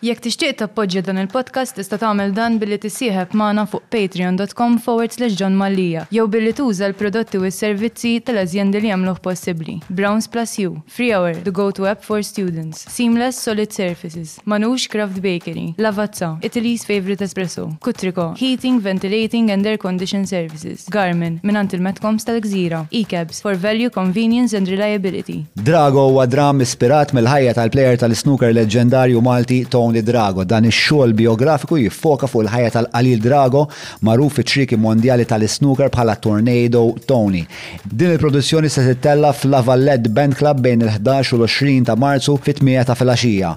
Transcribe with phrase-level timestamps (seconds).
[0.00, 5.34] Jekk tixtieq tappoġġja dan il-podcast tista' tagħmel dan billi tisieħeb magħna fuq patreon.com forward slash
[5.36, 6.06] John Mallia.
[6.08, 9.74] jew billi tuża l-prodotti u s-servizzi tal-azjendi li jagħmluh possibbli.
[9.92, 14.86] Browns Plus U, Free Hour, The Go To App for Students, Seamless Solid Surfaces, Manux
[14.88, 21.76] Craft Bakery, Lavazza, Italy's Favorite Espresso, Kutriko, Heating, Ventilating and Air Condition Services, Garmin, minant
[21.76, 25.42] il-Metcoms tal-Gżira, E-Cabs, for Value, Convenience and Reliability.
[25.52, 31.78] Drago huwa dram ispirat mill-ħajja tal-plejer tal-snooker leġendarju Malti Tony Tony Drago, dan ix-xogħol biografiku
[31.80, 33.62] jiffoka fuq il-ħajja tal-qalil Drago
[34.06, 37.42] magħruf fiċ-triki mondjali tal-snooker bħala Tornado Tony.
[37.84, 42.98] Din il-produzzjoni se tittella fl-Lavallette Band Club bejn il-11 u l-20 ta' Marzu fit-8 ta'
[43.02, 43.54] filgħaxija.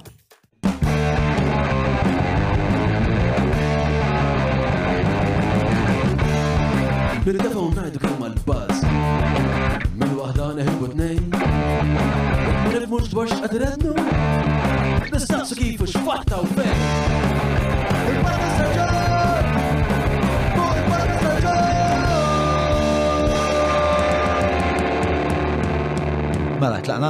[26.64, 27.08] Mela, tlaqna.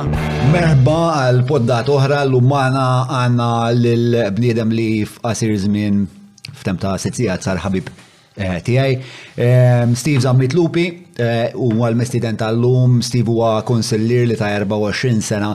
[0.50, 2.86] Merba għal poddat oħra l-umana
[3.18, 6.00] għanna l-bniedem li f'qasir żmien
[6.58, 8.96] f'tem ta' sitzijat sar ħabib eh, tiegħi.
[10.00, 10.88] Steve Zammit Lupi,
[11.20, 15.54] eh, u għal-mestiden tal-lum, Steve huwa konsillir li ta' 24 sena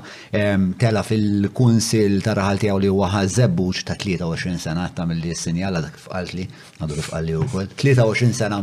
[0.79, 5.99] tela fil-kunsil ta' raħal tiegħu li huwa ħazzebbuċ ta' 23 sena, ta' mill-li s-sinjala dak
[6.07, 6.47] f'qalt li,
[6.87, 8.63] għadu f'qalt li u 23 sena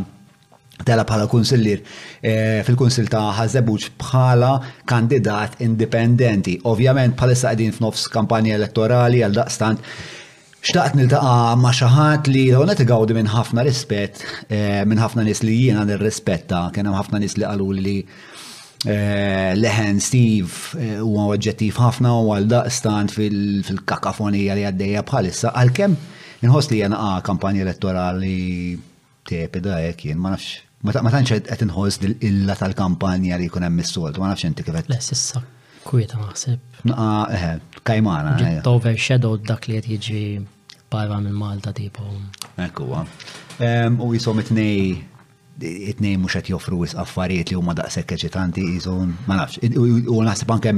[0.84, 1.80] tela bħala kunsillir
[2.20, 4.50] eh, fil-kunsil ta' ħazebuċ bħala
[4.88, 6.58] kandidat indipendenti.
[6.68, 9.90] Ovvjament bħalissa qegħdin f'nofs kampanja elettorali għal daqstant
[10.66, 14.16] Xtaqt niltaqa ma' maċaħat li l-għonet għawdi minn ħafna rispet,
[14.50, 20.02] eh, minn ħafna nis li jiena nir-rispetta, kena ħafna nis li għalu li eh, leħen
[20.02, 25.94] Steve u oġġettiv ħafna u għal daqstant fil-kakafonija li għaddeja bħalissa, għal-kem
[26.48, 28.34] nħos li jena kampanja elettorali
[29.28, 30.46] tepida hekk eh, jien ma nafx.
[30.86, 34.92] Ma tantx qed inħoss illa tal-kampanja li jkun hemm is-solt, ma nafx inti kif qed.
[35.18, 35.42] issa
[35.86, 36.62] kwieta naħseb.
[36.90, 37.08] Naqa
[37.38, 38.36] eħe, eh, eh, kajmana.
[38.42, 40.22] Ġiet overshadowed dak li qed jiġi
[40.90, 42.06] barra minn Malta tipo.
[42.62, 43.04] Ekk huwa.
[44.06, 44.96] U jisom nej
[45.62, 50.72] it-nejn mux għet joffru affarijiet li huma daqshekk eċitanti jizun, ma nafx, u naħseb anke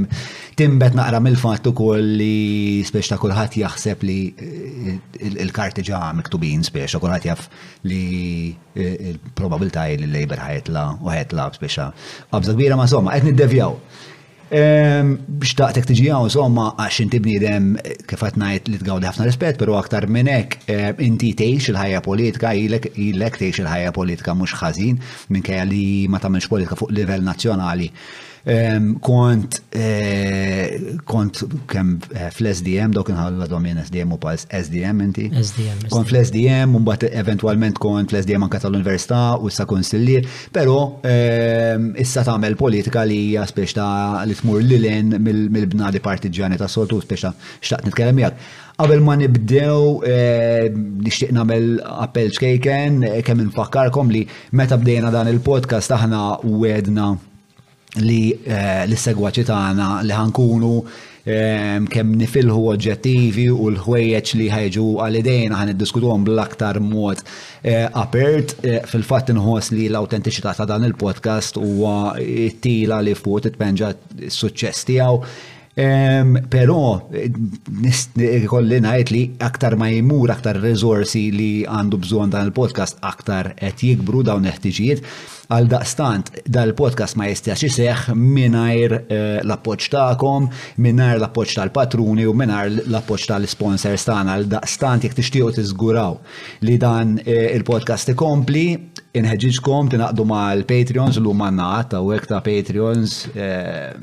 [0.59, 4.93] timbet naqra mill-fatt ukoll li spiex ta' kulħadd jaħseb li eh,
[5.29, 7.49] il-karti ġa miktubin spiex ta' kulħadd jaf
[7.89, 8.03] li
[8.75, 11.89] eh, il probabilta li l lejber ħajetla u ħajetla spiex
[12.31, 13.75] qabża kbira ma' somma qed niddevjaw.
[14.49, 19.59] Biex daqtek tiġi għaw, somma, għax inti bnidem eh, kifat najt li tgawdi ħafna rispet,
[19.61, 22.89] pero aktar minnek eh, inti teħx il-ħajja politika, jilek
[23.43, 24.97] teħx il-ħajja politika mux ħazin,
[25.29, 27.91] minn li ma tamilx politika fuq livell nazjonali.
[29.03, 29.79] Kont, e,
[31.07, 35.27] kont kem e, fl-SDM, dok nħalla domin SDM u pa SDM inti.
[35.27, 35.89] SDM.
[35.91, 40.77] Kont fl-SDM, un bat eventualment kont fl-SDM anka tal-Università u issa konsillir, pero
[41.99, 43.89] issa tagħmel politika li hija speċta
[44.27, 48.41] li tmur lilen mill-bnadi partiġjani ta' soltu speċta xtaqt nitkellem jgħak.
[48.79, 50.19] Qabel ma nibdew e,
[51.03, 51.65] nixtieq nagħmel
[51.99, 54.21] appell xkejken, kemm infakkarkom li
[54.55, 56.21] meta bdejna dan il-podcast aħna
[56.63, 57.17] wedna
[57.97, 65.57] li eh, l-segwaċi tagħna li ħankunu eh, kemm nifilħu oġġettivi u l-ħwejjeġ li ħajġu għal-idejna
[65.57, 67.23] ħan iddiskutuhom bl-aktar mod
[67.65, 68.57] eh, apert
[68.91, 73.95] fil-fatt inħoss li l-autentiċità ta' dan il-podcast huwa t-tila li fuq titpenġa
[74.29, 75.23] s-suċċess tiegħu.
[75.79, 76.75] Pero
[78.51, 83.85] kolli ngħid li aktar ma jmur aktar riżorsi li għandu bżonn dan il-podcast aktar qed
[83.93, 85.05] jikbru dawn il-ħtiġijiet
[85.49, 90.45] Għal daqstant, dal-podcast ma jistax jiseħ minnajr eh, l-appoċ ta'kom,
[90.85, 94.35] minnajr l-appoċ tal-patruni u minnajr l-appoċ tal-sponsors tagħna.
[94.35, 96.19] Għal daqstant jek t tiżguraw
[96.69, 98.67] li dan eh, il-podcast ikompli,
[99.17, 103.97] inħeġġiġkom tinaqdu mal-Patreons l-lum għanna ta' ta' Patreons eh,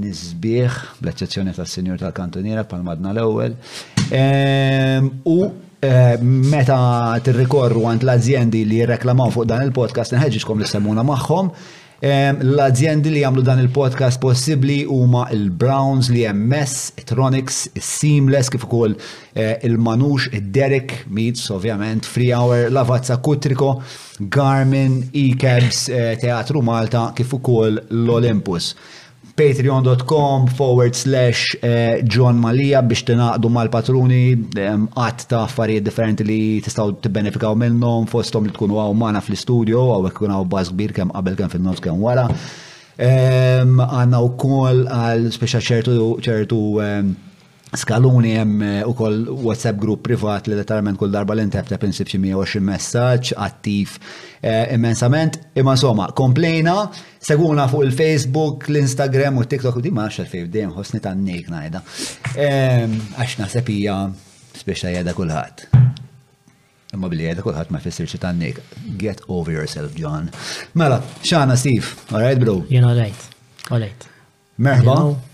[0.00, 3.60] nizbieħ, bl-eċezzjoni tas-Senjur tal-Kantoniera, palmadna l-ewwel.
[4.08, 5.38] Ehm, u
[5.78, 11.50] Eh, meta tirrikorru għant l-azjendi li jirreklamaw fuq dan il-podcast, nħedġiġkom l semmuna maħħom.
[12.02, 18.96] Eh, l-azjendi li għamlu dan il-podcast possibli huma il-Browns, li MS, Tronics, Seamless, kif ukoll
[19.36, 23.76] eh, il-Manux, Derek, Meets, ovvjament, Free Hour, Lavazza Kutriko,
[24.26, 25.86] Garmin, E-Cabs,
[26.18, 28.72] Teatru Malta, kif ukoll l-Olympus
[29.38, 34.18] patreon.com forward slash eh, John Malija biex tinaqdu mal-patruni
[34.58, 40.10] għat ta' affarijiet differenti li tistaw t-benefikaw minnom fostom li tkunu għaw mana fl-studio għaw
[40.10, 42.26] ekkun għaw baż kbir kem qabel kem fil-nofs kem wara
[42.98, 46.62] għanna u kol għal speċa ċertu
[47.72, 52.08] Skaluni jem eh, u kol WhatsApp grupp privat li letteralment kull darba l-intep ta' prinsip
[52.14, 53.96] 120 messaġġ attiv
[54.40, 55.36] eh, immensament.
[55.60, 56.76] Imma soma, komplejna,
[57.20, 61.82] seguna fuq il-Facebook, l-Instagram u TikTok u di ma' xalfej dejjem ħosni ta' nek najda.
[62.40, 63.98] Ehm, għax sepija,
[64.64, 65.68] hija jeda kulħadd.
[66.96, 68.62] Imma billi jeda kulħadd ma jfissirx ta' nek.
[68.96, 70.30] Get over yourself, John.
[70.72, 72.62] Mela, xana Steve, all right, bro?
[72.72, 73.28] You know, right.
[73.70, 74.08] All right.
[74.56, 75.27] Merħba.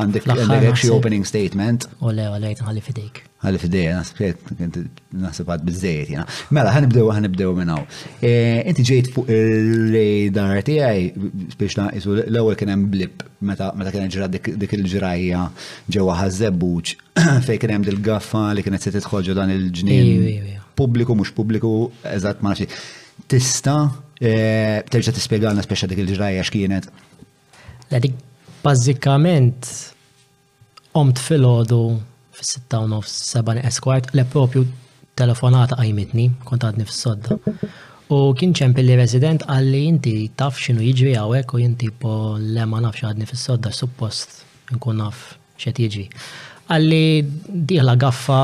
[0.00, 1.84] Għandek għandek xie opening statement.
[2.00, 3.18] Ole, ole, għalli fidejk.
[3.44, 4.14] Għalli fidejk,
[4.60, 6.24] nasib nasib għad bizzejt jena.
[6.56, 7.82] Mela, ħanibdew, ħanibdew minnaw.
[8.24, 8.30] E,
[8.70, 11.02] inti ġejt fuq il-radar tijaj,
[11.60, 15.42] biex naqisu l-ewel kienem blip, meta kienem ġra dik il-ġrajja
[15.98, 16.96] ġewa ħazzebbuċ,
[17.50, 20.52] fej kienem dil-gaffa li kienet se titħolġu dan il-ġnien.
[20.78, 21.76] Publiku, mux publiku,
[22.14, 22.70] eżat maċi.
[23.28, 23.76] Tista,
[24.16, 24.36] e,
[24.88, 26.88] terġa t-spiegħalna speċa dik il-ġrajja xkienet?
[27.92, 28.16] La dik
[28.62, 29.66] Bazzikament,
[30.94, 31.76] omt fil-ħodu
[32.38, 34.60] fil-6 7 esquart, le propju
[35.18, 37.38] telefonata għajmitni, għadni fil-sodda.
[38.14, 42.94] U kien ċempilli resident għalli inti taf xinu jiġri għawek u jinti po lema naf
[43.00, 44.38] nafx għadni fil-sodda, suppost
[44.76, 45.24] nkun naf
[45.58, 46.06] xet jiġri.
[46.70, 47.06] Għalli
[47.74, 48.40] diħla gaffa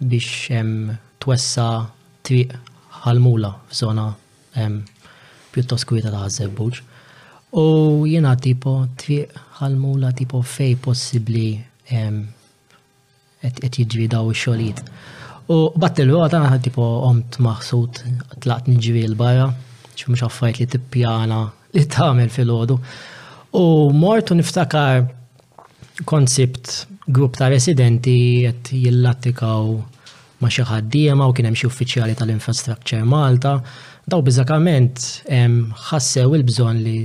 [0.00, 0.50] biex
[1.22, 1.68] twessa
[2.26, 4.08] triq f f'żona
[5.54, 6.82] pjuttost kwita ta' Zebbuġ.
[7.54, 11.44] U jina tipo triq ħalmula tipo fej possibli
[11.86, 14.48] qed jiġri daw ix
[15.46, 17.98] U battilu għata għana tipo omt maħsut
[18.46, 19.50] tlaqt nġri l-barra,
[19.92, 21.40] ċu mux għaffajt li tippjana
[21.76, 22.76] li t-għamil fil-ħodu.
[23.60, 25.02] U mortu niftakar
[26.08, 28.16] konsept grupp ta' residenti
[28.48, 29.74] għet jillattikaw
[30.40, 33.58] ma xi ħaddiema u kien hemm xi uffiċjali tal-infrastructure Malta,
[34.08, 35.04] daw biżakament
[35.90, 36.98] ħassew il-bżonn li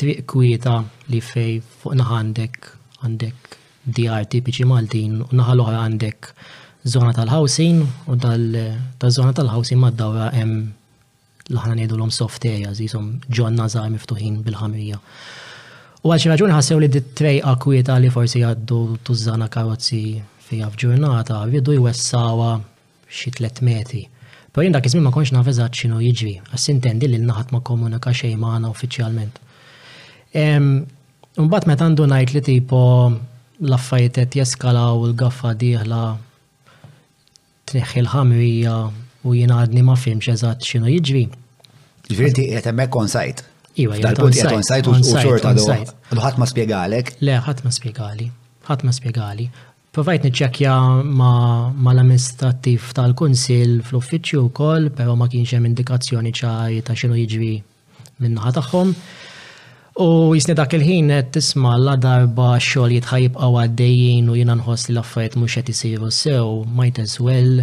[0.00, 0.76] triq kwieta
[1.12, 2.68] li fej fuq naħandek
[3.04, 3.56] għandek
[3.96, 6.30] DR tipiċi Maltin u naħal oħra għandek
[6.94, 7.80] zona tal-housing
[8.12, 10.60] u tal-zona tal-housing d dawra hemm
[11.48, 14.98] l-ħana nejdu l-om soft areas, jisom ġonna nazar miftuħin bil-ħamrija.
[16.02, 20.00] U għalxie raġuni ħassew li d-trej akwieta li forsi għaddu tużana karozzi
[20.48, 22.50] fija f'ġurnata, rridu jwessawa
[23.06, 24.02] xi tlet metri.
[24.50, 28.42] Pero jindak izmin ma konx nafeżat x'inhu jiġri, għas intendi li l-naħat ma komunika xejn
[28.42, 29.42] magħna uffiċjalment.
[30.34, 32.80] Mbagħad meta għandu ngħid li tipo
[33.62, 36.00] l-affarijiet qed l gaffa dieħla
[37.66, 38.74] treħħi l-ħamrija
[39.26, 41.28] u jien ma fim xezat x'inhu jiġri.
[42.08, 43.44] Ġifieri inti hemmhekk on sajt.
[43.76, 47.16] Iwa, dal-punt qed on sajt u xorta għadu ħadd ma spiegħalek?
[47.20, 48.28] Le, ħadd ma spjegali.
[48.66, 49.48] Ħadd ma spjegali.
[49.96, 50.72] Provajt niċċekkja
[51.08, 51.32] ma
[51.92, 57.54] l-amministrattiv tal-Kunsil fl-uffiċċju wkoll, però ma kienx hemm indikazzjoni ċaj ta' x'inhu jiġri
[58.22, 58.92] min-naħa tagħhom.
[59.96, 65.36] U jisni dak il-ħin tisma la darba xogħol jitħajib għawaddejjien u jiena nħoss li l-affarijiet
[65.40, 66.50] mhux qed isiru sew
[66.80, 67.62] might as well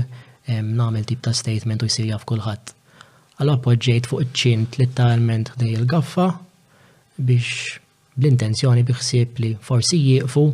[0.50, 2.74] nagħmel tip ta' statement u jsir jaf kullħat.
[3.38, 6.26] Allora poġġejt fuq iċ-ċint literalment ħdej il-gaffa
[7.20, 7.76] biex
[8.18, 10.48] bl-intenzjoni biħsieb li forsi jieqfu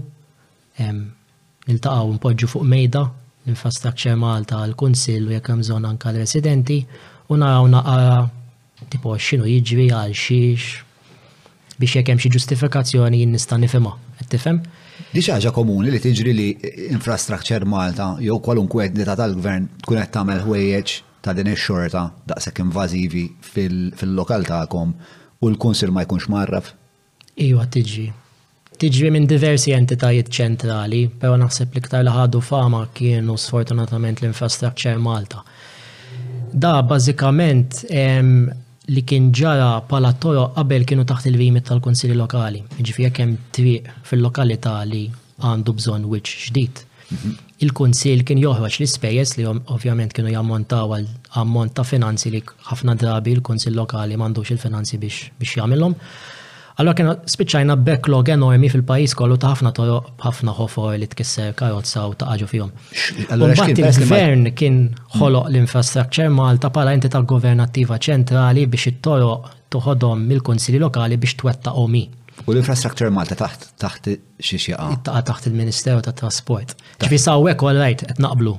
[0.76, 3.06] taqaw npoġġu fuq mejda
[3.46, 6.82] l-infrastructure Malta l-Kunsill u jekk hemm bżonn anke l-residenti
[7.32, 8.20] u naraw naqara
[8.92, 10.78] tipo x'inhu jiġri għal xiex
[11.80, 13.94] biex jekk hemm xi ġustifikazzjoni jien nista' nifhimha,
[14.30, 14.60] tifhem?
[15.14, 16.48] Di ħaġa komuni li tiġri li
[16.92, 22.02] infrastructure Malta jew kwalunkwe entità tal-gvern tkun qed tagħmel ħwejjeġ ta' din ix-xorta
[22.34, 23.24] daqshekk invażivi
[23.56, 24.94] fil-lokal tagħkom
[25.40, 26.74] u l-kunsil ma jkunx marraf.
[27.40, 28.10] Iwa tiġi.
[28.80, 35.46] Tiġri minn diversi entitajiet ċentrali, pero naħseb li ktar ħadu fama kienu sfortunatament l-infrastructure Malta.
[36.52, 37.84] Da bażikament
[38.94, 44.76] li kien ġara pala toro qabel kienu taħt il-vimit tal-konsili lokali, ġifija hemm triq fil-lokalità
[44.90, 45.04] li
[45.46, 46.82] għandu bżonn wiċċ ġdid.
[47.14, 47.36] Mhm.
[47.66, 51.08] Il-konsil kien joħroġ l-ispejjeż li ovvjament kienu jammontaw għal
[51.44, 55.96] ammont ta' finanzi li ħafna drabi l-konsil lokali m'għandux il-finanzi biex jagħmilhom.
[56.80, 62.06] Allora kena spiċċajna backlog enormi fil-pajis kollu ta' ħafna toroq, ħafna ħofor li tkisser karozza
[62.08, 62.70] u ta' ħaġu fihom.
[63.34, 64.78] Mbagħad il-gvern kien
[65.18, 71.76] ħoloq l-infrastructure Malta bħala ta' governattiva ċentrali biex it-toroq toħodhom mill kunsilli lokali biex twetta
[71.84, 72.06] omi.
[72.46, 74.10] U l-infrastructure Malta taħt taħt
[74.40, 75.02] xiexjaqa.
[75.04, 76.78] Taqa taħt il-Ministeru tat Trasport.
[77.04, 78.56] Ġifi hekk all right qed naqblu.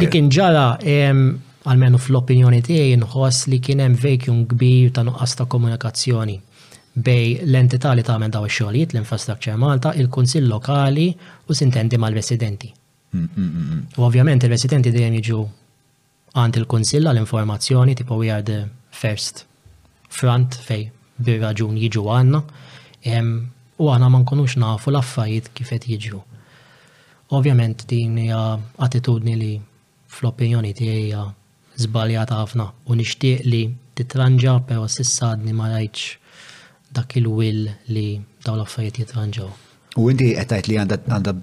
[0.00, 0.70] Li kien ġara
[1.68, 6.40] għalmenu fl-opinjoni tiegħi nħoss li kien hemm vacuum kbir ta' nuqqas ta' komunikazzjoni
[6.98, 11.06] bej l-entità li tagħmel daw ix-xogħlijiet l-infrastructure Malta, il-kunsill lokali
[11.46, 12.70] u sintendi mal-residenti.
[13.12, 15.40] Mm, mm, mm, u ovvjament il-residenti dejjem jiġu
[16.40, 19.44] għand il-kunsill għall-informazzjoni tipo we are the first
[20.12, 22.42] front fej bir raġun jiġu għandna
[23.78, 26.20] u għana ma nkunux nafu l-affarijiet kif qed jiġu.
[27.36, 28.42] Ovvjament din hija
[28.84, 29.56] attitudni li
[30.08, 31.24] fl-opinjoni tiegħi hija
[31.78, 33.62] żbaljata ħafna u nixtieq li
[33.96, 36.16] titranġa però sissadni ma rajtx
[36.94, 39.48] dak il-will li daw l-affarijiet jitranġaw.
[40.00, 41.38] U inti għetajt li għanda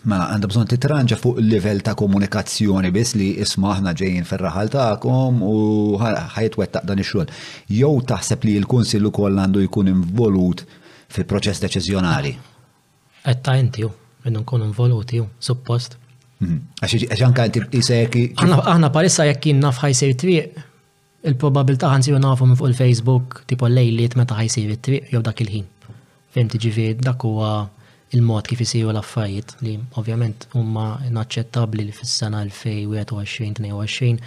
[0.00, 5.42] Mela, għanda bżon titranġa fuq il-level ta' komunikazzjoni biss li isma aħna ġejjin fir-raħal ta'kom
[5.44, 5.50] u
[6.00, 7.28] ħajtwettaq dan ix-xogħol.
[7.68, 10.62] Jew taħseb li l-kunsill ukoll għandu jkun involut
[11.12, 12.32] fil-proċess deċiżjonali.
[13.28, 13.84] Qed ta' inti
[14.24, 15.98] minnu nkun involuti ju, suppost.
[16.40, 16.56] Mhm.
[16.80, 18.24] Għax anka inti jisejki.
[18.40, 20.64] Aħna palissa jekk naf ħajsir triq,
[21.28, 25.66] il-probabilta ħansi nafu minn fuq il-Facebook tipo lejliet meta ħajsir it-triq jew dak il-ħin.
[26.36, 27.50] Fem tiġifieri dak huwa
[28.14, 34.24] il-mod kif isiru l-affarijiet li ovvjament huma inaċċettabbli li fis-sena 2021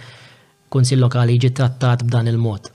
[0.72, 2.70] kun si lokali jiġi trattat b'dan il-mod.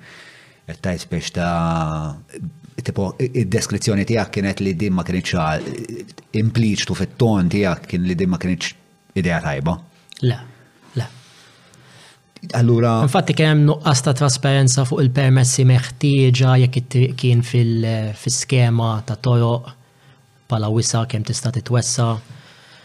[0.68, 6.04] qed tajt speċ ta' tipo id-deskrizzjoni tiegħek kienet li din ma kienx eh,
[6.42, 8.74] impliċtu fit-ton tiegħek kien li din ma kienx
[9.16, 9.74] idea tajba.
[10.26, 10.38] Le,
[10.98, 11.06] le.
[12.58, 12.98] Allura.
[13.04, 19.72] Infatti kien hemm nuqqas ta' trasparenza fuq il-permessi meħtieġa jekk it-triq kien fil-skema ta' toroq
[20.50, 22.10] pala wisa kemm tista' titwessa.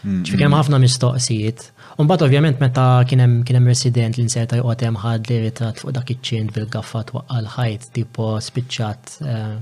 [0.02, 0.58] Mm, Ġifi kemm mm.
[0.64, 1.68] ħafna mistoqsijiet.
[2.02, 6.10] Umbat ovvjament meta kien hemm resident li nserta joqgħod hemm ħad li ritrat fuq dak
[6.16, 9.54] iċ-ċint bil-gaffa twaqqal ħajt tipo spiċċat eh,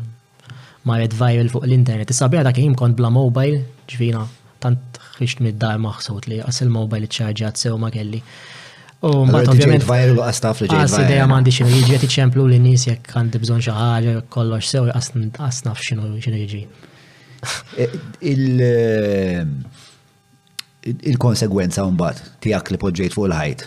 [0.87, 2.11] marret viral fuq l-internet.
[2.13, 3.61] Issa dak jim kont bla mobile,
[3.91, 4.25] ġvina,
[4.63, 8.23] tant ħriġt mid-dar maħsut li għas il-mobile ċarġat sew ma kelli.
[9.01, 10.85] U mbagħad ovvjament viral u għastaf li ġejt.
[10.85, 14.69] Għas idea m'għandi xi jiġi qed iċemplu lin nies jekk għandi bżonn xi ħaġa kollox
[14.69, 14.89] sew
[15.39, 16.65] qas naf x'inhu x'inhu jiġi.
[20.81, 23.65] Eh, il-konsegwenza mbagħad tiegħek li poġġejt fuq il-ħajt.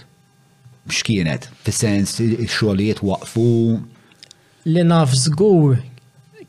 [0.89, 1.43] X'kienet?
[1.65, 3.46] Fis-sens x-xogħlijiet waqfu,
[4.72, 5.13] li naf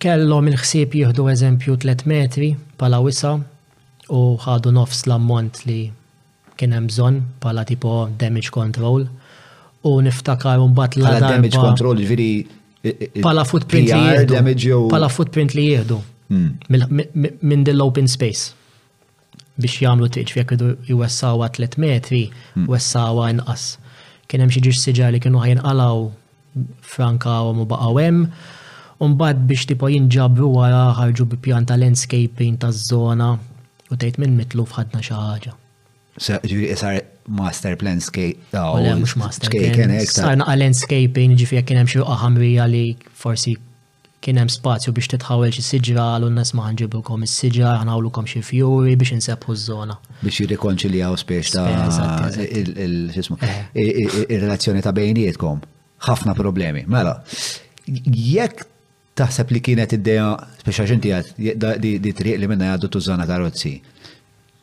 [0.05, 3.31] kellhom il-ħsieb jieħdu eżempju 3 metri pala wisa
[4.13, 5.79] u ħadu nofs l-ammont li
[6.61, 9.07] kien hemm bżonn pala tipo damage control
[9.89, 11.31] u niftakar un bat la darba.
[11.37, 14.75] damage control ġviri pala footprint li jieħdu.
[14.93, 15.73] Pala footprint li hmm.
[15.73, 18.53] jieħdu minn din l-open space
[19.61, 20.69] biex jagħmlu triċ jekk idu
[20.99, 22.69] jwessawa 3 metri, hmm.
[22.69, 23.71] wessawa inqas.
[24.29, 26.05] Kien hemm xi siġar li kienu ħajinqalaw
[26.97, 28.29] franka u mu baqgħu hemm
[29.03, 33.33] Umbad biex tipo jinġabru wara ħarġu bi pjanta landscaping ta' zona
[33.91, 35.55] u tgħid minn mitlu fħadna xi ħaġa.
[36.47, 38.39] Ġifieri master plan skate.
[38.53, 39.95] mux mhux master plan.
[40.07, 42.85] Sarna landscaping ġifieri kien hemm xi ħamrija li
[43.19, 43.57] forsi
[44.25, 46.71] kien hemm spazju biex titħawel xi siġra għal n nes ma
[47.09, 47.73] kom is-siġra
[48.15, 49.99] kom xi fjuri biex insebħu ż-żona.
[50.23, 51.67] Biex jirrikonċiljaw spiex ta'
[52.39, 53.75] eh.
[53.75, 55.59] il-relazzjoni ta' bejnietkom.
[56.05, 57.23] Ħafna problemi, mela.
[57.89, 58.71] Jekk
[59.19, 60.29] taħseb li kienet id-deja,
[60.63, 61.13] speċa ġinti
[61.79, 63.73] di triq li minna jgħaddu tużana karozzi.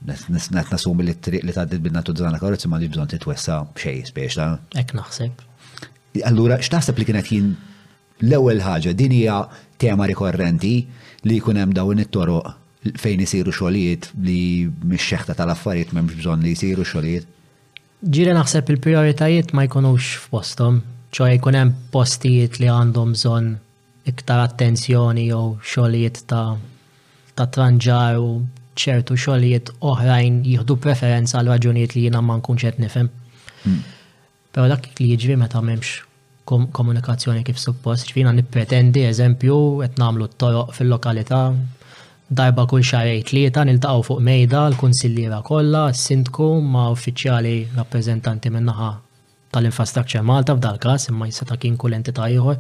[0.04, 4.48] Nisnat nasum li triq li taħdid minna tużana karozzi ma li bżon titwessa bxej, speċa.
[4.82, 5.46] Ek naħseb.
[6.28, 7.52] Allura, xtaħseb li kienet jien
[8.26, 9.40] l-ewel ħaġa, din hija
[9.82, 10.74] tema rikorrenti
[11.26, 12.52] li jkun hemm dawn it-toroq
[12.98, 14.40] fejn isiru xogħlijiet li
[14.92, 17.28] mix-xeħta tal-affarijiet m'hemmx bżonn li jsiru xogħlijiet.
[18.02, 20.80] Ġiri naħseb il-prioritajiet ma jkunux f'postom,
[21.14, 23.52] ċoħi jkun hemm postijiet li għandhom bżonn
[24.10, 25.42] iktar attenzjoni jew
[25.72, 26.56] xogħlijiet ta'
[27.38, 28.30] ta' tranġar u
[28.82, 33.10] ċertu xogħlijiet oħrajn jieħdu preferenza għal raġunijiet li jiena ma nkunx qed nifhem.
[33.66, 33.82] Hmm.
[34.52, 36.08] Però dak li jiġri meta m'hemmx
[36.52, 41.44] komunikazzjoni kif suppost, ċfina nippretendi eżempju qed nagħmlu t-toroq fil-lokalità,
[42.42, 48.90] darba kull xarej tlieta niltaqgħu fuq mejda l-kunsilliera kollha, s-sindku ma' uffiċjali rappreżentanti minnaħa
[49.54, 52.58] tal-infrastructure Malta f'dal każ imma jista' kien kull entità ieħor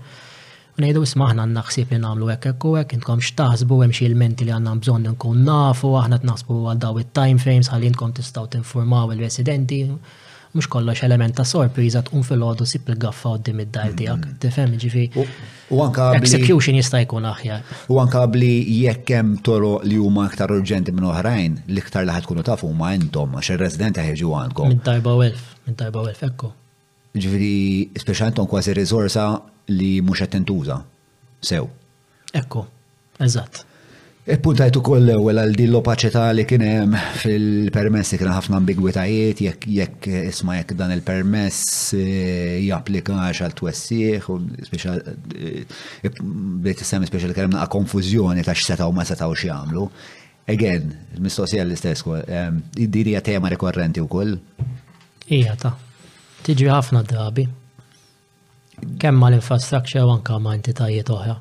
[0.79, 4.47] Unajdu smaħna aħna għanna xsib li namlu għek għek għek, intkom xtaħsbu għem xie l-menti
[4.47, 9.11] li għanna bżon nkun nafu, aħna t-naħsbu għal daw il-time frames għalli intkom tistaw t-informaw
[9.15, 9.81] il-residenti,
[10.51, 13.37] mux kollox element ta' sorpriza tqum fil-ħodu sib il-gaffa mm-hmm.
[13.37, 15.03] jiġifieri u dim id-dar tijak, t-fem ġifi.
[15.75, 17.67] U anka Execution jista' jkun aħjar.
[17.91, 18.53] U għanka għabli
[18.85, 23.53] jekkem toro li huma aktar urġenti minn oħrajn, l-iktar laħat kunu tafu ma' intom, għax
[23.57, 24.75] il-residenti ħieġu għandkom.
[24.77, 26.51] Minn darba u elf, minn darba u elf,
[27.19, 29.23] Ġviri, speċjalment ton kważi risorsa
[29.73, 30.77] li mhux qed tintuża.
[31.43, 31.65] Sew.
[32.37, 32.61] Ekku,
[33.25, 33.65] eżatt.
[34.31, 39.67] Ippuntajt e ukoll l-ewwel għal din l-opaċità li kien hemm fil-permessi kien ħafna ambigwitajiet jekk
[39.75, 44.37] jekk isma' jekk dan il-permess e, japplikax għal twessieħ u
[44.69, 49.89] e, bdejt issemmi speċjal kemm naqa' konfużjoni ta' u ma setgħu x'jagħmlu.
[50.53, 50.87] Again,
[51.21, 52.05] mistoqsija l-istess,
[52.77, 54.37] din hija tema rikorrenti wkoll.
[55.33, 55.75] Ija ta'
[56.45, 57.47] tiġi ħafna drabi.
[58.97, 61.37] Kemm ma l-infrastructure anka ma' entitajiet oħra.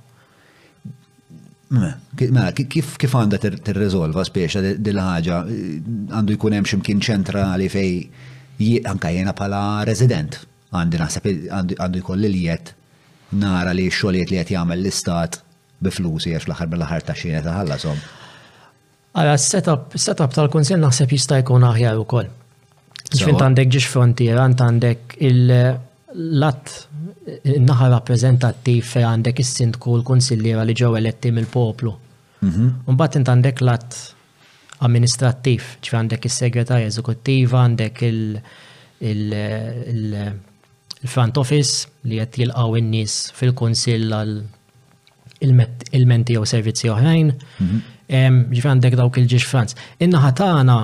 [2.60, 10.40] Kif għandha tirriżolva speċa dil-ħaġa għandu jkun hemm x'imkien ċentrali fej anka jena bħala resident
[10.74, 11.30] għandi naħseb
[11.60, 12.74] għandu jkolli li jett
[13.38, 15.38] nara li x xogħlijiet li qed jagħmel l-istat
[15.86, 18.02] bi flusi għax l-aħħar mill-aħħar ta' xienet taħallasom.
[19.14, 22.28] Għara, setup, setup tal kunsil naħseb jista' jkun aħjar ukoll.
[23.10, 26.74] Xfint għandek ġiġ frontier, għandek il-lat
[27.64, 31.92] naħa rappresentativ fe għandek is-sindku l-konsilliera li ġew eletti mill-poplu.
[32.46, 32.66] Mhm.
[32.86, 33.90] Mbagħad int għandek lat
[34.86, 37.96] amministrattiv, ċfi għandek is-segretarja eżekuttiva, għandek
[39.96, 41.74] il-front office
[42.06, 44.36] li qed jilqgħu in-nies fil-kunsill għal
[45.50, 47.26] il-menti jew servizzi oħrajn.
[47.58, 47.76] Mhm.
[48.54, 49.70] Ġifi għandek dawk il-ġiġ Franz.
[50.06, 50.76] Innaħa tagħna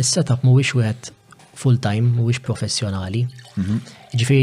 [0.00, 1.02] is-setup mhuwiex wieħed
[1.62, 3.22] full-time, mhuwiex professjonali.
[3.60, 3.76] Mhm.
[4.20, 4.38] Ġifi,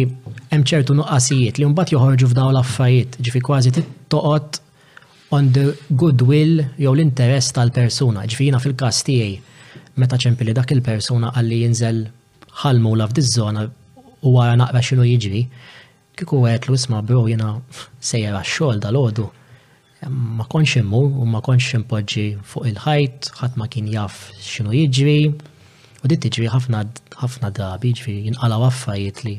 [0.52, 4.50] hemm ċertu nuqqasijiet li mbagħad joħorġu f'dawn l-affarijiet, ġifi kważi tittoqgħod
[5.38, 5.66] on the
[6.00, 8.28] goodwill jew l-interess tal-persuna.
[8.32, 12.04] Ġifi jiena fil-każ tiegħi meta ċempi li dak il-persuna għalli jinżel
[12.62, 13.66] ħalmu la f'diż-żona
[14.28, 15.42] u għara naqra xinu jiġri,
[16.18, 17.50] kiku l isma bro jena
[18.10, 19.26] sejjer għax-xogħol dal-għodu
[20.14, 25.18] ma konx immur u ma konx impoġġi fuq il-ħajt, ħadd ma kien jaf x'inhu jiġri,
[26.06, 26.82] U dit tiġri ħafna
[27.22, 29.32] ħafna drabi ġifieri jinqalgħu affarijiet li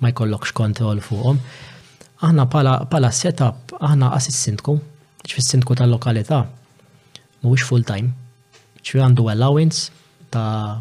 [0.00, 1.40] ma jkollokx kontrol fuqhom.
[2.26, 4.76] Aħna pala, setup aħna assistintku,
[5.26, 6.44] ġifis-sindku tal-lokalità
[7.42, 8.12] mhuwiex full time.
[8.82, 9.90] Ġifieri għandu allowance
[10.30, 10.78] ta'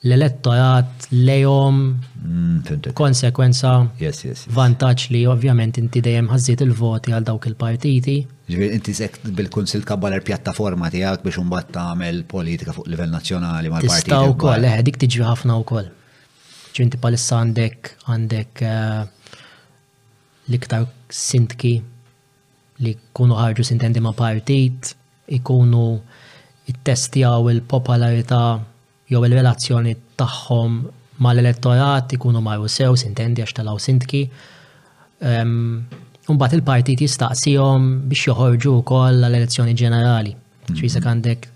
[0.03, 1.75] l-elettorat lejhom
[2.17, 4.21] mm, konsekwenza yes,
[4.57, 8.15] vantaġġ li ovvjament inti dejjem ħażiet il-voti għal dawk il-partiti.
[8.49, 14.09] Ġifieri inti sek bil-kunsil il pjattaforma tiegħek biex imbagħad tagħmel politika fuq livell nazzjonali mal-partiti.
[14.09, 15.91] Tista' wkoll, eħe eh, dik tiġri ħafna wkoll.
[16.73, 19.05] Ġinti palissa għandek għandek eh,
[20.49, 21.75] l-iktar sintki
[22.81, 24.95] li kunu ħarġu sintendi ma' partit,
[25.37, 25.85] ikunu
[26.73, 28.43] it-testjaw il-popolarità
[29.11, 30.75] jew il-relazzjoni tagħhom
[31.21, 34.21] mal-elettorat ikunu marru sew, sintendi għax talaw sintki.
[36.31, 40.33] Umbat il-partit jistaqsijom biex joħorġu wkoll għall-elezzjoni ġenerali.
[40.71, 41.11] Ċisek mhm.
[41.11, 41.47] għandek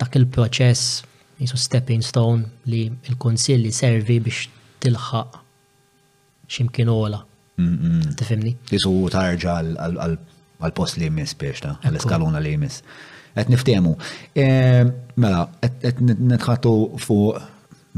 [0.00, 1.02] dak il-proċess
[1.40, 4.48] jisu stepping stone li il-konsilli servi biex
[4.86, 5.38] tilħaq
[6.50, 7.20] ximkien ola.
[7.60, 8.16] Mhm.
[8.18, 8.56] Tifimni?
[8.72, 12.84] Jisu tarġa għal-post li jmiss biex ta' għal eskaluna li jmiss
[13.34, 13.94] qed niftehmu.
[14.34, 14.46] E,
[15.20, 17.48] mela, qed netħatu fuq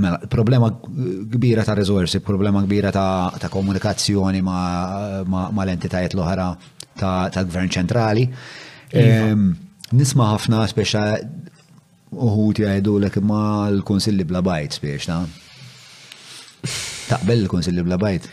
[0.00, 6.46] Mela, problema kbira ta' resorsi, problema kbira ta', komunikazzjoni ma' l-entitajiet l-oħra
[6.96, 8.22] ta' gvern ċentrali.
[8.88, 9.36] E, iva.
[9.98, 11.02] Nisma' ħafna speċa
[12.08, 15.20] uħut jgħidu l ma l-konsilli bla bajt speċ, ta'
[17.12, 18.32] taqbel l-konsilli bla bajt.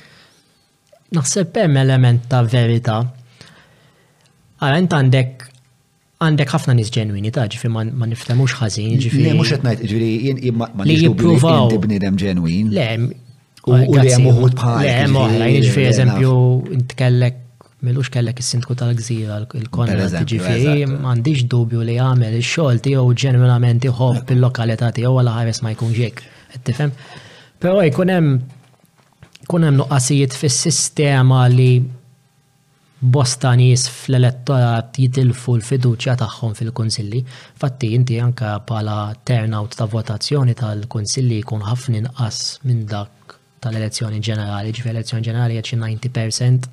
[1.19, 3.01] Naħseb hemm element ta' verità.
[4.63, 5.48] Għal int għandek
[6.19, 9.21] għandek ħafna nis ġenwini ta' ġifi ma niftemux ħazin ġifi.
[9.23, 11.69] Le, mux etnajt ġifi jien ma li jipruvaw.
[11.79, 12.73] bnidem ġenwin.
[12.75, 12.88] Le,
[13.67, 14.82] u li jem uħut bħal.
[14.84, 16.34] Le, moħlajn ġifi eżempju,
[16.79, 17.45] intkellek
[17.79, 23.13] Melux kellek is sintku tal-gżira, il konna ġifi, m'għandix dubju li għamel il xogħol tiegħu
[23.21, 26.19] ġenwinament iħobb bil lokalità tiegħu għal ħares ma jkun ġek.
[26.67, 26.91] Tifhem?
[27.63, 28.34] Però jkun hemm
[29.49, 31.69] kun nuqqasijiet fis-sistema li
[32.99, 37.21] bosta nies fl-elettorat jitilfu l-fiduċja tagħhom fil-kunsilli.
[37.59, 44.73] Fatti inti anka pala turnout ta' votazzjoni tal-kunsilli jkun ħafna inqas minn dak tal-elezzjoni ġenerali,
[44.75, 46.69] ġifi elezzjoni ġenerali għed 90%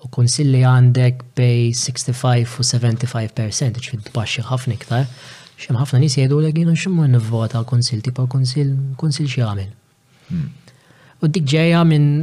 [0.00, 5.06] u kunsilli għandek bej 65 u 75%, ġifi d-baxi ħafna iktar.
[5.60, 9.74] Xem ħafna nies jgħidu l jiena ximmu nivvota l-kunsill, tipa l-kunsill xie għamil.
[10.30, 10.48] Hmm.
[11.20, 12.14] U dik ġejja minn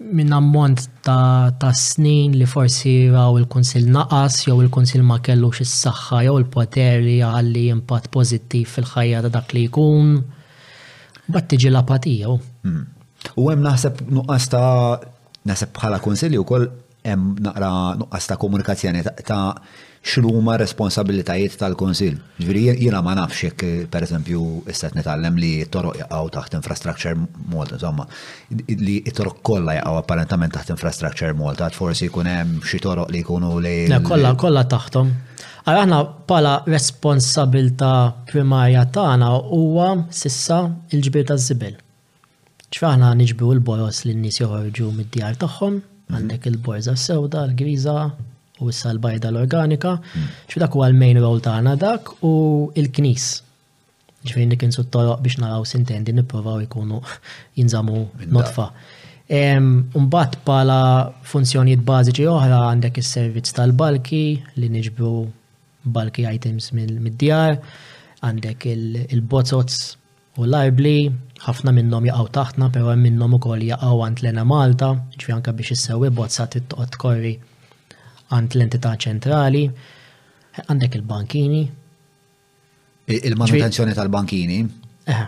[0.00, 5.18] minn ammont ta', ta snin li forsi għaw il konsil naqas, jew il konsil ma
[5.24, 10.14] kellux is-saħħa, jew il-poter li għalli impatt pozittiv fil-ħajja ta' dak li jkun,
[11.34, 12.36] bat tiġi l-apatija.
[12.64, 12.84] Hmm.
[13.42, 15.00] U hemm naħseb nuqqas ta'
[15.50, 16.68] naħseb bħala Kunsilli wkoll
[17.08, 17.72] hemm naqra
[18.04, 19.42] nuqqas ta' komunikazzjoni ta'
[20.08, 22.14] x'huma responsabilitajiet tal-Konsil.
[22.40, 24.42] Ġviri, jiena ma nafx jekk eh, pereżempju
[24.72, 27.18] issa qed li t-toroq jaqgħu taħt infrastructure
[27.52, 28.06] Malta, insomma,
[28.50, 33.52] li t-toroq kollha jaqgħu apparentament taħt infrastructure Malta, forsi jkun hemm xi toroq li jkunu
[33.64, 33.74] li.
[34.08, 35.12] kolla, kolla taħtom.
[35.68, 35.98] Għal aħna
[36.30, 37.92] pala responsabilta
[38.30, 39.90] primarja tagħna huwa
[40.20, 40.62] sissa
[40.96, 41.76] il-ġbir taż-żibel.
[42.68, 46.16] ċfaħna niġbu l bojos li n-nis joħorġu mid-djar tagħhom, mhm.
[46.16, 48.00] għandek il bojza sewda, l griza
[48.62, 50.26] u issa l-bajda l-organika, mm.
[50.50, 52.32] xu dak huwa l-main role tagħna dak u
[52.82, 53.26] il-knis.
[54.50, 54.82] li kien su
[55.24, 56.96] biex naraw sintendi nippruvaw ikunu
[57.60, 57.98] jinżamu
[58.34, 58.64] notfa.
[60.00, 60.78] Umbat bħala
[61.32, 64.20] funzjonijiet bażiċi oħra għandek is-servizz tal-balki
[64.60, 65.12] li niġbru
[65.94, 67.54] balki items mid-djar,
[68.24, 68.66] għandek
[69.12, 69.76] il-bozzots
[70.38, 70.96] u l-arbli,
[71.46, 75.76] ħafna minnom jaqaw taħtna, pero minnom u koll jaqaw għant l-ena Malta, ġvi anka biex
[75.78, 77.34] jissawi bozzat it tqot korri
[78.32, 79.62] għand l-entità ċentrali,
[80.68, 81.60] għandek il-bankini.
[83.28, 84.58] Il-manutenzjoni tal-bankini?
[85.08, 85.22] Eh,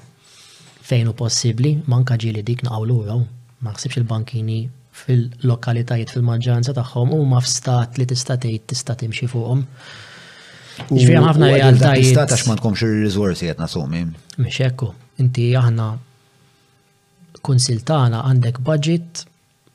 [0.88, 3.22] fejn u possibli, manka ġili dik naqaw l
[3.60, 4.54] ma ħsibx il-bankini
[4.96, 9.60] fil-lokalitajiet fil-maġġoranza tagħhom huma f'stat li tista' tgħid tista' timxi fuqhom.
[10.88, 12.08] Ġifieri ħafna realtajiet.
[12.08, 14.02] Tista' tax ma tkomx ir-riżorsi qed nasumi.
[14.40, 14.88] Mhix
[15.20, 15.90] inti aħna
[17.44, 19.26] kunsil għandek budget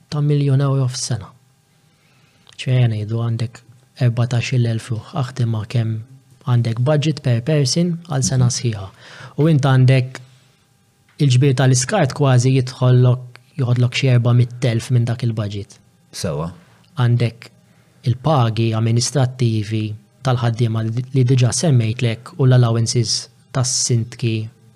[0.10, 1.30] ta' miljon euro f'sena
[2.64, 3.60] ċejna jidu għandek
[4.02, 5.96] 14.000 aħtima kem
[6.54, 8.88] għandek budget per person għal sena sħiħa.
[9.40, 10.20] U int għandek
[11.24, 15.78] il-ġbir tal-iskart kważi jitħollok jħodlok xie 400.000 minn dak il-budget.
[16.12, 16.50] Sewa.
[17.00, 17.50] Għandek
[18.08, 19.84] il-pagi amministrativi
[20.26, 23.16] tal-ħaddiema li diġa semmejtlek u l-allowances
[23.56, 24.36] tas-sintki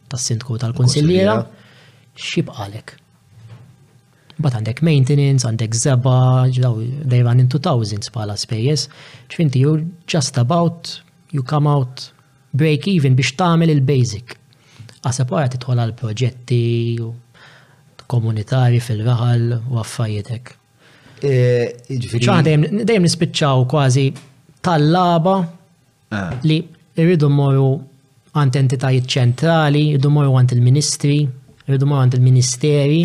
[0.10, 1.38] tas-sintku tal-konsiljera
[2.20, 2.96] xibqalek.
[4.40, 6.14] Bat għandek maintenance, għandek zeba,
[6.48, 8.86] they run into thousands bħala spejjes,
[9.32, 9.74] ċfinti you
[10.08, 10.94] just about,
[11.36, 12.06] you come out
[12.56, 14.38] break even biex tagħmel il-basic.
[15.04, 16.62] Għasab għajt titħol għal proġetti
[18.10, 20.54] komunitari fil-raħal u għaffajietek.
[21.20, 24.06] Eh, dejjem nispiċċaw kważi
[24.64, 25.34] tal-laba
[26.16, 26.32] ah.
[26.48, 26.62] li
[26.96, 27.74] rridu morru
[28.40, 31.20] għant entitajiet ċentrali, rridu morru għant il-ministri,
[31.68, 33.04] rridu morru għant il-ministeri,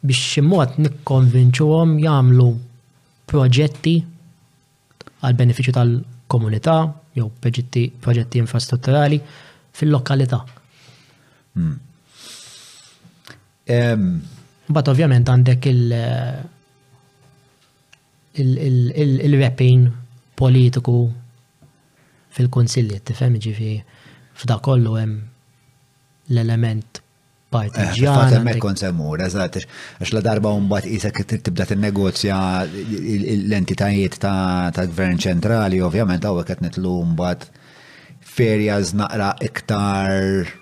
[0.00, 2.46] biex ximot nikkonvinċuhom jagħmlu
[3.30, 3.94] proġetti
[5.26, 6.76] għal beneficju tal-komunità
[7.18, 9.20] jew proġetti infrastrutturali
[9.78, 10.38] fil-lokalità.
[11.54, 11.76] Hmm.
[14.70, 15.68] Bat ovvjament għandek
[18.40, 19.84] il-repin
[20.40, 20.96] politiku
[22.34, 23.76] fil-konsilli, tifhem ġifi
[24.40, 25.16] f'da kollu hemm
[26.30, 27.02] l-element
[27.50, 28.20] partiġjana.
[28.26, 29.58] Fatem me kon semmur, eżat,
[30.00, 36.94] għax la darba unbat isek tibda t-negozja l-entitajiet ta' gvern ċentrali, ovvjament għawek għet nitlu
[37.04, 37.48] unbat
[38.30, 40.52] ferjaż naqra iktar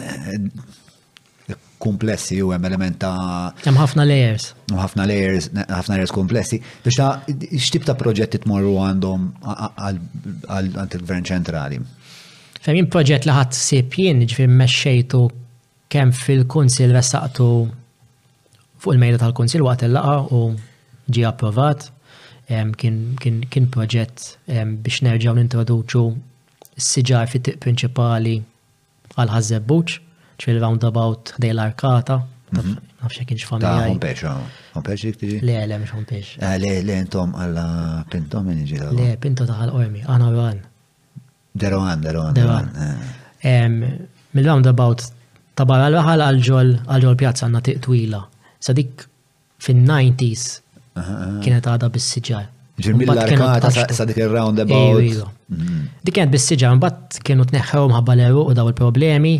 [0.00, 0.28] eh,
[1.80, 4.50] komplessi u hemm element ta' hemm ħafna layers.
[4.72, 6.62] ħafna layers, ħafna layers komplessi.
[6.84, 11.80] Biex ta' x'tib ta' proġetti tmorru għandhom għal gvern ċentrali.
[12.60, 15.22] Fem jien proġett li ħadd sib jien ġifier mexxejtu
[15.90, 17.46] kemm fil-kunsil ressaqtu
[18.82, 20.42] fuq il-mejda tal-kunsil waqt il-laqa u
[21.14, 21.88] ġi approvat
[22.78, 24.28] kien proġett
[24.82, 26.04] biex nerġaw nintroduċu
[26.82, 28.36] s-siġar fit tiq prinċipali
[29.18, 29.96] għal ħażebbuċ,
[30.40, 32.14] ċil roundabout dej l-arkata,
[33.02, 33.28] nafxie mhm.
[33.28, 33.72] kienx familja.
[33.72, 34.22] Ta' hompeċ,
[34.76, 35.30] hompeċ ikti?
[35.44, 36.28] Le, le, mx hompeċ.
[36.46, 40.60] Eh, le, le, intom għalla eh, pintom minniġi Le, pinto ta' għal-ormi, għana għan.
[41.64, 42.70] Deroan, deroan, deroan.
[43.42, 43.88] Eh.
[44.38, 45.08] Mill-roundabout
[45.60, 48.20] ta' barra l-raħal għal-ġol għal pjazza għanna tiq twila.
[48.64, 49.04] Sa dik
[49.60, 52.46] fin-90s kienet għada bis-siġar.
[52.80, 55.04] Ġimilla kienet sa dik il-roundabout.
[55.04, 55.98] Mm-hmm.
[56.06, 59.34] Dik kienet bis-siġar, mbatt kienu tneħħew mħabba l-eru u daw il-problemi.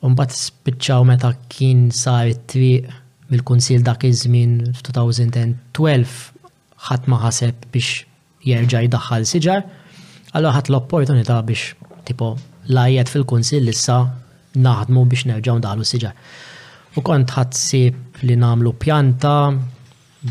[0.00, 2.92] Mbatt spiċċaw meta kien sar it-triq
[3.32, 6.20] mill-kunsil dak iż-żmien 2012
[6.90, 8.02] ħadd ma ħaseb biex
[8.50, 9.64] jerġa' jdaħħal siġar.
[10.36, 11.70] Allora ħadd l-opportunità biex
[12.10, 12.34] tipo
[12.68, 14.02] lajjed fil-kunsil issa
[14.56, 16.14] naħdmu biex nerġaw s-sġar.
[16.98, 19.32] U kont ħadsib li namlu pjanta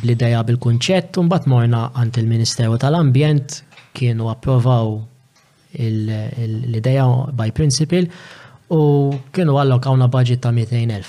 [0.02, 3.62] bl-ideja bil-kunċett un bat morna għant il-Ministeru tal-Ambjent
[3.98, 4.98] kienu approvaw
[5.80, 8.04] l-ideja by principle
[8.74, 8.82] u
[9.34, 11.08] kienu għallokawna budget ta' 200.000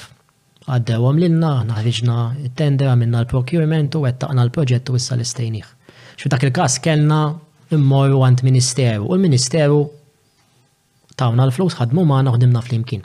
[1.01, 2.17] għom l-inna, naħriġna
[2.55, 5.65] tender għamilna l-procurement u għettaqna l-proġett u issa l-istejniħ.
[6.21, 7.33] ċu dak il-kas kellna
[7.75, 9.83] immorru għant ministeru u l-ministeru
[11.21, 13.03] tawna l-flus ħadmu ma naħdimna fl-imkien.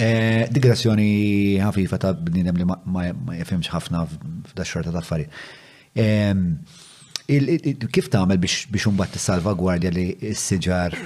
[0.00, 3.06] Eh, Digressjoni ħafifa ta' bnidem li ma
[3.38, 5.26] jafimx ħafna f'da xorta ta' affari.
[7.92, 10.96] Kif tagħmel biex imbagħad tissalvagwardja li s-siġar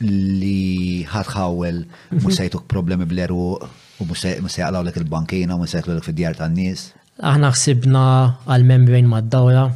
[0.00, 1.82] li ħadħawel
[2.18, 6.90] mhux se problemi bleru u mhux se jaqlaw il-bankina u mhux l-ek fil fid-djar tan-nies?
[7.24, 8.02] Aħna ħsibna
[8.44, 9.66] għal-mem bejn mad-dawra,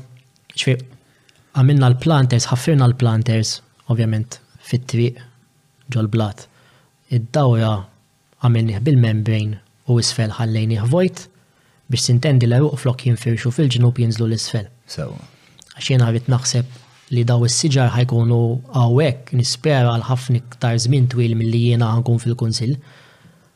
[1.60, 3.54] għamilna l-planters, ħaffirna l-planters,
[3.92, 5.24] ovvjament, fit-triq
[5.94, 6.44] ġol-blat.
[7.14, 7.70] Id-dawja
[8.44, 9.58] għamilniħ bil-membrane
[9.90, 11.24] u isfel ħallejniħ vojt
[11.90, 14.68] biex sintendi la juq flok jinfirxu fil-ġnub jinżlu l-isfel.
[14.90, 15.18] Sewa.
[15.76, 16.80] Għaxina għarit naħseb
[17.16, 18.38] li daw is-siġar ħajkunu
[18.78, 22.76] għawek nispera għal ħafna iktar żmien twil mill-li jiena għankun fil-kunsill.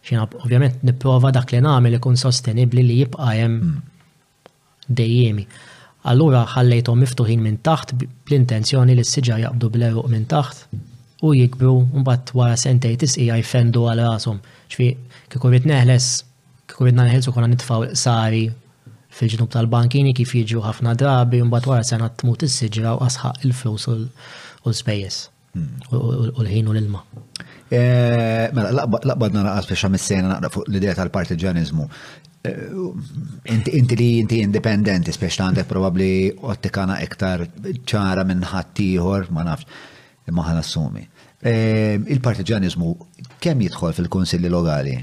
[0.04, 4.88] Xina ovvjament nipprova dak li nagħmel ikun sostenibbli li jibqa' jem hmm.
[4.98, 5.46] dejjemi.
[6.12, 10.66] Allura ħallejthom miftuħin minn taħt bl-intenzjoni li s-siġar jaqbdu bl-eruq minn taħt
[11.22, 14.40] u jikbru mbagħad wara sentej tisqi jfendu għal rashom.
[14.70, 14.88] Xfi
[15.32, 16.10] kieku rrid neħles,
[16.70, 18.48] kieku neħles u konna nitfaw sari
[19.14, 23.96] fil-ġnub tal-bankini kif jiġu ħafna drabi mbagħad wara sena tmut is-siġra u asħaq il-flus u
[24.00, 25.20] l-spejjeż
[25.54, 25.88] hmm.
[25.92, 27.04] u l-ħin u l-ilma.
[27.74, 31.86] Eh, mela, laqbad għas biex s-sena naqra fuq l-idea tal-partiġanizmu.
[32.44, 36.10] Eh, inti li inti independenti, speċta għandek probabli
[36.50, 39.92] ottikana iktar ċara minn ħattijħor, ma nafx
[40.30, 41.02] imma ħana sumi
[41.44, 42.92] ehm, Il-partiġanizmu
[43.44, 44.94] kemm jidħol fil-konsilli lokali?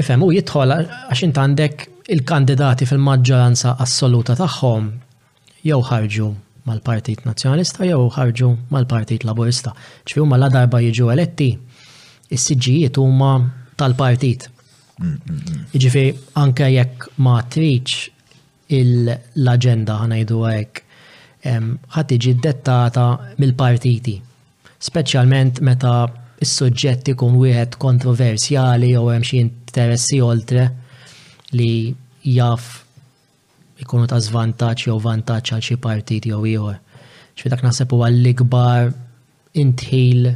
[0.00, 4.88] Ifhem, u jidħol għax int għandek il-kandidati fil-maġġoranza assoluta tagħhom
[5.66, 6.28] jew ħarġu
[6.70, 9.74] mal-Partit Nazzjonalista jew ħarġu mal-Partit Laburista.
[10.06, 11.50] ċfiju ma la darba jiġu eletti,
[12.32, 13.34] is-siġijiet huma
[13.80, 14.46] tal-partit.
[15.00, 15.60] Mm, mm, mm.
[15.74, 17.98] Jiġifieri, anke jekk ma triċ
[18.80, 20.84] l-agenda ħanajdu għek
[21.44, 23.04] ħadd tiġi dettata
[23.40, 24.16] mill-partiti.
[24.80, 25.92] Speċjalment meta
[26.40, 30.66] s-suġġett ikun wieħed kontroversjali jew hemm xi interessi oltre
[31.56, 31.90] li
[32.32, 32.70] jaf
[33.80, 36.78] ikunu ta' zvantaġġ jew vantaġġ għal xi partit jew ieħor.
[37.36, 38.90] X'fidak naħseb huwa l-ikbar
[39.64, 40.28] intħil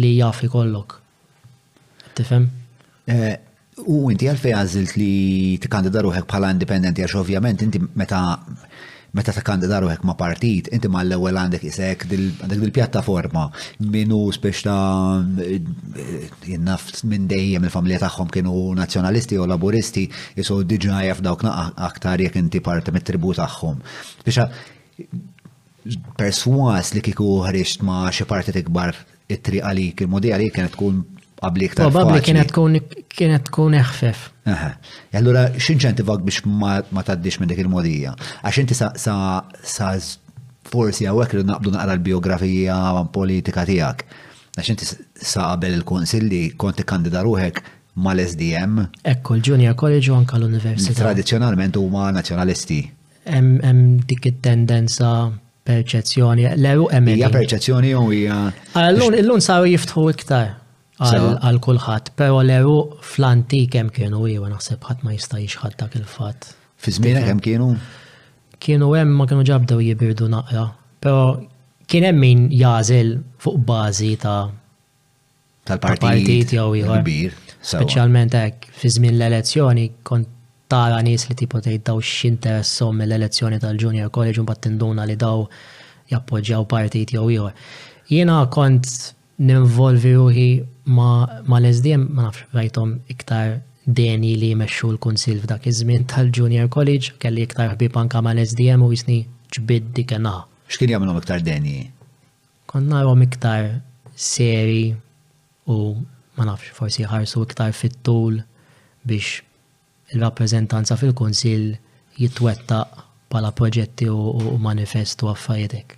[0.00, 0.98] li jaf ikollok.
[2.14, 2.48] Tifhem?
[3.10, 3.34] Eh,
[3.90, 5.12] u inti għalfej għażilt li
[5.62, 8.20] tikkandida ruħek bħala indipendenti għax ovvjament inti meta
[9.14, 13.44] meta ta' kandidaru hekk ma' partit, inti ma' l-ewel għandek isek għandek dil-pjattaforma
[13.94, 20.08] minnu spiex ta' eh, jinnaf minn dejjem il-familja tagħhom kienu nazzjonalisti u laburisti
[20.40, 23.78] jisu diġa jaf dawk aktar jekk inti parti mit-tribu tagħhom.
[24.26, 28.96] Biex perswas li kiku ħriġt ma' xi partit ikbar
[29.30, 31.02] it-triq għalik, il-modi għalik kienet tkun
[31.44, 31.90] qabli iktar.
[31.90, 32.78] Probabli kienet tkun
[33.16, 34.24] kienet tkun eħfef.
[35.12, 38.14] E Allura x'inċentivak biex ma taddix minn dik il-modija?
[38.44, 39.92] Għax inti sa sa
[40.70, 42.78] forsi hawnhekk li naqbdu naqra l-biografija
[43.14, 44.04] politika tiegħek.
[44.56, 47.62] Għax inti sa qabel il-konsilli konti kandida ruħek
[48.04, 48.80] mal-SDM.
[49.06, 50.96] Ekku, l-Junior College u anka l-Università.
[51.04, 52.80] Tradizjonalment huma nazzjonalisti.
[53.30, 55.12] Hemm dik it-tendenza
[55.64, 57.08] perċezzjoni, l-ew hemm.
[57.14, 58.40] Hija perċezzjoni u hija.
[58.82, 60.52] Allun illum saru jiftħu iktar
[61.02, 62.12] għal kulħadd.
[62.18, 66.50] Però l-eru fl-antik kienu iewa naħseb ħadd ma jista' jixħad dak il-fatt.
[66.84, 67.68] Fi żmienek kemm kienu?
[68.64, 70.68] Kienu hemm ma kienu ġabdew jibirdu naqra,
[71.00, 71.40] però
[71.90, 74.50] kien hemm min jażel fuq bażi ta'
[75.64, 77.02] tal-partit jew ieħor.
[77.64, 80.28] Speċjalment hekk fi żmien l-elezzjoni kont
[80.68, 85.42] tara nies li tipo tgħid daw x'interessom mill-elezzjoni tal-Junior College u mbagħad tinduna li daw
[86.12, 87.52] jappoġġjaw partit jew ieħor.
[88.12, 88.88] Jiena kont
[89.48, 90.48] ninvolvi ruħi
[90.86, 97.44] ma l-SDM ma nafx rajtom iktar deni li jmexxu l-kunsil f'dak iż-żmien tal-Junior College kelli
[97.48, 99.18] iktar ħbib anka ma l-SDM u jisni
[99.56, 100.32] ġbiddi dikena.
[100.68, 101.76] X'kien jagħmlu iktar deni?
[102.68, 103.80] Kon narhom iktar
[104.16, 104.92] seri
[105.68, 105.78] u
[106.36, 108.42] ma nafx forsi ħarsu iktar fit-tul
[109.08, 109.40] biex
[110.12, 111.70] il-rappreżentanza fil-kunsil
[112.20, 115.96] jitwettaq pala proġetti u manifestu għaffaritek.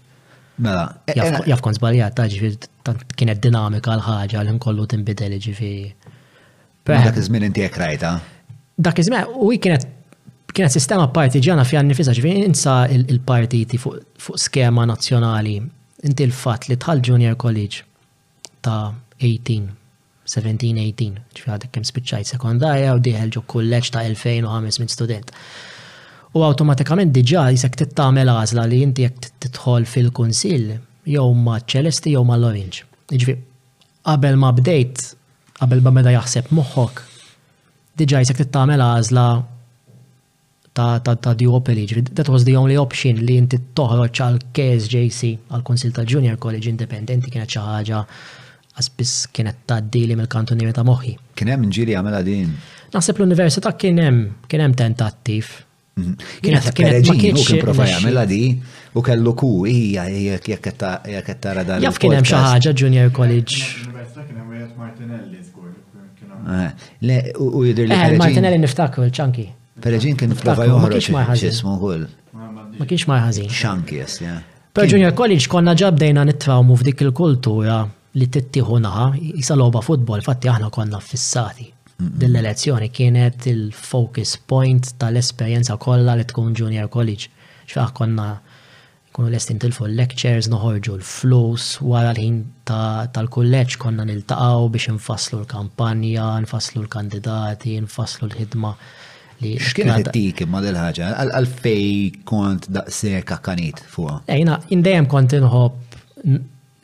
[0.58, 0.84] Mela.
[1.04, 2.58] Eh, eh, jaf kont zbaljat, ġifiri,
[3.20, 5.90] kienet dinamika l-ħagġa l-inkollu timbidel ġifiri.
[6.88, 8.12] Dak iż-żmien inti jek rajta.
[8.88, 9.86] Dak iż-żmien, u kienet
[10.56, 15.56] kienet sistema partiġana fi għanni fisa ġifiri, insa il-partiti fuq skema nazjonali.
[16.08, 17.82] Inti l-fat li tħal junior college
[18.64, 19.68] ta' 18,
[20.32, 25.36] 17-18, ġifiri għadek kem spiċċajt sekondarja u diħel ġu kulleċ ta' 2005 student.
[26.36, 30.68] U automatikament diġa jisek tittamel għazla li inti jek titħol fil-konsil
[31.08, 33.40] jew ma ċelesti jew ma l orinġ Iġvi, jiġifieri,
[34.08, 35.04] qabel ma bdejt,
[35.60, 37.02] qabel ma meda jaħseb moħħok,
[38.02, 39.24] diġa jisek tittamel għazla
[40.76, 44.40] ta' ta' ta' duopoly, ġvi, jiġifieri, that was the only option li inti toħroċ għal
[44.58, 48.02] KSJC, għal Konsil ta' Junior College Independenti kienet xi ħaġa
[48.76, 51.14] għasbis kienet ta' dili mill kantunieri ta' moħħi.
[51.38, 52.50] Kien hemm ġiri għamela din?
[52.96, 55.54] Naħseb l-Università kien hemm kien hemm tentattiv
[56.00, 56.12] Mhm.
[56.42, 58.38] Kienet kienet ma kienx prova jagħmilha di
[58.92, 60.66] u kellu ku hija jekk jekk
[61.24, 61.78] qed tara dan.
[61.86, 63.62] Jaf kien hemm xi ħaġa Junior College.
[66.56, 66.66] Ah,
[67.00, 67.96] le, u jidir li.
[67.96, 69.46] Eh, Martinelli niftakru l-ċanki.
[69.86, 72.04] Pereġin kien prova joħroġ x'ismu kull.
[72.36, 73.48] Ma kienx marħażin.
[73.62, 74.34] Ċanki yes, ja.
[74.76, 77.78] Per Junior College konna ġabdejna nittrawmu f'dik il-kultura
[78.20, 81.70] li tittieħu naħa, jisa logħba futbol, fatti aħna konna fissati.
[82.16, 87.30] Din l-elezzjoni kienet il-focus point tal-esperjenza kollha li tkun junior college.
[87.66, 88.26] Xfaħ konna
[89.16, 96.82] kunu l-estin tilfu lectures, noħorġu l-flus, wara l-ħin tal-kulleċ konna nil-taqaw biex nfasslu l-kampanja, nfasslu
[96.84, 98.74] l-kandidati, nfasslu l-ħidma
[99.40, 99.54] li.
[99.56, 101.96] t dik ma dil-ħagġa, għalfej
[102.28, 104.18] kont daqsek akkanit fuq.
[104.36, 105.80] Ejna, eh, indajem kont nħob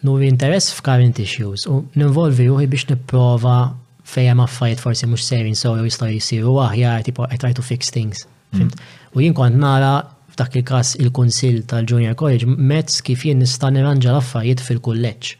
[0.09, 3.61] nuri interess f'current issues u ninvolvi uħi biex nipprova
[4.05, 7.91] fejja maffajt forsi mux sejrin so jew jistaj jisiru aħjar tipo I try to fix
[7.95, 8.25] things.
[8.53, 8.73] Mm.
[9.15, 9.93] U jien kont nara
[10.33, 15.35] f'dak il-każ il-Kunsill tal-Junior College mezz kif jien nista' nirranġa l-affarijiet fil-kulleġġ.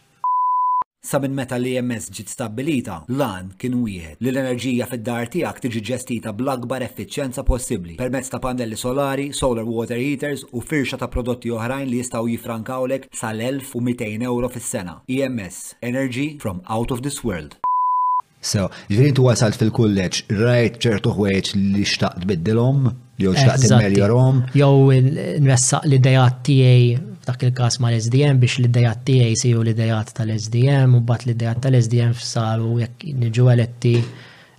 [1.03, 5.83] Sa minn meta li ems ġiet stabbilita, lan kien wieħed li l-enerġija fid-dar tiegħek tiġi
[5.89, 11.51] ġestita bl-akbar effiċjenza possibbli permezz ta' pannelli solari, solar water heaters u firxa ta' prodotti
[11.57, 15.01] oħrajn li jistgħu jifrankawlek sal-1200 euro fis-sena.
[15.11, 17.59] EMS, Energy from out of this world.
[18.43, 22.89] So, ġviri tu għasalt fil-kulleċ, rajt ċertu ħweċ li xtaqt biddilom,
[23.23, 24.41] jew xtaqt immejjorom.
[24.59, 24.99] Jew
[25.47, 26.89] nressaq l-idejat tiegħi
[27.23, 32.17] f'dak il-każ mal-SDM biex l-idejat tiegħi siru l dajat tal-SDM u bat l dajat tal-SDM
[32.19, 33.95] saru jekk niġu eletti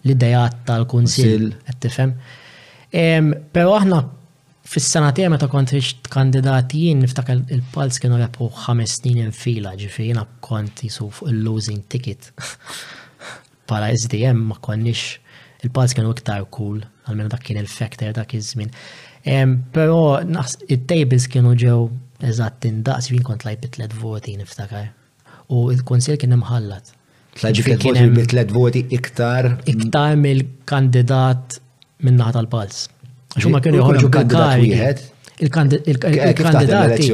[0.07, 2.15] l dajat tal-Kunsill qed tifhem.
[2.95, 3.99] Però aħna
[4.63, 10.87] fis-sena tiegħi meta kont kandidat kandidatijin, niftakar il-pals kienu repu ħames snin infila ġifieri kont
[10.87, 12.31] jisu fuq il-losing ticket.
[13.69, 15.19] bħala SDM ma konniex
[15.63, 18.71] il pals kienu iktar cool, għalmenu dak kien il-factor dak iż-żmien.
[19.75, 21.85] Però il-tables kienu ġew
[22.27, 24.89] eżatt indaqs jien kont lajt bitlet voti niftakar.
[25.53, 26.91] U il-konsil kien imħallat.
[27.39, 29.53] Tlaġifik kien bitlet voti iktar?
[29.71, 31.59] Iktar mill-kandidat
[32.03, 32.83] minnaħat tal-pals.
[33.39, 35.09] Xumma kienu joħorġu kandidat wieħed.
[35.43, 37.07] Eh, il-kandidati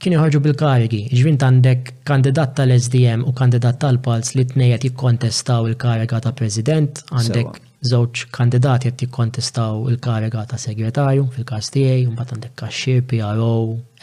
[0.00, 0.98] kienu jħorġu bil-karigi.
[1.12, 7.58] Ġvin għandek kandidat tal-SDM u kandidat tal-Pals li t nejet jikkontestaw il-kariga ta' president, għandek
[7.90, 13.52] żewġ kandidati qed jikkontestaw il-kariga ta' segretarju fil-każ tiegħi, mbagħad għandek kaxxir, PRO,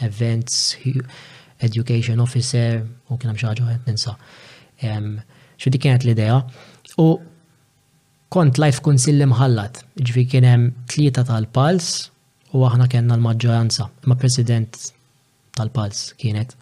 [0.06, 0.76] events,
[1.68, 2.78] education officer
[3.10, 4.14] u kien hemm xi ħaġa ninsa.
[5.58, 6.38] Xi kienet l-idea.
[7.02, 7.08] U
[8.30, 11.90] kont life kunsilli mħallat, ġvi kien hemm tlieta tal-Pals,
[12.58, 14.78] u aħna kena l-maġġoranza, ma president
[15.58, 16.54] tal-Pals kienet.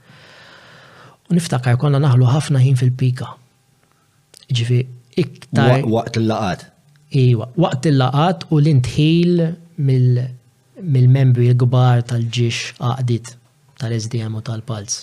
[1.28, 3.30] U niftakar konna naħlu ħafna ħin fil-pika.
[4.52, 4.80] Ġifi,
[5.22, 5.80] iktar.
[5.94, 6.66] Waqt il-laqat.
[7.22, 9.44] Iwa, waqt il-laqat u l-intħil
[9.90, 13.32] mill-membri l-gbar tal-ġiex għaqdit
[13.82, 15.00] tal-SDM u tal-Pals.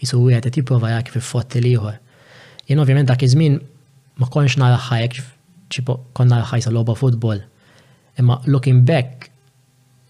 [0.00, 1.96] Jisu u għedet jiprofa jgħak fi fotti liħor.
[2.70, 3.58] Jien ovvijament dak iż-żmien
[4.20, 5.20] ma konx nara ħajek,
[5.70, 7.40] ċipo konna ħajsa loba futbol.
[8.20, 9.29] Imma looking back,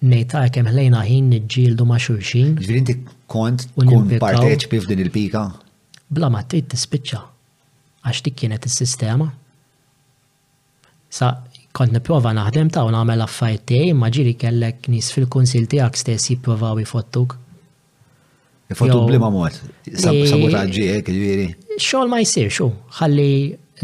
[0.01, 2.55] nejta għakem ħlejna ħin nġildu ma' xulxin.
[2.61, 2.95] Ġvirin ti
[3.31, 5.43] kont kun parteċipi f'din il-pika?
[6.11, 7.21] Bla ma' trid tispiċċa,
[8.09, 9.29] għax dik kienet is-sistema.
[11.11, 11.31] Sa
[11.77, 16.33] kont nipprova naħdem ta' u nagħmel affarijiet tiegħi, imma ġiri kellek nis fil-kunsil tiegħek stess
[16.33, 17.37] jippruvaw ifottuk.
[18.71, 19.57] Ifottuk bliema mod,
[19.91, 21.49] sabotaġġi hekk eh, ġieri.
[21.77, 22.71] Xogħol ma xo.
[23.01, 23.31] ħalli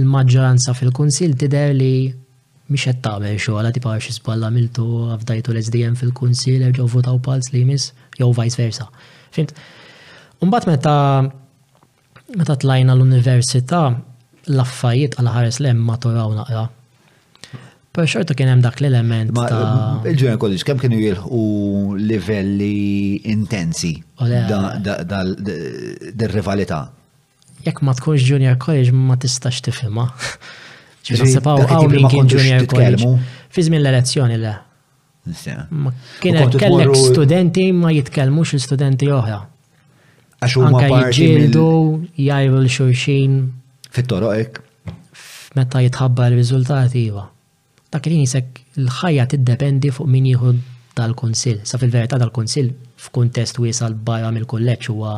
[0.00, 1.94] l-maġġoranza fil-kunsil tidher li
[2.66, 7.60] miex qed tagħmel xogħla tipa xi żball għamiltu għafdajtu l-SDM fil-kunsil ġew votaw pals li
[7.62, 7.84] jmiss
[8.20, 8.86] jew vice versa.
[9.34, 9.50] Fint.
[10.42, 10.96] Mbagħad meta
[12.36, 13.80] meta tlajna l-università
[14.50, 16.64] l-affajiet għal ħares lem maturaw naqra.
[17.96, 21.44] Per xorta kien hemm dak l-element ta' il-ġurnal kollox kemm kienu jilħu
[22.02, 22.78] livelli
[23.32, 26.80] intensi dal-rivalità.
[27.66, 30.06] Jekk ma tkunx junior college ma tistax tifhimha.
[31.06, 33.08] Ġifisabaw għaw minn kien junior college.
[33.54, 34.54] Fizmin l-elezzjoni le.
[36.22, 39.38] Kien kellek studenti ma jitkelmux l-studenti oħra.
[40.46, 41.66] Għaxu ma jġildu,
[42.26, 43.38] jajru l-xurxin.
[43.94, 44.62] Fit-toroq
[45.56, 47.22] Meta jitħabba l-rizultati iva.
[47.92, 50.50] Dak kien jisek l-ħajja tiddependi fuq min jieħu
[50.98, 51.62] dal-konsil.
[51.64, 52.68] Sa fil-verità dal-konsil
[53.06, 55.14] f'kuntest wiesal barra mill-kolleġġ huwa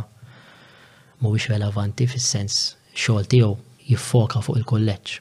[1.24, 2.61] mhuwiex relevanti fis-sens
[2.95, 3.51] xogħol tiegħu
[3.91, 5.18] jiffoka fuq il-kolleġġ.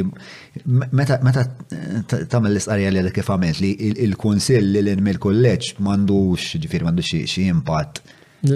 [0.92, 3.70] meta tagħmel l istarja li kif għamilt li
[4.08, 8.02] il-kunsill li l-inmi l-kolleġġ m'għandux ġifier m'għandux xi impatt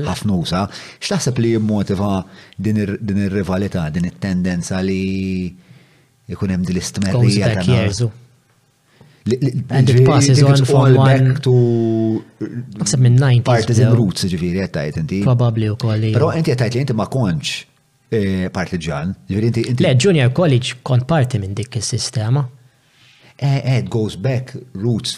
[0.03, 0.65] ħafnusa,
[0.99, 2.11] x'taħseb li jimmotiva
[2.57, 2.79] din
[3.21, 5.47] ir-rivalità, din it-tendenza li
[6.33, 7.83] jkun hemm din l-istmerrija tagħna.
[8.09, 8.13] Oh.
[9.75, 11.53] And it passes on from one to
[12.81, 13.45] Naħseb minn 90s.
[13.47, 15.21] Partisan roots ġifieri qed tajt inti.
[15.25, 16.11] Probably ukoll.
[16.13, 17.63] Però inti qed li inti ma kontx
[18.09, 19.15] Eh, ġan.
[19.79, 22.43] Le, junior college kont parti minn dik il-sistema.
[23.37, 25.17] Eh, eh, it goes back roots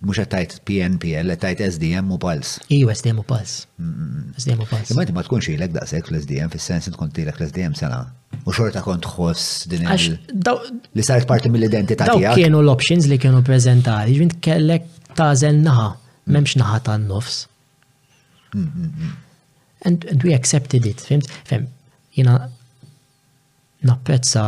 [0.00, 2.60] mux għattajt PNPL, għattajt SDM u Pals.
[2.70, 3.64] Iju, SDM u Pals.
[3.76, 4.30] Mm, mm, mm.
[4.38, 4.94] SDM u Pals.
[4.96, 8.00] Ma ma tkunx ilek daqsek l sdm fil-sens kont ilek l sdm sena.
[8.46, 12.30] U xorta kont xos din li saret parti mill-identità tiegħek.
[12.30, 14.86] Daw kienu l-options li kienu prezentati, ġvint kellek
[15.18, 15.90] tażel naħa,
[16.30, 17.42] memx naħa tan-nofs.
[19.84, 21.66] And, we accepted it, fim Fem,
[22.12, 22.36] jina
[23.88, 24.44] napprezza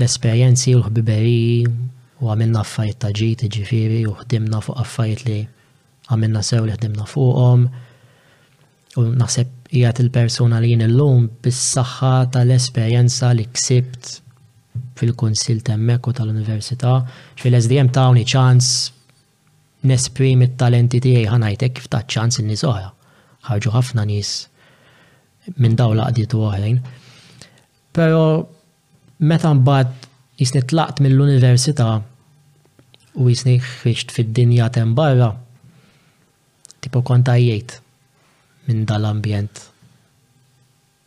[0.00, 1.64] l-esperienzi u l-ħbiberi
[2.20, 5.36] u għamilna affarijiet ta' ġit ġifiri u ħdimna fuq affarijiet li
[6.10, 7.62] għamilna sew li ħdimna fuqhom
[8.98, 14.10] u naħseb jgħat il-persona li jien illum bis-saħħa tal-esperjenza li ksibt
[14.98, 16.96] fil-konsil temmek u tal-università
[17.42, 18.72] fil-SDM tawni ċans
[19.90, 22.90] nesprim it-talenti tiegħi ħanajtek kif ta' ċans in-nies oħra.
[23.46, 24.34] Ħarġu ħafna nies
[25.60, 26.78] minn dawn laqdiet u oħrajn.
[27.94, 28.50] Pero
[29.22, 30.08] meta mbagħad
[30.42, 31.86] jisni tlaqt mill-università
[33.22, 35.30] u jisni ħriġt fid-dinja tem barra,
[36.82, 37.76] tipo jgħid
[38.66, 39.62] minn dal-ambjent.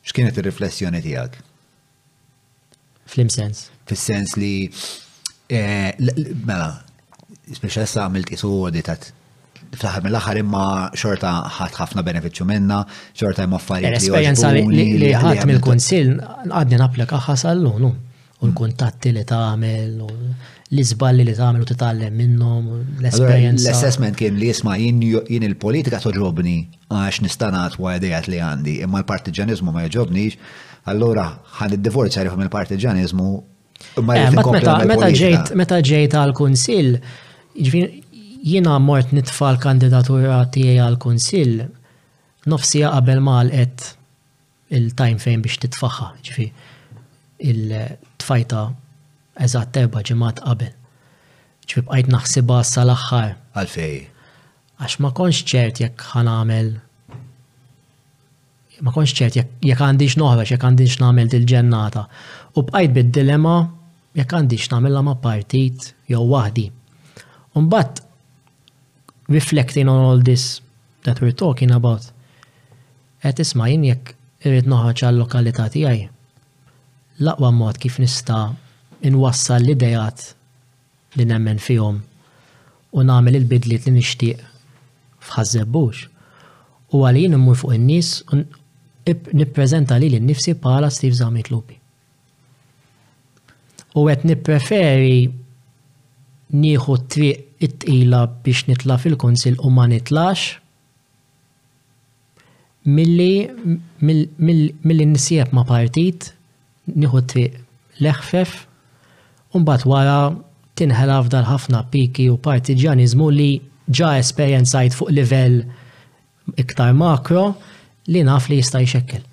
[0.08, 1.36] X'kienet ir-riflessjoni tiegħek?
[3.08, 3.66] Fl-imsens.
[3.88, 4.54] Fis-sens li
[5.52, 5.92] eh,
[6.48, 6.72] mela,
[7.58, 9.12] sa' għamilt isu għoditat
[9.78, 10.66] fl-ħar mill-axar imma
[10.98, 12.82] xorta ħat ħafna beneficju minna,
[13.18, 14.02] xorta imma affarijiet.
[14.02, 16.18] L-esperienza li ħat mill-konsil
[16.50, 20.10] għadni naplika ħasallunu u l-kuntatti li tagħmel u
[20.70, 22.68] l-izballi li tagħmel u titgħallem minnhom
[23.00, 26.58] l esperienza L-assessment kien li jisma' jien il-politika toġobni
[26.94, 30.38] għax nistanat u għadijat li għandi, imma l-partiġanizmu ma jġobniġ,
[30.94, 33.30] allora ħan id-divorzja rifhom il-partiġanizmu.
[33.98, 36.96] Eh, meta ġejt għal konsil
[37.58, 38.06] jiġifieri
[38.48, 41.64] Jiena mort nitfa l-kandidatura tiegħi għal-Kunsill
[42.52, 43.84] nofsija qabel ma għalqet
[44.78, 46.46] il-time fejn biex titfaħħa, ġifi
[47.52, 48.62] il-tfajta
[49.48, 50.72] eżatt erba' ġimgħat qabel.
[51.68, 53.36] Ġifi bqajt naħsibha sal-aħħar.
[53.60, 53.98] Għalfej.
[54.80, 56.72] Għax ma konx ċert jekk ħanamel
[58.86, 62.08] ma konx ċert jekk għandix noħra jekk għandix nagħmel dil-ġennata.
[62.56, 63.58] U bqajt bid-dilema
[64.22, 66.70] jekk għandix nagħmilha ma' partit jew waħdi.
[67.58, 68.06] Umbatt
[69.30, 70.62] reflecting on all this
[71.04, 72.04] that we're talking about,
[73.26, 74.14] għet isma jien jekk
[74.46, 76.06] irrid noħħaċ għal-lokalità tiegħi.
[77.26, 78.52] Laqwa mod kif nista'
[79.10, 80.28] inwassal l-idejat
[81.18, 81.98] li nemmen fihom
[82.94, 84.44] u nagħmel il-bidliet li nixtieq
[85.28, 85.98] f'ħażebbux.
[86.94, 88.44] U għalin immur fuq in-nies u
[89.36, 91.76] nippreżenta li l-nifsi bħala Steve Zamit Lupi.
[93.98, 95.26] U għet nippreferi
[96.54, 100.46] nieħu triq it tila biex nitla fil-konsil u ma nitlax
[102.86, 103.48] milli
[104.08, 106.30] milli nisieb ma partit
[106.94, 107.58] nieħu triq
[108.06, 108.60] leħfef
[109.58, 110.20] u mbagħad wara
[110.80, 113.50] tinħela f'dal ħafna piki u partiġjaniżmu li
[114.00, 115.58] ġa esperjenzajt fuq livell
[116.64, 117.48] iktar makro
[118.08, 119.24] li naf li jista' jxekkel.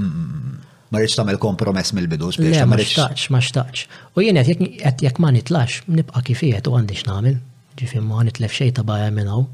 [0.00, 2.96] Ma rridx tagħmel kompromess mill-bidu biex ma rridx.
[2.96, 3.84] Ma xtax, ma xtax.
[4.16, 7.36] U jien qed jekk ma nitlax nibqa' kifiet u għandix nagħmel
[7.80, 9.44] ġifim ma nitlef xej ta' baja minnaw.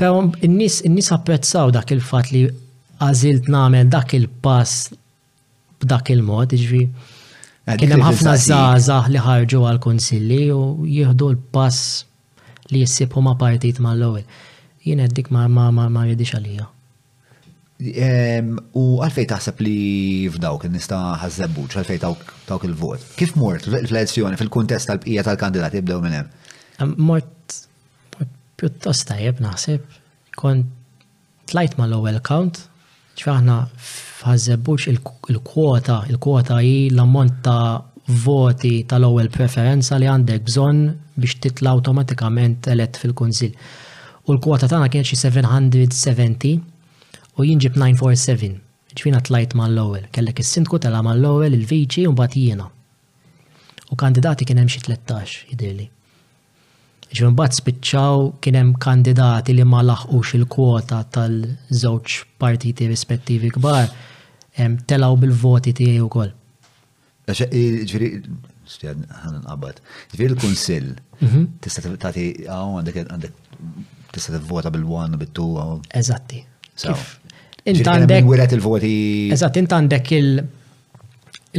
[0.00, 2.44] Pero n-nis, n-nis apprezzaw dak il-fat li
[3.04, 4.88] għazilt namen dak il-pass
[5.84, 6.84] b'dak il-mod, ġifi.
[7.64, 12.04] Eh, Kienem ħafna zazah li ħarġu għal-konsilli u jihdu l-pass
[12.72, 14.24] li jissibħu ma' partijt ma' l-ewel.
[14.84, 16.66] Jien dik ma' ma' ma' ma' jedix għalija.
[18.76, 19.76] U għalfej taħseb li
[20.30, 23.00] f'dawk nista ħazzebbuċ, għalfej dawk il-vot.
[23.18, 26.43] Kif mort fl-elezzjoni, fil-kontest tal-bqija tal-kandidati, jibdew minn hemm?
[26.96, 27.26] Mort
[28.58, 29.82] pjuttost tajjeb naħseb,
[30.38, 30.64] kon
[31.50, 32.64] tlajt ma l-ewwel count,
[33.18, 34.88] ċfaħna fħazzebux
[35.30, 37.78] il-kwota, il-kwota hi l-ammont ta'
[38.24, 40.82] voti tal-ewwel preferenza li għandek bżonn
[41.14, 43.54] biex titla automatikament elett fil-kunsil.
[44.26, 46.58] U l-kwota tagħna kienet xi 770
[47.38, 48.50] u jinġib 947.
[48.98, 52.66] Ġfina tlajt ma l-ewwel, kellek is-sindku tela ma l-ewwel il-viċi u mbagħad jiena.
[53.94, 55.92] U kandidati kien hemm xi 13 jidhirli.
[57.12, 63.90] Ġvien bat spiċċaw kienem kandidati li ma laħqux il-kwota tal-żewġ partiti rispettivi kbar,
[64.88, 66.32] telaw bil-voti tiegħi wkoll.
[67.28, 68.08] Ġifieri
[68.70, 69.82] stjad ħan nqabad.
[70.14, 70.88] Ġifieri l-kunsill
[71.20, 71.44] mhm.
[71.64, 75.68] tista' tagħti għandek għandek tista' tivvota bil-1 u bit-2.
[76.00, 76.40] Eżatti.
[77.64, 78.94] Int għandek il-voti.
[79.34, 80.10] Eżatt, int għandek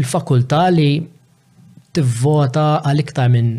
[0.01, 0.89] il-fakultà li
[1.95, 3.53] tivvota għal iktar minn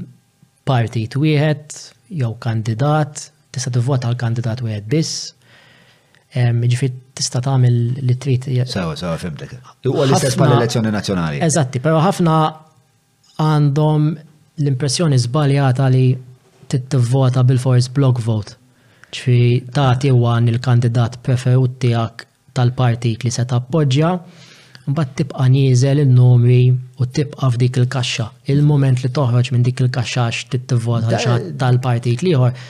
[0.67, 1.79] partit wieħed
[2.21, 5.33] jew kandidat, tista' tivvota għal kandidat wieħed biss.
[6.37, 8.49] Ġifi tista' tagħmel li trid.
[8.69, 9.55] Sawa, sawa, fimtek.
[9.87, 11.41] Huwa l-istess bħal-elezzjoni nazzjonali.
[11.47, 12.37] Eżatti, però ħafna
[13.43, 14.11] għandhom
[14.62, 16.05] l-impressjoni żbaljata li
[16.73, 18.59] tittivvota bil force block vote.
[19.17, 19.39] Ġifi
[19.79, 24.14] tagħti wan il-kandidat preferut tiegħek tal-partit li se tappoġġja
[24.87, 26.61] mbagħad tibqa' nieżel in-numri
[27.03, 28.26] u tibqa' f'dik il-kaxxa.
[28.53, 31.18] Il-moment li toħroġ minn dik il-kaxxa għax tittivvota
[31.61, 32.61] tal-partit liħor,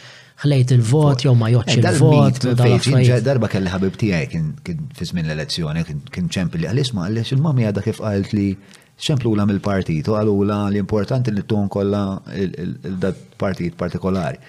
[0.44, 2.46] ħlejt il-vot, jew ma joċ eh, il-vot.
[3.28, 4.30] Darba kelli ħabib tiegħi
[4.64, 5.84] kien fi żmien l-elezzjoni
[6.16, 8.48] kien ċempli li għal-isma' għaliex il-mami għadha kif qalt li
[9.06, 12.04] ċemplu l mill-partit u għalu l-importanti li tkun kollha
[12.40, 14.40] il-partit partikolari.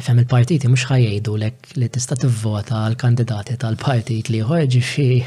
[0.00, 5.24] Fem il-partiti mux ħajjajdu lek li tista tivvota għal kandidati tal-partit li ħorġi xie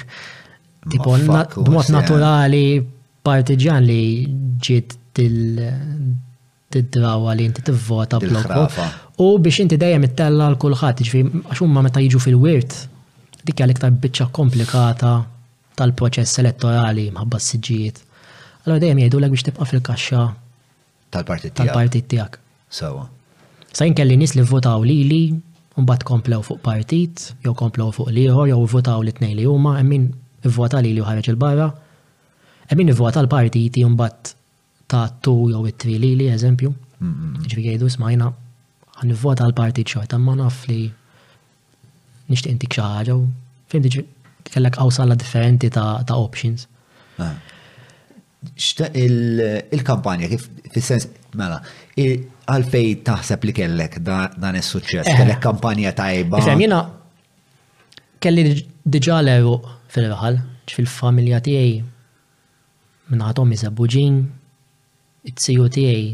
[0.90, 1.20] Tipo, oh,
[1.64, 2.66] b'mod naturali
[3.24, 4.04] partiġan li
[4.60, 8.62] ġiet til-drawa li inti t-vota blokku.
[9.24, 12.72] U biex inti dejjem it-tella l-kulħat, ġifi, jiġifieri, għaxumma meta jiġu fil-wirt,
[13.48, 15.12] dik għal iktar bicċa komplikata
[15.80, 17.98] tal-proċess elettorali mħabba s-sġijiet.
[18.66, 20.22] Allora dejjem jgħidu l biex tibqa fil-kaxxa
[21.16, 22.34] tal-partit tal-partit tiegħek.
[22.74, 23.06] Sewa.
[23.74, 25.22] Sa jinkelli nis li votaw li li,
[25.80, 27.16] un bat komplew fuq partit,
[27.46, 30.04] jew komplew fuq liħor, jew votaw li nej li huma, emmin
[30.48, 31.68] Ivvota li li ħareġ il-barra.
[32.72, 34.34] Emin ivvota l-partiti mbagħad
[34.92, 36.72] ta' tu jew it-tri li li eżempju.
[37.44, 38.28] Ġifieri jgħidu smajna
[39.02, 40.82] għan ivvota l-partit xorta ma naf li
[42.32, 43.24] nixtieq intik xi u
[43.72, 44.04] fimti
[44.52, 46.68] kellek awsalla differenti ta' options.
[47.18, 47.34] Ah.
[49.00, 51.06] Il-kampanja kif fis-sens
[51.40, 51.62] mela
[51.96, 55.18] għalfej taħseb li kellek dan is-suċċess, eh.
[55.22, 56.42] kellek kampanja tajba.
[56.60, 56.82] Jena
[58.24, 58.44] kelli
[58.88, 60.40] diġa l-eruq fil-raħal,
[60.78, 61.74] fil-familja tiegħi
[63.14, 64.16] minnaħatom iżabbuġin,
[65.30, 66.06] it-siju tiegħi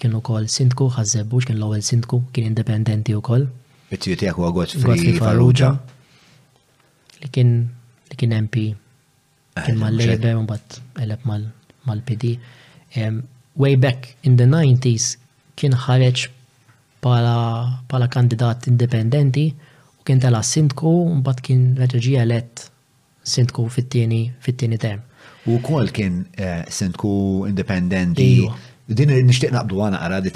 [0.00, 3.46] kienu kol sindku, ħazzebbuġ kien l-ewwel sindku, kien indipendenti wkoll.
[3.94, 5.70] It-siju tiegħek huwa Godfrey Farrugia.
[7.20, 7.52] Li kien
[8.10, 12.34] li kien MP ah, kien mal-Labor mbagħad eleb mal-PD.
[13.60, 15.12] Way back in the 90s
[15.60, 16.26] kien ħareġ
[17.04, 19.50] pala, kandidat indipendenti
[20.00, 22.66] u kien tela sindku mbagħad kien reġa' elett
[23.22, 25.02] sintku fit-tieni fit-tieni term.
[25.46, 28.44] U kol kien eh, sintku independenti.
[28.90, 30.32] Din nishtiq naqbdu għana għaradi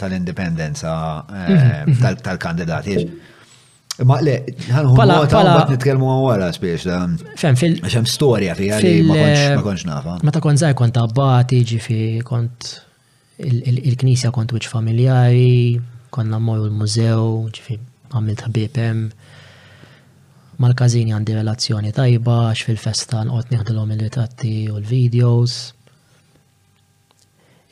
[0.00, 0.94] tal-independenza
[1.26, 2.18] eh, mhm, mhm.
[2.24, 2.96] tal-kandidati.
[4.08, 4.38] Ma le,
[4.72, 6.86] ħanħu għata għat nitkelmu għara spiex,
[7.38, 7.76] fem fil.
[7.92, 9.18] Xem storja fi li ma
[9.62, 10.16] konx nafa.
[10.24, 12.72] Ma ta' konzaj kont abbati ġifi kont
[13.42, 15.80] il-knisja kont uċ familjari,
[16.12, 17.78] konna mmorru l-mużew, ġifi
[18.14, 19.06] għamilt ħabibem
[20.62, 25.56] mal-kazini għandi relazzjoni tajba għax fil-festa nqot nieħdilhom il-ritratti u l-videos.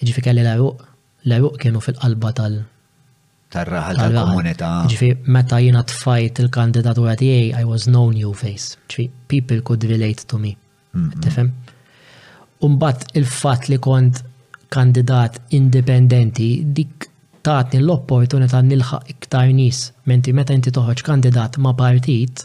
[0.01, 0.85] Ġifi kelli l-eruq,
[1.29, 2.61] l-eruq kienu fil-qalba tal-
[3.55, 4.71] tarraħal tal-komunità.
[4.91, 8.77] Ġifi, meta jina tfajt il-kandidatura tiegħi, I was no new face.
[8.91, 10.55] Ġifi, people could relate to me.
[10.95, 11.21] Mhm.
[11.23, 11.51] Tifhem?
[12.67, 14.25] Umbat il-fat li kont
[14.71, 17.09] kandidat indipendenti, dik
[17.43, 22.45] tatni l-opportunità nilħaq iktar nis, menti meta inti toħroġ kandidat ma' partit,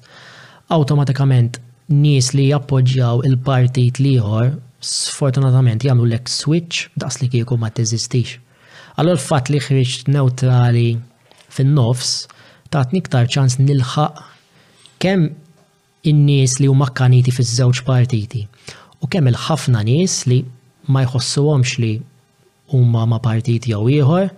[0.74, 1.60] awtomatikament
[1.92, 4.54] nies li jappoġġjaw il-partit liħor
[4.86, 8.40] sfortunatament jagħmlu lek switch daqs li kieku ma teżistix.
[8.96, 10.88] Allora l-fatt li ħriġt neutrali
[11.54, 12.16] fin-nofs
[12.74, 14.24] tatni iktar ċans nilħaq
[15.04, 15.30] kemm
[16.10, 18.46] in-nies li huma kkaniti fiż-żewġ partiti
[19.04, 20.40] u kemm il-ħafna nies li
[20.90, 21.94] ma jħossuhomx li
[22.74, 24.32] huma ma partiti jew ieħor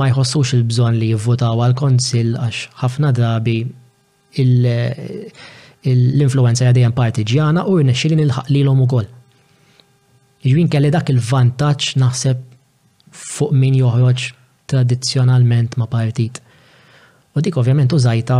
[0.00, 3.56] ma jħossux il-bżonn li jivvotaw għal konsil għax ħafna drabi
[4.40, 9.08] l-influenza għadijan parti ġjana u jnexxili nilħaq li l-om u koll.
[10.42, 12.38] Jiġifieri kelli dak il-vantaċ naħseb
[13.14, 14.18] fuq min joħroġ
[14.72, 16.36] tradizjonalment ma partit.
[17.36, 18.38] U dik ovvjament użajta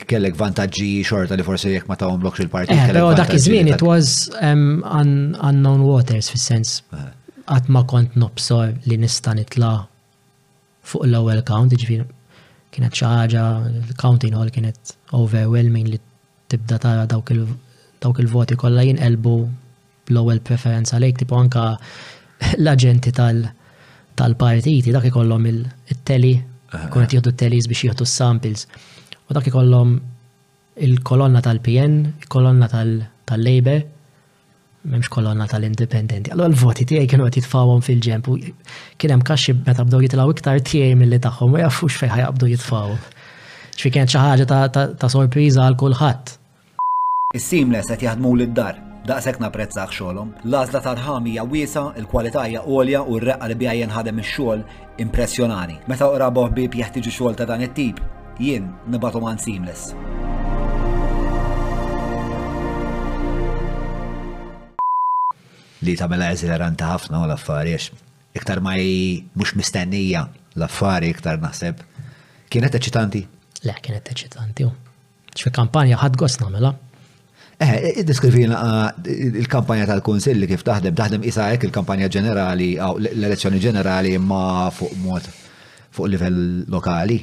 [0.07, 2.75] kellek vantaġġi xorta li forsi jekk ma tagħhomlokx il-partit.
[2.77, 4.07] Eh, però dak iż-żmien it was
[4.39, 6.69] um, unknown waters fis-sens.
[7.45, 7.69] Qatt eh.
[7.73, 9.77] ma kont nobsor li nista' nitla'
[10.86, 12.05] fuq l-ewwel count, ġifier
[12.75, 13.43] kienet xaġa,
[13.89, 15.99] l-counting hall kienet overwhelming li
[16.51, 19.36] tibda tara dawk il-voti kollha jinqelbu
[20.13, 21.63] l-ewwel preferenza lejk tipu anka
[22.63, 26.36] l-aġenti tal-partiti dak ikollhom il-teli,
[26.93, 28.65] kunet jieħdu t-telis biex jieħdu samples.
[29.25, 29.95] U dak ikollhom
[30.86, 33.81] il-kolonna tal-PN, il-kolonna tal-Labor,
[34.91, 36.29] memx kolonna tal-independenti.
[36.33, 38.38] Allora l-voti tiegħi kienu qed jitfawhom fil ġempu
[38.99, 42.99] kien hemm kaxxi meta bdew jitilgħu iktar tiegħi milli tagħhom ma jafux fejn ħajqabdu jitfawhom.
[43.77, 44.65] Xi kienet xi ħaġa
[45.01, 46.36] ta' sorpriża għal kulħadd.
[47.38, 49.95] Is-seamless qed jaħdmu lid-dar daqsek xogħolhom.
[49.97, 50.33] xolom.
[50.43, 54.63] Lazla tal-ħami hija wiesa, il-kwalità hija għolja u r-reqqa li bija ħadem ix-xogħol
[55.03, 55.79] impressjonani.
[55.88, 57.99] Meta oqra boħbib jeħtieġu xogħol ta' dan it-tip,
[58.39, 59.91] jien nibatu man seamless.
[65.88, 67.88] li ta' mela eżileranti ħafna u l-affari għax
[68.41, 70.25] iktar ma mux mistennija
[70.57, 71.83] l-affari iktar naħseb.
[72.51, 73.21] Kienet eċitanti?
[73.67, 74.67] Le, kienet eċitanti.
[75.36, 76.73] ċfi kampanja ħad għos namela.
[77.55, 78.57] Eh, diskrivina
[79.07, 82.73] il-kampanja tal konsil li kif taħdem, taħdem isajek il-kampanja ġenerali,
[83.13, 84.41] l-elezzjoni ġenerali imma
[84.75, 85.29] fuq mod
[85.95, 87.21] fuq livell lokali.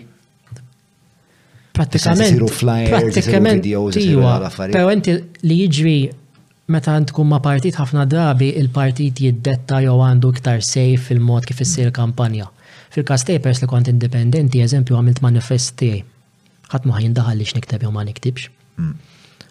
[1.72, 5.12] Pratikament, pratikament, pratikament, pratikament, pratikament,
[5.48, 5.94] li jiġri
[6.70, 11.90] meta tkun ma' partit ħafna drabi il-partit jiddetta jew għandu iktar sejf fil-mod kif issir
[11.94, 12.46] kampanja.
[12.94, 15.88] Fil-każ tapers li kont indipendenti, eżempju għamilt manifesti
[16.72, 18.48] ħadd ma ħajindaħal li x'nikteb jew ma niktibx.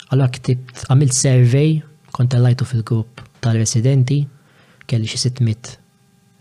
[0.07, 0.36] Għallu mm.
[0.39, 1.76] ktibt għamilt survey
[2.16, 4.22] kont għallajtu fil-grupp tal-residenti
[4.88, 5.76] kelli xi 600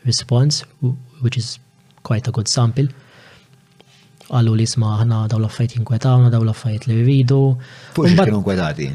[0.07, 0.64] response
[1.21, 1.57] which is
[2.07, 2.89] quite a good sample.
[4.31, 7.43] Għallu li sma ħna daw l-affajt jinkwetawna, daw l-affajt li rridu.
[7.99, 8.93] Fuq x'kienu kwetati?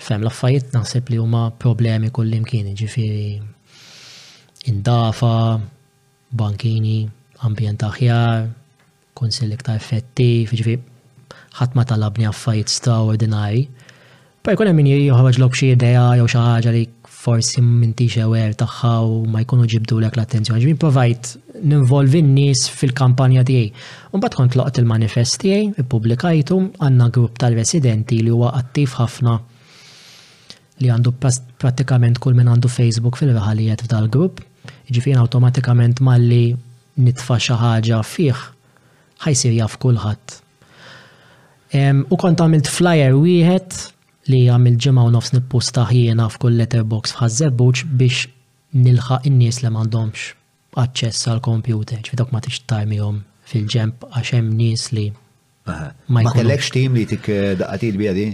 [0.00, 3.34] Fem, l-affarijiet naħseb li huma problemi kullimkien, ġifiri
[4.72, 5.32] indafa,
[6.36, 7.02] bankini,
[7.44, 8.46] ambjent aħjar,
[9.20, 10.78] konsil iktar effettiv, ġifiri
[11.58, 13.66] ħatma talabni affarijiet straordinari.
[14.40, 16.86] Per kunem minni jħarġ l xi idea jew xi ħaġa li
[17.20, 20.64] forsi m'inti xewer tagħha u ma jkunu ġibdu lek l-attenzjoni.
[20.64, 23.68] Ġbin provajt ninvolvi n-nies fil-kampanja tiegħi.
[24.16, 29.36] Mbagħad kont loqt il-manifest tiegħi, ippubblikajtu għandna grupp tal-residenti li huwa attiv ħafna
[30.82, 31.12] li għandu
[31.62, 34.40] pratikament kull minn għandu Facebook fil-ħalijiet f'dal-grupp,
[34.92, 36.54] ġifien automatikament malli
[37.00, 38.42] nitfa xi ħaġa fih
[39.26, 40.36] ħajsir jaf kullħat.
[42.08, 43.78] U kont għamilt flyer wieħed
[44.32, 48.26] li għamil ġimgħa u nofs nipposta ħjiena f'kull letterbox f'ħażebbuċ biex
[48.86, 50.30] nilħaq in-nies li m'għandhomx
[50.80, 55.08] aċċess għal kompjuter ġifidok ma tix tajmihom fil-ġemp għax hemm nies li
[56.08, 58.28] ma kellekx tim li tik eh, daqqatil bija di?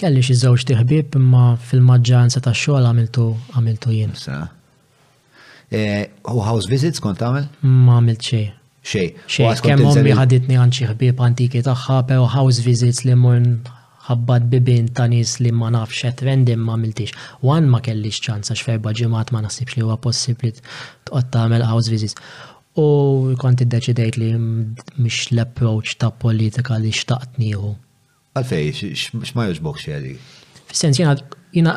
[0.00, 3.26] Kelli xi żewġ tiħbib imma fil-maġġoranza tax-xogħol għamiltu
[3.56, 4.14] għamiltu jien.
[5.72, 7.48] Eh, u house visits kont tagħmel?
[7.68, 8.58] Ma għamilt xejn.
[8.92, 9.10] Xej.
[9.30, 13.42] Xej, kemm ommi ħaditni għand xi ħbieb antiki tagħha, però house visits li mur
[14.08, 17.12] ħabbat bibin ta' nies li ma nafx qed rendim ma għamiltix.
[17.46, 21.92] Wan ma kellix ċans għax ferba ġimgħat ma naħsibx li huwa possibbli tqgħod tagħmel house
[21.92, 22.18] visits.
[22.82, 27.74] U kont iddeċidejt li mhix l-approach ta' politika li xtaqt nieħu.
[28.32, 28.68] Għalfej,
[29.24, 30.14] x'ma joġbok xedi?
[30.70, 31.14] Fis-sens jena,
[31.52, 31.72] jena,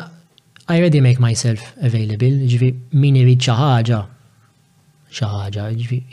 [0.72, 2.70] I already make myself available, ġifi
[3.02, 3.96] min irid xi ħaġa
[5.16, 5.66] xaħġa,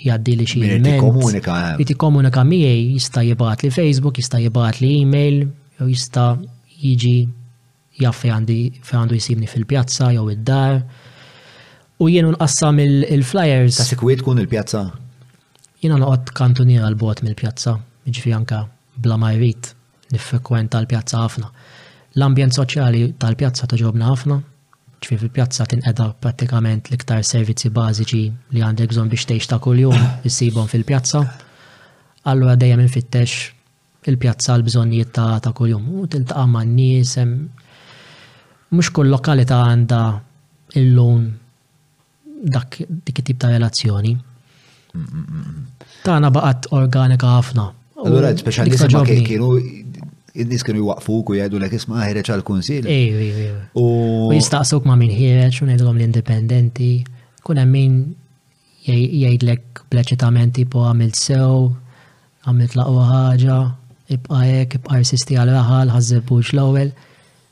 [0.03, 1.45] jaddi li xie ment.
[1.79, 5.45] Biti komunika miej, jista jibat li Facebook, jista jibat li e-mail,
[5.79, 6.25] jew jista
[6.83, 7.11] jiġi
[8.03, 10.81] jaff għandu jisibni fil-pjazza, jew id-dar.
[12.03, 13.79] U jenu nqassam il-flyers.
[13.79, 14.83] Ta' sikwiet kun il-pjazza?
[15.87, 17.77] Jiena noqgħod kantuni għal-bot mill-pjazza,
[18.11, 18.65] ġifi anka
[18.99, 19.31] bla ma
[20.15, 21.49] nifrekwenta l-pjazza ħafna.
[22.17, 24.37] L-ambjent soċjali tal-pjazza toġobna ħafna,
[25.03, 28.21] ċfi fil-pjazza tinqeda pratikament l-iktar servizzi bażiċi
[28.55, 31.23] li għandek bżonn biex tgħix ta' kuljum issibhom fil-pjazza.
[32.31, 33.49] Allura dejjem infittex
[34.07, 37.17] il-pjazza l-bżonnijiet ta' ta' kuljum u tiltaqa' ma' nies
[38.73, 40.03] mhux kull lokalità għandha
[40.81, 41.25] illum
[42.53, 44.13] dak dik tip ta' relazzjoni.
[44.93, 45.61] Mm, mm, mm,
[46.03, 47.63] Tana baqat organika ħafna.
[48.05, 49.51] Allora, speċjalista ma kienu
[50.41, 52.87] id-nis kienu jwaqfuk u jgħidu l-ek isma ħireċ għal-konsil.
[53.77, 53.83] U
[54.33, 56.91] jistaqsuk ma minn ħireċ u l-indipendenti,
[57.45, 57.99] kun hemm min
[58.89, 61.69] jgħidlek bleċitament tipo għamilt sew,
[62.49, 63.57] għamilt laqwa ħagġa,
[64.17, 66.93] ibqa' hekk, ibqa' rsisti għal raħal, ħażebux l-ewwel.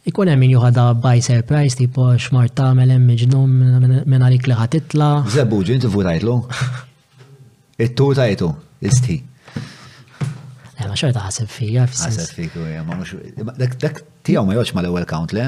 [0.10, 5.12] Ikun hemm min juħadha by surprise tipo x'mart tagħmel hemm miġnum minn għalik li ħatitla.
[5.38, 6.40] Żebbuġ, inti tajtlu.
[7.86, 9.22] It-tu tajtu, isti.
[10.90, 12.32] Ma xorta ħasib fija, fissens.
[13.60, 15.46] Dak dak tiegħu ma joċ ma l-ewwel count le?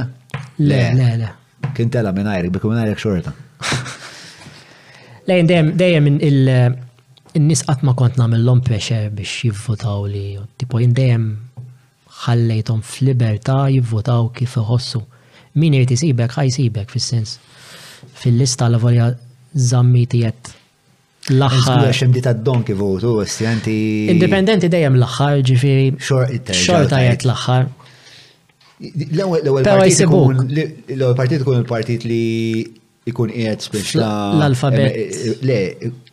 [0.62, 1.30] Le, le, le.
[1.74, 3.34] Kien tela minn ajrek, bikum minn ajrek xorta.
[5.30, 5.48] Lejn
[5.80, 10.26] dejjem il-nies qatt ma kont nagħmilhom pressure biex jivvotaw li
[10.60, 11.28] tipo jien dejjem
[12.24, 15.04] ħallejthom f'libertà jivvotaw kif iħossu.
[15.62, 17.38] Min irid isibek ħaj isibek fis-sens.
[18.24, 19.14] Fil-lista l-avolja
[19.54, 20.54] żammitijiet
[21.32, 21.84] L-axħar.
[21.88, 23.76] Għaxem di ta' donki votu, għanti.
[24.12, 25.96] Independenti dejjem l-axħar, ġifiri.
[26.00, 27.68] Xorta jgħet l-axħar.
[29.14, 29.64] L-ewel
[31.16, 32.20] partit ikun il-partit li
[33.08, 34.92] ikun qiegħed biex l-alfabet.
[34.92, 34.94] Eh,
[35.48, 35.58] le,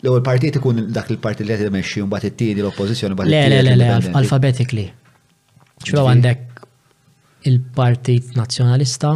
[0.03, 3.31] l-ewwel partit ikun dak il-partit li qed imexxi mbagħad it-tieni l-oppożizzjoni mbagħad.
[3.35, 3.87] Le, le, le, le,
[4.21, 4.87] alfabetikli.
[5.81, 6.43] Xbra għandek
[7.49, 9.11] il-Partit Nazzjonalista,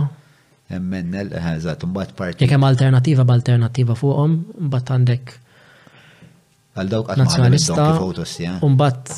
[0.75, 2.41] Emmennel, eh, eżat, mbagħad partit.
[2.47, 4.33] Jekk hemm alternativa b'alternattiva fuqhom,
[4.65, 5.25] mbagħad għandek
[6.75, 7.87] għal dawk nazjonalista
[8.67, 9.13] unbat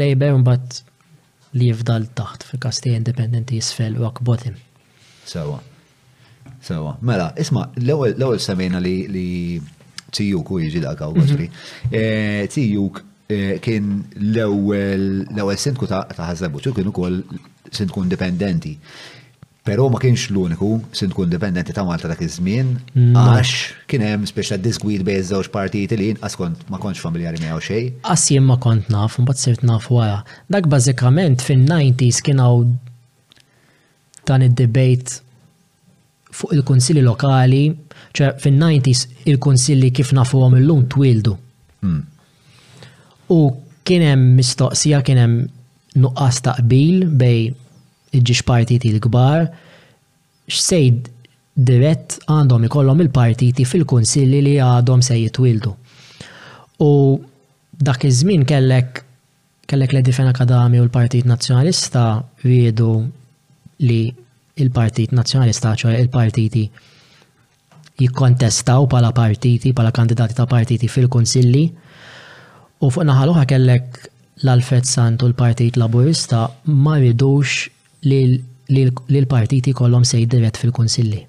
[0.00, 0.78] Labour unbat
[1.58, 4.56] li jifdal taħt fi kasti independenti jisfel u għakbotim.
[5.28, 5.60] Sawa.
[6.64, 6.96] Sawa.
[7.06, 9.28] Mela, isma, l-ewel semina li
[10.14, 11.46] tijuk u jġi dak u għazri.
[12.52, 13.02] Tijuk
[13.62, 17.20] kien l-ewel sindku tijuk kien u kol
[17.72, 18.74] sindku independenti.
[19.64, 22.72] Pero ma kienx l-uniku sin tkun dipendenti ta' Malta dak iż-żmien
[23.16, 23.52] għax
[23.88, 27.94] kien hemm ta' diskwid bejn żewġ partijiet li jien askont ma kontx familjari miegħu xejn.
[28.04, 30.18] Qas jien ma kont naf, mbagħad sirt naf wara.
[30.52, 32.74] Dak bażikament fin-90s kien hawn
[34.28, 35.22] dan id-debate
[36.34, 37.64] fuq il kunsilli lokali,
[38.12, 41.38] ċe fin-90s il kunsilli kif nafuhom illum twildu.
[41.80, 42.02] Hmm.
[43.32, 43.40] U
[43.88, 45.40] kien hemm mistoqsija kien hemm
[46.04, 47.54] nuqqas taqbil bej
[48.18, 49.48] iġiġ partiti l-kbar,
[50.50, 51.10] x'sejd
[51.66, 55.74] dirett għandhom ikollhom il-partiti fil-kunsilli li għadhom se jitwildu.
[56.82, 56.90] U
[57.88, 59.02] dak iż-żmien kellek
[59.70, 62.02] kellek l Fena Kadami u l-Partit Nazzjonalista
[62.44, 62.92] riedu
[63.86, 64.02] li
[64.60, 66.64] il-Partit Nazzjonalista, ċoħe il-partiti
[68.02, 71.62] jikkontestaw pala partiti, pala kandidati ta' partiti fil-konsilli.
[72.84, 74.04] U fuq naħaluħa kellek
[74.44, 76.44] l-Alfred Sant u l-Partit Laburista
[76.74, 77.64] ma ridux
[78.04, 81.20] li l-partiti kollom se dirett fil-kunsilli.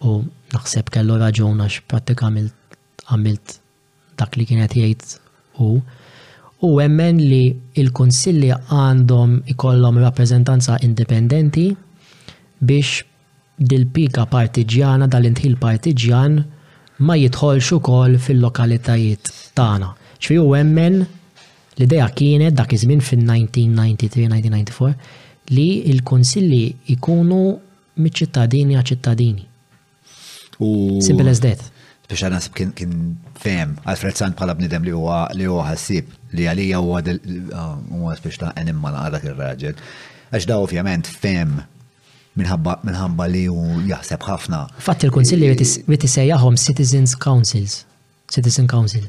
[0.00, 0.20] u
[0.54, 3.56] naħseb kellu raġun għax pratika għamilt
[4.18, 5.18] dak li kienet jgħid
[5.60, 5.68] u
[6.68, 7.42] u emmen li
[7.78, 11.68] il-konsilli għandhom ikollhom rappreżentanza indipendenti
[12.58, 13.04] biex
[13.68, 16.40] dil-pika partiġjana dal-intħil partiġjan
[17.06, 19.28] ma jidħolx ukoll fil-lokalitajiet
[19.58, 19.90] tagħna.
[20.18, 24.92] Ċfiju hemmhekk l-idea kienet dak iż-żmien fin-1993-1994
[25.54, 26.62] li l-konsilli
[26.94, 27.40] ikunu
[28.02, 29.44] miċ-ċittadini għal ċittadini.
[30.58, 31.60] Simple as that.
[32.10, 32.92] Biex għana kien kien
[33.38, 38.36] fem, Alfred Sand bħala bnidem li huwa li huwa ħassib li għalija huwa huwa biex
[38.42, 39.74] ta' enimma naqadak ir-raġel.
[40.34, 41.50] Għax da ovvjament fem
[42.38, 44.62] minħabba li u jaħseb ħafna.
[44.86, 47.78] Fatt il-konsilli jtisejjaħom Citizens Councils,
[48.32, 49.08] Citizen Council,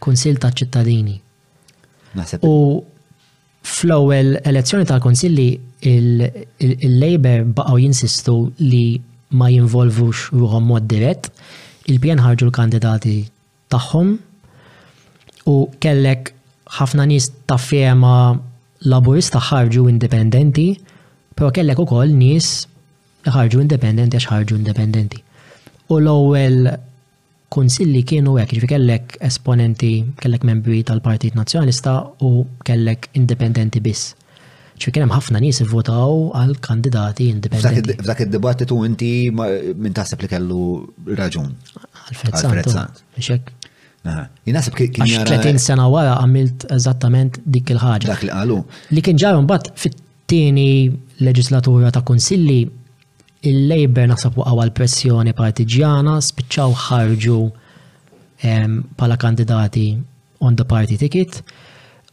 [0.00, 1.16] konsil ta' ċittadini.
[2.44, 2.84] U
[3.64, 5.48] fl-ewwel elezzjoni tal-konsilli
[5.88, 8.84] il-Labor baqgħu jinsistu li
[9.34, 11.30] ma jinvolvux ruħom mod dirett,
[11.90, 13.16] il-pjan ħarġu l-kandidati
[13.72, 14.12] tagħhom
[15.50, 16.30] u kellek
[16.78, 18.12] ħafna nies ta' firma
[18.84, 20.68] laburista ħarġu indipendenti
[21.36, 22.48] Pero kellek u koll nis
[23.34, 25.22] ħarġu independenti għax ħarġu independenti.
[25.90, 26.68] U l-ewwel
[27.54, 32.36] konsilli kienu hekk, ġifi jiġifieri kellek esponenti, kellek membri tal-Partit Nazzjonalista u
[32.68, 34.12] kellek independenti biss.
[34.74, 37.92] ċi kienem ħafna nies votaw għal kandidati indipendenti.
[38.02, 40.58] F'dak id-dibattitu inti minn taħseb li kellu
[41.20, 41.52] raġun.
[42.00, 43.04] Għal-Frezzant.
[44.44, 44.96] Jinasib kien.
[44.98, 48.08] 30 sena wara għamilt eżattament dik il-ħagġa.
[48.16, 48.58] Dak li għalu.
[48.98, 49.94] Li kien ġarun bat fit
[50.30, 50.90] tieni
[51.24, 52.62] leġislatura ta' konsilli
[53.50, 57.38] il-Labor naħseb waqgħu għall pressjoni partiġjana spiċċaw ħarġu
[59.00, 59.88] pala kandidati
[60.44, 61.38] on the party ticket.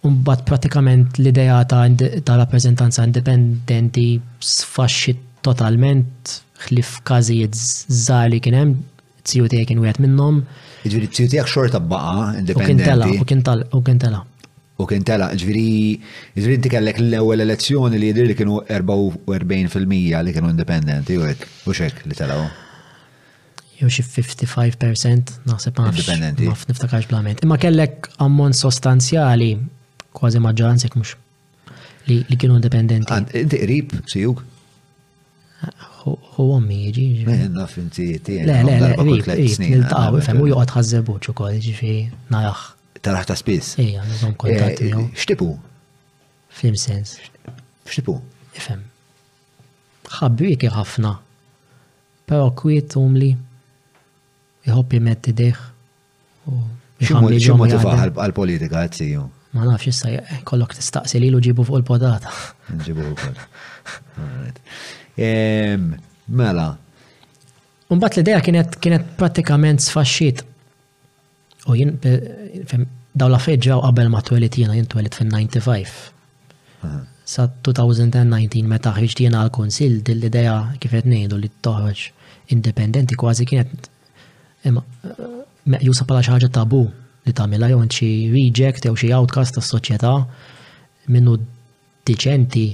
[0.07, 1.84] Umbat pratikament l-ideja ta',
[2.26, 6.36] ta rappresentanza indipendenti sfaxxit totalment
[6.68, 8.76] ħlif każijiet żgħar li kien hemm
[9.24, 10.41] tsiju tiegħek kien wieħed minnhom.
[10.86, 13.22] Jiġifieri tsiju tiegħek xorta baqa' indipendenti.
[13.22, 14.24] U kien tela, u kien tela.
[14.82, 15.70] U kien tela, ġviri,
[16.40, 21.46] ġviri inti kellek l-ewel elezzjoni li jidir li kienu 44% li kienu independenti u hekk,
[21.70, 22.46] u xek li telaw.
[23.82, 26.48] Jew xi 55% naħseb ma independenti.
[26.50, 27.42] Ma niftakarx blament.
[27.46, 29.52] Imma kellek ammont sostanzjali
[30.18, 31.14] kważi maġġoranza jekk mhux
[32.10, 33.18] li kienu independenti.
[33.44, 34.44] Inti qrib sijuk?
[36.02, 37.08] Huwa mi jiġi.
[37.30, 38.48] Eh, Naf inti tiegħi.
[38.50, 41.98] Le, le, le, niltaqgħu, ifhem, u joqgħod ħażebuċ ukoll, ġifi
[42.34, 42.72] narax
[43.06, 43.78] taraħ ta' spiss.
[43.82, 45.49] Ija, nizom eh, Xtipu?
[46.62, 47.18] Fim sens.
[47.88, 48.16] Xtipu?
[48.58, 48.84] Ifem.
[50.12, 51.16] Xabbi ħafna.
[52.30, 53.32] Pero kwiet umli.
[54.68, 55.62] jħobbi metti deħ.
[57.02, 59.24] Xie motivaħ għal-politika għazziju?
[59.58, 62.30] Ma nafx issa eh, kollok tistaqsi li ġibu fuq il-podata.
[62.88, 64.64] Ġibu fuq il-podata.
[66.32, 66.70] Mela.
[67.91, 70.45] Unbat l-ideja kienet kienet pratikament sfaxxit
[71.70, 71.93] U jien,
[73.12, 75.91] daw la feġġaw qabel ma twelit jiena jien twelit fin-95.
[77.32, 82.01] Sa 2019 meta ħriġt kunsill għal-konsil idea ideja qed ngħidu li toħroġ
[82.55, 83.89] indipendenti kważi kienet
[85.66, 86.82] meqjusa xi ħaġa tabu
[87.28, 90.12] li tagħmilha jew xi reject jew xi outcast tas-soċjetà
[91.14, 91.38] minnu
[92.09, 92.66] diċenti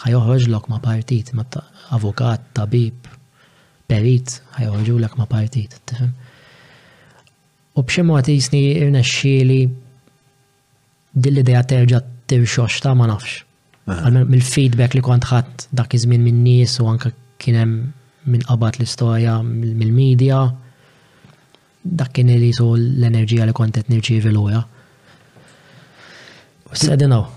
[0.00, 1.46] ħaj joħroġlok ma' partit, ma'
[2.00, 3.06] avukat, tabib,
[3.88, 6.10] perit, ħajoħroġulek ma' partit, tifhem?
[7.76, 9.58] U b'ximot jisni irnexxieli
[11.24, 12.00] dill-idea terġa'
[12.30, 13.42] tirxox ta' ma nafx.
[14.16, 17.12] Mill-feedback li kont ħadd dak iż-żmien minn nies u anke
[17.42, 17.82] kien hemm
[18.32, 20.40] minn qabad l-istorja mill-medja.
[22.00, 24.64] Dak kien li su l-enerġija li kont qed nirċievi l-oja.
[26.76, 27.28] Sedinaw.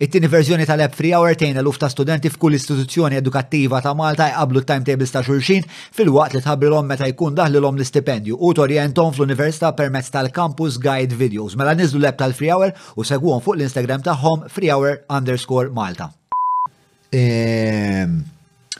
[0.00, 4.62] It-tieni verżjoni tal-app Free Hour tejna l-uf ta' studenti f'kull istituzzjoni edukattiva ta' Malta jqablu
[4.64, 5.66] timetables ta' xulxin
[5.98, 11.52] fil-waqt li tħabbilhom meta jkun daħlilhom l-istipendju u torjentom fl-università permezz tal-campus guide videos.
[11.52, 16.06] Mela niżlu l-app tal-Free Hour u segwhom fuq l-Instagram tagħhom Free Hour underscore Malta.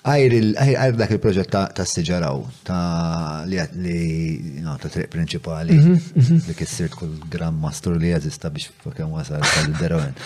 [0.00, 6.40] Għajr ehm, dak il-proġett ta' s-sġaraw, ta' li ta' triq prinċipali, mhm, mhm.
[6.48, 10.16] li kissirt kull gram mastur li jazista biex fukken wasal tal-derawen.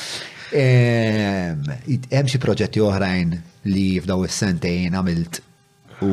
[0.53, 3.31] Hemm xi proġetti oħrajn
[3.73, 5.41] li f'daw is-sentejn għamilt
[6.05, 6.11] u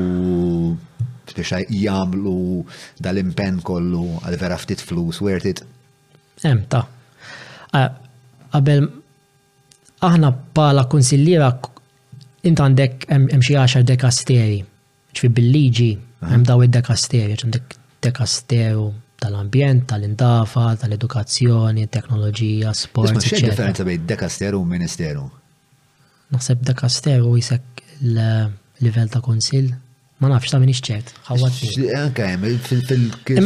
[1.31, 2.35] biex jagħmlu
[3.03, 5.61] dal-impenn kollu għal vera ftit flus worth it.
[6.43, 6.85] Hemm ta.
[7.73, 8.87] Qabel
[10.03, 11.51] aħna bħala konsillira
[12.47, 14.61] int għandek hemm xi għaxar dekasteri.
[15.11, 15.91] Ġifi bil-liġi
[16.29, 18.89] hemm daw id-dekasteri, dik dekasteru
[19.21, 23.13] tal-ambjent, tal-indafa, tal-edukazzjoni, teknoloġija, sport.
[23.13, 25.27] Ma xie differenza bejn dekasteru u ministeru?
[26.33, 27.61] Naħseb dekasteru jisek
[27.99, 29.69] l-livell ta' konsil.
[30.21, 31.09] Ma nafx ta' minix ċert.
[31.97, 32.45] Anka jem,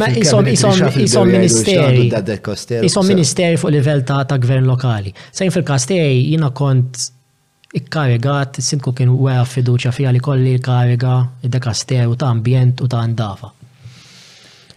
[0.04, 0.52] ministeri.
[2.84, 5.10] Isom ministeri fuq livell ta' gvern lokali.
[5.32, 6.92] Sejn fil-kastej jina kont
[7.80, 11.14] ikkarigat, sinku kien u fiduċa fija li kolli l-kariga
[11.48, 13.48] id-dekasteru ta' ambjent u ta' indafa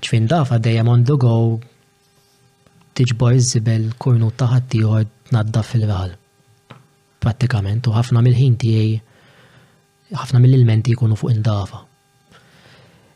[0.04, 1.34] ċfin dafa dejjem on the go
[2.96, 6.16] tiġbor iż-żibel kurnu taħat tiħor naddaf fil-raħal.
[7.24, 11.82] Prattikament, u ħafna mill-ħin tiegħi ħafna mill-ilmenti jkunu fuq indafa.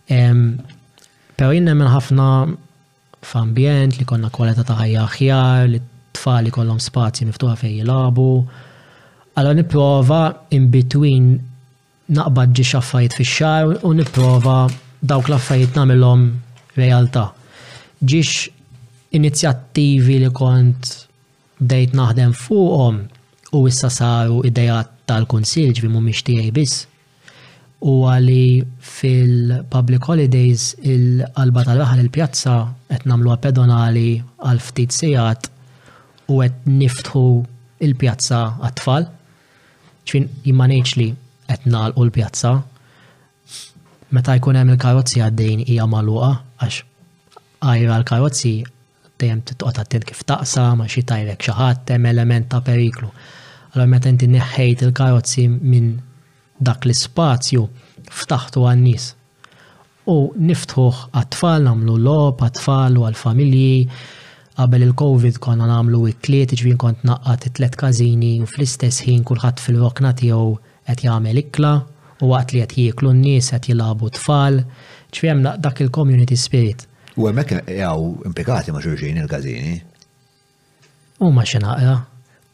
[0.07, 2.27] Per jinnem minn ħafna
[3.23, 8.27] f'ambjent li konna kwalità ta' ħajja aħjar, li t-tfal li kollhom spazji miftuħa fejn jilabu.
[9.39, 10.21] Allora nipprova
[10.53, 11.31] in between
[12.13, 14.61] naqbad ġi xaffajt fix-xar u nipprova
[15.03, 16.27] dawk l-affarijiet nagħmilhom
[16.75, 17.31] realtà.
[18.03, 18.49] Ġiex
[19.15, 20.89] inizjattivi li kont
[21.59, 23.03] dejt naħdem fuqhom
[23.53, 26.83] u issa saru idejat tal-konsil ġvi mhumiex tiegħi biss.
[27.83, 32.55] U għali fil-public holidays il-qalba tal-raħal il-pjazza
[32.91, 34.07] qed nagħmlu pedonali
[34.43, 35.49] għal ftit sigħat
[36.31, 37.25] u qed niftħu
[37.87, 39.09] il-pjazza għat-tfal.
[40.03, 41.09] ċfin jimmaneċ li
[41.51, 42.55] qed nagħlqu l-pjazza
[44.13, 46.29] meta jkun hemm il-karozzi għaddejn hija magħluqa
[46.61, 46.75] għax
[47.65, 48.51] għajra l-karozzi
[49.19, 53.09] dejjem titqgħod attent kif taqsa ma xi tajlek xi ħadd hemm element ta' periklu.
[53.71, 55.89] Allora meta inti neħħejt il-karozzi minn
[56.67, 57.63] dak l-ispazju
[58.19, 59.07] ftaħtu għan-nies.
[60.13, 60.17] U
[60.49, 63.79] niftħuh għat-tfal nagħmlu lob għat-tfal u għall-familji
[64.59, 70.13] qabel il-Covid konna namlu ikliet ġvien kont naqqat it-tlet kazini u fl-istess ħin kulħadd fil-rokna
[70.21, 70.51] tiegħu
[70.93, 71.73] qed jagħmel ikla
[72.23, 74.61] u għat li għat jieklu n-nis, għat jilabu tfal,
[75.15, 76.85] ċfiem dak il-community spirit.
[77.19, 79.75] U għemmek jgħaw implikati ma xurxin il-gazini?
[81.23, 81.99] U ma xinaqra.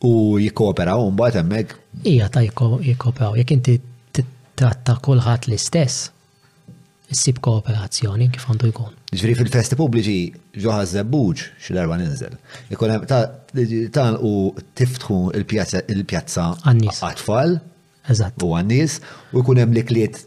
[0.09, 1.76] U jikkooperaw un bat għemmek?
[2.11, 3.80] Ija ta' jikkooperaw, jek inti
[4.59, 6.09] tratta kolħat l-istess,
[7.15, 8.91] issib kooperazzjoni kif għandu jkun.
[9.09, 12.36] Ġifri fil-festi pubbliċi ġoħa zebbuġ xil-darba ninżel.
[12.76, 14.34] Ikun ta' u
[14.78, 17.57] tiftħu il-pjazza għat-tfal
[18.10, 18.43] Eżatt.
[18.45, 18.99] U għannis,
[19.36, 20.20] u jkun hemm li kliet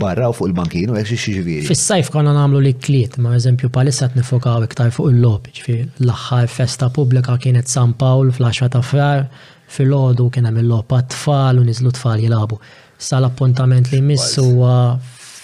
[0.00, 1.64] barra u fuq il-bankin u għaxi xieġviri.
[1.70, 6.90] Fis-sajf konna namlu li kliet, ma' eżempju palissa t-nifokaw iktar fuq il-lobby, ġifiri l-axħar festa
[6.92, 9.24] publika kienet San Paul fl-10 ta' frar,
[9.76, 12.60] fil-ħodu kien hemm il-lobba tfal u niżlu tfal jilabu.
[13.00, 14.44] Sal-appuntament li missu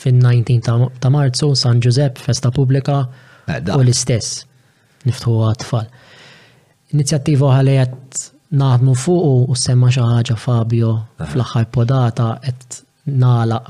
[0.04, 3.00] fin-19 ta' Marzu, San Giuseppe, festa publika
[3.46, 4.42] eh, u l-istess,
[5.08, 5.88] niftħu tfal.
[6.92, 10.88] Inizjattiva għalijat naħdmu fuq u semma xi ħaġa Fabio
[11.22, 12.80] fl-aħħar podata qed
[13.22, 13.68] nagħlaq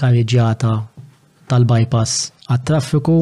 [0.00, 0.70] karriġjata
[1.50, 2.20] tal-bypass
[2.54, 3.16] għat-traffiku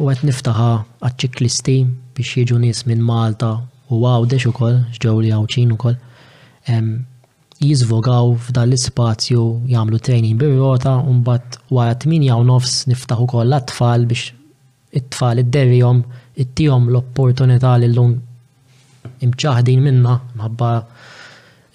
[0.00, 0.70] u qed niftaħa
[1.04, 1.76] għat ċiklisti
[2.16, 3.50] biex jiġu nies minn Malta
[3.92, 6.00] u għawdex ukoll ġew li għawċin ukoll
[7.66, 9.44] jizvogaw f'dan l-ispazju
[9.76, 14.32] jagħmlu training bir-rota bat mbagħad wara tminja u nofs niftaħu koll għat-tfal biex
[15.02, 16.02] it-tfal id-derjom
[16.40, 18.16] it tijom l-opportunità li l lung
[19.24, 20.70] imċaħdin minna mħabba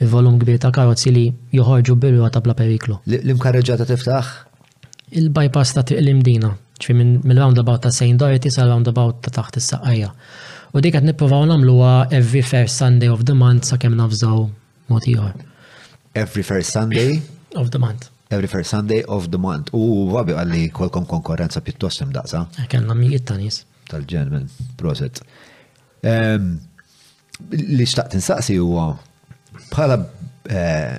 [0.01, 1.25] il-volum gbir ta' karozzi li
[1.55, 2.99] joħorġu bilwa ta' tabla periklu.
[3.05, 4.29] L-imkarreġata tiftaħ?
[5.21, 10.13] Il-bypass ta' l-imdina, ċfi minn roundabout ta' sejn Dorothy sa' roundabout ta' taħt is-saqajja.
[10.71, 14.45] U dik qed nippruvaw nagħmluha every first Sunday of the month sakemm nafżaw
[14.93, 15.33] motiħor.
[16.15, 17.19] Every first Sunday
[17.59, 18.09] of the month.
[18.31, 19.69] Every first Sunday of the month.
[19.75, 22.45] U vabi għalli kolkom konkurrenza pjuttost imdaqsa.
[22.71, 23.61] Kellna mi jittanis.
[23.61, 23.69] nies.
[23.91, 24.45] Tal-ġenmen,
[24.79, 25.19] proset.
[26.07, 26.53] Um,
[27.49, 28.91] li xtaqt insaqsi huwa
[29.71, 29.97] bħala
[30.51, 30.95] eh,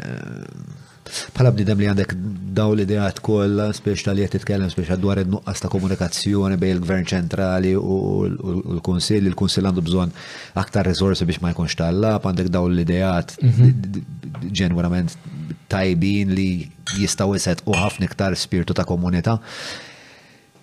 [1.32, 2.14] bħala bnidem li għandek
[2.56, 7.96] daw l-idejat kolla, spiex tal titkellem spiex dwar id-nuqqas ta' komunikazzjoni bej il-Gvern ċentrali u
[8.30, 10.12] l-Konsil, il-Konsil għandu bżon
[10.62, 14.50] aktar resorsi biex ma jkunx tal għandek daw l-idejat mhm.
[14.62, 15.16] ġenwerament
[15.72, 16.48] tajbin li
[16.98, 19.38] jistaw jiset u ħafna iktar spiritu ta' komunità.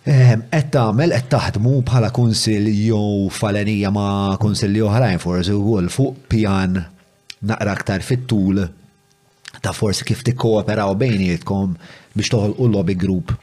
[0.08, 6.22] Ehm, qed tagħmel qed taħdmu bħala kunsil jew falenija ma' kunsilli oħrajn forsi wkoll fuq
[6.32, 6.78] pjan
[7.50, 8.62] naqra aktar fit-tul
[9.60, 11.76] ta' forsi kif tikkooperaw bejnietkom
[12.16, 13.36] biex toħolqu lobby group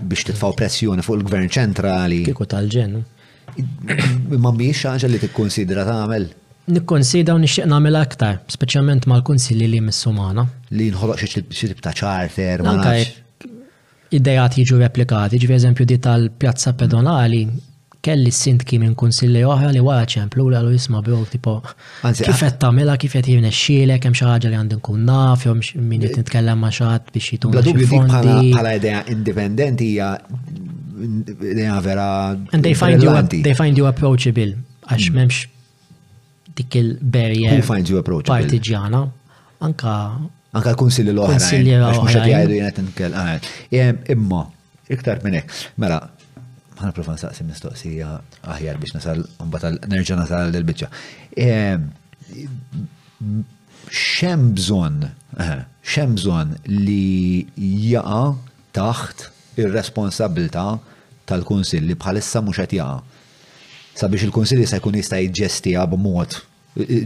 [0.00, 2.22] biex titfaw pressjoni fuq il-gvern ċentrali.
[2.30, 2.98] Kieku tal-ġen.
[4.42, 6.26] Ma miex ħaġa li tikkonsidra tagħmel.
[6.72, 10.44] Nikkonsidra u nixtieq nagħmel aktar, speċjalment mal-kunsilli li missumana.
[10.72, 12.60] Li nħoloq xi tip ta' charter.
[12.64, 13.24] Anke
[14.10, 17.42] id-dejat jiġu replikati, ġifi eżempju di tal-pjazza pedonali,
[18.06, 21.56] kelli s-sintki minn konsilli oħra li wara ċemplu li għallu jisma bro, tipo,
[22.06, 26.60] kifet tamela, kifet jivne xilek, kem xaħġa li għandin kun naf, jom minn jit nitkellem
[26.62, 27.54] ma xaħat biex jitun.
[27.56, 30.12] Bla dubju bħala idea indipendenti hija
[31.52, 32.08] idea vera.
[32.52, 34.54] And they find you, they find you approachable,
[34.88, 36.56] għax memx mm.
[36.58, 37.60] dik il-barrier.
[37.60, 39.02] Who Partiġjana,
[39.62, 39.92] anka
[40.56, 41.34] Anka l-kunsilli l-oħra.
[41.36, 43.16] Kunsilli l oħra konsilli l oħra Mux għati nkel.
[44.14, 44.42] Imma,
[44.88, 45.52] iktar minnek.
[45.80, 45.98] Mela,
[46.78, 48.14] ħana profa nsaqsi mistoqsija
[48.54, 50.88] aħjar biex nasal, mbata nerġa nasal l-bicċa.
[53.88, 54.98] Xem bżon,
[55.84, 57.44] xem bżon li
[57.90, 58.22] jaqa
[58.78, 59.28] taħt
[59.60, 60.64] ir-responsabilta
[61.28, 63.00] tal-kunsilli bħalissa mux għati jaqa.
[63.98, 66.40] Sabiex il-kunsilli se jkun jista' jġestija b'mod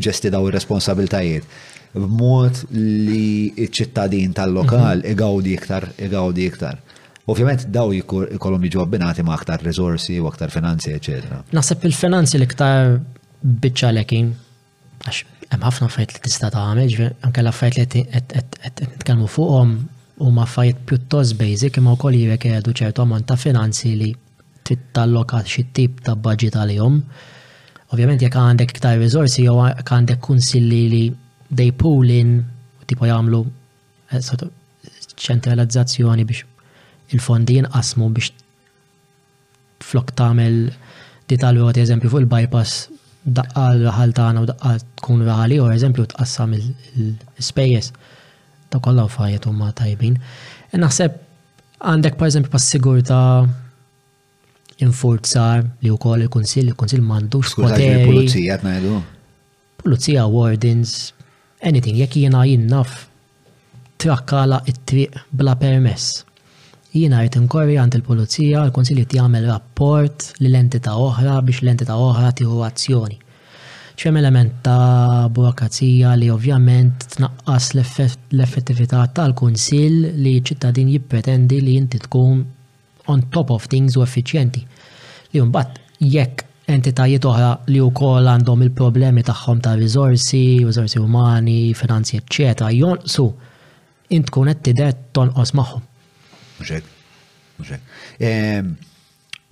[0.02, 1.46] ġesti daw ir-responsabiltajiet
[1.92, 5.10] b'mod li ċ-ċittadin tal-lokal mhm.
[5.12, 6.78] igawdi iktar, igawdi iktar.
[7.30, 11.42] Ovvjament daw jkollhom jiġu abbinati ma' aktar rizorsi u aktar finanzi, eċetera.
[11.54, 12.96] Naħseb il-finanzi l-iktar
[13.92, 14.32] l-ekin,
[15.06, 18.00] għax hemm ħafna fajt li tista' tagħmel, anke l fajt li qed
[18.80, 19.74] nitkellmu fuqhom
[20.22, 24.10] huma affarijiet pjuttost basic imma wkoll jirek ċertu ammont ta' finanzi li
[24.62, 27.00] trid talloka xi tip ta' budget għalihom.
[27.93, 31.01] Ovvjament jekk għandek iktar risorsi jew għandek kunsilli li
[31.53, 32.38] dej poolin
[32.88, 33.40] tipo jagħmlu
[34.16, 34.30] eh,
[35.20, 36.49] ċentralizzazzjoni biex
[37.12, 38.32] il-fondi jinqasmu biex
[39.84, 40.57] flok tagħmel
[41.28, 42.78] ditalju għad eżempju fuq il-bypass
[43.36, 47.93] daqqal l-raħal tagħna u daqqal tkun raħali u eżempju tqassam il-spejjeż
[48.72, 50.16] ta' kollha fajet huma tajbin.
[50.72, 51.20] E naħseb
[51.84, 53.22] għandek per eżempju pas-sigurta'
[54.79, 58.07] infurzar li u koll il-konsil, il-konsil mandux poteri.
[58.07, 59.01] Pulizija tnajdu.
[59.83, 61.12] Pulizija, wardens,
[61.62, 62.95] anything, jek jena jinnaf
[64.03, 66.23] trakkala it-triq bla permess.
[66.93, 72.33] Jina jt inkorri għant il-pulizija, il-konsil jt jgħamil rapport li l-entita oħra biex l-entita oħra
[72.37, 73.18] tiħu azzjoni.
[74.03, 82.41] ċem element ta' burokrazija li ovvjament tnaqqas l-effettività tal-konsil li ċittadin jippretendi li jinti tkun
[83.09, 84.62] on top of things u effiċjenti.
[85.32, 85.78] Li mbagħad
[86.14, 93.26] jekk entitajiet oħra li wkoll għandhom il-problemi tagħhom ta' rizorsi, rizorsi umani, finanzi, Jon, jonqsu
[94.16, 95.84] int tkun qed tidher tonqos magħhom.
[98.18, 98.76] Ehm,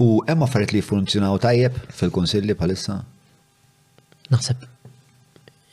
[0.03, 2.99] u hemm affarijiet li jfunzjonaw tajjeb fil-kunsilli bħalissa?
[4.31, 4.67] Naħseb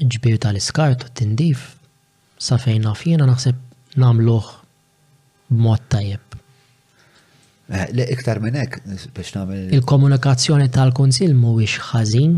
[0.02, 1.76] ġbir tal-iskart u tindif
[2.42, 3.56] sa fejn naf naħseb
[3.98, 4.50] nagħmluh
[5.50, 6.27] b'mod tajjeb.
[7.70, 8.78] Eh, le iktar minn hekk
[9.16, 9.74] biex nagħmel.
[9.76, 12.38] Il-komunikazzjoni tal-Kunsill mhuwiex ħażin.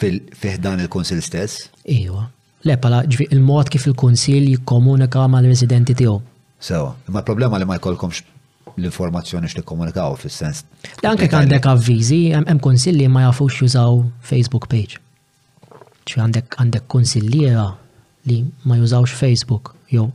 [0.00, 1.70] Fil-fihdan il-Kunsill stess?
[1.90, 2.26] Iwa.
[2.68, 2.98] Le pala
[3.30, 6.18] il-mod kif il-Kunsill jikkomunika mal-residenti tiegħu.
[6.60, 8.20] Sewa, imma problema li ma jkollkomx
[8.76, 10.58] l-informazzjoni x komunikaw fis sens
[11.08, 15.00] Anke għandek avvizi, hemm konsilli ma jafux jużaw Facebook page.
[16.10, 17.64] ċi għandek għandek konsilliera
[18.28, 20.10] li ma jużawx Facebook, jew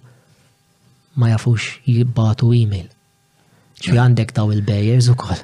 [1.18, 2.92] ma jafux jibbatu email
[3.84, 5.42] ċi għandek daw il-bejers u koll.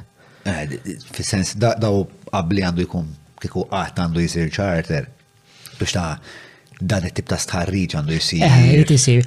[0.47, 0.77] Eh,
[1.15, 2.01] fis-sens, daw
[2.33, 3.09] għabli għandu jkun
[3.41, 5.07] kiku għat għandu jisir charter
[5.79, 6.15] biex ta'
[6.81, 8.45] dan it-tip ta' stħarriġ għandu jisir.
[8.47, 9.25] Eh, jrid jisir.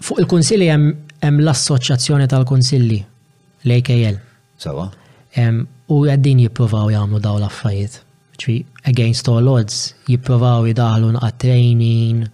[0.00, 2.98] Fuq il-konsilli hemm l-assoċjazzjoni tal-konsilli,
[3.66, 4.18] l-AKL.
[4.66, 4.90] Sawa.
[5.86, 8.02] U għaddin jiprovaw jagħmlu daw l-affarijiet.
[8.36, 8.56] Ċi,
[8.90, 12.26] against all odds, jiprovaw jidaħlu nqat training,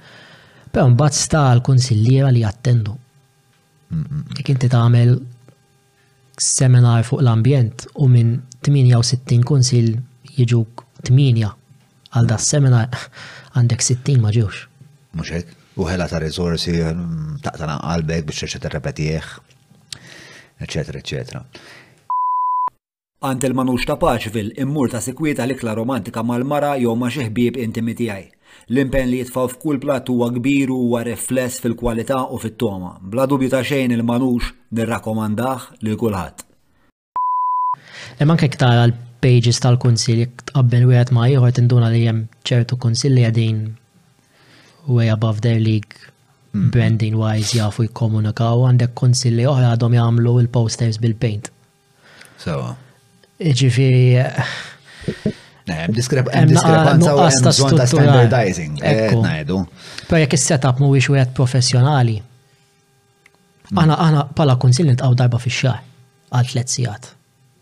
[0.73, 2.95] Pero mbagħad sta l-konsilliera li jattendu.
[3.93, 4.33] Mm, mm, mm.
[4.39, 5.11] Kinti inti tagħmel
[6.39, 9.99] seminar fuq l-ambjent u minn 68 konsil
[10.37, 11.53] jiġuk 8
[12.17, 12.89] għal da seminar
[13.57, 14.67] għandek 60 ma ġewx.
[15.17, 16.97] Mhux hekk, u ħela ta' ta'
[17.43, 19.29] taqtana qalbek biex terxa terrepetijieħ,
[20.65, 21.43] eċetera, eċetera.
[23.23, 27.95] Għand il-manux ta' Paċvil immur ta' sikwieta l-ikla romantika mal-mara jew ma' xi ħbieb intimi
[27.95, 28.29] tiegħi.
[28.73, 32.95] L-impen li jitfaw f'kull plat huwa kbir huwa rifless fil-kwalità u fit-toma.
[33.13, 36.45] Bla dubju ta' xejn il-manux nirrakkomandah lil kulħadd.
[38.23, 43.17] Imma anke tara l-pages tal-kunsil jekk tqabbel wieħed ma ieħor tinduna li hemm ċertu kunsil
[43.19, 43.61] li qegħdin
[44.91, 45.97] way above their league
[46.53, 46.71] hmm.
[46.75, 51.51] branding wise jafu jikkomunikaw għandek kunsil li oħra għadhom jagħmlu il-posters bil-paint.
[52.43, 52.73] Sewa.
[53.43, 55.32] Ġifieri
[55.65, 58.83] Eh, hemm diskrepanza eh, u hemm bżonn ta' standardizing.
[58.83, 59.59] Eh, ngħidu.
[60.09, 62.19] Però jekk is-setup mhuwiex wieħed professjonali.
[63.73, 63.79] Hmm.
[63.85, 65.79] aħna ana pala kunsil nitqgħu darba fix-xahar
[66.37, 67.07] għal tliet sigħat.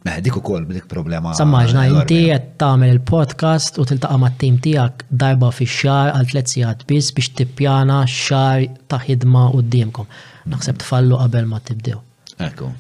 [0.09, 1.35] Meħ dik ukoll dik problema.
[1.37, 7.15] Sammaġna inti qed tagħmel il-podcast u tiltaqa' mat-tim tiegħek darba fix-xahar għal tliet sigħat biss
[7.17, 10.09] biex tippjana xahar ta' ħidma qudiemkom.
[10.13, 10.55] Hmm.
[10.57, 12.01] Naħseb tfallu qabel ma tibdew.
[12.49, 12.73] Ekku.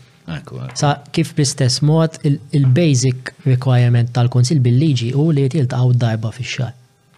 [0.78, 2.18] Sa kif bl-istess mod
[2.54, 6.74] il-basic requirement tal-Konsil bil-liġi u li tiltaqgħu darba fix-xahar.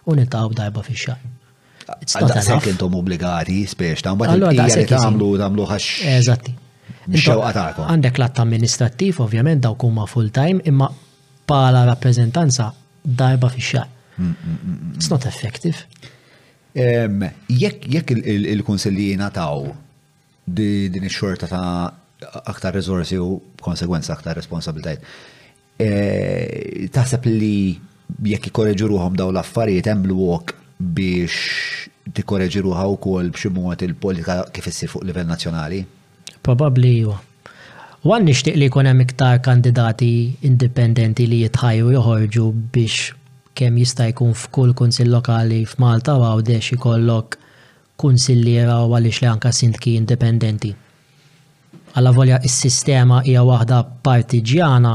[0.09, 1.21] U niltaqgħu darba fix-xahar.
[1.85, 5.95] Daqshekk intom obbligati spiex ta' mbagħad il-qija tagħmlu tagħmlu ħax.
[6.17, 6.53] Eżatti.
[7.11, 10.87] Xewqa Għandek l-att amministrattiv ovvjament dawk huma full time imma
[11.47, 12.69] pala rappreżentanza
[13.03, 13.89] darba fix-xahar.
[14.17, 15.85] Mm, mm, mm, It's not effective.
[16.73, 19.67] Jekk jekk il-kunsillijina taw
[20.53, 22.01] din ix-xorta ta'
[22.45, 25.01] aktar rizorsi u konsekwenza aktar responsabiltajt.
[25.81, 25.89] E,
[26.93, 33.81] taħseb li jekk ikorreġu ruħom daw l-affarijiet hemm l-wok biex tikkorreġi ruħa wkoll b'xi mod
[33.87, 35.81] il-politika kif issir fuq livell nazzjonali?
[36.43, 37.17] Probabbli iva.
[38.03, 40.11] Wan nixtieq li jkun hemm iktar kandidati
[40.49, 43.19] indipendenti li jitħajju joħorġu biex
[43.57, 47.39] kemm jista' jkun f'kull kunsill lokali f'Malta u għawdex ikollok
[48.03, 50.73] kunsilliera u għaliex li anka sindki indipendenti
[51.97, 54.93] għalla volja il-sistema hija waħda partiġjana,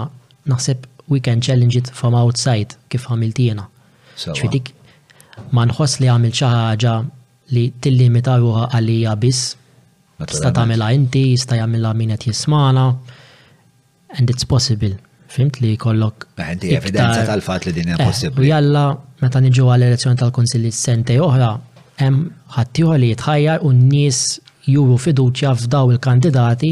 [0.50, 3.64] naħseb we can challenge it from outside kif għamiltina.
[3.64, 4.34] jiena.
[4.34, 4.72] ċfidik,
[5.54, 6.94] ma nħoss li għamil ċaħġa
[7.54, 9.46] li tillimita ruħa għalija biss,
[10.26, 12.88] sta tagħmilha inti, sta jagħmilha min qed jismana,
[14.18, 14.94] and it's possible.
[15.28, 16.26] Fimt li kollok.
[16.40, 18.42] Għandi evidenza tal-fat li din eh, possibli.
[18.42, 18.84] U jalla,
[19.22, 21.52] meta niġu għall-elezzjoni tal-Konsilli sente oħra,
[22.02, 22.24] hemm
[22.56, 24.22] ħaddieħor li jitħajjar u n-nies
[24.68, 26.70] juru fiduċja f'daw il-kandidati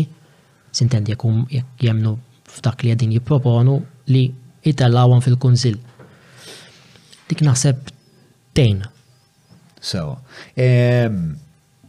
[0.78, 2.16] sintendi jekum jekk jemnu
[2.58, 3.78] f'dak li għedin jipproponu
[4.12, 4.26] li
[4.66, 5.78] jitellawan fil-kunzil.
[7.30, 7.88] Dik naħseb
[8.56, 8.84] tejn.
[9.86, 10.02] So,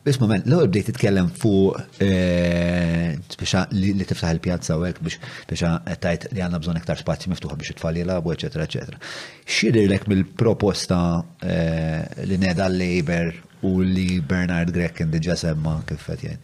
[0.05, 6.27] bis moment, l-għor bdejt titkellem fuq biexa eh, li tiftaħ il-pjazza u għek biex tajt
[6.33, 9.01] li għanna bżon iktar spazji miftuħ biex it-tfalli labu, eccetera, eccetera.
[9.47, 11.01] Xidir l-ek mill-proposta
[11.45, 13.35] eh, li neda l-Labor
[13.67, 16.41] u li Bernard Grek diġa semma kifet jen.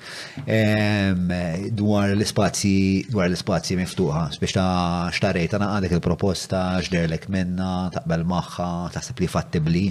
[1.77, 8.69] Dwar l-spazji, dwar l-spazji miftuħa, biex ta' xtarejt għana għadek il-proposta, xderlek minna, taqbel maħħa,
[8.95, 9.85] taħseb li fattibli.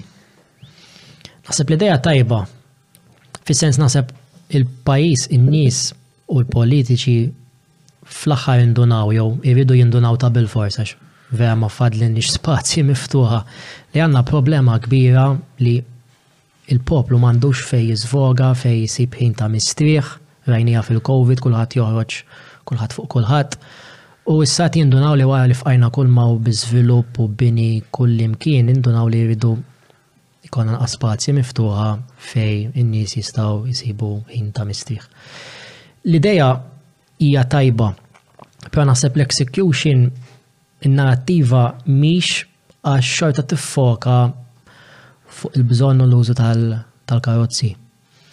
[1.48, 2.42] Naħseb li d-deja tajba.
[3.46, 4.12] Fis-sens naħseb
[4.58, 5.82] il-pajis, in-nies
[6.30, 7.16] u l-politiċi
[8.12, 10.98] fl jindunaw, jew irridu jindunaw ta' bil-forsax
[11.32, 13.38] vera ma fadlin nix spazji miftuħa
[13.94, 15.22] li għanna problema kbira
[15.64, 15.78] li
[16.70, 20.10] il-poplu m'għandux fej jizvoga, fej jisib ħin ta' mistrieħ,
[20.50, 22.18] rajnija fil-Covid, kulħadd joħroġ,
[22.68, 23.56] kulħadd fuq kulħadd.
[24.30, 28.70] U issa jindunaw li wara li fqajna kull ma u biżvilupp u bini kull imkien,
[28.70, 29.56] indunaw li jridu
[30.46, 35.08] jkollna naqas miftuħa fej in-nies jistgħu jisibu ħin ta' mistrieħ.
[36.06, 36.52] L-idea
[37.18, 37.90] hija tajba,
[38.70, 40.06] però naħseb l-execution
[40.86, 42.42] in-narrattiva miex
[42.86, 44.18] għax xorta tiffoka
[45.36, 47.72] fuq il-bżonn u l-użu tal-karozzi.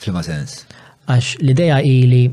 [0.04, 0.64] Flima sens.
[1.10, 2.26] Għax l-ideja ili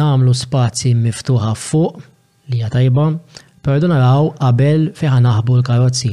[0.00, 2.00] namlu spazi miftuħa fuq
[2.50, 3.06] li hija tajba,
[3.64, 6.12] però naraw qabel fiħa naħbu l-karozzi.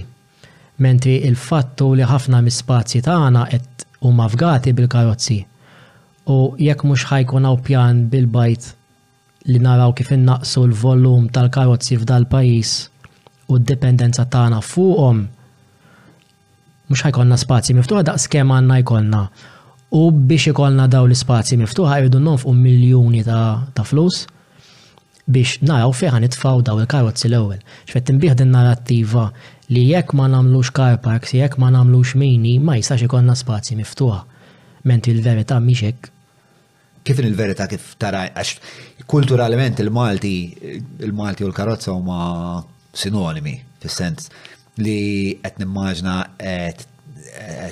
[0.86, 5.38] Mentri il-fattu li ħafna mis-spazji tagħna et huma fgati bil-karozzi.
[6.30, 8.72] U jekk mhux ħajkun pjan bil-bajt
[9.48, 12.74] li naraw kif innaqsu l-volum tal-karozzi f'dal pajjiż
[13.50, 15.26] u d-dipendenza tagħna fuqhom
[16.88, 19.22] mux ħajkonna spazji miftuħa daq skema għanna jkollna.
[19.98, 24.24] U biex ikollna daw l spazi miftuħa jridu nonfqu miljuni ta', ta flus
[25.28, 27.60] biex naraw fejn itfaw daw il-karozzi l-ewwel.
[27.90, 29.26] Xfettin biħ din narrattiva
[29.76, 34.22] li jekk ma nagħmlux car parks, jekk ma nagħmlux mini, ma jistax ikollna spazi miftuħa.
[34.88, 36.14] Menti l-verità mhix hekk.
[37.08, 40.34] Kif il-verità kif tara għax kulturalment il-Malti
[41.08, 42.30] il-Malti u l-karozza huma
[42.96, 44.32] sinonimi fis-sens
[44.84, 45.00] li
[45.44, 46.86] qed nimmaġna qed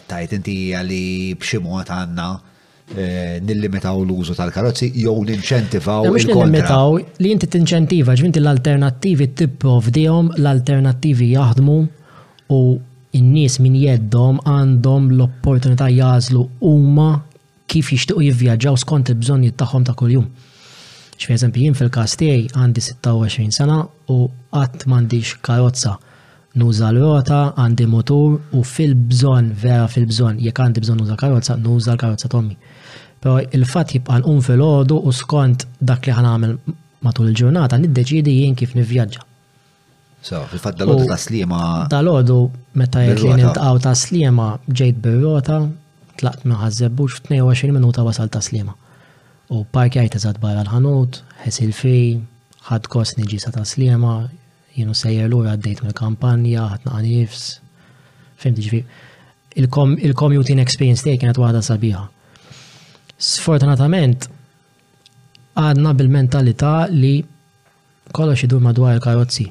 [0.09, 0.55] tajt inti
[0.87, 1.01] li
[1.39, 6.09] b'xi mod għandna eh, nillimitaw l-użu tal-karozzi jew ninċentivaw.
[6.11, 11.77] Mhux nillimitaw li inti tinċentiva, ġvinti l-alternattivi tipprovdihom, l-alternattivi jaħdmu
[12.53, 12.61] u
[13.15, 17.09] n nies min jeddom għandhom l-opportunità jażlu huma
[17.71, 20.25] kif jixtiequ jivvjaġġaw skont il-bżonnijiet tagħhom ta' kuljum.
[21.15, 23.79] X'pereżempju jien fil-każ tiegħi għandi 26 sena
[24.11, 25.93] u qatt m'għandix karozza
[26.59, 32.29] nuża l-rota, għandi motor u fil-bżon, vera fil-bżon, jekk għandi bżon nuża karozza, nuża l-karozza
[32.31, 32.55] tommi.
[33.19, 36.53] Pero il-fat jibqa un fil ordu u skont dak li ħan għamil
[37.05, 39.25] matul il-ġurnata, niddeċidi jien kif nivvjaġġa.
[40.25, 41.59] So, fil-fat dal ordu ta' slima.
[41.89, 42.39] dal ordu
[42.73, 45.59] meta jek li nintqaw ta' slima, ġejt bil-rota,
[46.21, 48.73] tlaqt maħazzebux 22 minuta wasal ta' slima.
[49.51, 52.17] U parkjajt eżad barra l-ħanut, ħesil fej,
[52.69, 54.23] ħad kosni ġisa ta' slima,
[54.75, 57.43] jienu sejjer l għura għaddejt minn kampanja ħatna għanifs,
[58.41, 58.81] fimti ġifri.
[59.61, 62.01] Il-commuting experience tiegħi kienet waħda sabiħa.
[63.15, 64.25] Sfortunatament,
[65.55, 67.13] għadna bil-mentalità li
[68.15, 69.47] kollox idur madwar il-karozzi.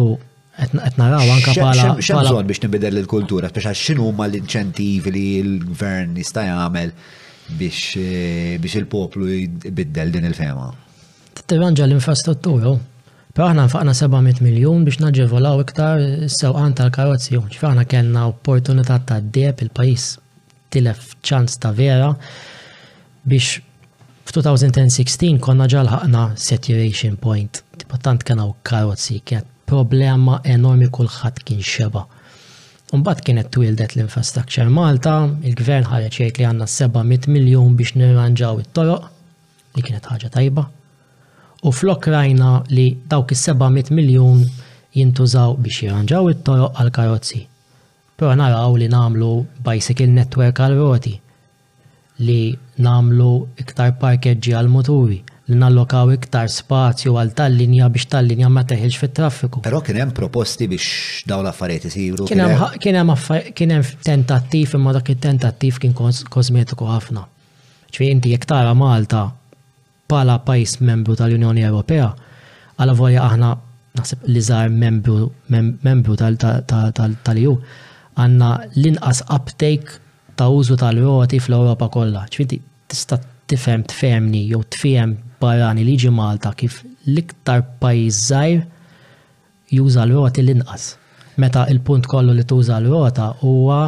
[0.00, 0.04] U
[0.54, 1.90] qed naraw anke bħala.
[2.04, 6.92] X'hemm biex nibidel il-kultura, speċjal x'inhu ma l-inċentivi li l-gvern jista' jagħmel
[7.56, 9.32] biex eh, il-poplu
[9.64, 10.68] jbiddel din il-fema.
[11.34, 12.90] Tirranġa l-infrastruttura, oh.
[13.34, 15.98] Pero aħna nfaqna 700 miljon biex naġevolaw iktar
[16.30, 20.04] s-sewqan tal-karozzi, ġifi aħna kellna opportunità ta' d-deb il-pajis
[20.74, 22.12] tilef ċans ta' vera
[23.26, 23.56] biex
[24.28, 27.64] f-2016 konna ġalħaqna saturation point.
[28.24, 32.04] kena u karozzi, kienet problema enormi kullħat kien xeba.
[32.94, 39.10] Umbat kienet twildet l-infrastructure Malta, il-gvern ħareċ jgħid li għanna 700 miljon biex nirranġaw it-toroq,
[39.74, 40.68] li kienet ħaġa tajba,
[41.66, 44.42] u fl-okrajna li dawk is-700 miljun
[44.94, 47.40] jintużaw biex jirranġaw it-toroq għal karozzi.
[48.20, 49.30] Però naraw li namlu
[49.64, 51.14] bicycle network għal roti,
[52.26, 52.40] li
[52.84, 53.30] namlu
[53.64, 55.16] iktar parkeġġi għal moturi,
[55.50, 59.62] li nallokaw iktar spazju għal tal-linja biex tal-linja ma teħilx fit-traffiku.
[59.66, 62.28] Però kien hemm proposti biex daw l-affarijiet isiru.
[62.28, 67.24] Kien hemm tentattiv imma dak it-tentattiv kien kosmetiku ħafna.
[67.94, 68.36] Ċvi inti
[68.84, 69.24] Malta
[70.08, 72.08] pala pajis membru tal-Unjoni Ewropea,
[72.76, 73.50] għala volja aħna
[73.98, 75.28] naħseb li żgħar membru,
[75.86, 77.54] membru tal-EU
[78.14, 80.00] għandna l-inqas uptake
[80.38, 82.24] ta' użu tal-roti fl-Ewropa kollha.
[82.30, 82.58] Ċvinti
[82.90, 83.20] tista'
[83.50, 88.64] tifhem tfemni jew tfiem barani liġi Malta kif l-iktar pajjiż żgħir
[89.78, 90.92] juża l-roti l-inqas.
[91.42, 93.80] Meta il-punt kollu li tuża l-rota huwa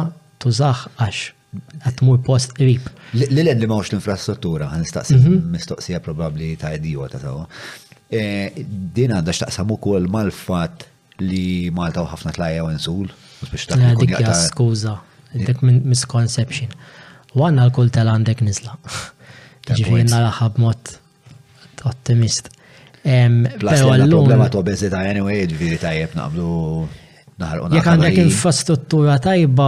[0.43, 1.25] tużaħ għax
[1.55, 2.87] għatmur post rip.
[3.15, 5.39] L-led li mawx l-infrastruttura, nistaqsi mhm.
[5.53, 7.45] mistoqsija probabli ta' idijo ta' sawa.
[8.07, 8.51] Eh,
[8.95, 10.85] din għandha xtaqsam ukoll mal-fat
[11.23, 13.07] li Malta uħafna ħafna tlajja u nsul.
[13.47, 14.13] Dik
[14.47, 14.93] skuża,
[15.35, 15.43] eh.
[15.45, 16.71] dik misconception.
[17.35, 18.77] Għanna l-kull tal għandek nizla.
[19.67, 20.93] Ġifiri naraħab mod
[21.87, 22.49] ottimist.
[23.03, 26.53] Pero l-problema ta' obezita anyway, ġifiri tajjeb naqblu
[27.37, 29.67] Jek għandek infrastruttura tajba,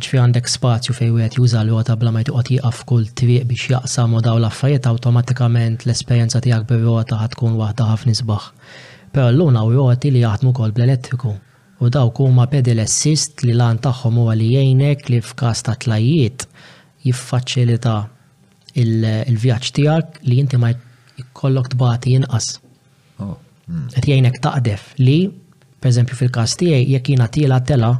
[0.00, 4.14] ċfi għandek spazju fej wieħed juża l-għota bla ma jtuqot jgħaf kull twieq biex jaqsam
[4.16, 8.46] u daw l-affarijiet awtomatikament l-esperjenza tiegħek bi għota ħatkun waħda ħafna nisbaħ.
[9.12, 11.34] Però l-luna u għoti li jaħdmu kol bl-elettriku.
[11.84, 16.46] U dawk huma pedal assist li lan tagħhom u li jgħinek li f'każ ta' tlajiet
[17.04, 17.96] jiffaċilita
[18.80, 20.72] il-vjaġġ tiegħek li inti ma
[21.20, 22.54] jkollok tbati jinqas.
[23.20, 23.36] Għet oh,
[23.68, 23.86] hmm.
[24.00, 25.20] jgħinek taqdef li,
[25.84, 27.92] pereżempju fil-każ tiegħi jekk jiena tela'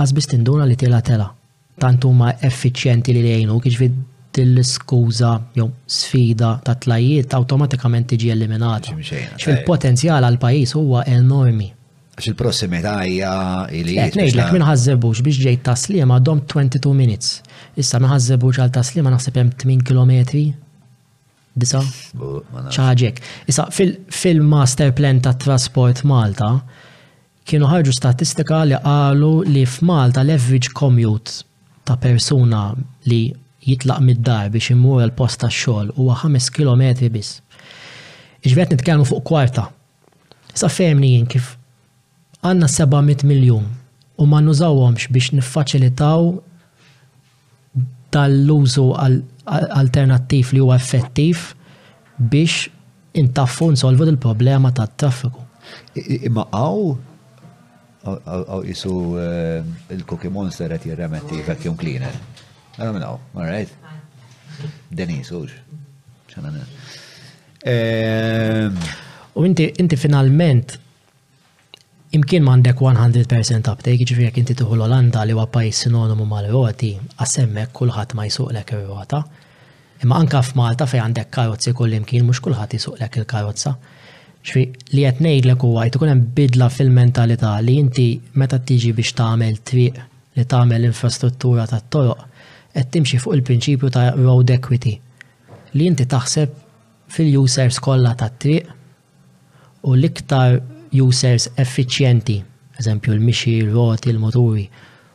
[0.00, 1.28] għazbist induna li tela tela.
[1.78, 3.84] Tantu ma effiċjenti li lejnu kiex
[4.34, 8.94] dil-skuza jew sfida ta' tlajiet automatikament tiġi eliminata.
[8.98, 11.68] Xil-potenzjal għal-pajis huwa enormi.
[12.18, 13.34] Għax il-prossimità hija
[13.70, 13.94] li.
[13.98, 17.36] Ngħidlek minn ħażebux biex ġejt taslim għadhom 22 minutes.
[17.78, 20.44] Issa minn ħażebux għal taslima naħseb hemm 8 km?
[21.62, 21.78] Disa?
[22.74, 23.20] ċaġek.
[23.50, 26.56] Issa fil-master plan ta' trasport Malta,
[27.44, 31.42] kienu ħarġu statistika li qalu li f'Malta l-average commute
[31.84, 32.70] ta' persuna
[33.10, 33.18] li
[33.66, 37.38] jitlaq mid-dar biex imur l-post ta' xogħol huwa 5 km biss.
[38.44, 39.66] Iġvet nitkellmu fuq kwarta.
[40.56, 41.52] Sa fermni jien kif
[42.44, 43.68] għandna 700 miljon
[44.20, 46.26] u ma nużawhomx biex niffaċilitaw
[48.14, 48.90] tal-użu
[49.84, 51.50] alternattiv li huwa effettiv
[52.30, 52.70] biex
[53.20, 55.40] intaffu nsolvu il-problema tat-traffiku.
[55.94, 56.94] Imma għaw
[58.04, 62.14] għaw jisu eh, il-Cookie Monster għet jirremetti vacuum cleaner.
[62.76, 64.70] Għana minnaw, all right?
[64.92, 65.52] Denis, uġ.
[67.64, 68.68] Eh,
[69.34, 70.76] U inti, inti finalment,
[72.14, 77.72] imkien mandek 100% uptake, ġifri jek inti tuħu l-Olanda li huwa pajis sinonimu mal-voti, għasemmek
[77.74, 79.24] kullħat ma jisuqlek il-vota.
[80.04, 83.72] Imma anka f'Malta fej għandek karozzi kull imkien, mux kullħat jisuqlek il-karozza.
[83.74, 83.93] il karozza
[84.44, 84.62] ċfi
[84.92, 88.04] li qed ngħidlek huwa jkun hemm bidla fil-mentalità li inti
[88.40, 90.00] meta tiġi biex tagħmel triq
[90.36, 92.26] li tagħmel infrastruttura tat-toroq
[92.76, 94.92] qed timxi fuq il-prinċipju ta' road equity
[95.78, 96.58] li inti taħseb
[97.14, 98.68] fil-users kollha tat-triq
[99.84, 100.58] u l-iktar
[100.94, 102.36] users effiċjenti,
[102.80, 104.66] eżempju l-mixi, l-roti, l-moturi,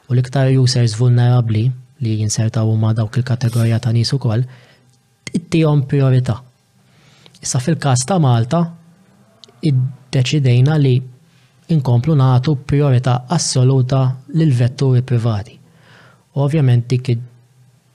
[0.10, 1.68] u l-iktar users vulnerabli
[2.06, 4.44] li jinsertaw ma dawk il-kategorija ta' nies ukoll,
[5.50, 6.36] tijom priorita.
[7.40, 8.62] Issa fil-każ ta' Malta,
[9.66, 10.96] iddeċidejna li
[11.70, 14.04] inkomplu nagħtu priorità assoluta
[14.38, 15.58] lil vetturi privati.
[16.40, 17.12] Ovvjament dik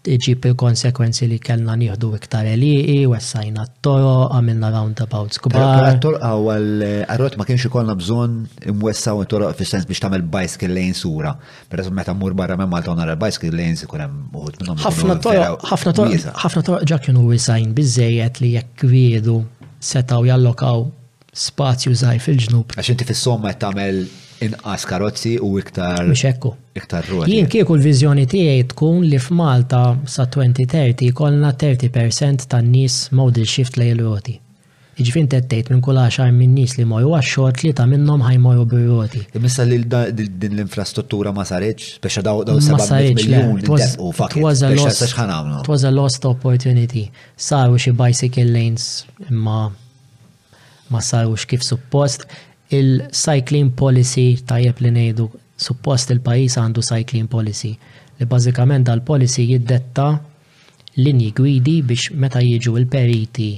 [0.05, 5.63] iġib il-konsekwenzi li kellna nieħdu iktar eliqi, wessajna t-toro, għamilna roundabouts kbar.
[5.95, 6.67] Għattor għawal
[7.07, 8.35] għarrot eh, ma kienx ikollna bżon
[8.69, 11.33] imwessaw t-toroq fil-sens biex tamel bicycle lanes ura.
[11.73, 14.83] Per eżum meta mmur barra minn Malta għonara bicycle lanes ikun hemm uħud minnhom.
[14.85, 19.41] Ħafna toroq, ħafna toroq, ħafna toroq ġa kienu wisajn biżejjed li jekk riedu
[19.85, 20.85] setaw jallokaw
[21.37, 22.75] spazju zaħi fil-ġnub.
[22.79, 23.99] Għax inti fil somma qed tagħmel
[24.47, 26.05] inqas karozzi u iktar.
[26.07, 26.53] Mxekku.
[26.79, 27.27] Iktar ruħ.
[27.31, 34.39] Jien kieku l-viżjoni tiegħi tkun li f'Malta sa 2030 jkollna 30% tan-nies il shift lej-roti.
[34.95, 39.25] Iġifin tettejt minn kull għaxar minn nis li moju għaxxor li ta' minnom ħajmoju birroti.
[39.35, 43.67] Imissa li din l-infrastruttura ma sarriċ, biex daw daw sa' sarriċ
[43.99, 44.45] u fakki.
[45.67, 47.09] Twas a lost opportunity.
[47.35, 48.87] Saru xie bicycle lanes
[49.33, 49.67] imma
[50.91, 52.27] ma sarux kif suppost.
[52.71, 55.27] Il-cycling policy tajjeb li nejdu
[55.67, 57.75] suppost il-pajis għandu cycling policy
[58.19, 60.07] li bażikament dal-policy jiddetta
[60.97, 63.51] linji gwidi biex meta jiġu il-periti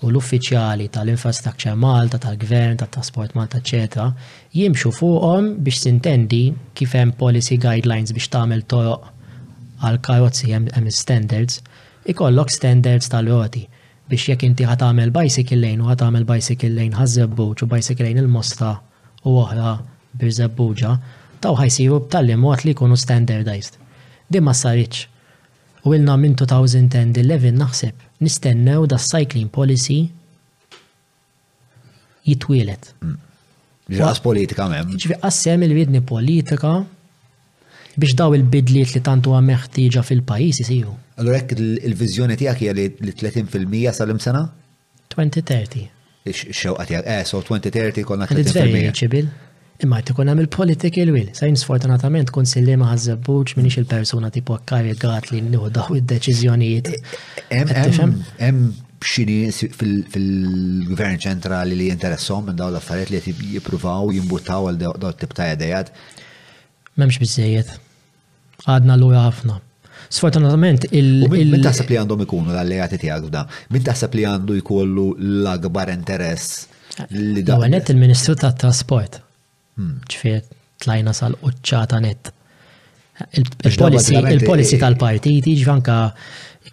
[0.00, 4.06] u l-uffiċjali tal-infrastructure Malta, tal-gvern, tal-trasport Malta, etc.
[4.54, 6.42] jimxu fuqhom biex sintendi
[6.74, 9.14] kif hemm policy guidelines biex tagħmel toroq
[9.84, 11.60] għal karozzi hemm standards,
[12.10, 13.66] ikollok standards tal-roti
[14.08, 14.82] biex jekk inti ħat
[15.16, 18.72] bicycle lane u ħat għamel bicycle lane ħazzebbuġ u bicycle lane il-mosta
[19.28, 19.74] u oħra
[20.14, 20.32] bir
[21.40, 23.76] taw ħajsiru b'tallim mod li jkunu standardized.
[24.28, 25.04] Din ma saritx.
[25.86, 27.94] U ilna minn 2011 naħseb
[28.26, 30.10] nistennew da cycling policy
[32.26, 32.90] jitwilet.
[33.88, 34.96] Ġaqas politika mem.
[34.98, 36.80] Ġaqas sem il-ridni politika
[37.98, 39.34] biex daw il-bidliet li tantu
[39.74, 40.94] tiġa fil-pajis jisiju.
[41.18, 44.44] Allora ekk il-vizjoni tiegħek hija li 30% salim sena?
[45.08, 45.88] 2030.
[46.28, 49.46] Ix-xewqa tiegħek, eh, so 2030 konna 30%.
[49.80, 51.28] Imma qed ikun hemm il-political will.
[51.34, 56.88] Sa sfortunatament kun sillima għazzabuċ minix il-persuna tipo akkarigat li nieħu daw id-deċiżjonijiet.
[57.50, 58.60] Hemm eh,
[58.98, 65.46] xini fil-gvern ċentrali li jinteressom minn daw l-affarijiet li jippruvaw jimbutaw għal daw tip ta'
[65.54, 65.92] jadajat?
[66.98, 67.78] Memx bizzejiet
[68.68, 69.56] għadna l ħafna.
[70.08, 73.42] Sfortunatament il- Min taħseb li għandhom ikunu l-alleati tiegħek da?
[73.74, 75.08] Min taħseb li għandu jkollu
[75.42, 76.66] l-akbar interess
[77.14, 77.58] li da?
[77.64, 79.18] Għanet il-Ministru tat trasport.
[79.78, 80.62] ċfiet, hmm.
[80.84, 82.32] tlajna sal-qoċċata net.
[83.68, 85.96] Il-policy tal-partiti, ġvanka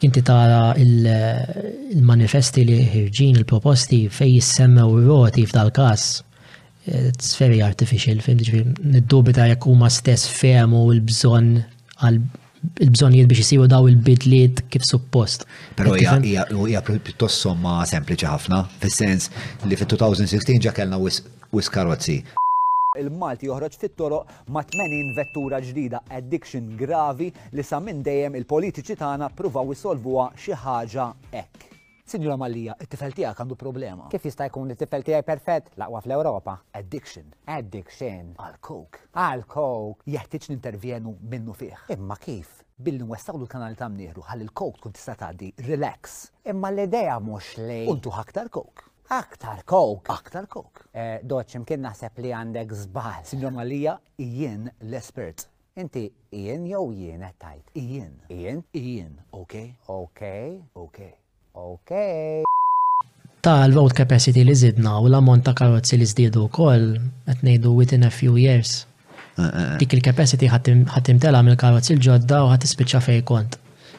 [0.06, 6.08] inti tara il-manifesti li ħirġin il-proposti fej jissemmew roti f'dal-kas.
[6.88, 11.54] Eh, It's very artificial, fim, ġifir, niddubita jekk huma stess fehmu l-bżonn
[12.04, 12.18] għal
[12.82, 15.44] il-bżonijiet biex jisibu daw il-bidliet kif suppost.
[15.78, 19.30] Pero hija pjuttost somma sempliċi ħafna, fis-sens
[19.70, 22.18] li fit-2016 ġa kellna wis karozzi.
[22.96, 29.30] Il-Malti joħroġ fit-toroq ma' 80 vettura ġdida addiction gravi li sa' minn dejjem il-politiċi tagħna
[29.36, 31.72] pruvaw isolvuha xi ħaġa hekk.
[32.06, 34.04] Signora Mallija, it-tifel tiegħek għandu problema.
[34.14, 36.54] Kif jista' jkun it-tifel tiegħek perfett laqwa fl-Ewropa?
[36.78, 37.32] Addiction.
[37.50, 38.28] Addiction.
[38.38, 39.00] Għal coke.
[39.18, 40.06] Għal coke.
[40.14, 41.82] Jeħtieġ nintervjenu minnu fih.
[41.98, 42.62] Imma kif?
[42.86, 46.18] billi nwessawlu l-kanal ta' mnieħru ħalli l coke tkun tista' tgħaddi relax.
[46.52, 48.86] Imma l-idea mhux li untu aktar coke.
[49.16, 50.12] Aktar coke.
[50.14, 50.46] Aktar
[50.92, 53.24] Eh, Doċ, imkien naħseb li għandek zbal.
[53.26, 55.48] Signor Malija, jien l-espert.
[55.76, 57.74] Inti jien jew jien għattajt?
[57.74, 58.18] Jien.
[58.30, 58.62] Jien?
[58.78, 59.18] Jien.
[59.32, 59.56] Ok?
[59.88, 60.28] Ok.
[60.76, 61.02] Ok.
[61.56, 61.92] Ok.
[63.42, 66.88] Ta' l-vote capacity li zidna u l-ammont ta' karozzi li zdidu wkoll
[67.28, 68.72] qed ngħidu within a few years.
[69.16, 69.70] Eh, eh, eh.
[69.80, 73.56] Dik il-capacity ħatim tela mill-karozzi l-ġodda u ħat ispiċċa fej kont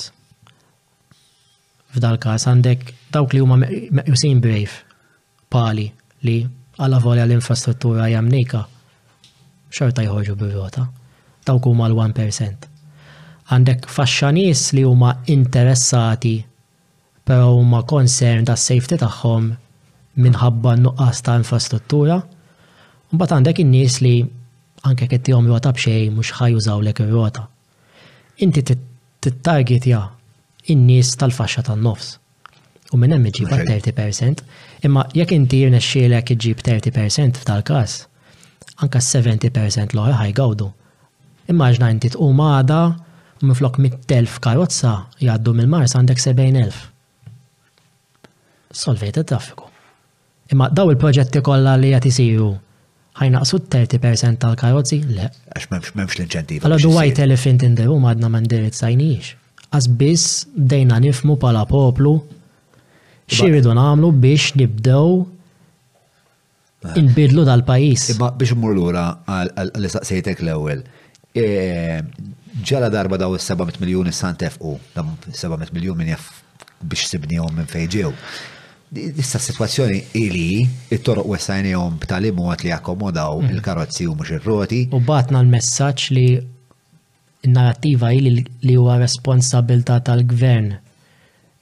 [1.96, 4.76] F'dal każ għandek dawk li huma meqjusin brave,
[5.48, 5.88] pali
[6.28, 6.36] li
[6.76, 8.66] għalla volja l-infrastruttura jamnika
[9.72, 10.84] xorta jħorġu bir-rota.
[11.47, 12.64] Ta' huma l-1%.
[13.55, 16.32] Għandek faxxa nies li huma interessati
[17.27, 19.47] però huma konsern tas safety tagħhom
[20.27, 22.16] minħabba nuqqas ta' infrastruttura.
[23.14, 24.14] Mbagħad għandek in-nies li
[24.90, 27.44] anke qed tihom rota b'xejn mhux ħajużawlek ir-rota.
[28.43, 30.02] Inti tittargetja
[30.74, 32.09] in-nies tal-faxxa tan-nofs.
[32.94, 34.43] U minn hemm iġib 30%,
[34.86, 37.97] imma jekk inti jirnexxielek iġib 30% f'tal-każ,
[38.86, 40.70] anka 70% l-oħra ħajgawdu.
[41.52, 42.78] Immaġna inti tqum għada
[43.47, 46.77] miflok 100,000 karozza jgħaddu mill-Mars għandek 70,000.
[48.77, 49.68] Solvejt it-traffiku.
[50.55, 52.48] Imma daw il-proġetti kollha li qed isiru
[53.20, 54.98] ħajnaqsu 30% tal-karozzi?
[55.16, 55.28] Le.
[55.56, 56.64] Għax memx l-inċentiv.
[56.66, 59.35] Għalla the white elephant in the room għadna mandirit sajnijiex.
[59.98, 62.14] biss dejna nifmu pala poplu
[63.28, 65.27] xiridu namlu biex nibdew
[66.82, 66.98] ah.
[66.98, 68.10] inbidlu dal-pajis.
[68.16, 70.85] Imma biex mmur lura għal-istaqsejtek l-ewel
[72.66, 76.30] ġala darba daw 700 miljoni san tefqu, dam 700 miljoni minn jaff
[76.80, 78.12] biex għom minn fejġew.
[78.96, 80.64] Issa situazzjoni ili,
[80.94, 83.54] it-toroq għom b'tali mod li akkomodaw mhm.
[83.54, 86.26] il-karozzi u mux il roti U batna l-messagġ li
[87.46, 90.72] narrativa ili li huwa responsabilta tal-gvern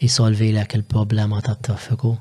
[0.00, 2.14] jisolvi l-ek il-problema tat-traffiku.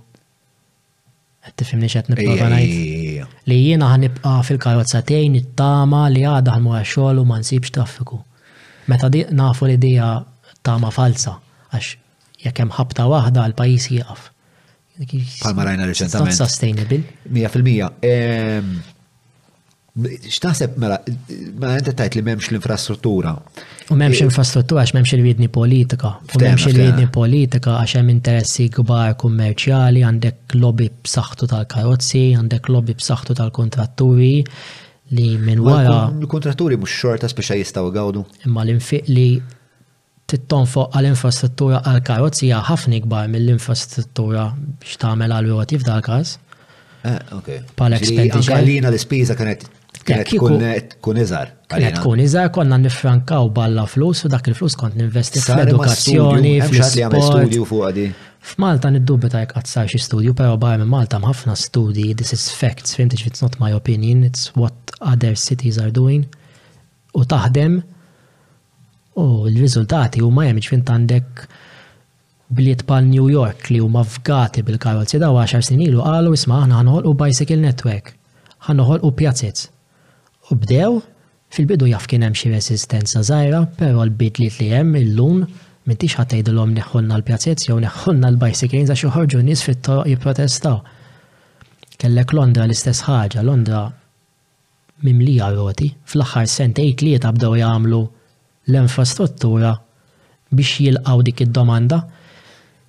[1.43, 3.25] Għed tifimni nipprova ngħid.
[3.51, 8.21] Li jiena nibqa' fil-karozza tgħin it-tama li għada għan għax-xogħol u ma nsibx traffiku.
[8.87, 10.13] Meta di nafu li dija
[10.63, 11.35] tama falsa
[11.73, 11.89] għax
[12.45, 14.29] jekk hemm ħabta waħda għal pajjiż jieqaf.
[15.43, 16.31] Palma rajna reċentament.
[16.31, 17.01] Not sustainable.
[17.33, 18.92] 100%.
[19.93, 20.95] X'taħseb mela,
[21.53, 23.31] mela jente tajt li m'hemmx l-infrastruttura.
[23.93, 26.15] U m'hemmx eh, infrastruttura għax m'hemmx l-vidni politika.
[26.33, 32.95] U m'hemmx l-vidni politika għax hemm interessi kbar kummerċjali, għandek lobby b'saħħtu tal-karozzi, għandek lobby
[32.97, 34.31] b'saħħtu tal-kontratturi
[35.13, 35.99] li minn wara.
[36.25, 38.25] Il-kontratturi mhux xorta speċa jistaw gawdu.
[38.49, 39.27] Imma l-infiq li
[40.33, 44.47] fuq għall-infrastruttura għall-karozzi hija ħafna kbar mill-infrastruttura
[44.81, 46.33] biex tagħmel għal rotif dal każ.
[47.05, 47.55] Eh, ok.
[47.77, 48.57] Pal-expenditure.
[48.57, 49.69] Għalina l-ispiża kanet
[50.03, 50.29] Kienet
[50.99, 51.51] tkun iżar.
[51.71, 57.99] Kienet tkun iżar, konna nifrankaw balla flus u dak il-flus kont ninvesti fl-edukazzjoni, fl-sport.
[58.43, 62.49] F'Malta niddubbi ta' jek għatsar xi studju, pero barra minn Malta ħafna studji, this is
[62.51, 66.25] facts, fimti it's not my opinion, it's what other cities are doing.
[67.15, 67.77] U taħdem
[69.15, 71.45] u l-riżultati huma hemm ġfint għandek
[72.57, 76.99] bliet pal New York li huma fgati bil-karozzi da 10 sinilu għalu qalu isma' aħna
[77.07, 78.11] u bicycle network,
[78.67, 79.69] u pjazzet.
[80.53, 80.99] U bdew,
[81.55, 85.39] fil-bidu jaf kien hemm xi resistenza żgħira, però l-bidliet li hemm illum
[85.87, 90.77] m'intix ħadd tgħidilhom neħħolna l-pjazzett jew neħħolna l-bicycle għax joħorġu nies fit-toroq jipprotestaw.
[92.03, 93.81] Kellek Londra l-istess ħaġa, Londra
[95.07, 98.01] mimlija roti, fl-aħħar sentej tlieta bdew jagħmlu
[98.69, 99.73] l-infrastruttura
[100.53, 102.03] biex jilqaw dik id-domanda.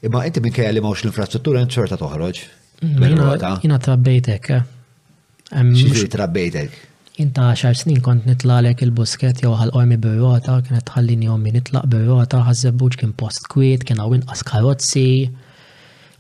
[0.05, 2.45] Imma inti minn kajja li mawx l-infrastruttura int xorta toħroġ.
[2.85, 3.29] Mm,
[3.65, 4.51] jina trabbejtek.
[4.53, 5.63] Eh.
[5.79, 6.83] Xifri trabbejtek.
[7.17, 12.97] Inta 10 snin kont nitlalek il-busket jew ħal-qormi berrota, kienet ħallini jommi nitlaq berrota, ħazzebbuġ
[13.03, 15.05] kien post kwiet, kien għawin inqas karozzi.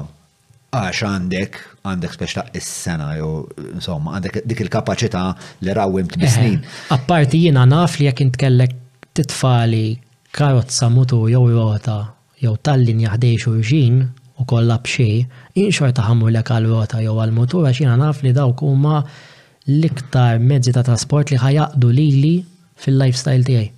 [0.73, 3.27] għax għandek għandek speċta is-sena jew
[3.75, 5.25] insomma għandek dik il-kapaċità
[5.67, 6.63] li rawim t snin
[6.95, 8.73] Apparti jiena naf li jekk intkellek
[9.19, 9.89] titfali
[10.39, 11.97] karozza mutu jew rota
[12.41, 13.99] jew tallin jaħdej xurxin
[14.41, 15.21] u kollha b'xej,
[15.61, 19.03] inxorta ħammur lek għal-rota jew għal-mutur għax jiena naf li dawk huma
[19.69, 22.33] l-iktar mezzi ta' trasport li ħajaqdu lili
[22.83, 23.69] fil-lifestyle tiegħi.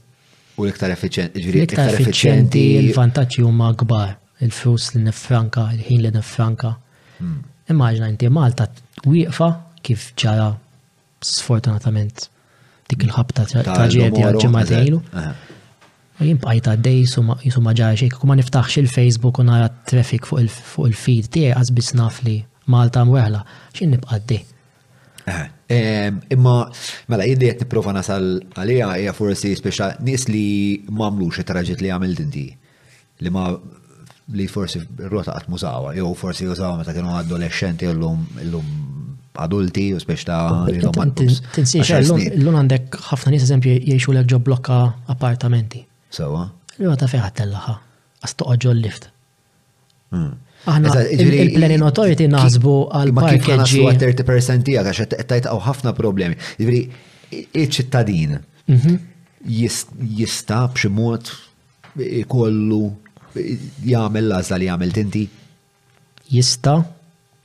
[0.56, 4.14] U l-iktar effiċenti, l-iktar effiċenti, il-vantaġġi huma kbar,
[4.46, 6.72] il frus li nifranka, il-ħin li nifranka.
[7.72, 8.66] Immaġna inti Malta
[9.08, 9.48] wieqfa
[9.84, 10.48] kif ġara
[11.24, 12.26] sfortunatament
[12.90, 14.98] dik il-ħabta traġedja ġematejlu.
[16.24, 16.98] Jien bqajta għaddej
[17.48, 22.20] jisu ma ġara xejn, kuma niftaħx il-Facebook u nara traffic fuq il-feed tiegħi qasbis naf
[22.26, 22.36] li
[22.72, 23.40] Malta mweħla,
[23.72, 24.42] x'in nibqa' għaddej.
[26.36, 26.54] Imma,
[27.08, 28.28] mela, jindi jett niprofa nasal
[28.58, 30.44] għalija, hija forsi speċa nis li
[31.00, 32.44] mamlu xe traġit li għamil dinti.
[33.24, 33.48] Li ma
[34.32, 38.22] li forsi r-rota għat mużawa, jew forsi użawa meta kienu adolescenti l-lum
[39.44, 44.78] adulti u speċ ta' Tinsiex, l-lum għandek ħafna nis eżempju jiexu l ġo blokka
[45.12, 45.84] appartamenti.
[46.14, 46.46] Sawa?
[46.78, 47.74] L-rota feħat tellaħa,
[48.24, 49.10] għastoqa l lift.
[50.14, 50.30] Hmm.
[50.64, 56.38] Aħna il-planning authority naħsbu għal ma kif naslu 30% tiegħek għax qed tajtqgħu ħafna problemi.
[56.56, 56.80] Jiġri
[57.60, 58.38] iċ-ċittadin
[58.70, 59.00] mhm.
[59.60, 61.28] jista' b'xi mod
[63.34, 65.24] jagħmel l-għażla li jagħmel tinti?
[66.34, 66.76] Jista'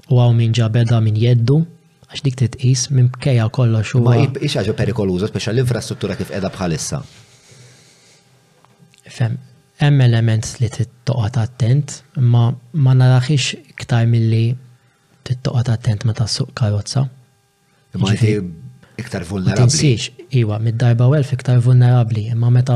[0.09, 1.59] u għaw min ġabeda min jeddu
[2.09, 4.03] għax dik titqis minn bkeja kollox u.
[4.05, 7.01] Ma ix ħaġa perikoluża speċjal l-infrastruttura kif qiegħda bħalissa.
[9.09, 9.35] Fem,
[9.81, 14.47] hemm element li tittoqgħod attent, ma ma naraħix iktar milli
[15.29, 17.05] tittoqgħod attent meta suq karozza.
[17.99, 18.15] Ma
[18.99, 19.63] iktar vulnerabbli.
[19.69, 20.09] Tinsiex,
[20.41, 22.75] iwa, mid-darba welf iktar vulnerabbli, imma meta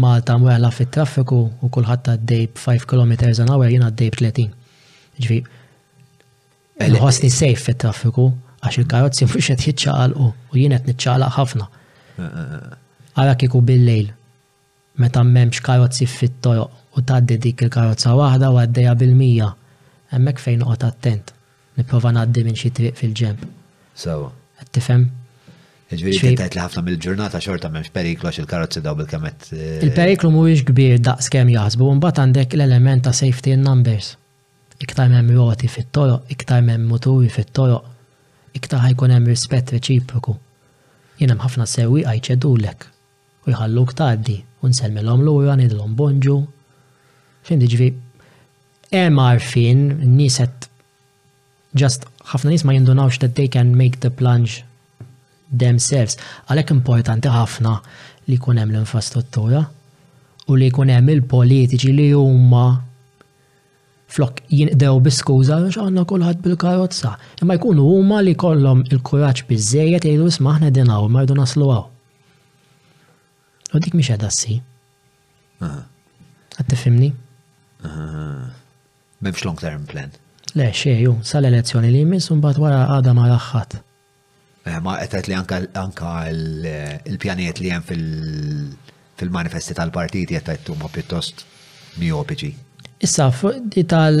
[0.00, 4.54] Malta mweħla fit-traffiku u kulħadd għaddej 5 km an hour jien għaddej 30.
[5.24, 5.38] ġvi
[6.88, 8.24] l ħosni sejf fit-traffiku
[8.64, 11.68] għax il-karozzi mhux qed jiċċaqalqu u jien qed niċċaqlaq ħafna.
[12.16, 12.78] Eh, eh, eh,
[13.20, 14.08] Ara kieku bil-lejl
[15.02, 19.50] meta m'hemmx karozzi fit-toroq u tgħaddi dik il-karozza waħda u għaddejja bil-mija.
[20.14, 21.34] Hemmhekk fejn noqgħod attent.
[21.78, 23.44] Nipprova ngħaddi minn xi triq fil-ġemp.
[24.00, 24.32] Sawa.
[24.60, 25.08] Qed tifhem?
[25.90, 29.48] Ġviri, li ħafna mill-ġurnata xorta memx periklu il-karotzi daw bil-kemet.
[29.54, 34.12] Eh, Il-periklu mhuwiex kbir daqs kemm jaħsbu, mbagħad għandek l-element ta' safety in numbers.
[34.80, 37.80] Iktar mem roti fit toro iktar mem muturi fit toro
[38.56, 40.36] iktar ħajkun hemm rispett reċiproku.
[41.18, 42.86] Jien hemm ħafna l-ek.
[43.40, 46.34] u jħalluk tgħaddi u nselmilhom lura nidlhom bonġu.
[47.48, 47.86] Xindi diġvi,
[48.94, 49.80] hemm fin,
[50.16, 50.68] niset,
[51.74, 54.62] just ħafna nies ma jindunawx that they can make the plunge
[55.50, 56.16] themselves.
[56.48, 57.74] Għalhekk importanti ħafna
[58.28, 59.62] li jkun hemm l-infrastruttura
[60.50, 62.66] u li jkun hemm il-politiċi li huma
[64.10, 67.14] flok jindew biskuza għax għanna kulħadd bil-karozza.
[67.44, 71.86] Imma jkunu huma li kollom il-kuraġġ bizzejet jgħidu isma' dinaw ma naslu għaw.
[73.74, 74.56] U dik mhix qed si.
[75.60, 77.12] Qed tifhimni?
[79.20, 80.10] M'hemmx long term plan.
[80.58, 83.78] Le, xejju, sal-elezzjoni li jmiss u mbagħad wara għada ma raħħat.
[84.68, 85.60] Eh, ma għetet li anka
[86.28, 91.46] eh, il-pjaniet li jem fil-manifesti tal-partiti għetet ma pjuttost
[92.00, 92.50] miopiċi.
[93.00, 94.18] Issa, fuq di tal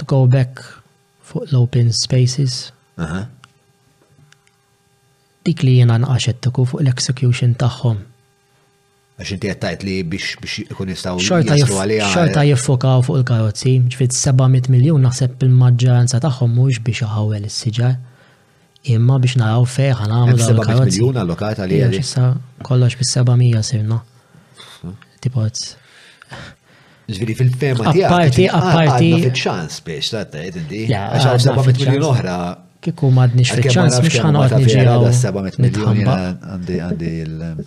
[0.00, 0.64] to go back
[1.28, 2.70] fuq l-open spaces.
[5.44, 5.98] Dik li jena
[6.40, 8.00] tuku fuq l-execution tagħhom.
[9.20, 12.48] Għax inti għattajt li biex biex ikun jistaw xorta eh.
[12.48, 17.98] jiffokaw fuq il-karozzi, ġfit 700 miljon naħseb il-maġġoranza tagħhom mhux biex ħawel is-siġar
[18.84, 21.00] imma biex naraw fejn ħan għamlu dan il-karozzi.
[21.00, 21.88] Miljun allokat għalija.
[21.98, 22.24] Issa
[22.66, 24.00] kollox bis-700 sirna.
[25.24, 25.60] Tipot.
[27.14, 28.08] Ġviri fil-fema tiegħek.
[28.08, 29.10] Apparti, apparti.
[29.24, 30.82] Fiċ-ċans biex, tgħid inti.
[30.92, 32.34] Għax għal 700 miljun oħra.
[32.84, 35.14] Kieku m'għadniex fiċ-ċans biex ħanoqgħod niġiegħu.
[35.20, 37.64] 700 miljun għandi għandi il-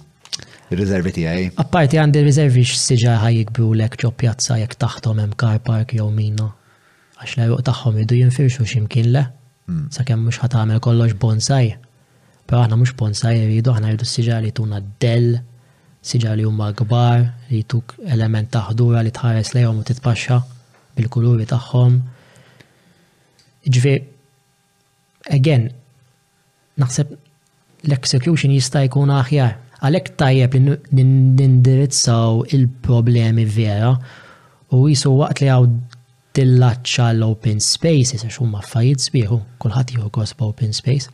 [0.68, 1.14] Il-rizervi
[1.61, 6.49] Apparti għandi rizervi x'siġa ħajjikbru lek ġo pjazza jekk taħtom hemm car park jew mina.
[7.23, 9.23] Għax l tagħhom idu jinfirxu x'imkien le.
[9.68, 9.89] Hmm.
[9.91, 11.72] Sakemm mhux ħadd tagħmel kollox bonsaj.
[12.48, 15.26] Però aħna mhux bonsaj għana aħna jridu siġar li tuna del,
[16.07, 20.38] siġar li huma kbar, li tuk element taħdura li tħares lejhom u titpaxxa
[20.98, 21.98] bil-kuluri tagħhom.
[23.68, 23.94] Ġvi,
[25.35, 25.68] again,
[26.80, 27.11] naħseb
[27.91, 29.57] l-execution jista' jkun aħjar.
[29.84, 33.91] Għalhekk tajjeb li nindirizzaw il-problemi vera
[34.80, 35.68] u jisu waqt li għaw
[36.38, 41.10] tillaċċa l-open space għax huma affarijiet sbieħu, kulħadd jihu gost open space.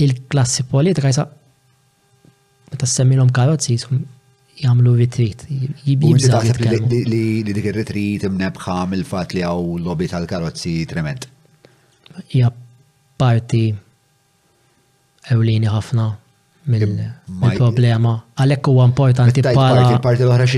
[0.00, 1.26] Il-klassi politika jisa
[2.72, 4.00] meta karotzi karozzi
[4.64, 5.44] jagħmlu retreat.
[5.50, 11.28] Li dik ir-retreat imnebħa mill-fatt li hawn lobby tal-karozzi trement.
[12.32, 12.50] Hija
[13.20, 13.64] parti
[15.34, 16.08] ewlieni ħafna
[16.70, 18.16] mill-problema.
[18.40, 19.98] Għalhekk huwa importanti bħala.
[20.08, 20.48] Parti l-oħra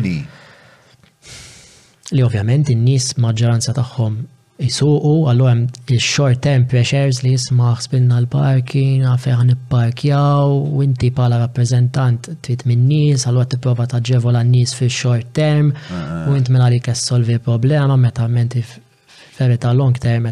[2.14, 4.14] li ovvjament in-nies maġġoranza tagħhom
[4.62, 5.64] jisuqu, għallu hemm
[5.96, 13.26] il-short term pressures li jismaħ spinna l-parking, għafeħ nipparkjaw, u inti bħala rappreżentant trid min-nies,
[13.26, 16.34] għallu t-prova taġġevola n-nies fix-short term, u eh.
[16.38, 20.30] int mela li kessolvi problema meta menti ferita long term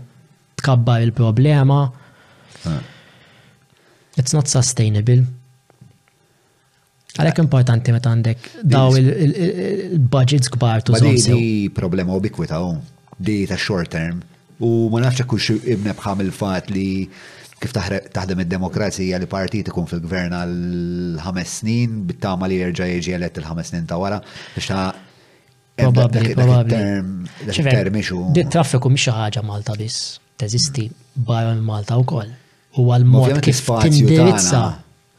[0.62, 1.82] tkabbar il-problema.
[2.64, 2.82] Eh.
[4.16, 5.24] It's not sustainable.
[7.14, 12.80] Għalek importanti meta għandek daw il-budgets kbar tu Di problema ubikwita u oh.
[13.16, 14.18] di ta' short term
[14.64, 17.06] u ma nafx kux ibne bħam il-fat li
[17.62, 20.56] kif taħdem id-demokrazija li partit ikun fil-gvern għal
[21.22, 25.02] ħames snin bittama li jerġa' jieġi elett il-ħames snin ta' wara biex
[25.74, 26.76] Probabli, probabli.
[28.54, 30.84] Traffiku mhix xi ħaġa Malta biss, teżisti
[31.18, 32.28] barra Malta wkoll.
[32.78, 34.60] U għal mod kif tindirizza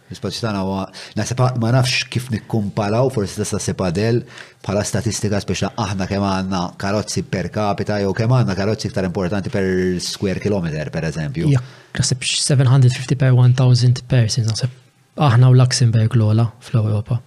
[0.06, 0.84] L-spazju tagħna huwa
[1.18, 4.20] naħseb ma nafx kif nikkumpalaw forsi tista' sepadel
[4.66, 9.50] bħala statistika speċa aħna kemm għandna karozzi per capita jew kemm għandna karozzi iktar importanti
[9.54, 11.50] per square kilometer per eżempju.
[11.98, 17.20] Naħseb 750 per 1000 persons naħseb aħna u Luxemburg l-ola fl-Ewropa.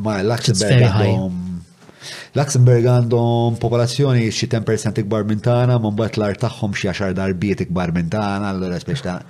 [0.00, 1.40] Ma Luxemburg għandhom
[2.34, 8.08] Luxemburg għandhom popolazzjoni xi 10% ikbar minn tagħna, l-art tagħhom xi 10 darbiet ikbar minn
[8.10, 9.20] tagħna, allura speċta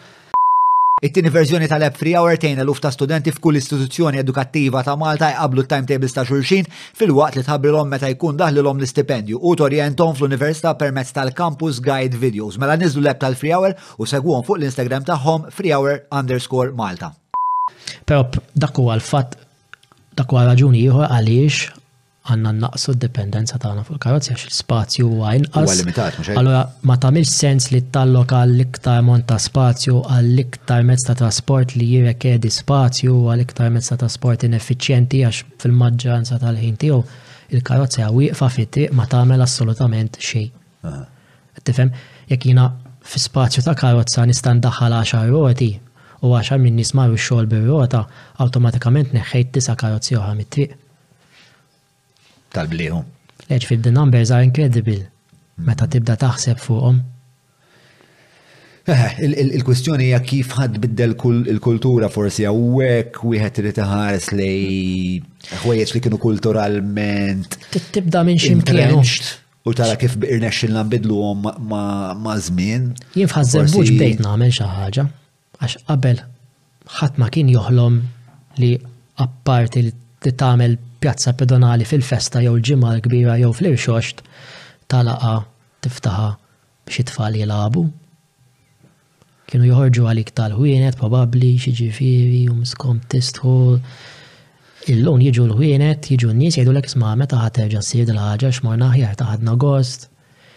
[1.02, 5.64] It-tieni verżjoni tal-app free hour tejn eluf ta' studenti f'kull istituzzjoni edukattiva ta' Malta jqablu
[5.66, 6.68] timetables ta' xulxin
[7.00, 12.54] fil-waqt li tħabbrilhom meta jkun daħlilhom l-istipendju u torjentom fl-università permezz tal-campus guide videos.
[12.62, 17.10] Mela niżlu l-app tal-free hour u segwhom fuq l-Instagram tagħhom free hour underscore Malta.
[18.06, 19.34] Pero dak huwa l-fatt
[20.14, 21.72] dak huwa raġuni ieħor għaliex
[22.30, 25.64] għanna naqsu d-dependenza tagħna fuq il karotzi għax il-spazju huwa inqas.
[25.66, 31.08] Huwa limitat, mhux Allura ma tagħmilx sens li talloka l-iktar monta ta' spazju għall-iktar mezz
[31.08, 37.00] ta' trasport li edi spazju għall-iktar mezz ta' trasport ineffiċjenti għax fil-maġġoranza tal-ħin tiegħu
[37.56, 40.94] il-karozza wieqfa fit fitri ma tagħmel assolutament xejn.
[41.66, 41.90] Tifhem,
[42.30, 42.68] jekk jiena
[43.02, 45.72] fi spazju ta' karozza nista' ndaħħal 10 roti
[46.22, 48.04] u 10 min nismaru marru x-xogħol bir-rota,
[48.38, 50.78] awtomatikament neħħejt tisa' karozzi oħra mit-triq
[52.56, 53.00] tal-bliħu.
[53.48, 55.02] Leċ fil the numbers are incredible.
[55.66, 57.00] Meta tibda taħseb fuqhom.
[58.90, 61.12] Eh, Il-kwestjoni hija kif ħadd biddel
[61.52, 64.50] il-kultura forsi hawnhekk wieħed irid iħares li
[65.62, 67.58] ħwejjeġ li kienu kulturalment.
[67.94, 68.96] Tibda minn ximkien.
[69.62, 72.88] U tara kif irnexxilna nbidluhom ma' żmien.
[73.18, 75.04] Jien fħażżel bux bdejt nagħmel xi ħaġa
[75.62, 76.24] għax qabel
[76.96, 78.00] ħadd ma kien joħlom
[78.58, 78.72] li
[79.22, 79.94] apparti li
[80.32, 84.22] tagħmel pjazza pedonali fil-festa jew l-ġimgħa l-kbira jew fl-irxoxt
[84.92, 85.34] talaqa
[85.86, 86.28] tiftaħa
[86.86, 87.82] biex it-tfal jilabu.
[89.50, 93.76] Kienu joħorġu għalik tal-ħwienet, probabli, xi ġifieri, u miskom tistħol.
[94.92, 99.56] Illum jiġu l-ħwienet, jiġu n-nies jgħidu l-ek isma' meta ħaterġa' ssir dil-ħaġa x'morna aħjar taħadna
[99.64, 100.08] gost.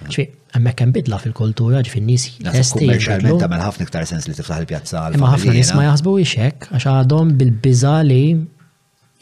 [0.06, 2.28] Ġifieri, hemmhekk hemm bidla fil-kultura ġifi n-nies
[2.74, 5.06] Kummerċjalment tagħmel ħafna iktar sens li tiftaħ il-pjazza.
[5.18, 8.22] Imma ħafna nies ma jaħsbu hekk għax għadhom bil-biża li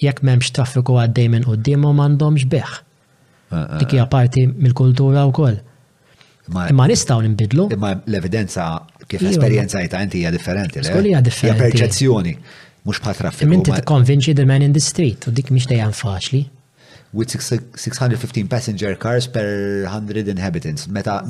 [0.06, 2.76] jekk m'hemmx traffiku għaddej minn qudiemhom m'għandhomx beħ.
[3.82, 5.60] Dik hija eh, parti mill-kultura wkoll.
[6.74, 7.70] Imma nistgħu nbidlu.
[7.78, 8.68] Imma l-evidenza
[9.08, 10.82] kif esperjenzajta inti hija differenti.
[10.88, 11.60] Skolli hija differenti.
[11.60, 12.36] Hija perċezzjoni,
[12.88, 13.56] mhux bħal traffiku.
[13.60, 16.44] Inti tikkonvinċi the man in the street u dik mhix dejjem faċli
[17.14, 20.88] with 615 passenger cars per 100 inhabitants.
[20.88, 21.22] Meta.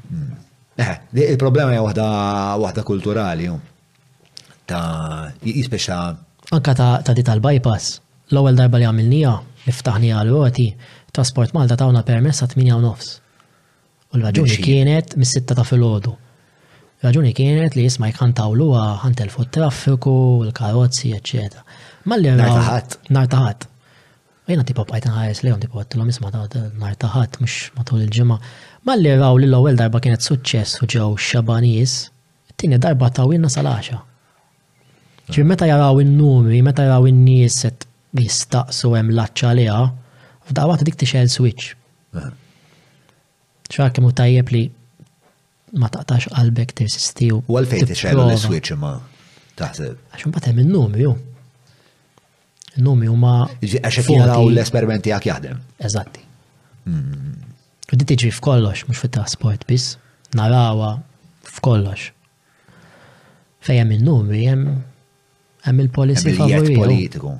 [0.10, 0.32] hmm.
[0.76, 0.94] Eh,
[1.30, 3.52] Il-problema hija waħda kulturali.
[4.66, 6.00] Ta' jispeċa.
[6.58, 7.92] Anka ta' di tal-bypass.
[8.34, 9.36] L-ewwel darba li għamilnija,
[9.68, 10.70] niftaħnija għal-roti,
[11.14, 13.14] Trasport Malta tawna permess ta' 8 nofs.
[14.12, 16.16] U l-raġuni kienet mis-sitta ta' filgħodu.
[17.06, 20.16] Raġuni kienet li jisma' jkantawluha ħantelfu t-traffiku,
[20.48, 21.62] l-karozzi, eċċetera.
[22.10, 22.98] Malli nar taħat.
[23.14, 23.68] Nar taħat.
[24.46, 26.44] Jena tipo bajt nħares lejhom tipo għattilhom isma' ta'
[26.80, 28.36] nhar ta' ħadd mhux matul il-ġimgħa.
[28.86, 31.96] Malli raw li l-ewwel darba kienet suċċess u ġew xabanijies,
[32.52, 33.98] it-tieni darba tawilna sal-għaxa.
[35.34, 35.50] Ġi ah.
[35.50, 37.88] meta jaraw in-numri, meta jaraw in-nies qed
[38.22, 39.82] jistaqsu hemm laċċa liha,
[40.52, 41.74] f'daqwat dik t-iċel switch.
[43.74, 43.94] ċar ah.
[43.98, 44.64] kemm tajjeb li
[45.82, 47.42] ma taqtax qalbek tirsisti u.
[47.50, 48.94] U għalfejn tixel l-switch imma
[49.58, 49.98] taħseb.
[50.14, 51.10] Għaxum batem in-numri,
[52.84, 53.46] Numi huma.
[53.64, 55.60] Għax jaraw l-esperimenti għak jaħdem.
[55.88, 56.24] Eżatti.
[56.92, 59.96] U di tiġi f'kollox, mux fit sport biss,
[60.36, 60.96] narawa
[61.56, 62.10] f'kollox.
[63.66, 66.82] Fej hemm il-numri, hemm il-policy favorita.
[66.82, 67.32] politiku.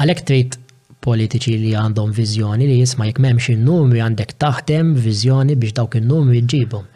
[0.00, 0.56] Għalek trid
[1.04, 6.42] politiċi li għandhom viżjoni li jisma jekk memx in-numri għandek taħdem viżjoni biex dawk in-numri
[6.48, 6.86] ġibom.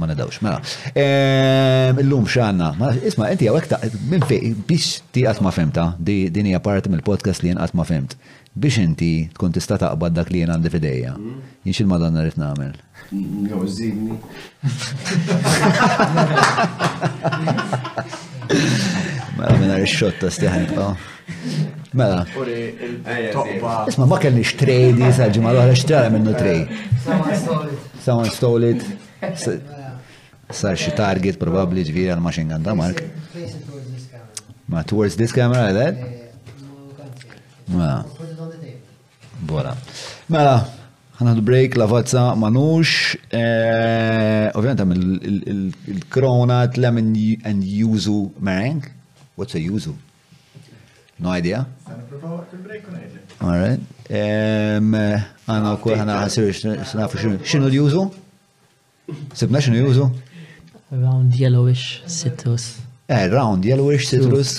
[0.07, 0.57] nadawx, eh, mela.
[0.95, 2.71] Ehm, illum xanna,
[3.05, 3.77] isma, inti għawek ta'
[4.09, 8.15] minn fej, biex ti għat ma femta, din hija parti mill-podcast li jenqat ma femt,
[8.55, 11.13] biex inti tkun tista' taqbad dak li jien għandi fidejja.
[11.13, 11.41] Mm.
[11.69, 12.73] jinx il madonna rrit namel.
[13.45, 14.19] Jow, zidni.
[19.37, 20.67] Mela minna rixxotta stiħan,
[21.95, 22.27] Mela.
[23.87, 26.67] Isma ma kellix trej di saġi, ma l għara xtrala minnu trej.
[28.03, 28.83] Someone stole it.
[29.23, 29.93] Mela.
[30.53, 32.99] Sar xi target probabli ġviri għal machine gun ta' Mark.
[34.71, 37.37] Ma towards this camera, like
[37.69, 38.03] Mela.
[39.45, 39.71] Bora.
[40.31, 40.57] Mela,
[41.19, 47.13] ħanad break, la lavazza manux, eh, ovvijament għam il-krona t-lemin
[47.45, 48.91] and yuzu meringue.
[49.37, 49.93] What's a yuzu?
[51.17, 51.61] No idea?
[53.39, 53.79] All right.
[54.11, 56.49] Għana u kol ħana ħasir
[56.83, 58.01] xnafu xinu l-jużu?
[59.37, 60.09] Sibna xinu jużu?
[60.95, 62.65] Round yellowish citrus.
[63.07, 64.53] Eh, round yellowish citrus.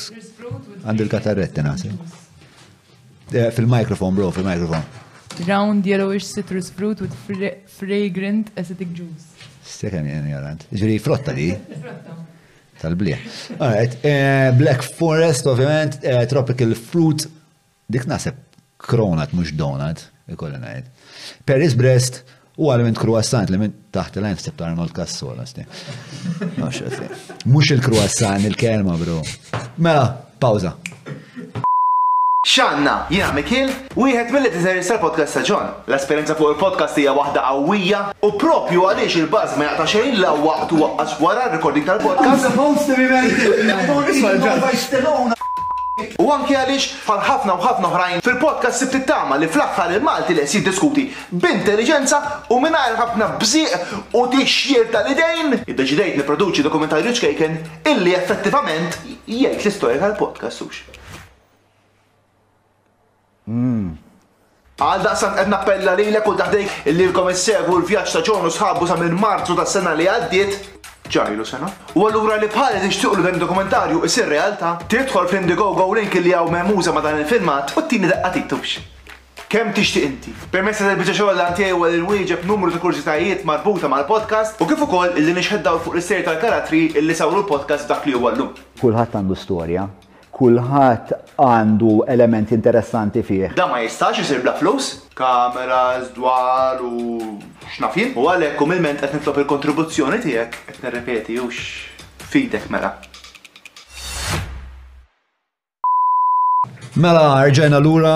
[0.85, 1.99] Għand il-kataretti nasib.
[3.35, 4.87] Eh, fil-mikrofon, bro, fil-mikrofon.
[5.45, 7.13] Round yellowish citrus fruit with
[7.77, 9.29] fragrant acetic juice.
[9.67, 10.65] Sekam jen jarant.
[10.73, 11.51] Ġviri, frotta di?
[11.83, 12.17] Frotta.
[12.81, 13.37] Tal-bliħ.
[13.57, 17.25] Alright, eh, Black Forest, ovvjament, eh, Tropical Fruit,
[17.89, 18.37] dik nasib
[18.83, 20.91] kronat mux donat, ikolli najt.
[21.49, 22.21] Paris Brest,
[22.61, 25.45] u għalment kruassant li minn taħt l-għajn stib ta' Arnold Cassola.
[27.53, 29.19] Mux il-kruassant, il-kelma, bro.
[29.79, 30.07] Mela,
[30.41, 30.73] pawza.
[32.47, 33.67] Xanna, jina Mikil,
[33.99, 35.71] wieħed mill tiżeris tal-podcast ta' John.
[35.91, 40.21] l esperienza fuq il-podcast hija waħda qawwija u propju għaliex il bazz ma jaqta' xejn
[40.23, 42.47] la waqt waqqas wara r-recording tal-podcast.
[46.23, 50.45] U anki għaliex bħal ħafna u ħafna oħrajn fil-podcast sibti tama li fl-aħħar il-Malti li
[50.47, 52.21] jsir diskuti b'intelliġenza
[52.55, 55.65] u mingħajr ħafna bzieq u tixjir tal-idejn.
[55.67, 57.59] Iddeċidejt niproduċi dokumentarju ċkejken
[57.95, 60.85] illi effettivament jgħid l istoria tal-podcast sux.
[63.47, 68.89] Għal daqsan qed nappella li l kull daħdejk illi lkom segwu l-vjaġġ ta' ġonu sħabbu
[68.91, 70.57] sa minn Marzu tas sena li għaddiet
[71.07, 71.69] ġajlu sena.
[71.95, 76.91] U allura li bħalet nixtiqlu dan dokumentarju isir realtà, tidħol fl-Indiegogo link li għaw memuza
[76.93, 78.81] ma dan il-filmat u t tini daqqa tiktux.
[79.47, 80.33] Kemm tixtieq inti?
[80.51, 85.15] Permessa tal-biċa xogħol tiegħi u l wieġeb numru ta' kurzitajiet marbuta mal-podcast u kif ukoll
[85.23, 88.51] illi nixħeddaw fuq l-ister tal-karatri li sawru l-podcast dak li huwa llum.
[88.83, 89.87] Kulħadd għandu storja,
[90.37, 93.55] kulħadd għandu element interessanti fih.
[93.57, 96.93] Da ma jistax jisir bla flus, kamera, dwar u
[97.77, 98.13] xnafin.
[98.21, 101.49] U għalhekk kumilment qed nitlop il-kontribuzzjoni tiegħek qed nirrepeti u
[102.29, 102.93] fidek mela.
[106.97, 108.15] Mela, rġajna lura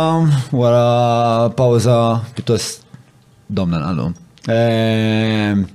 [0.57, 1.97] wara pawza
[2.37, 2.85] pittost
[3.49, 4.13] domna nqallu.
[4.49, 5.67] Ehm,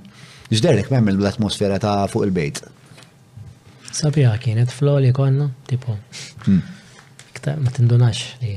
[0.46, 2.60] Ġderlek memmel l-atmosfera ta' fuq il-bejt.
[3.96, 5.94] Sabiħa kienet flow li konna, tipo,
[6.44, 7.30] hmm.
[7.32, 8.56] iktar ma tindunax li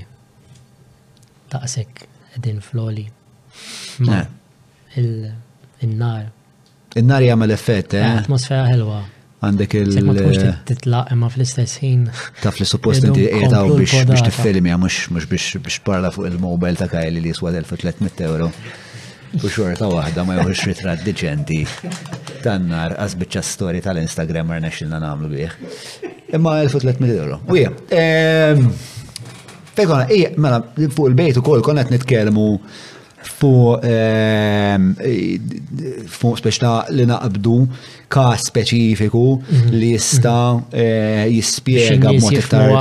[1.53, 2.03] taqsek
[2.43, 3.05] din flow li.
[4.07, 4.19] Ma,
[4.99, 6.27] il-nar.
[6.99, 8.09] Il-nar jgħamil effett, eh?
[8.23, 8.99] Atmosfera ħelwa.
[9.45, 10.15] Għandek il- ma
[10.67, 12.01] titlaq imma fl-istess ħin.
[12.43, 17.23] Taf li suppost inti qiegħdaw biex t tiffilmja mhux biex parla fuq il-mobile ta' kajli
[17.23, 18.51] li jiswa 1300 euro
[19.37, 21.59] u xorta waħda ma joħroġ ritrat diċenti
[22.45, 25.57] tan-nar għazbicċa storji tal-Instagram għar nexilna namlu bieħ.
[26.37, 27.39] Imma 1300 euro.
[27.47, 28.69] U ehm,
[29.77, 32.47] fekona, ija, mela, fuq il-bejt u kol konet nitkelmu
[33.39, 35.39] Fu ehm, e,
[36.11, 37.53] fu speċta li naqbdu
[38.11, 39.69] ka speċifiku mhm.
[39.79, 40.75] li jista mhm.
[40.75, 42.75] e, jispiega b'mod iktar.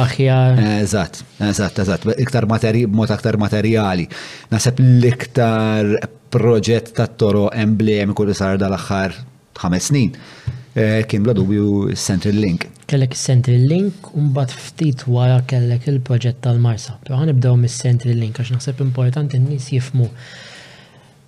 [0.80, 1.22] Eżatt,
[1.52, 4.08] eżatt, eżatt, iktar mod aktar materjali.
[4.50, 5.92] Nasab l-iktar
[6.34, 9.14] proġett ta' toro emblemiku li sar dal-axħar
[9.62, 12.66] ħames snin e, kien bla dubju Central Link.
[12.88, 16.98] Kellek Central Link, unbat ftit wara kellek il-proġett tal-Marsa.
[17.04, 20.08] Pero ħanibdew mis-Central Link, għax naħseb importanti n-nis jifmu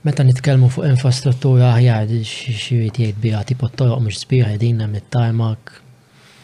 [0.02, 4.97] Meta nitkellmu fuq infrastruttura aħjar xi xirrid jgħid biha tipo t-toroq mhux sbieħ qegħdin hemm
[5.01, 5.74] it-tarmak,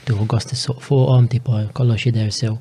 [0.04, 2.58] tieħu gost issuq fuqhom tipo kollox jidher sew.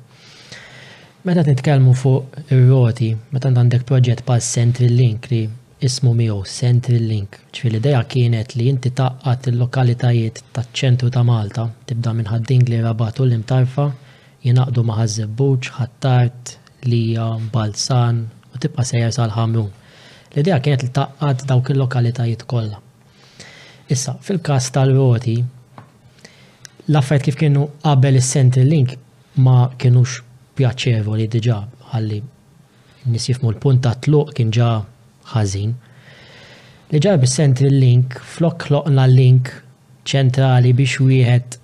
[1.28, 5.42] Meta nitkellmu fuq ir-roti, meta għandek proġett bħal Central Link li
[5.84, 12.14] ismu miegħu Central Link, l idea kienet li inti taqqat il-lokalitajiet taċ-ċentru ta' Malta, tibda
[12.16, 13.90] minn ħadding li rabatu l-imtarfa,
[14.48, 16.56] jinaqdu ma' żebbuġ ħattart,
[16.88, 18.24] lija, balsan
[18.56, 19.74] u tibqa' sejjer sal-ħamrun
[20.36, 22.76] L-idea kienet li taqqad dawk il-lokalitajiet kollha.
[23.94, 25.36] Issa, fil-każ tal-voti,
[26.92, 28.34] l-affarijiet kif kienu qabel is
[28.72, 28.90] Link
[29.44, 30.18] ma kienux
[30.56, 31.56] pjaċevoli diġà
[31.92, 32.18] ħalli
[33.14, 34.68] nisifmu l-punt ta' tluq kien ġa
[35.32, 35.72] ħażin.
[36.92, 39.50] Li ġa bis link flok loqna l-link
[40.04, 41.58] ċentrali biex wieħed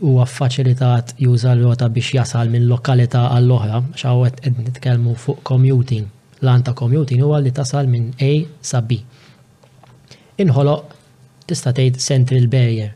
[0.00, 6.08] huwa faċilitat juża l vota biex jasal minn lokalità għall-oħra, xawet ed nitkellmu fuq commuting
[6.40, 8.30] lan ta' commuting huwa li tasal minn A
[8.60, 8.98] sa B.
[10.42, 10.94] Inħoloq
[11.46, 12.92] tista' tgħid Central Barrier.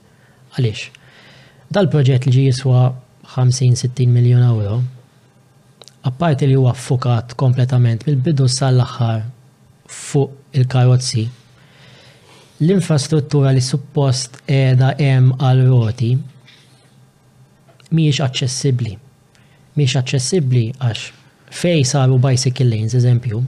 [0.56, 0.90] Għaliex?
[1.70, 2.86] Dal-proġett li ġi jiswa
[3.36, 4.78] 50-60 miljon euro,
[6.09, 9.20] apparti li huwa affukat kompletament mill-bidu sal-aħħar
[9.89, 11.27] fuq il-karozzi,
[12.65, 16.15] l-infrastruttura li suppost edha hemm għal roti
[17.93, 18.97] mhijiex aċċessibbli.
[19.77, 21.05] Mhijiex aċċessibbli għax
[21.51, 23.41] fej saru bicycle lanes, eżempju,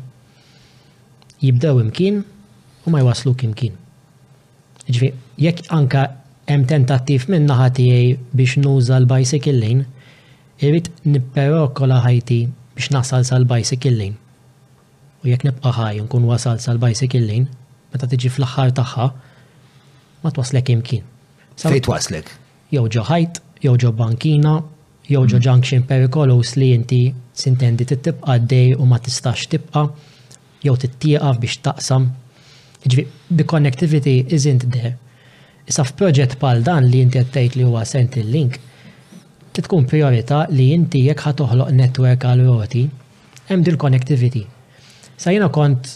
[1.40, 2.22] jibdew imkien
[2.86, 3.76] u ma jwaslu imkien.
[4.90, 5.10] Ġvi,
[5.40, 6.06] jekk anka
[6.50, 7.84] hemm tentattiv minn ħati
[8.34, 9.84] biex nuża l-bicycle lane,
[10.60, 12.40] irrid nipperokkola ħajti
[12.76, 14.16] biex nasal sal-bicycle lane.
[15.22, 17.46] U jekk nibqa' ħaj nkun wasal sal-bicycle lane,
[17.92, 19.08] meta tiġi fl-aħħar tagħha,
[20.24, 21.04] ma twaslek imkien.
[21.60, 22.28] Fejt waslek:
[22.72, 24.56] Jew ġo ħajt, jew ġo bankina,
[25.10, 27.04] jew ġo junction perikolous li inti
[27.40, 29.84] sintendi tibqa dej u ma tistax tibqa
[30.64, 32.10] jew tittieqaf biex taqsam.
[32.88, 33.06] Ġvi,
[33.36, 34.94] the connectivity isn't there.
[35.68, 38.56] Issa f'proġett pal dan li jinti għattejt li huwa sent il-link,
[39.60, 42.86] tkun priorita li inti jekk ħa toħloq netwerk għal roti,
[43.50, 44.46] hemm dil connectivity.
[45.20, 45.90] Sa jiena kont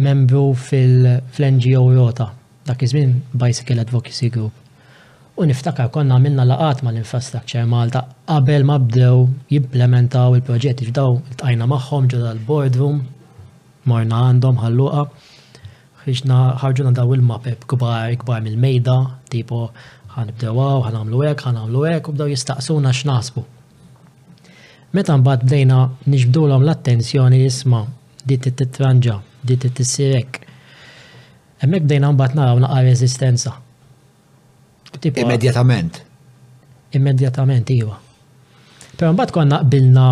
[0.00, 2.30] membru fil-NGO Rota,
[2.66, 4.54] dak iż-żmien Bicycle Advocacy Group.
[5.36, 12.06] U niftakar konna għamilna laqat mal-infrastructure Malta qabel ma bdew jimplementaw il-proġetti ġdaw il-tajna magħhom
[12.08, 13.00] ġodha l-boardroom,
[13.88, 15.02] morna għandhom ħalluqa,
[16.04, 18.96] ħiġna ħarġuna daw il-mapep kbar kbar mill-mejda,
[19.32, 19.66] tipo
[20.14, 23.42] għamlu għek, hekk, għamlu hekk, u bdew jistaqsuna x'naħsbu.
[24.96, 27.82] Meta mbagħad bdejna nġbdu l-attenzjoni jisma'
[28.24, 29.58] di titranġa, di
[29.92, 30.40] sirek
[31.64, 33.52] Hemmhekk bdejna mbagħad naraw naqqa reżistenza.
[35.12, 36.00] Immedjatament.
[36.94, 38.00] Immedjatament, iwa.
[38.98, 40.06] Pero mbagħad konna qbilna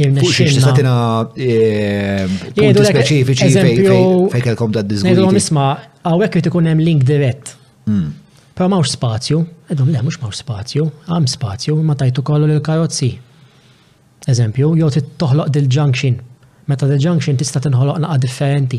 [0.00, 0.98] irnexxilna.
[1.38, 2.24] Eh,
[2.56, 5.10] punti speċifiċi fej kelkom da' diskussjoni.
[5.12, 5.68] Ngħidulhom isma'
[6.08, 7.52] hawnhekk irid ikun hemm link dirett.
[7.86, 8.08] Mm.
[8.54, 9.38] Pero mawx spazju,
[9.74, 13.12] edhom le, mhux mawx spazju, għam spazju, ma tajtu kollu l-karozzi.
[14.30, 14.90] Eżempju, jew
[15.20, 16.18] toħloq dil-junction,
[16.70, 18.78] meta dil-junction tista tinħoloq naqa differenti.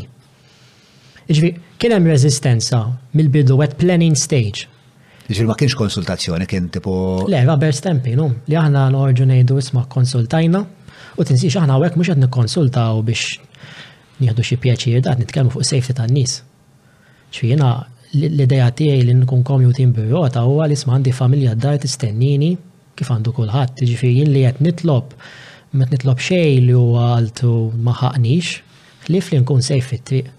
[1.32, 1.50] Iġvi,
[1.80, 2.80] kien hemm resistenza
[3.18, 4.66] mill-bidu wet planning stage
[5.26, 6.92] Ġifir ma kienx konsultazzjoni, kien tipo.
[7.30, 8.28] Le, ber stempi, no?
[8.46, 10.60] Li aħna l-orġu nejdu isma konsultajna
[11.18, 13.40] u tinsiex aħna għek mux għed nikonsultaw biex
[14.20, 16.36] nieħdu xie pjaċir għed nitkellmu fuq safety tan nis.
[17.34, 17.72] ċfina
[18.14, 22.52] l-ideja tiegħi li nkun commuting birota huwa li isma għandi familja d-dar tistennini
[22.96, 25.10] kif għandu kulħadd, ġifieri li qed nitlob
[25.76, 27.50] met nitlob xej li huwa għaltu
[27.84, 28.54] ma ħaqnix,
[29.10, 30.30] li fli nkun sejf fit-triq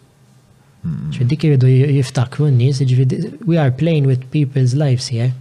[1.15, 2.80] ċeddik jiridu jiftakru n-nis,
[3.47, 5.34] we are playing with people's lives here.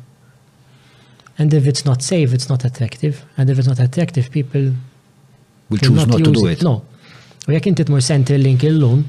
[1.39, 3.25] And if it's not safe, it's not attractive.
[3.37, 4.73] And if it's not attractive, people
[5.71, 6.59] will choose not, not to do it.
[6.59, 6.65] it.
[6.65, 6.83] No.
[7.47, 9.03] U jek inti tmur sentri link il-lum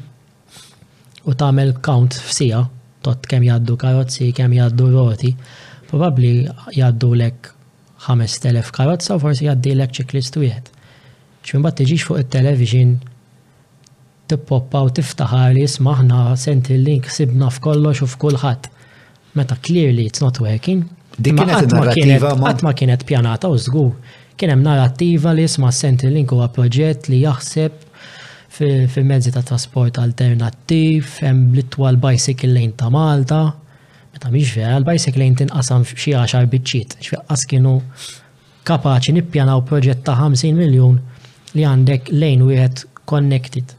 [1.26, 2.60] u tamel count f'sija
[3.06, 5.32] tot kem jaddu karotzi, kem jaddu roti,
[5.90, 6.34] probabbli
[6.76, 7.50] jaddu lek
[8.08, 10.74] 5000 karotza u forsi jaddi lek ċiklistu wieħed.
[11.48, 12.98] ċmin bat tiġix fuq il-television
[14.28, 18.70] tippoppa u tiftaħar li jismaħna senti l-link sibna f'kollox u f'kulħadd.
[19.38, 20.86] Meta clearly it's not working.
[21.18, 22.52] Dik kienet narrativa ma.
[22.52, 23.92] Għatma kienet pjanata u żgur.
[24.38, 27.84] Kien hemm narrativa li jisma' senti l-link huwa proġett li jaħseb
[28.58, 33.40] fil-mezzi ta' trasport alternattiv, hemm l-itwa l-bicycle lane ta' Malta,
[34.16, 37.76] meta mhix vera, l-bicycle lane tinqasam xi għaxar biċċiet, x'fjaqqas kienu
[38.66, 40.98] kapaċi nippjanaw proġett ta' 50 miljun
[41.54, 43.77] li għandek lejn wieħed connected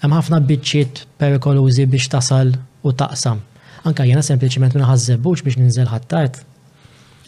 [0.00, 2.54] hemm ħafna biċċiet perikolużi biex tasal
[2.88, 3.40] u taqsam.
[3.84, 6.38] Anka jena sempliċement minn ħazzebbux biex ninżel ħattart.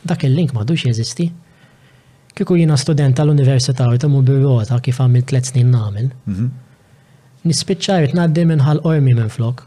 [0.08, 1.28] Dak il-link madux jeżisti.
[2.32, 6.08] Kiku jena student tal-Università u tamu birrota kif għamil tlet snin namil.
[6.26, 6.48] Mhm.
[7.44, 9.64] Nispiċċajt ngħaddi minn ħal-ormi minn flok,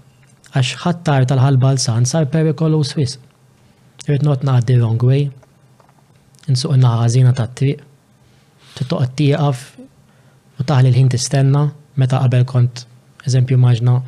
[0.56, 3.20] għax ħattar tal-ħalbal san sar perikolu Swiss.
[4.08, 5.28] Irrit not naddi wrong way,
[6.50, 7.82] insuq naħazina ta' triq,
[8.80, 9.64] tittoqt tieqaf
[10.60, 12.86] u taħli l-ħin tistenna meta qabel kont
[13.28, 14.00] eżempju maġna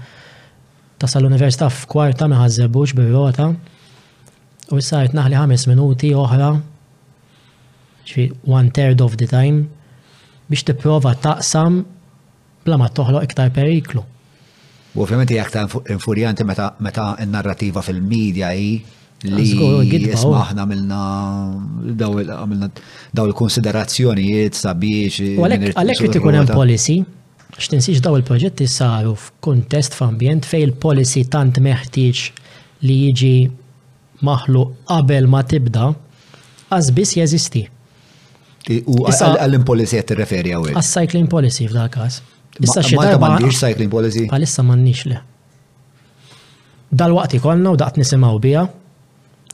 [1.01, 3.49] tasal l-Università f'kwarta ma ħażebux bir-rota
[4.73, 6.51] u s-sajt naħli ħames minuti oħra
[8.07, 8.27] ġifi
[8.57, 9.65] one third of the time
[10.49, 11.81] biex tipprova taqsam
[12.67, 14.01] bla ma toħloq iktar periklu.
[14.95, 16.69] U ovvjament hija aktar infurjanti meta
[17.23, 18.71] n-narrativa fil-medja hi
[19.27, 21.01] li jismaħna milna
[21.99, 25.21] daw il-konsiderazzjonijiet sabiex.
[25.41, 26.99] Għalek li tkun hemm policy
[27.57, 32.19] X'tinsiġ daw il-proġetti saru f'kuntest f'ambjent fej il-policy tant meħtieġ
[32.85, 33.31] li jiġi
[34.27, 34.61] maħlu
[34.91, 35.87] qabel ma tibda
[36.69, 37.63] għazbis jeżisti.
[38.85, 40.75] U għallim impolicy għet referi għawek?
[40.77, 42.19] Għal-cycling policy f'dal kas.
[42.61, 44.27] Issa xie cycling policy?
[44.29, 45.19] Għalissa mannix le.
[46.93, 48.65] Dal-waqt ikolna u daqt nisimaw bija,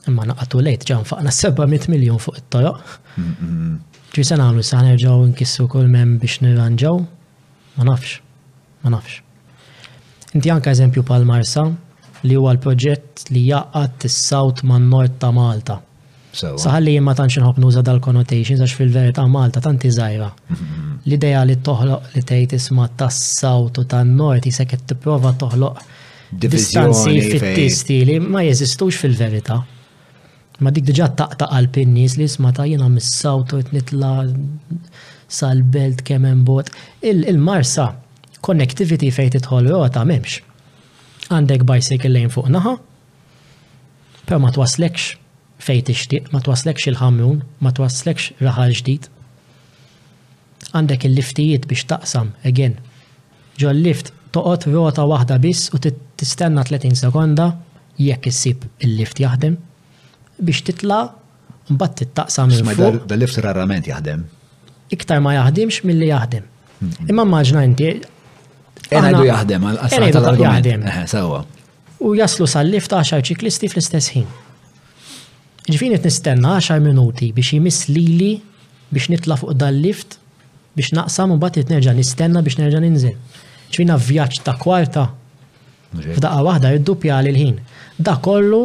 [0.08, 2.94] imma naqatu lejt ġan faqna 700 miljon fuq it-toroq.
[4.14, 7.00] Ġi se għamlu sa' nerġaw nkissu kol mem biex nirranġaw,
[7.74, 8.20] ma nafx,
[8.82, 9.20] ma nafx.
[10.34, 11.62] Inti anka eżempju pal Marsa
[12.24, 15.76] li huwa l-proġett li jaqqat is sawt man nord ta' Malta.
[16.34, 20.30] Saħalli jien ma tantx inħobb nuża dal-connotations għax fil-verità Malta tanti żgħira.
[20.48, 20.80] Mhm.
[21.06, 25.84] L-idea li toħloq li tgħid isma' tas sawt u tan-Nord jisek qed tipprova toħloq
[26.44, 29.60] distanzi fit-tisti li ma jeżistux fil-verità.
[30.62, 34.16] Ma dik diġà taqta' għal-pinnis li jisma ta' jiena mis sawt u nitla'
[35.28, 36.68] sal-belt kemm hemm bot.
[37.04, 37.92] Il-Marsa
[38.44, 40.40] connectivity fejn tidħol ta' m'hemmx.
[41.32, 42.74] Għandek bicycle lane fuq naħa,
[44.28, 45.14] però ma twaslekx
[45.64, 49.08] fejn tixtieq, ma twaslekx il ħammun ma twaslekx raħal ġdid.
[50.74, 52.76] Għandek il-liftijiet biex taqsam, again,
[53.60, 57.48] ġo lift toqgħod rota waħda biss u tistenna 30 sekonda
[58.00, 59.56] jekk issib il-lift jaħdem
[60.44, 61.06] biex titla'
[61.72, 63.04] mbagħad tittaqsam il-fuq.
[63.08, 64.24] Dal-lift rarament jaħdem
[64.92, 66.44] iktar ma jaħdimx milli jaħdim.
[66.80, 67.08] Hmm.
[67.08, 67.90] Imma maġna inti.
[68.94, 71.14] Enajdu jaħdem għal-qasra tal-argument.
[72.04, 74.26] U jaslu sal lift 10 ċiklisti fl-istess ħin.
[75.70, 78.34] Ġifini nistenna 10 minuti biex jimiss lili
[78.94, 80.18] biex nitla fuq dal-lift
[80.76, 83.16] biex naqsam u bat jitnerġa nistenna biex nerġa' ninżel.
[83.74, 85.06] ċfina vjaċ ta' kwarta.
[85.96, 87.58] F'daqqa waħda jiddupja għal ħin
[88.02, 88.64] Da kollu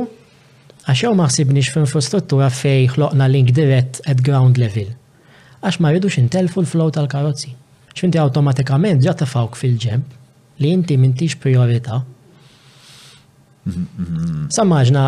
[0.90, 4.90] għaxew maħsibniex f'infrastruttura fej ħloqna link dirett at ground level
[5.60, 7.52] għax ma rridux intelfu l-flow tal-karozzi.
[7.96, 10.14] X'inti automatikament ġa tafawk fil-ġemp
[10.64, 12.00] li inti mintix priorita.
[14.56, 15.04] Sammaġna,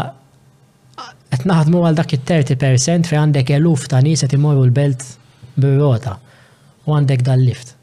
[1.31, 5.05] qed naħdmu għal dak it-30% fejn għandek eluf ta' nies qed imorru l-belt
[5.55, 6.17] b'rota rota
[6.87, 7.75] u għandek dal-lift.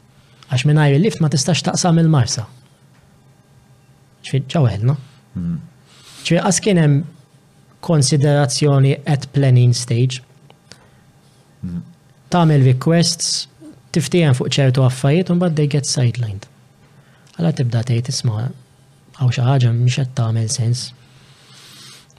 [0.49, 2.45] Għax mingħajr il-lift ma tistax taqsam il-marsa.
[4.23, 4.97] ċawel, no?
[6.27, 7.01] ċi għas kien hemm
[7.81, 10.19] konsiderazzjoni at planning stage
[12.33, 13.47] tagħmel requests,
[13.95, 16.45] tiftijem fuq ċertu affarijiet un mbagħad they get sidelined.
[17.39, 18.47] Għala tibda tgħid isma'
[19.19, 20.85] għaw xi ħaġa mhix qed tagħmel sens.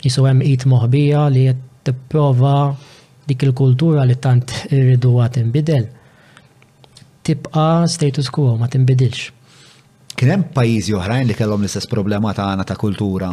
[0.02, 2.54] Jisu hemm qid moħbija li qed tipprova
[3.30, 5.86] dik il-kultura li tant irridu għat tinbidel.
[7.26, 9.28] Tibqa status quo ma tinbidilx.
[10.18, 13.30] Kien hemm pajjiżi oħrajn li kellhom l-istess problema tagħna ta' kultura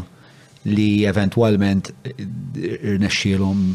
[0.68, 3.70] li eventwalment irnexxielhom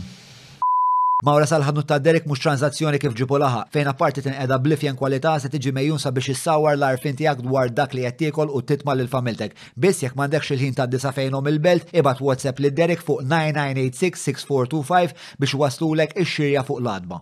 [1.22, 5.46] Mawra sal-ħannu ta' Derek mux tranzazzjoni kif ġipu laħa, fejn apparti tinqeda blifjen kwalità se
[5.52, 9.54] tiġi mejjun sabiex issawar l-arfin tiegħek dwar dak li qed tiekol u titma' lil familtek.
[9.84, 15.14] Biss jekk m'għandekx il-ħin ta' disa fejnhom il-belt, ibad WhatsApp lil Derek fuq 9986-6425
[15.46, 17.20] biex waslulek ix-xirja fuq l-adba.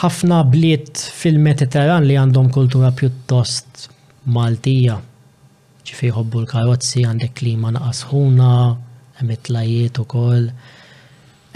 [0.00, 3.90] Ħafna bliet fil-Mediterran li għandhom kultura pjuttost
[4.32, 4.96] Maltija
[5.88, 8.52] ċifi jħobbu l-karozzi għandek klima naqasħuna,
[9.20, 10.50] emitlajiet u koll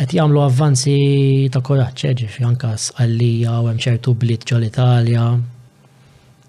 [0.03, 0.93] qed jagħmlu avvanzi
[1.55, 5.27] ta' koraġġ, eh, ġifi anka għallija u hemm ċertu blit ġol Italja,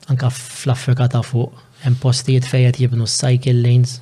[0.09, 1.53] anka fl-Afrika ta' fuq,
[1.85, 3.99] hemm postijiet fejn qed jibnu cycle lanes.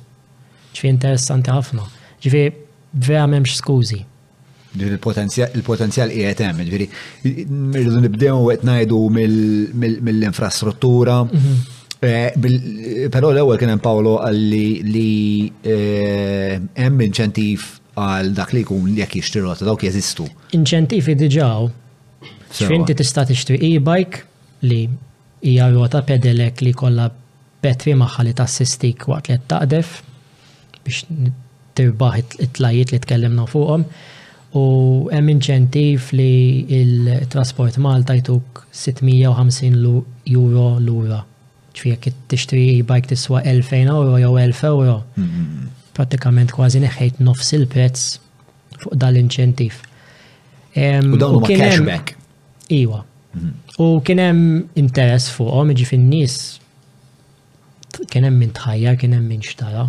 [0.72, 1.84] Ġifi interessanti ħafna.
[2.24, 2.44] Ġifi
[3.04, 4.00] vera m'hemmx skużi.
[4.72, 6.88] Il-potenzjal qiegħed hemm, ġifieri
[7.50, 9.02] rridu nibdew qed ngħidu
[9.76, 11.18] mill-infrastruttura.
[11.26, 11.68] Mhm.
[12.02, 14.64] Eh, però l-ewwel kien hemm Paolo għalli
[14.96, 20.26] li eh, hemm inċentiv għal dak li jkun jekk jixtiru għata dawk jeżistu.
[20.56, 21.68] Inċentifi diġaw.
[22.52, 24.22] Xinti tista' tixtri e-bike
[24.68, 24.82] li
[25.48, 27.06] hija rota pedelek li kolla
[27.62, 29.92] petri magħha li tassistik waqt li taqdef
[30.84, 31.04] biex
[31.78, 33.84] tirbaħ it-tlajiet li tkellimna fuqhom.
[34.60, 34.62] U
[35.08, 41.22] hemm inċentiv li il-trasport Malta jtuk 650 euro l-ura.
[41.76, 44.98] Ċfijek tixtri e-bike tiswa 2000 euro jew 1000 euro.
[45.16, 48.06] Mm-hmm pratikament kważi neħħejt nofs il-prezz
[48.82, 49.80] fuq dal-inċentif.
[50.74, 52.14] U dawn huma cashback.
[52.72, 53.02] Iwa.
[53.36, 53.52] Mhm.
[53.80, 56.36] U kien hemm interess fuqhom, iġi fin nies
[58.10, 59.86] kien hemm min tħajjar, kien hemm min xtara.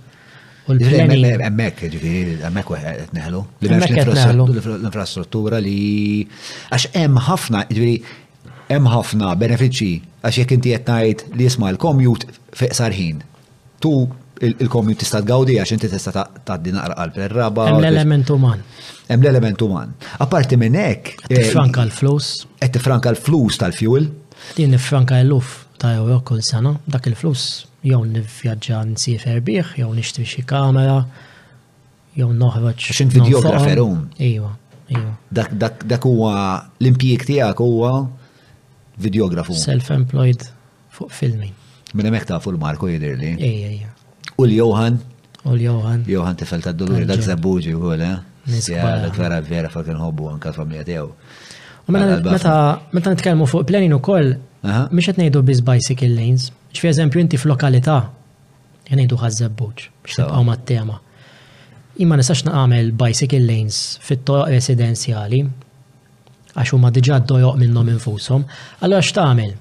[0.68, 3.40] u l Hemmhekk, ġifieri, hemmhekk qed neħlu.
[3.68, 6.24] L-infrastruttura li
[6.68, 7.96] għax hemm ħafna, ġifieri
[8.68, 13.22] hemm ħafna benefiċċji għax jekk inti qed ngħid li jisma' l-commute fiq sarħin.
[13.80, 13.92] Tu
[14.48, 17.68] il-commute tista' tgawdi għax inti tista' tgħaddi naqra qalb ir-raba.
[17.70, 18.64] Hemm l-element uman.
[19.08, 19.94] Hemm l-element uman.
[20.24, 21.16] Apparti minn hekk.
[21.24, 22.32] Qed tifranka eh, l-flus.
[22.60, 24.10] Qed tifranka l-flus tal-fuel.
[24.58, 27.42] Din ifranka l-luf ta' euro kull sena, dak il-flus
[27.88, 30.96] jew nivvjaġġa nsifer bih, jew nixtri xi kamera,
[32.18, 32.80] jew noħroġ.
[33.00, 33.78] Xin videografer
[34.26, 34.50] Iva,
[34.92, 35.10] iva.
[35.32, 36.34] Dak huwa
[36.82, 37.92] l-impjieg tiegħek huwa
[39.00, 39.52] videografu.
[39.54, 40.42] Self-employed
[40.98, 41.52] fuq filmi.
[41.94, 43.34] Minn hemmhekk fuq l-Marko jidirli.
[43.36, 43.92] Ejja, ejja.
[44.38, 44.98] U l-Johan?
[45.46, 46.04] U l-Johan.
[46.10, 48.10] Johan tifel ta' doluri dak zabuġi u għole.
[48.48, 48.84] Nisja,
[49.16, 51.08] vera vera fa' kien għan kalfa mija tiegħu.
[51.88, 52.54] U mela, meta
[52.96, 54.34] meta nitkellmu fuq plenin ukoll,
[54.64, 56.50] mhux qed ngħidu biss bicycle lanes.
[56.76, 57.96] ċfi eżempju inti f'lokalità
[58.92, 60.98] ngħidu ħażabbuġ biex ma' mat-tema.
[62.02, 65.40] Imma nistax naqamel bicycle lanes fit-toq residenzjali
[66.58, 68.42] għax huma diġà ddojoq minnhom infushom,
[68.82, 69.52] allura x'tagħmel?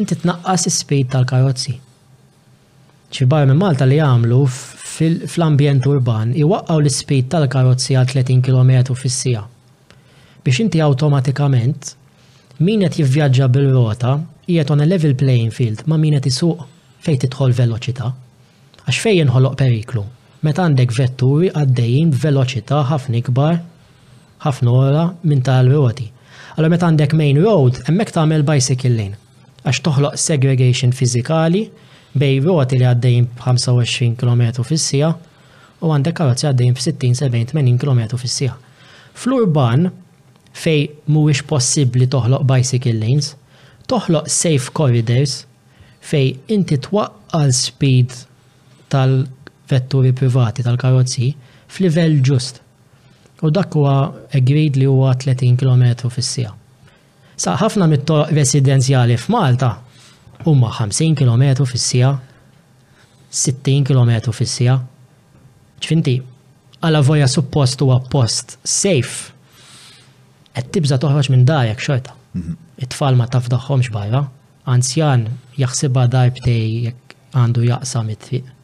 [0.00, 1.72] Inti tnaqqas is-speed tal-karozzi.
[3.12, 9.46] Ċibar minn Malta li jagħmlu fl-ambjent urban iwaqqgħu l-speed tal-karozzi għal 30 km fis-sija.
[10.44, 11.92] Biex inti awtomatikament
[12.62, 14.16] min qed jivvjaġġa bil-rota
[14.46, 16.64] qiegħed on a level playing field ma' min qed isuq
[17.06, 18.10] fejn tidħol veloċità.
[18.84, 20.04] Għax fejn jinħoloq periklu
[20.44, 23.60] meta għandek vetturi għaddejjin b'veloċità ħafna ikbar
[24.44, 26.08] ħafna ora minn tal-roti.
[26.52, 29.16] Allora meta għandek main road, hemmhekk tagħmel bicycle lane
[29.62, 31.62] għax toħloq segregation fiżikali
[32.18, 35.08] bej roti li għaddejn 25 km fis-sija
[35.80, 38.58] u għandek karozzi għaddejjin 60-70-80 km fis-sija.
[39.16, 39.86] Fl-urban
[40.52, 43.30] fej mhuwiex possibbli toħloq bicycle lanes,
[43.88, 45.38] toħloq safe corridors
[46.04, 48.12] fej inti twaqqal speed
[48.92, 51.32] tal-vetturi privati tal-karozzi
[51.72, 52.60] f'livell ġust.
[53.42, 53.92] U dak huwa
[54.46, 56.52] grid li huwa 30 km fis-sija.
[57.42, 59.72] Sa ħafna mit-toroq residenzjali f'Malta
[60.46, 62.12] huma 50 km fis-sija,
[63.42, 64.76] 60 km fis-sija.
[65.82, 66.14] Ċfinti,
[66.86, 69.34] għala voja suppost huwa post safe,
[70.54, 72.14] qed tibża toħroġ minn dajek xorta.
[72.38, 72.54] Mhm.
[72.86, 74.22] It-tfal ma tafdaħħomx barra,
[74.70, 75.26] anzjan
[75.58, 78.58] jaħsibha darbtej jekk għandu jaqsam it-triq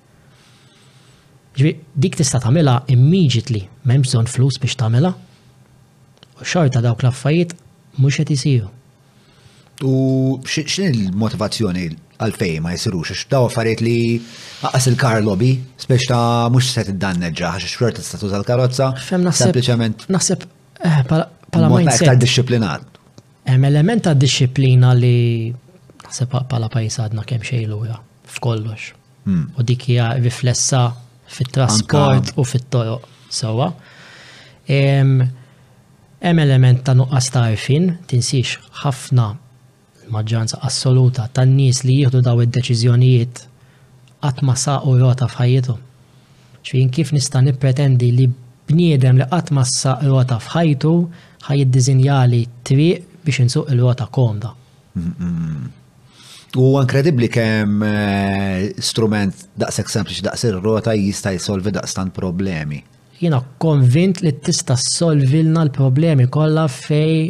[1.59, 1.71] Ġvi,
[2.03, 5.11] dik tista' tagħmilha immediately m'hemm bżonn flus biex tagħmilha.
[6.39, 7.55] U xorta dawk l-affarijiet
[7.99, 8.69] mhux qed isiru.
[9.83, 9.95] U
[10.47, 11.87] x'in il-motivazzjoni
[12.23, 13.97] għalfej ma jisirux, għax daw affarijiet li
[14.71, 15.51] għas il-kar lobby,
[15.83, 16.23] spiex ta'
[16.55, 18.93] mux se tiddanneġġa għax xorta t tuża l-karozza.
[19.09, 19.59] Fem naħseb.
[20.15, 20.47] Naħseb,
[20.79, 21.27] eh, pala
[21.75, 22.07] ma jisirux.
[22.13, 23.03] Għal disciplinat.
[23.49, 25.51] Hemm element ta' disciplina li
[26.07, 27.83] naħseb pala pajis għadna kemm xejlu
[28.37, 28.93] f'kollox.
[29.27, 29.49] Hmm.
[29.59, 30.87] U dik hija riflessa
[31.29, 33.73] fit-trasport u fit-toroq sewa.
[34.69, 35.27] Hemm
[36.45, 39.29] element ta' nuqqas ta' arfin, tinsix ħafna
[40.13, 43.43] maġġoranza assoluta tan-nies li jieħdu daw id-deċiżjonijiet
[44.25, 45.77] qatt ma saqu rota f'ħajtu.
[46.65, 48.27] Xfin kif nista' nippretendi li
[48.69, 50.95] bniedem li qatt ma saq rota f'ħajtu
[51.49, 51.67] ħaj
[52.65, 54.55] triq biex insuq il-rota komda.
[56.57, 62.79] U inkredibbli kemm eh, strument daqshekk sempliċi daqs ir-rota jista' jsolvi daqstan problemi.
[63.21, 67.27] Jiena konvint li tista' solvilna l-problemi kollha fej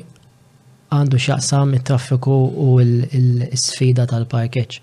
[0.95, 4.78] għandu xaqsam it-traffiku u l-sfida tal-parkeċ.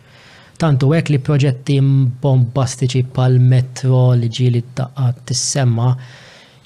[0.59, 1.79] Tantu għek li proġetti
[2.19, 5.93] bombastiċi pal-metro li ġili li taqqa t-semma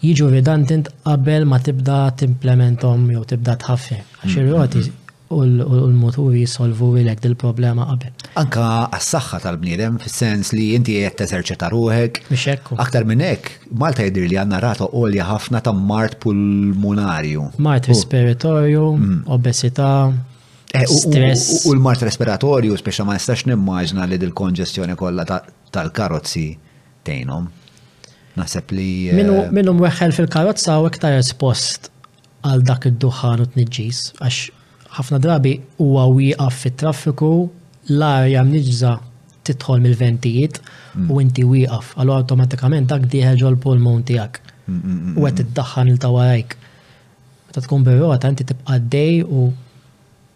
[0.02, 4.00] jiġu redundant qabel ma tibda timplementom jew tibda tħaffi.
[4.26, 4.88] Għax ir-roti
[5.30, 8.14] u l-mutur jisolvu ilek dil-problema qabel.
[8.41, 8.64] Anka
[8.95, 12.23] għas-saxħa tal-bniedem, fil-sens li inti qed teserċita ruħek.
[12.34, 12.77] Mixekku.
[12.81, 17.45] Aktar minn hekk, Malta jidhir li għandna rata għolja ħafna ta' mart pulmonarju.
[17.61, 19.19] Mart respiratorju, mm.
[19.38, 19.91] obesità,
[20.73, 21.68] eh, stress.
[21.69, 26.47] U l-mart respiratorju, speċa ma nistax nimmaġna li dil-konġestjoni kollha tal-karozzi
[27.06, 27.45] tejnom.
[28.39, 28.89] Naħseb li.
[29.14, 31.91] Eh, minnum weħħel fil-karozza u iktar espost
[32.47, 34.47] għal dak id-duħan u t-nġis, għax
[34.98, 35.52] ħafna drabi
[35.82, 37.28] huwa wieqaf fit-traffiku
[37.94, 38.94] l-arja mniġza
[39.48, 40.57] titħol mill-ventijiet
[40.95, 41.24] u mm.
[41.24, 46.56] inti wieqaf, għallu automatikament dak diħel ġol pulmon tiegħek mm, mm, u għet id-daħħan il-tawarajk.
[47.53, 49.49] Ta' tkun berroqa ta' inti tibqa dej u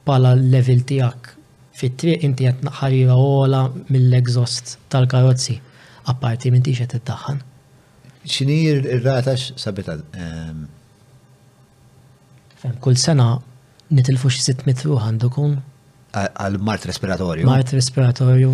[0.07, 1.31] pala level tijak
[1.77, 3.63] fit-triq inti għet naħarira għola
[3.93, 5.57] mill-exhaust tal-karozzi,
[6.13, 7.41] apparti minn tixet id-daħħan.
[8.29, 9.97] ċini r-ratax sabita?
[10.15, 10.63] Ehm?
[12.79, 13.33] Kull sena
[13.91, 15.57] nitilfu xi 600 għandu kun.
[16.13, 17.45] Għal mart respiratorju.
[17.49, 18.53] Mart respiratorju.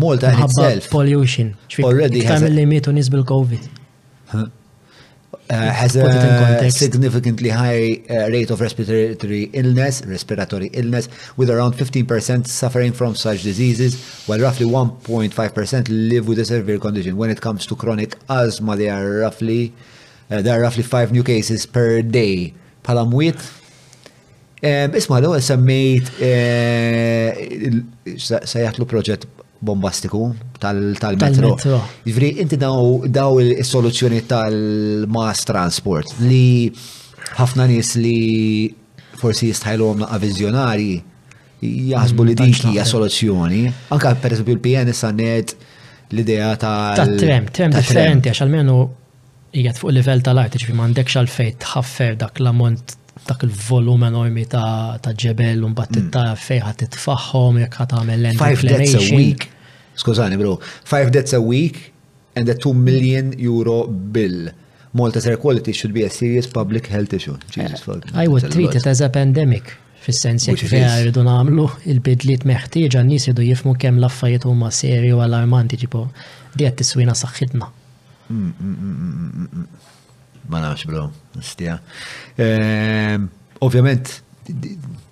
[0.00, 0.88] Molta in itself.
[0.90, 1.54] Pollution.
[1.82, 2.40] Already has.
[2.40, 3.68] mill il-limit bil COVID.
[5.50, 6.04] has a
[6.64, 13.16] uh, significantly high uh, rate of respiratory illness, respiratory illness, with around 15% suffering from
[13.16, 13.98] such diseases,
[14.28, 17.16] while roughly 1.5% live with a severe condition.
[17.16, 19.72] When it comes to chronic asthma, there are roughly
[20.30, 22.54] uh, there are roughly five new cases per day.
[22.84, 23.38] Palamwit,
[24.60, 27.70] Eh, isma, l-għu semmejt eh,
[28.12, 29.24] sejjaħtlu proġett
[29.64, 30.20] bombastiku
[30.60, 31.54] tal-metro.
[32.04, 36.68] Ġifri, inti daw il-soluzzjoni tal-mass transport li
[37.38, 38.18] ħafna nis li
[39.20, 40.92] forsi jistħajlu għomna għavizjonari
[41.88, 43.62] jaħsbu li mm, dik hija soluzzjoni.
[43.96, 45.56] Anka per esempio il pn issa net
[46.12, 48.78] l-idea ta' trem, trem differenti għax almenu
[49.56, 55.64] jgħat fuq livell tal-art, ġifi m'għandekx għalfejn tħaffer dak l-ammont dak il-volum enormi ta' ġebel
[55.66, 56.08] un mm.
[56.12, 58.40] ta' fejħa titfaħħom jek ħat għamel l-end.
[58.40, 59.48] Five deaths a week.
[60.00, 60.56] Skużani, bro.
[60.62, 61.92] Five deaths a week
[62.38, 64.50] and a 2 million euro bill.
[64.92, 67.36] Malta's air quality should be a serious public health issue.
[67.50, 68.06] Jesus fuck.
[68.06, 69.76] Eh, I would treat it as a pandemic.
[70.00, 75.76] Fis-sens jek vera rridu nagħmlu il-bidliet meħtieġa nies jridu jifmu kemm l-affarijiet huma serju alarmanti
[75.82, 76.06] ġipu
[76.54, 77.68] di qed tiswina saħħitna.
[78.30, 79.64] Mm, mm,
[80.50, 81.78] ma nafx bro, nistija.
[82.36, 83.24] Ehm,
[83.60, 84.08] ovvjament,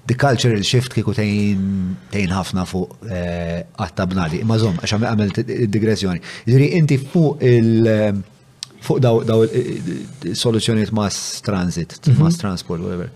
[0.06, 4.40] the cultural shift kiku tejn ħafna fuq eh, għattabnali.
[4.48, 5.34] Ma zom, għax għamil
[5.70, 6.22] digressjoni.
[6.48, 8.12] Ġiri, inti fuq il- eh,
[8.86, 12.22] fuq daw daw eh, soluzzjoniet mass transit, mhm.
[12.24, 13.10] mass transport, whatever.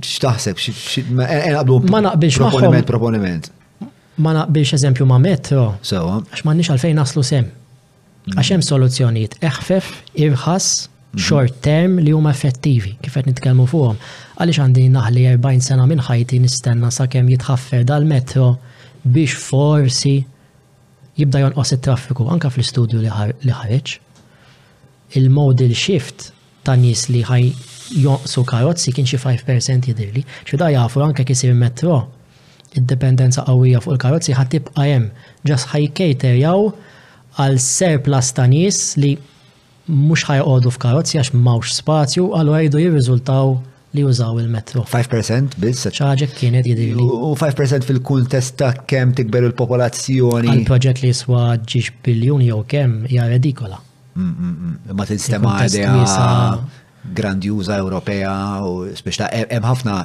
[0.00, 3.50] X'taħseb, x'qablu ma naqbilx proponiment, proponiment.
[4.22, 5.74] Ma naqbilx eżempju ma metro.
[5.84, 6.04] So.
[6.22, 7.50] Għax ma nix għalfejn naslu sem.
[8.32, 9.90] Għax hemm soluzzjonijiet eħfef,
[10.22, 10.70] irħas,
[11.16, 11.22] Mhm.
[11.26, 13.96] short term li huma effettivi kif qed nitkellmu fuqhom.
[14.38, 18.48] Għaliex għandi naħli 40 sena minn ħajti nistenna sakemm jitħaffer dal-metro
[19.14, 20.12] biex forsi
[21.20, 23.94] jibda jonqos it-traffiku anka fl-istudju li ħareġ.
[25.18, 26.30] il modal shift
[26.66, 27.44] ta' nies li ħaj
[28.04, 31.96] jonqsu karozzi kien xi 5% jidirli, xi da jafu anke kisir metro
[32.76, 35.06] id-dependenza qawwija fuq il-karozzi ħatibqa' hemm
[35.48, 36.66] ġas ħajkejterjaw
[37.40, 39.12] għal surplus ta' nies li
[39.88, 43.54] mux ħajqodu f'karozzi għax mawx spazju, għallu għajdu jirriżultaw
[43.96, 44.82] li użaw il-metro.
[44.90, 45.86] 5% biss?
[45.94, 47.00] ċaġek kienet jidili.
[47.00, 50.50] U 5% fil-kuntest ta' kem tikber il-popolazzjoni.
[50.52, 53.78] Għal-proġett li jiswa ġiġ biljun jew kem hija redikola.
[54.16, 54.96] Mm, mm, mm.
[54.96, 55.92] Ma t-sistema għadja
[57.16, 58.36] grandjuża Ewropea
[58.66, 60.00] u spiex hemm ħafna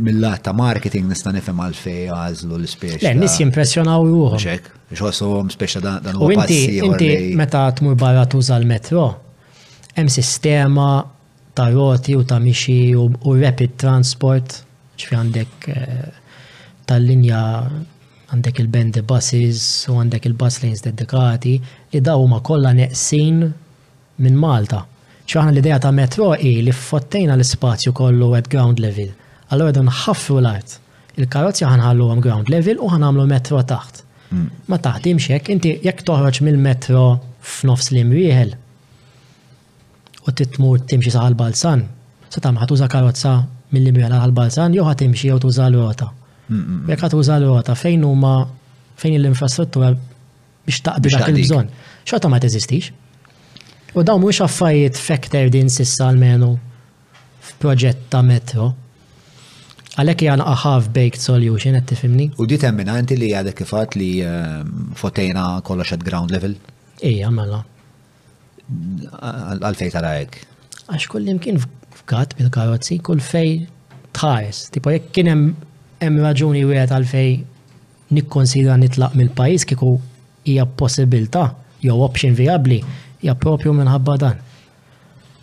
[0.00, 2.98] mill-lat ta' marketing nista' nifhem fej għażlu l-ispeċ.
[3.04, 4.38] Le, nis jimpressjonaw juhom.
[4.40, 6.78] Xek, xossom speċa dan u passi.
[6.82, 9.06] Inti meta tmur barra tuża l-metro,
[9.96, 10.88] hemm sistema
[11.54, 14.60] ta' roti u ta' mixi u rapid transport,
[14.98, 15.98] ċfi għandek eh,
[16.88, 17.42] tal-linja
[18.32, 19.62] għandek il-band buses
[19.92, 21.54] u għandek il-bus lanes dedikati,
[21.94, 23.46] id-daw ma kollha neqsin
[24.22, 24.82] minn Malta
[25.30, 29.12] ċaħna l-ideja ta' metro i li fottejna l-spazju kollu at ground level.
[29.52, 30.80] Allora għedun ħaffu l-art.
[31.16, 34.00] il karotzi ħanħallu għam ground level u ħanamlu metro taħt.
[34.32, 34.48] Hmm.
[34.66, 37.04] Ma taħt imxek, inti jekk toħroġ mill-metro
[37.40, 38.50] f'nofs li mriħel
[40.26, 41.84] u titmur timxi saħal balsan,
[42.32, 43.34] sa tam ħatuża karozza
[43.74, 46.10] mill-li mriħel għal balsan, jo ħatimxi jow tuża l-rota.
[46.48, 48.34] Hmm, hmm, jekk ħatuża l-rota, fejn huma
[49.00, 49.94] fejn l-infrastruttura
[50.66, 51.72] biex taqbi dak il-bżon.
[52.04, 52.90] Xorta ma teżistix.
[53.96, 56.56] U daw mux affajiet fekter din sissa almenu
[57.48, 58.72] f'proġett ta' metro.
[59.94, 62.26] Għalek jgħana aħaf baked solution, għed tifimni?
[62.42, 64.64] U di temminanti li għadek kifat li eh,
[64.98, 66.56] fotejna kollox at ground level?
[67.06, 67.60] Ija, mela.
[69.60, 70.40] Għalfej tara għek?
[70.88, 71.62] Għax kull imkien
[72.00, 73.52] f'kat bil-karozzi, kull fej
[74.18, 74.64] tħares.
[74.74, 77.36] Tipo jek kien hemm raġuni wieħed għalfej
[78.18, 79.94] nikkonsidra nitlaq mill-pajis kiku
[80.50, 81.52] hija possibilta
[81.84, 82.80] jew option viabli
[83.24, 84.40] hija propju minħabba dan.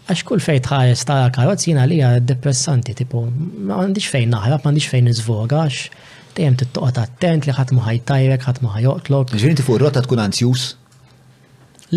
[0.09, 4.89] Għax kull fejn tħares tara karozzi li hija depressanti, tipo, ma għandix fejn naħrab, m'għandix
[4.91, 9.33] fejn nizvoga, għax dejjem tittoqgħod attent li ħadd ma ħajtajrek, ħadd ma ħajoqtlok.
[9.35, 10.67] Ġifieri inti fuq ir tkun anzjuż?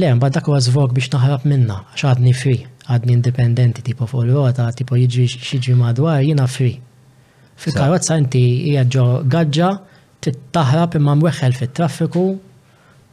[0.01, 4.71] Le, mbagħad dak huwa biex naħrab minna għax għadni free, għadni indipendenti tipo fuq ir-rota,
[4.75, 6.77] tipo jiġri xiġri madwar jiena free.
[7.61, 8.41] Fil-karozza inti
[8.73, 9.73] hija ġo gaġġa,
[10.25, 12.25] tittaħrab imma mweħħel fit-traffiku,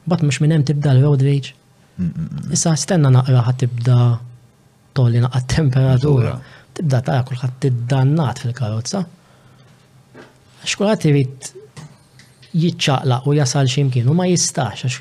[0.09, 1.55] bat mux minnem tibda l-road rage.
[2.51, 3.97] Issa stenna naqra ħat tibda
[4.95, 6.35] tolli naqqa temperatura.
[6.75, 9.03] Tibda tara kulħadd tiddannat fil-karozza.
[10.63, 14.97] Xkurat kulħadd irid jitċaqlaq u jasal ximkien u ma jistax.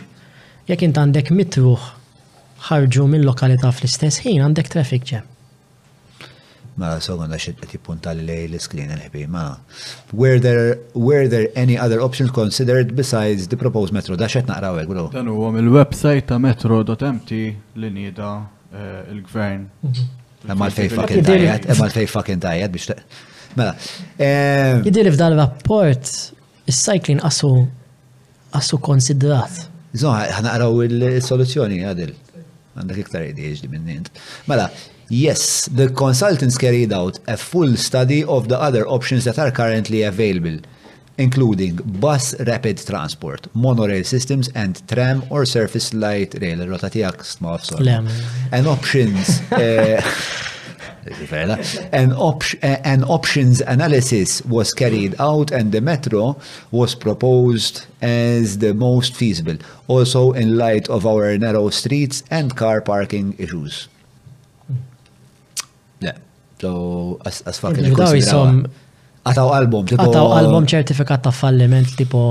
[0.70, 1.88] Jekk int għandek mitruħ
[2.68, 5.29] ħarġu mill lokalità fl-istess ħin għandek traffic ġem.
[6.80, 9.42] Mela sogħna xi qed jippunta lej l-iskrin il-ħbima.
[10.16, 14.78] Were there were there any other options considered besides the proposed metro da xed naqraw
[14.80, 15.04] hekk bro.
[15.12, 17.40] Dan huwa mill-website ta' metro.mt
[17.82, 18.30] li nieda
[18.72, 19.66] eh, il-gvern.
[19.86, 20.08] Mhm.
[20.48, 22.94] Hemm għalfej fucking tajjed, hemm għalfej fucking tajjed biex
[23.58, 23.72] Mela.
[24.14, 26.06] Eh, Jidilif dan rapport
[26.70, 27.50] is-cycling qasu
[28.54, 29.66] qasu konsidrat.
[30.00, 32.12] Zoħ, ħanaqraw il-soluzzjoni għadil.
[32.78, 34.06] Għandak iktar idejeġ di minn
[34.48, 34.68] Mela,
[35.12, 40.02] Yes, the consultants carried out a full study of the other options that are currently
[40.02, 40.60] available,
[41.18, 46.58] including bus rapid transport, monorail systems, and tram or surface light rail.
[46.58, 47.26] Rotatijak
[48.52, 49.40] And options.
[49.52, 50.00] uh,
[51.92, 56.36] an, op uh, an options analysis was carried out and the metro
[56.70, 59.56] was proposed as the most feasible,
[59.88, 63.88] also in light of our narrow streets and car parking issues.
[66.02, 66.12] Le,
[66.60, 67.92] so, as fucking.
[67.94, 68.62] Daw jisom.
[69.26, 70.06] Għataw album, tipo.
[70.06, 72.22] Għataw album ċertifikat ta' falliment, tipo,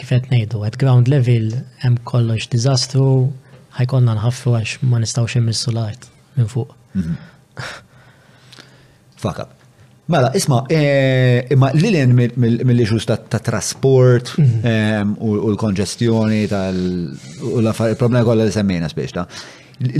[0.00, 1.52] kifet nejdu, at ground level,
[1.84, 3.30] hemm kollox dizastru,
[3.78, 6.74] ħajkonna nħaffu għax ma nistawx immissu lajt minn fuq.
[6.98, 7.70] Mhm.
[9.22, 9.62] Fakab: up.
[10.10, 15.14] Mela, isma, eh, imma lilin mill-iġus ta' trasport mhm.
[15.22, 19.24] u l-konġestjoni tal-problema kollha li semmejna spiex ta'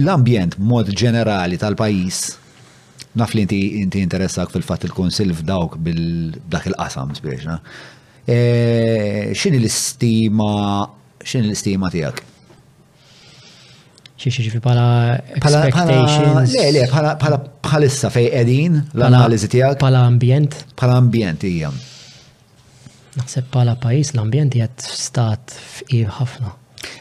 [0.02, 2.20] l-ambjent mod ġenerali tal-pajis
[3.18, 7.44] naf li inti inti interessak fil-fatt il-konsil f'dawk bil-dak il-qasam spiex.
[8.26, 8.38] E,
[9.36, 10.52] x'inhi l-istima
[11.22, 12.24] xini l-istima tiegħek?
[14.24, 16.54] Xie xie pala expectations.
[16.54, 19.78] Le le pala palissa fej qegħdin l-analiżi tiegħek.
[19.82, 20.56] Pala ambjent.
[20.80, 21.70] Pala ambjent hija.
[23.18, 26.54] Naħseb pala pajis l-ambjent jgħat stat f'qir ħafna.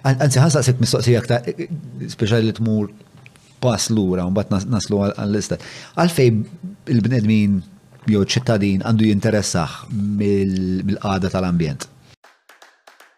[0.07, 2.91] Anzi, ħan saqsik mistoqsija ta' e, e, speċali li tmur
[3.64, 5.64] pass lura un bat naslu għall-istat.
[5.95, 6.34] Għalfej
[6.98, 7.61] il-bnedmin
[8.11, 9.88] jew ċittadin għandu jinteressax
[10.19, 11.88] mill-qada tal-ambjent.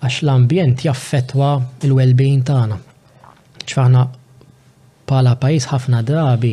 [0.00, 1.48] għax l-ambjent jaffetwa
[1.84, 2.76] il-well-being tagħna.
[3.68, 4.04] ċfaħna
[5.10, 6.52] pala pajis ħafna drabi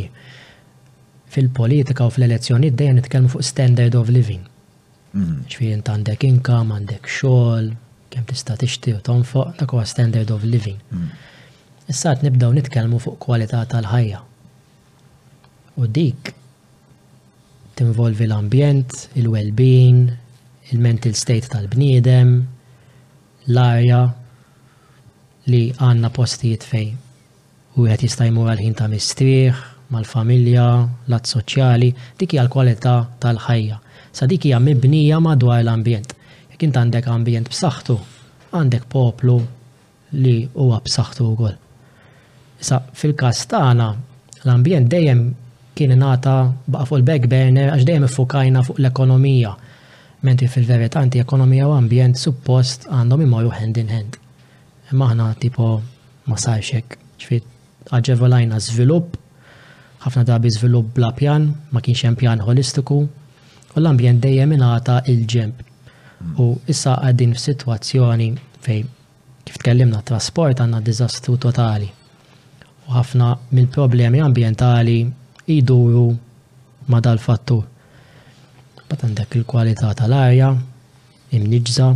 [1.32, 4.44] fil-politika u fl-elezzjoni dejjem nitkellmu fuq standard of living.
[5.18, 5.78] ċfir mhm.
[5.78, 7.70] int għandek income, għandek xogħol,
[8.12, 10.84] kemm tista' tixti u tonfoq, dak huwa standard of living.
[10.92, 11.88] Mhm.
[11.88, 14.20] Issa qed nibdew nitkellmu fuq kwalità tal-ħajja.
[15.80, 16.34] U dik
[17.80, 20.10] tinvolvi l-ambjent, il-well-being,
[20.74, 22.42] il-mental state tal-bniedem,
[23.48, 24.00] l-arja
[25.52, 26.88] li għanna postijiet fej.
[27.78, 29.60] U għet jistajmu għal-ħin ta' mistrieħ,
[29.94, 30.66] mal-familja,
[31.08, 33.80] lat soċjali, dik hija l-kwalità tal-ħajja.
[34.12, 36.14] Sa dik hija mibnija madwar l-ambjent.
[36.52, 37.98] Jekk int għandek ambjent b'saħħtu,
[38.58, 39.38] għandek poplu
[40.18, 41.56] li huwa b'saħħtu wkoll.
[42.60, 43.90] Sa fil-każ tagħna
[44.44, 45.24] l-ambjent dejjem
[45.78, 46.36] kien ingħata
[46.68, 49.54] baqa' fuq il-back burner għax dejjem iffukajna fuq l-ekonomija
[50.28, 54.18] menti fil-verit anti-ekonomija u ambjent suppost għandhom imorru hand in hand.
[54.92, 55.70] Imma ħna tipo
[56.28, 59.16] ma sarxek, ċfit għagġevolajna zvilup,
[60.04, 62.98] ħafna drabi zvilup bla pjan, ma kienx hemm pjan holistiku,
[63.76, 65.64] u l-ambjent dejjem ingħata il-ġemp.
[66.42, 68.30] U issa għaddin f'sitwazzjoni
[68.66, 68.82] fej
[69.48, 71.88] kif tkellimna trasport għandna diżastru totali.
[72.88, 75.00] U ħafna mill-problemi ambjentali
[75.58, 76.08] iduru
[76.92, 77.64] ma dal-fattur
[78.90, 80.52] bat għandek il-kwalità tal-arja,
[81.36, 81.88] imniġza,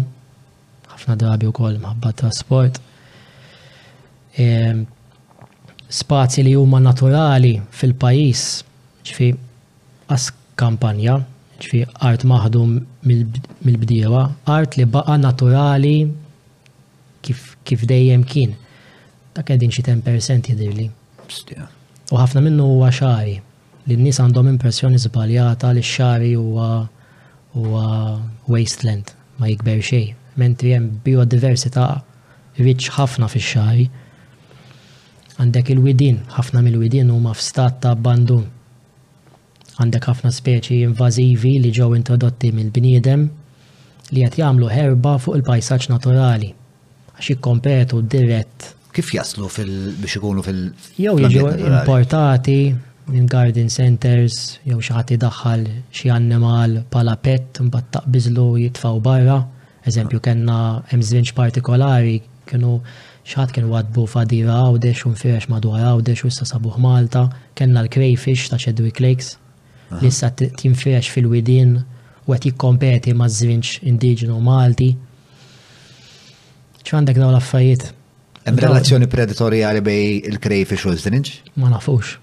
[0.93, 2.79] ħafna drabi u koll mħabba trasport.
[4.35, 4.83] E, ehm,
[5.91, 8.43] spazi li huma naturali fil-pajis,
[9.07, 9.29] ġifi
[10.11, 11.17] as kampanja,
[11.61, 12.77] ġifi art maħdum
[13.07, 15.95] mill-bdiewa, art li baqa naturali
[17.23, 18.55] kif, kif dejjem kien.
[19.31, 20.89] Ta' kedin xie 10% jidirli.
[22.11, 23.37] U ħafna minnu huwa xari
[23.89, 26.89] li n-nis għandhom impressjoni zbaljata li xari huwa
[28.51, 30.11] wasteland ma jikber xej.
[30.39, 31.87] Mentri hemm biodiversità
[32.61, 33.87] rich ħafna fix-xari.
[35.41, 38.43] Għandek il-widin, ħafna mill-widin huma f'stat ta' abbandun.
[39.81, 43.25] Għandek ħafna speċi invażivi li ġew introdotti mill-bniedem
[44.11, 46.51] li qed jagħmlu herba fuq il-pajsaġġ naturali
[47.17, 48.71] għax kompetu dirett.
[48.91, 49.71] Kif jaslu fil
[50.03, 52.57] biex ikunu fil- Jew jiġu importati
[53.11, 59.39] minn garden centers, jew xi ħadd daħħal xi annimal bħala pet mbagħad taqbiżlu jitfaw barra.
[59.89, 60.55] Eżempju kellna
[60.91, 62.75] hemm partikolari kienu
[63.25, 67.25] xaħat kien wadbu fadira għawdex un firax madwar għawdex u issa sabuħ Malta,
[67.55, 69.35] kena l-crayfish ta' Chadwick Lakes,
[70.01, 71.75] li issa firax fil-widin
[72.27, 74.89] u għet jikkompeti ma' zvinċ indiġenu Malti.
[76.85, 77.91] ċandek daw l-affarijiet.
[78.47, 81.55] Hemm relazzjoni predatorjali bej il-crayfish u l-zvinċ?
[81.61, 82.20] Ma nafux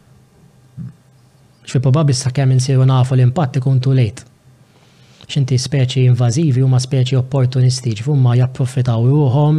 [1.69, 4.23] xi probabli sa kemm insiru nafu l-impatt ikun tu lejt.
[5.28, 9.57] X'inti speċi invażivi huma speċi opportunisti ma japprofittaw ruħom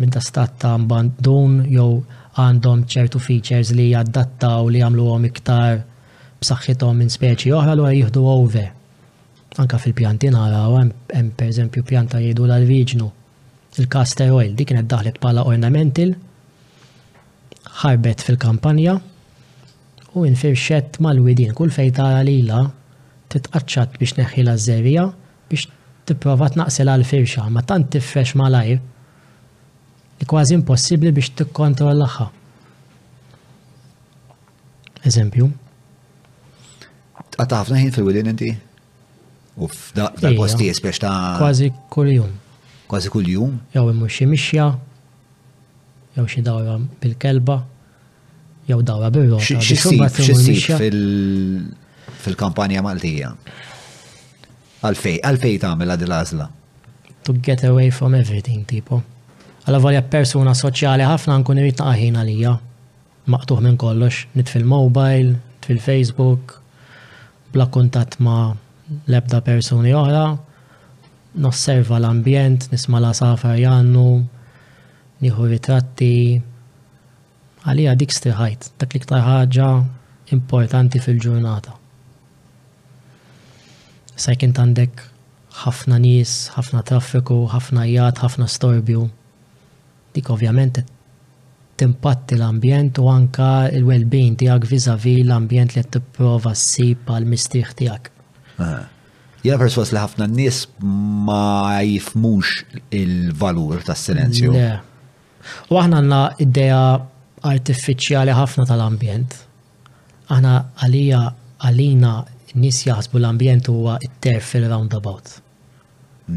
[0.00, 2.00] minn ta' stat ta' mbandun jew
[2.40, 5.84] għandhom ċertu features li jaddattaw li jagħmluhom iktar
[6.40, 8.64] b'saħħithom minn speċi oħra l jieħdu over.
[9.60, 13.10] Anka fil-pjanti naraw hemm pereżempju pjanta jgħidu l-alviġnu.
[13.74, 16.12] il caster oil dik kienet daħlet bħala ornamental,
[17.82, 19.00] ħarbet fil-kampanja,
[20.14, 22.62] u infirxet mal-widin kull fej tara lila
[23.34, 25.06] titqaċċat biex neħħila z-żerija
[25.50, 25.66] biex
[26.08, 28.78] tipprova tnaqsel għal firxa ma tant tifrex malajr
[30.20, 32.28] li kważi impossibbli biex tikkontrollaha.
[35.10, 35.50] Eżempju.
[37.38, 38.52] Għata ħin fil-widin inti?
[39.58, 42.30] U f'dal-posti biex ta' kważi kull-jum.
[42.90, 43.58] Kważi kull-jum?
[43.74, 44.70] Jew imur xi mixja,
[46.14, 47.64] jew xi dawra bil-kelba
[48.68, 49.36] jew dawa bil
[52.24, 53.30] fil-kampanja Maltija?
[54.84, 56.46] Għalfej, għalfej tagħmel għad il-għażla.
[57.26, 59.02] To get away from everything, tipo.
[59.66, 62.54] Għalla valja persuna soċjali ħafna nkun irrid naqaħin għalija.
[63.34, 65.34] Maqtuħ minn kollox, nit fil-mobile,
[65.66, 66.54] fil-Facebook,
[67.52, 68.54] bla kontat ma
[69.12, 70.24] lebda persuni oħra,
[71.44, 74.08] nosserva l-ambjent, nisma la safar jannu,
[75.24, 76.12] nieħu ritratti,
[77.64, 79.68] għalija dik stiħajt, dak liktar ħaġa
[80.36, 81.72] importanti fil-ġurnata.
[84.20, 85.00] Sajkin għandek
[85.64, 89.06] ħafna nies, ħafna traffiku, ħafna jgħat, ħafna storbju.
[90.14, 90.82] Dik ovvjament
[91.80, 98.12] timpatti l-ambjent u anka il-well-being tijak vizavi l-ambjent li t-prova s sip għal-mistiħ tijak.
[99.44, 102.60] Jena perswas li ħafna n-nis ma jifmux
[103.00, 104.52] il-valur ta' silenzju.
[104.52, 106.84] U aħna għanna id-deja
[107.52, 109.34] artifiċjali ħafna tal-ambjent.
[110.32, 110.54] Aħna
[110.84, 111.20] għalija
[111.68, 112.12] għalina
[112.62, 115.32] nis jaħsbu l-ambjent huwa it-terf fil-roundabout.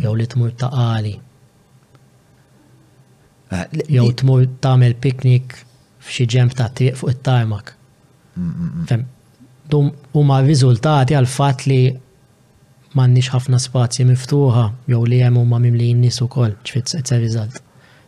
[0.04, 1.14] Jew li tmur ta' għali.
[3.94, 5.56] Jew tmur tagħmel piknik
[6.08, 7.72] f'xi ġemp ta' triq fuq it-tarmak.
[8.92, 9.08] Fem,
[10.20, 11.80] huma riżultati għal fatt li
[12.98, 17.62] m'għandniex ħafna spazji miftuħa jew li hemm huma mimli nies ukoll ċfitz it's a result.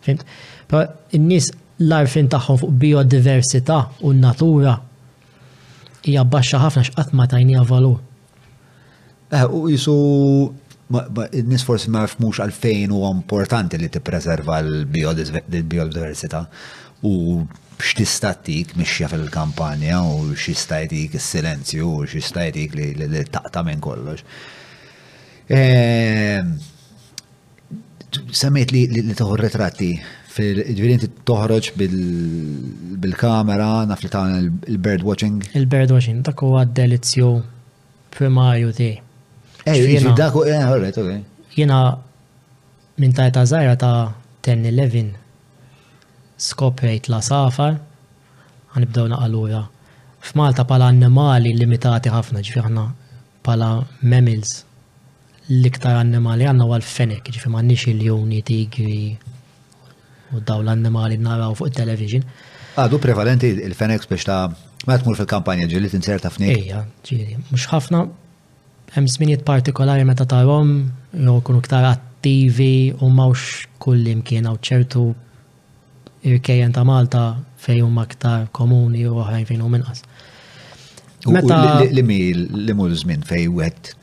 [0.03, 0.23] Fimt?
[0.67, 0.83] Però
[1.17, 4.73] in-nies l-arfin tagħhom fuq biodiversità u n-natura
[6.03, 7.99] hija baxxa ħafna x'qatt ma tajnija valur.
[9.31, 9.95] Eh, u jisu
[11.47, 16.41] nis forsi ma jfmux għalfejn u importanti li tippreserva l-biodiversità
[17.07, 17.13] u
[17.79, 24.25] x'tistatik mixja fil-kampanja u x'istajtik is-silenzju u x'istajtik li taqta' minn kollox.
[25.49, 26.57] Ehm,
[28.33, 29.91] Semmejt li toħu ritratti
[30.29, 35.39] Fil-ġviri inti toħroġ bil-kamera, naf li ta' il-bird watching.
[35.57, 37.29] Il-bird watching, dak huwa delizzju
[38.13, 38.91] primarju ti.
[39.65, 41.09] Ej, eh, dak u eh, għorret, ok.
[41.57, 41.77] Jena
[43.01, 44.01] minn ta' ta' zaħra ta'
[44.45, 45.09] 10-11
[46.49, 47.73] skoprejt la safar,
[48.75, 49.61] għanibdaw naqalura.
[50.29, 52.85] F'Malta pala annimali limitati ħafna, ġifi ħna
[53.49, 53.69] pala
[54.03, 54.51] mammals
[55.49, 58.97] l-iktar annimali għanna għal fenek, ġifi nix il juni tigri,
[60.35, 62.23] u daw l-annimali naraw fuq il-television.
[62.79, 64.43] Għadu prevalenti il-Fenex biex ta'
[64.87, 66.51] ma tmur fil-kampanja ġili t tinser ta' fnik.
[66.69, 68.05] Eja, ġili, mux ħafna,
[68.95, 70.73] hemm zminiet partikolari meta tarhom
[71.13, 75.07] jew kunu ktar attivi u mawx kulli mkien għaw ċertu
[76.29, 77.23] irkejjen ta' Malta
[77.63, 80.03] fej huma aktar komuni u oħrajn fejn u minnas.
[81.27, 83.95] Meta li mi li mu l żmien fej wieħed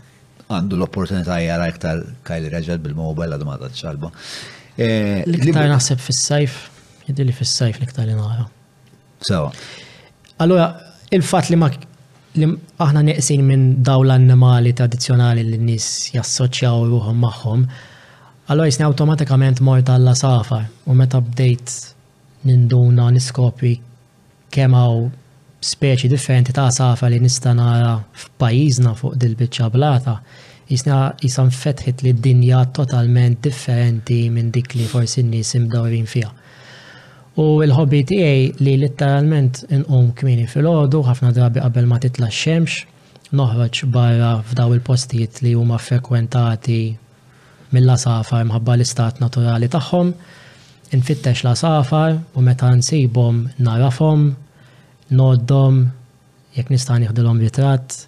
[0.46, 4.10] għandu l-opportunità jara iktar kaj li reġed bil-mobile għadu ma ċalba.
[4.76, 6.56] Eh, l-iktar naħseb fis-sajf,
[7.08, 8.44] jiddili fis-sajf l-iktar li nara.
[9.24, 9.50] Sawa.
[10.44, 10.66] Allora,
[11.10, 11.70] il-fat li ma
[12.36, 12.44] li
[12.84, 17.62] aħna neqsin minn daw l-annimali tradizjonali li nis jassoċjaw ruħom maħħom,
[18.52, 21.72] allora jisni automatikament mort għalla safar u meta bdejt
[22.46, 23.72] ninduna niskopri
[24.52, 25.08] kemm hawn
[25.66, 30.18] speċi differenti ta' safar li nista' nara f'pajjiżna fuq dil-biċċa blata
[30.70, 36.30] jisna jisan fetħit li d-dinja totalment differenti minn dik li forsi n-nis imdawrin fija.
[37.36, 42.86] U l-hobby tiegħi li n inqum kmini fil ordu ħafna drabi qabel ma titla xemx,
[43.36, 46.80] noħroġ barra f'daw il-postijiet li huma frekwentati
[47.74, 50.12] mill safar mħabba l-istat naturali tagħhom,
[50.96, 54.30] infittex lasafar u meta nsibhom narafhom,
[55.10, 55.82] noddom,
[56.56, 58.04] jekk nista' nieħdilhom ritratt,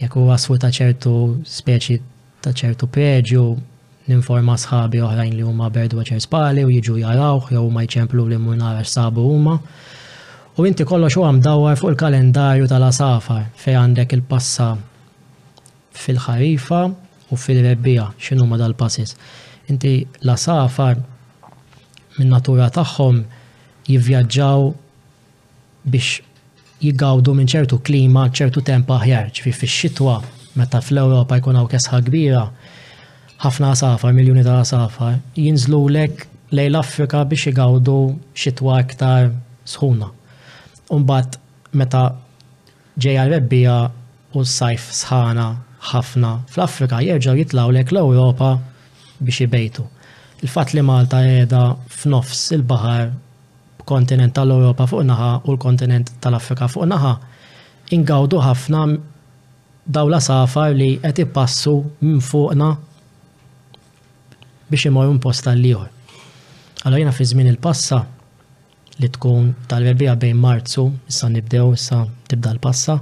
[0.00, 1.12] jekk huwa sfu ta' ċertu
[1.42, 1.98] speċi
[2.44, 3.44] ta' ċertu preġju
[4.08, 8.54] ninforma sħabi oħrajn li huma berdu spali u jiġu jarawh jew ma jċemplu li mhu
[8.56, 9.58] nara sabu huma.
[10.58, 14.70] U inti kollox huwa mdawwar fuq il-kalendarju tal-asafar fej għandek il-passa
[15.94, 16.80] fil-ħarifa
[17.30, 19.14] u fil-rebbija x'inhu ma dal-passis.
[19.70, 20.96] Inti l-asafar
[22.18, 23.22] min natura tagħhom
[23.90, 24.66] jivvjaġġaw
[25.94, 26.22] biex
[26.82, 30.16] jigawdu minn ċertu klima, ċertu temp aħjar, ċfi fix-xitwa,
[30.58, 32.44] meta fl-Ewropa jkun hawn kesħa kbira,
[33.44, 37.96] ħafna safar, miljuni ta' safar, jinżlu lek lejn l-Afrika biex jigawdu
[38.38, 39.30] xitwa iktar
[39.68, 40.08] sħuna.
[40.94, 41.36] Umbat
[41.76, 42.04] meta
[42.98, 43.78] ġeja rebbija
[44.34, 45.48] u s-sajf sħana
[45.92, 48.54] ħafna fl-Afrika jerġgħu jitlaw lek l-Ewropa
[49.18, 49.86] biex jibejtu.
[50.46, 53.10] Il-fat li Malta qiegħda f'nofs il-baħar
[53.88, 57.12] kontinent tal-Europa fuq naħa u l-kontinent tal-Afrika fuq naħa
[57.96, 58.82] ingawdu ħafna
[59.88, 61.72] dawla safar li qed ipassu
[62.04, 62.68] minn fuqna
[64.68, 65.88] biex imorru imposta l-liħor.
[66.84, 68.02] Allora jena fi żmien il-passa
[68.98, 72.98] li tkun tal-verbija bejn Marzu, issa nibdew, issa tibda l-passa,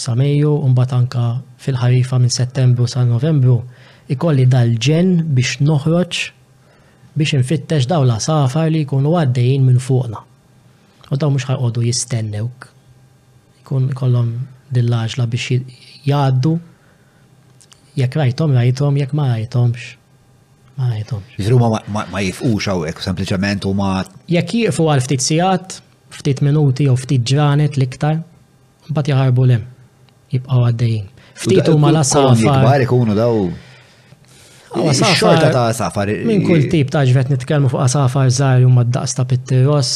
[0.00, 1.24] sa Mejju, mbagħad anka
[1.60, 3.58] fil-ħarifa minn Settembru sa Novembru,
[4.14, 6.22] ikolli dal-ġen biex noħroġ
[7.12, 10.20] biex infittex daw la safar li jkunu għaddejjin minn fuqna.
[11.10, 12.68] U daw mux ħajqodu jistennewk.
[13.64, 14.30] Jkun kollom
[14.74, 15.58] dillaġla biex
[16.06, 16.52] jgħaddu
[17.98, 19.88] jekk rajtom rajtom, jekk ma rajtomx.
[20.78, 21.34] Ma rajtomx.
[21.40, 23.90] Jizru ma jifqux ek sempliciment u ma.
[24.30, 25.80] Jekk jifu għal ftit sijat,
[26.14, 28.20] ftit minuti u ftit ġranet liktar,
[28.94, 29.66] bat jaħarbu lem,
[30.32, 31.10] jibqaw għaddejjin.
[31.40, 32.78] Ftit u ma la safar.
[32.80, 33.50] Jibqaw daw.
[34.70, 39.24] Xorta ta' għasafar Minn kull tip ta' ġvet nitkellmu fuq safar żgħar huma d-daqs ta'
[39.26, 39.90] pittiros,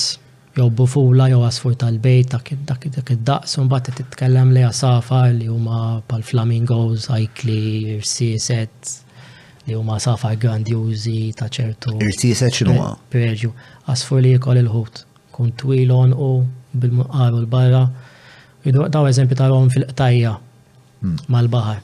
[0.56, 5.78] jew bufula jew asfur tal-bejt ta' dak id-daqs, un bat titkellem li għasafar li huma
[6.10, 7.58] pal-flamingos, ajkli,
[8.00, 8.92] irsiset,
[9.68, 11.94] li huma safar grandjużi ta' ċertu.
[12.08, 12.96] Irsiset x'inhuma?
[13.14, 13.54] Preġu,
[13.94, 16.32] asfur li jkoll il-ħut, kun twilon u
[16.74, 17.84] bil-munqaru l-barra.
[18.64, 21.20] Daw eżempju tarom fil-qtajja hmm.
[21.30, 21.80] mal-bahar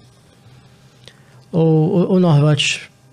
[1.54, 2.66] u noħroġ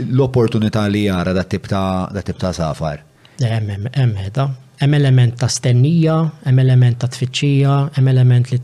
[0.10, 3.04] l-opportunità li jara da tip ta' safar.
[3.38, 3.56] Eh,
[3.94, 4.48] hemm ħeda.
[4.82, 8.60] Hemm element ta' stennija, hemm element ta' tfittxija, hemm element li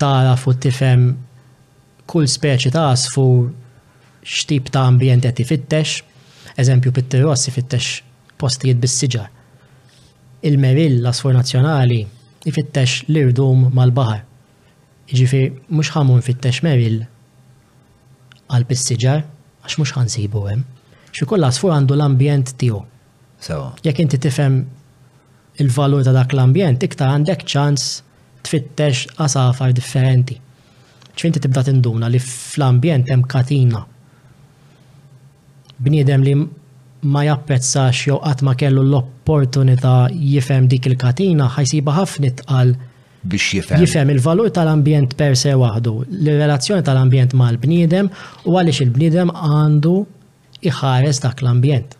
[0.00, 1.08] taraf u tifhem
[2.08, 3.50] kull speċi ta' asfur
[4.26, 6.00] x'tip ta' ambjent qed ifittex
[6.56, 8.00] Eżempju, Pitter Rossi fittex
[8.38, 9.28] postijiet bis-siġar.
[10.42, 10.54] il
[11.02, 12.00] l-asfor Nazzjonali
[12.48, 14.22] jfittex l-irdum mal-bahar.
[15.08, 17.00] Ġifiri, mux ħamun fittex Meril
[18.48, 19.20] għal bis-siġar,
[19.64, 20.64] għax mux ħansibu hemm.
[21.36, 22.80] l-Asfor għandu l-ambjent tiegħu.
[23.84, 24.56] Jekk inti tifhem
[25.60, 27.84] il-valur ta' dak l-ambjent, iktar għandek ċans
[28.44, 30.40] tfittex għasafar differenti.
[31.16, 33.84] ċvinti tibda tinduna li fl-ambjent hemm katina
[35.76, 36.34] bniedem li
[37.12, 42.72] ma jappezzax jew qatt ma kellu l-opportunità jifhem dik il-katina ħajsiba ħafna tqal
[43.26, 43.80] biex jifhem.
[43.82, 45.92] Jifhem il-valur tal-ambjent per se waħdu,
[46.22, 48.08] l-relazzjoni tal-ambjent mal-bniedem
[48.46, 49.94] u għaliex il-bniedem għandu
[50.70, 51.96] iħares dak l-ambjent.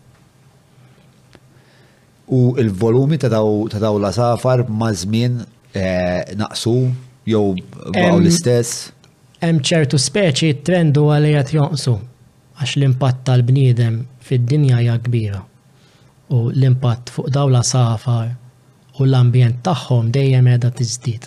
[2.32, 5.40] U il-volumi ta' daw la safar ma' żmien
[5.76, 6.76] eh, naqsu
[7.28, 7.46] jew
[7.92, 8.88] l-istess?
[9.44, 11.98] Hemm ċertu speċi trendu għalijat jonqsu
[12.56, 15.42] għax l-impatt tal-bniedem fid-dinja hija kbira.
[16.32, 18.30] U l-impatt fuq dawla safar
[18.96, 21.26] u l-ambjent tagħhom dejjem qiegħda tiżdied.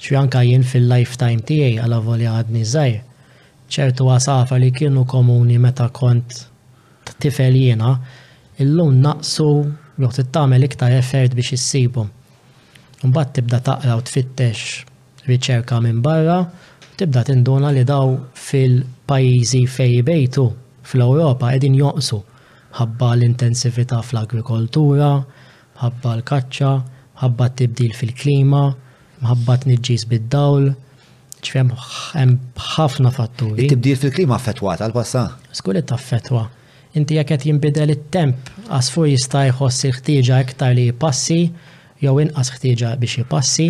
[0.00, 3.00] Xi anka jien fil-lifetime tiegħi għal avolja għadni żgħir,
[3.70, 6.40] ċertu għasafar li kienu komuni meta kont
[7.20, 7.94] tifel jiena,
[8.62, 9.48] illum naqsu
[10.00, 12.08] jew tittamel iktar effert biex issibhom.
[13.04, 16.40] Mbagħad tibda taqra u tfittex riċerka minn barra,
[17.00, 20.44] tibda tinduna li daw fil- pajjiżi fej bejtu
[20.86, 22.20] fl-Ewropa edin joqsu
[22.78, 25.08] ħabba l-intensività fl-agrikoltura,
[25.80, 26.70] ħabba l-kaċċa,
[27.24, 28.60] ħabba t-tibdil fil-klima,
[29.26, 30.68] ħabba t nidġis bid-dawl,
[31.42, 33.66] ċfem hemm ħafna fatturi.
[33.66, 35.24] It-tibdil fil-klima fetwa tal-passa?
[35.58, 36.44] Skulli ta' fetwa.
[36.98, 38.46] Inti jekk qed jinbidel it-temp,
[38.78, 41.40] għasfur jista' jħoss il-ħtieġa iktar li jpassi,
[42.04, 43.68] jew inqas ħtieġa biex jpassi,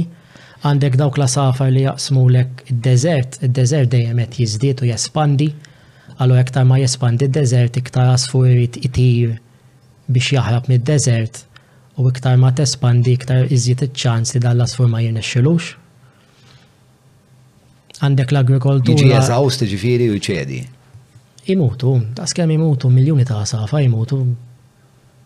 [0.61, 4.89] għandek dawk la safar li jaqsmu lek id deżert id deżert dejjem qed jiżdied u
[4.91, 5.47] jespandi,
[6.19, 9.39] għallu ektar ma jespandi id deżert iktar għasfur irid itir
[10.13, 11.41] biex jaħrab mid deżert
[12.01, 15.71] u iktar ma tespandi iktar iżjed iċ-ċans li dan l-asfur ma jirnexxilux.
[18.01, 18.97] Għandek l-agrikoltura.
[19.01, 20.61] Jiġi eżawst ġifieri u ċedi:
[21.57, 24.21] Imutu, daskem imutu, miljoni ta' safa imutu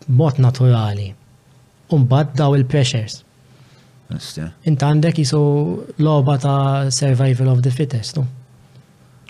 [0.06, 1.10] b'mod naturali.
[1.94, 3.20] Umbad daw il-pressures
[4.12, 4.50] Eh?
[4.68, 5.40] Inta għandek jisu
[6.04, 8.18] loba ta' survival of the fittest,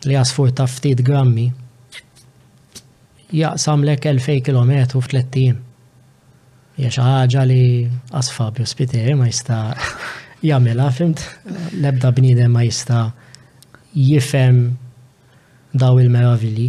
[0.04, 1.46] Li għasfur ta' ftit grammi.
[3.32, 5.54] Jaqsam lek 2000 km f'30.
[6.76, 7.64] Hija Jiex ħaġa li
[8.20, 9.62] asfabju spiteri ma jista'
[10.48, 11.22] jagħmilha fimt
[11.80, 13.06] l-ebda bniedem ma jista'
[13.96, 14.76] jifhem
[15.72, 16.68] daw il-meravili.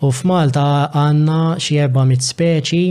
[0.00, 2.84] U f'Malta għandna xi erba' speċi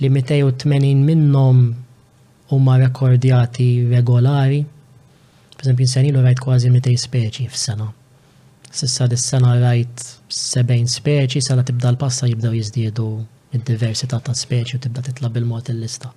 [0.00, 1.74] li 280 minnhom
[2.50, 4.64] huma rekordjati regolari.
[5.56, 7.86] Pereżempju, sen ilu rajt kważi 200 speċi f'sena.
[8.74, 13.06] Sissa dis-sena rajt 70 speċi, sala tibda l-passa jibdew jiżdiedu
[13.54, 16.10] id-diversità ta' speċi u tibda titla bil mot il-lista.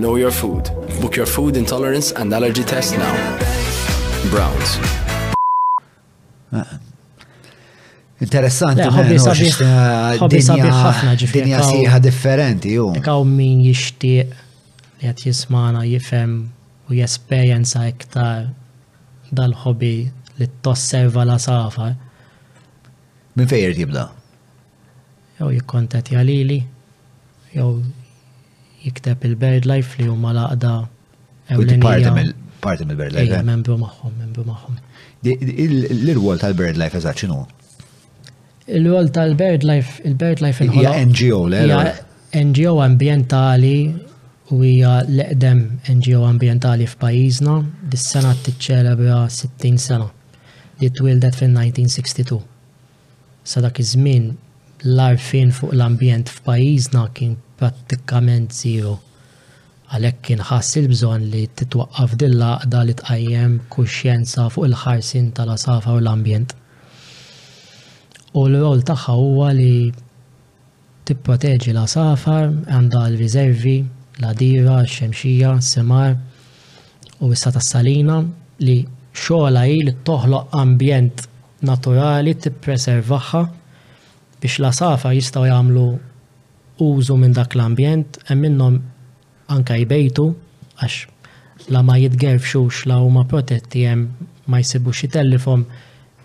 [0.00, 0.89] Know your food.
[1.00, 3.14] Book your food intolerance and allergy test now.
[4.28, 4.72] Browns.
[8.20, 10.26] Interessanti, ħafna
[11.16, 12.90] dinja siħa differenti, ju.
[13.00, 14.34] Ekaw min jishtiq
[15.00, 16.34] li għat jismana jifem
[16.90, 18.50] u jesperienza iktar
[19.32, 19.94] dal-ħobi
[20.36, 21.88] li t-tosserva la safa.
[23.40, 24.04] Min fejr jibda?
[25.40, 26.60] Jow jikkontet jalili,
[27.56, 27.72] jow
[28.84, 30.72] jikteb il-Bird Life li huma laqda
[32.60, 33.32] parti mill-Bird Life.
[33.32, 33.42] Eh?
[33.44, 34.76] membru maħħom, membru maħħom.
[35.22, 37.38] L-irwol tal-Bird Life eżat xinu?
[38.70, 41.64] Il-rwol tal-Bird Life, il-Bird Life Hija NGO, le?
[42.44, 43.74] NGO ambientali
[44.50, 45.60] u hija l-eqdem
[46.00, 47.56] NGO ambientali f'pajjiżna,
[47.90, 50.08] dis-sena t-ċelebra 60 sena
[50.80, 52.38] li twildet fin-1962.
[53.50, 54.30] Sa dak iż-żmien
[54.84, 58.98] l-arfin fuq l-ambjent f'pajjiżna kien prattikament zero.
[59.90, 66.00] Għalhekk kien ħass il-bżonn li titwaqqaf din l-għaqda li tqajjem kuxjenza fuq il-ħarsin tal-asafa u
[66.00, 66.54] l-ambjent.
[68.32, 69.90] U l-rol tagħha huwa li
[71.10, 73.76] tipproteġi l-asafar għandha l-riservi,
[74.20, 76.14] l-adira, x-xemxija, semar
[77.20, 78.22] u issa tas-salina
[78.64, 78.78] li
[79.10, 81.26] xogħla hi li toħloq ambjent
[81.68, 83.44] naturali tippreservaħħa
[84.40, 85.84] biex la safa jistaw jagħmlu
[86.80, 88.78] użu minn dak l-ambjent, hemm minnhom
[89.54, 90.28] anka jbejtu
[90.80, 95.66] għax la ma jitgerfxux la huma protetti hemm ma jsibux jitellifhom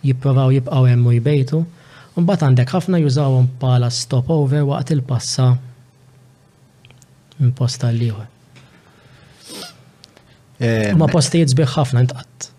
[0.06, 1.60] jipprovaw jibqgħu hemm u jbejtu.
[2.16, 5.50] Mbagħad għandek ħafna jużawhom bħala stopover waqt il-passa
[7.42, 8.30] minn posta tal-ieħor.
[10.96, 12.52] Ma postijiet sbieħ ħafna intqatt.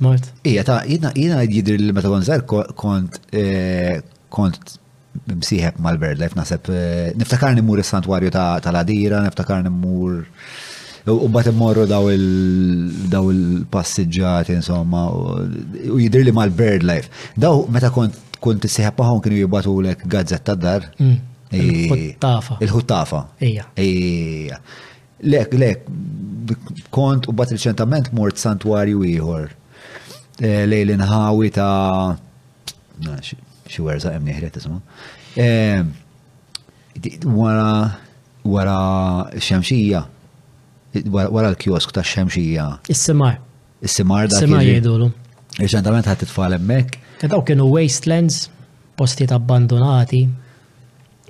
[0.00, 0.30] mort.
[0.44, 4.78] Ija, ta' jina jidri l-meta kont kont eh, kont
[5.30, 10.12] msiħeb mal-birdlife, nasib eh, niftakar nimur il-santwarju tal-adira, niftakar nimur.
[11.06, 17.08] U bat immorru daw il-passiġġati, insomma, u jidir li mal-birdlife.
[17.38, 20.82] Daw, meta kont t-siħab paħon kienu jibbatu l-ek gazzetta dar.
[20.98, 21.14] Mm.
[21.54, 22.56] E- Il-ħuttafa.
[22.66, 23.20] Il-ħuttafa.
[23.46, 23.68] Ija.
[23.78, 24.50] E-
[25.30, 25.86] lek, lek,
[26.94, 29.54] kont u bat il-ċentament mort santwarju iħor.
[30.42, 32.18] Eh, lejlin ħawi ta'
[33.70, 34.80] xi werza hemm nieħret isma.
[37.36, 37.70] Wara
[38.46, 38.78] wara
[39.42, 40.02] xemxija,
[41.12, 42.68] wara l-kiosk ta' xemxija.
[42.92, 43.38] Is-simar.
[43.84, 45.08] Is-simar da' Is-simar jgħidulu.
[45.60, 47.00] Reċentament ħat titfal hemmhekk.
[47.24, 48.44] Kedaw kienu wastelands,
[49.00, 50.22] postijiet abbandonati,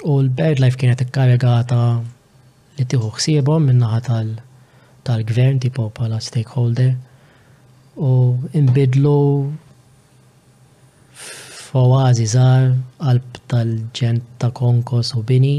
[0.06, 1.78] u l-birdlife kienet ikkarregata
[2.76, 6.92] li tieħu ħsiebhom minnaħa tal- tal-gvern tipo pala stakeholder
[7.96, 8.10] u
[8.52, 9.16] imbidlu
[11.66, 12.68] f'oazi żgħar
[13.02, 15.54] qalb tal-ġent ta' konkos u bini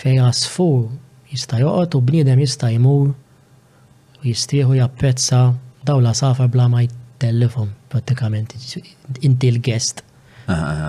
[0.00, 0.86] fej għasfur
[1.32, 5.42] jista' joqgħod u bniedem jista' jmur u jistieħu japprezza
[5.88, 10.04] daw la safar bla ma jtellifhom prattikament inti l gest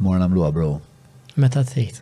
[0.00, 0.78] Mor namluha bro.
[1.36, 1.98] Meta tgħid.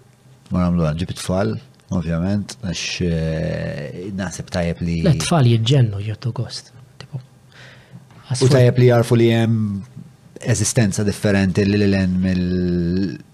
[0.54, 1.56] Mor namluha ġib it-tfal,
[1.90, 4.98] ovvjament, għax eh, naħseb tajjeb li.
[5.08, 6.70] L-tfal jiġġennu jgħattu gost.
[8.36, 9.54] U tajab li jarfu li jem
[10.44, 12.12] eżistenza differenti li l-len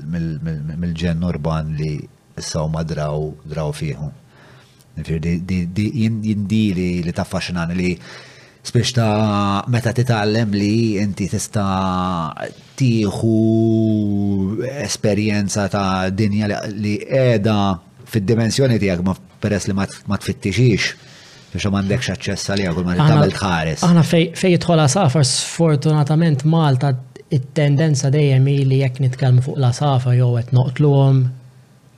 [0.08, 1.96] mill-ġen urban li
[2.38, 4.08] saw ma draw draw fiħu.
[5.02, 7.14] Jindi li li
[7.78, 7.90] li
[8.64, 10.70] spiex ta' meta titgħallem li
[11.02, 11.64] inti tista'
[12.78, 13.34] tieħu
[14.86, 17.58] esperjenza ta' dinja li qiegħda
[18.14, 21.10] fid-dimensjoni tiegħek ma peress li ma tfittixix
[21.54, 23.82] biex m'għandekx aċċess għalija kull ma tagħmel tħares.
[23.86, 26.92] Aħna fej jidħol għasafar sfortunatament Malta
[27.34, 31.20] it-tendenza dejjem li jekk nitkellmu fuq l-għasafa jew qed noqtluhom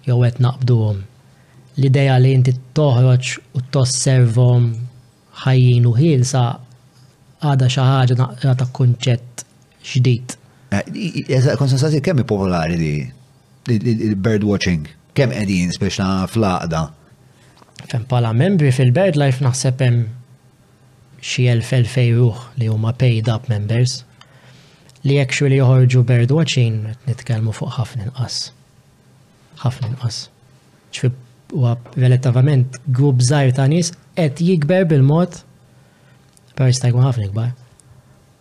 [0.07, 1.01] jew qed naqbduhom.
[1.77, 4.69] L-idea li inti toħroġ u tosservhom
[5.45, 6.45] ħajjin u ħilsa
[7.47, 9.47] għada xi ħaġa naqra ta' kunċett
[9.93, 10.37] ġdid.
[10.77, 12.81] Eh, Konsensati kemm popolari
[13.67, 14.85] il Bird watching.
[15.17, 16.85] Kemm qegħdin speċna fl-aqda?
[17.85, 20.07] Fem pala membri fil-Birdlife naħseb hemm
[21.27, 24.01] xi elf elfej ruħ li huma paid up members
[25.09, 28.39] li actually joħorġu bird watching qed nitkellmu fuq ħafna inqas.
[29.65, 30.19] Ħafna inqas.
[30.97, 31.11] Ċfi
[31.57, 35.41] huwa relattivament grupp żgħir ta' nies qed jikber bil-mod
[36.57, 37.53] per jista' jkun ħafna kbar.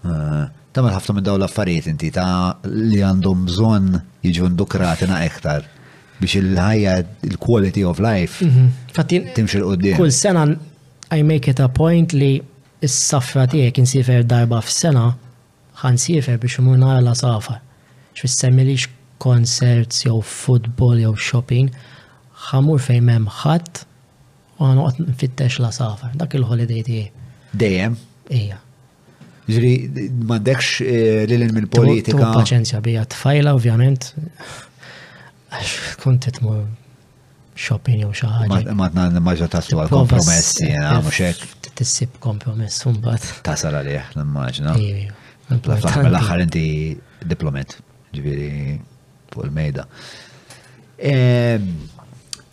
[0.05, 0.43] Ah,
[0.75, 5.74] Tamal ħafna minn dawn l-affarijiet inti ta' li għandhom bżonn jiġu ndukrati na' iktar
[6.19, 6.95] biex il-ħajja,
[7.27, 8.41] il-quality of life.
[8.45, 8.69] Mhm.
[8.95, 9.95] Fattin, timxil qoddim.
[9.97, 10.45] Kull sena,
[11.11, 12.41] I make it a point li
[12.85, 15.05] s-safra tijek insifer darba f-sena,
[15.83, 17.59] ħan sifer biex imur nara la safar.
[18.15, 18.87] Xfis semmilix
[19.17, 21.69] konserts, jew futbol, jew shopping,
[22.49, 23.83] ħamur fejn mem ħadd
[24.59, 26.15] u għan uqt nfittex la safar.
[26.19, 27.25] Dak il-holiday tijek.
[27.55, 27.97] Dejjem?
[28.33, 28.61] Ija.
[29.47, 29.69] Ġri,
[30.25, 32.31] mandekx eh, lil minn politika.
[32.33, 34.13] Paċenzja bija tfajla, ovvjament.
[35.55, 36.63] Għax kont titmur
[37.59, 38.73] shopping jew xi ħaġa.
[38.77, 41.37] Madna maġa taslu għal kompromessi, għamu xek.
[41.75, 43.23] Tissib kompromess mbagħad.
[43.47, 44.71] Tasal għalih l-immaġna.
[45.55, 46.65] L-aħħar inti
[47.29, 47.69] diplomat,
[48.15, 48.51] ġifieri
[49.33, 49.83] fuq il-mejda.
[51.01, 51.63] Ehm,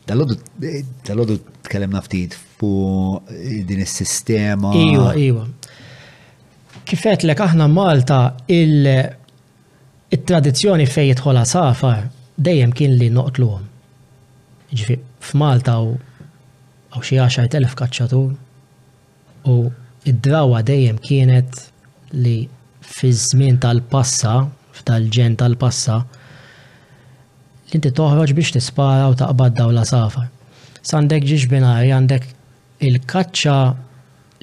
[0.02, 1.34] Dal-għodu
[1.68, 4.68] tkellimna ftit fuq din is-sistema.
[4.74, 5.44] Iwa, iwa.
[6.82, 8.18] Kifet l aħna Malta
[8.50, 12.02] il-tradizjoni fejn jitħola safar
[12.46, 13.66] dejjem kien li noqtluhom.
[14.70, 14.98] Ġifi, jiġifieri,
[15.28, 15.92] f'Malta u
[16.92, 19.56] għaw xie 10.000 kacċatur u
[20.10, 21.60] id-drawa dejjem kienet
[22.18, 22.36] li
[22.94, 24.32] fi żmien tal-passa,
[24.78, 26.00] ftal ġen tal-passa,
[27.70, 30.26] li inti toħroġ biex tispara u taqbad daw la safar.
[30.82, 32.24] Sandek ġiġ binari għandek
[32.86, 33.58] il-kaċċa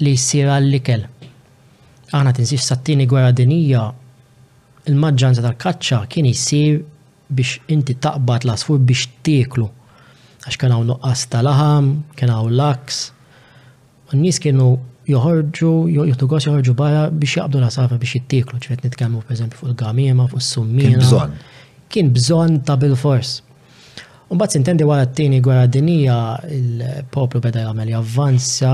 [0.05, 1.01] li s-sira l-likel.
[2.15, 3.83] Aħna tinsix sattini gwerra dinija
[4.89, 6.79] il-maġġanza tal-kaċċa kien jissir
[7.29, 9.69] biex inti taqbad l-asfur biex teklu.
[10.45, 12.99] Għax kena għu nuqqas tal ħam kien hawn laks.
[14.15, 14.69] N-nies kienu
[15.09, 19.69] joħorġu, joħtu għos joħorġu barra biex jaqbdu l-asafa biex jitteklu, ċvet nitkellmu per eżempju fuq
[19.73, 21.29] il-gamima, fuq is-summina.
[21.89, 23.35] Kien bżonn ta' bil-fors.
[24.29, 26.15] Unbat intendi wara t-tini gwerra dinija
[26.53, 28.73] il-poplu beda jagħmel javvanza,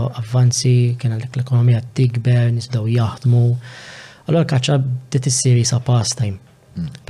[0.00, 3.42] avvanzi, kien l-ekonomija tikber, nisdaw jaħdmu.
[4.30, 4.78] Allora kaċċa
[5.12, 6.38] dit tissiri sa pastime.
[6.78, 7.04] Mm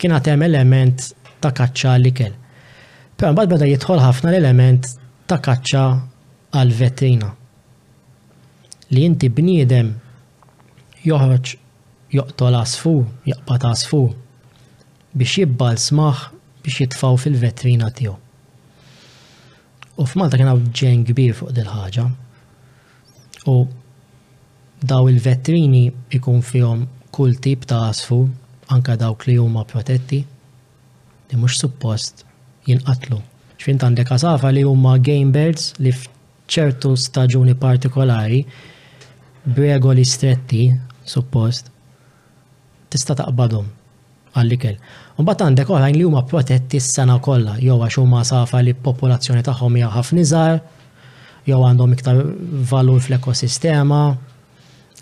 [0.00, 1.04] kien hemm element
[1.42, 2.34] ta' kaċċa li kell.
[3.16, 4.88] Pero mbagħad beda jidħol ħafna l-element
[5.30, 5.84] ta' kaċċa
[6.58, 7.30] għal vetrina.
[8.94, 9.92] Li inti bniedem
[11.04, 11.54] joħroġ
[12.14, 14.02] joqtol asfu, jaqbad asfu
[15.14, 16.24] biex jibbal smaħ
[16.64, 18.18] biex jitfaw fil-vetrina tiegħu.
[19.94, 22.04] U f'Malta kien hawn ġen kbir fuq dil ħaġa.
[23.52, 23.56] U
[24.84, 25.86] daw il-vetrini
[26.18, 26.82] ikun fihom
[27.14, 28.22] kull tip ta' asfu
[28.74, 30.18] anka dawk li huma protetti
[31.28, 32.24] li mhux suppost
[32.68, 33.18] jinqatlu.
[33.60, 38.42] Xfint għandek għasafa li huma game birds li f'ċertu staġuni partikolari
[39.44, 40.66] b'regoli stretti
[41.08, 41.70] suppost
[42.90, 43.66] tista' taqbadhom
[44.34, 44.76] għall-ikel.
[45.20, 49.76] Mbagħad għandek oħrajn li huma protetti s-sena kollha, jew għax huma safa li popolazzjoni tagħhom
[49.78, 50.58] hija ħafna iżgħar,
[51.46, 52.22] jew għandhom iktar
[52.72, 54.00] valur fl-ekosistema,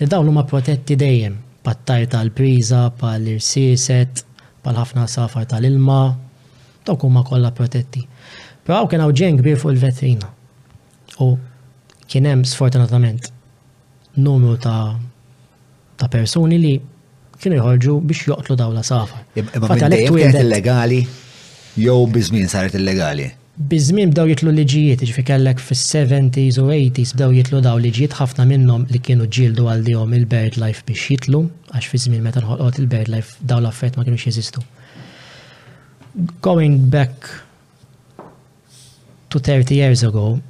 [0.03, 4.23] dawn huma protetti dejjem pattaj tal-priża, pal-irsiset,
[4.65, 6.01] pal-ħafna safar tal-ilma,
[6.87, 8.03] dawk huma kollha protetti.
[8.63, 10.29] Però kien hawn ġen kbir fuq il-vetrina.
[11.23, 11.33] U
[12.11, 13.31] kien hemm sfortunatament
[14.23, 14.95] numru ta'
[15.99, 16.73] ta' persuni li
[17.43, 19.23] kienu jħorġu biex joqtlu safar.
[19.61, 19.99] Fatta safar.
[20.07, 21.05] tu illegali
[21.77, 23.31] jew bizmin saret illegali?
[23.57, 28.87] Bizmin bdaw jitlu liġijiet, ġifi kellek fis-70s u 80s bdaw jitlu daw liġijiet ħafna minnhom
[28.89, 31.43] li kienu ġildu għal dihom il-bird life biex jitlu,
[31.75, 34.65] għax fi żmien meta nħolqot il-bird life daw l ma kienu jeżistu.
[36.43, 37.29] Going back
[39.29, 40.41] to 30 years ago,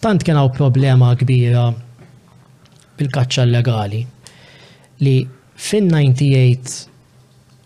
[0.00, 1.74] tant kien għaw problema kbira
[2.98, 4.06] bil-kaċċa legali
[5.04, 6.88] li fin 98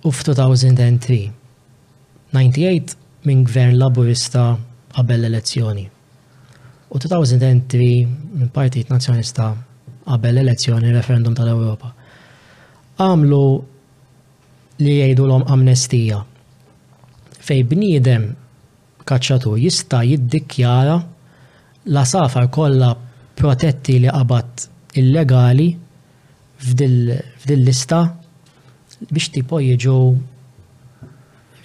[0.03, 4.57] u f 2003 98 minn gvern laburista
[4.95, 5.85] qabel elezzjoni.
[6.95, 9.51] U 2003 minn Partit Nazjonista
[10.07, 11.93] qabel elezzjoni referendum tal-Ewropa.
[12.99, 13.43] Għamlu
[14.83, 16.21] li jgħidu l amnestija.
[17.43, 18.29] Fej bniedem
[19.09, 20.97] kaċċatur jista' jiddikjara
[21.95, 22.93] la safar kollha
[23.39, 25.69] protetti li qabad illegali
[26.69, 28.03] f'dil lista
[28.99, 29.97] biex tipo jiġu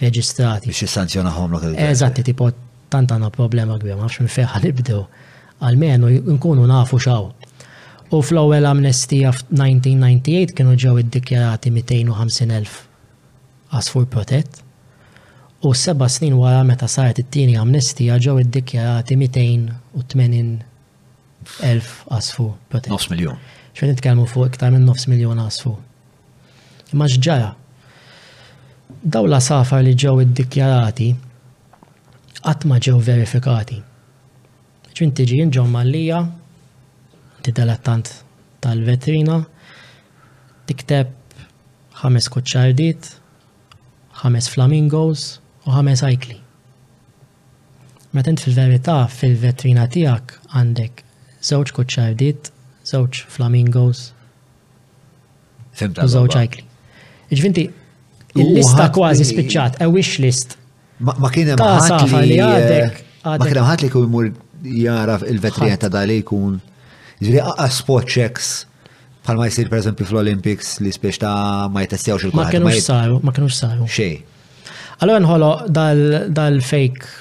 [0.04, 0.68] reġistrati.
[0.68, 2.44] Biex jissanzjonahom l Eżatti, tipo,
[2.92, 5.02] tant għandna problema kbira, ma xmin feħa li bdew.
[5.64, 7.24] Almenu nkunu nafu xaw.
[8.14, 12.72] U fl-ewwel amnestija f'1998 kienu ġew iddikjarati 250,000
[13.78, 14.52] asfur protett.
[15.64, 22.92] U seba' snin wara meta saret it-tieni amnestija ġew iddikjarati 280,000 asfur protett.
[22.92, 23.36] Nofs miljon.
[23.74, 25.72] Xejn nitkellmu fuq iktar minn nofs miljon asfu.
[26.92, 27.50] Imma x'ġara?
[29.04, 31.10] daw la safar li ġew iddikjarati
[32.44, 33.76] qatt ma ġew verifikati.
[34.94, 36.20] ċin tiġi ġew mallija,
[37.44, 38.10] tidelettant
[38.62, 39.40] tal-vetrina,
[40.68, 41.10] tikteb
[42.00, 43.08] ħames kuċċardit,
[44.22, 45.24] ħames flamingos
[45.66, 46.38] u ħames ajkli.
[48.14, 51.04] Meta int fil-verità fil-vetrina tiegħek għandek
[51.50, 52.52] żewġ kuċċardit,
[52.88, 54.08] żewġ flamingos
[55.80, 56.60] u żewġ
[57.34, 57.64] Ġvinti,
[58.34, 60.56] Il-lista kważi spiċċat, a wish list.
[61.00, 64.28] Ma kien hemm ħadd eh, ma kien hemm ħadd li jkun imur
[64.80, 66.56] jara il-vetrija ta' li jkun.
[67.22, 68.48] Jiġri aqqa spot checks
[69.24, 72.50] bħalma jsir pereżempju fl-Olympics li spiex ta' ma jtestjawx il-kulħadd.
[72.50, 73.86] Ma kienux saru, ma kienux saru.
[73.86, 74.18] Xej.
[75.04, 77.16] Allora nħolo dal-fake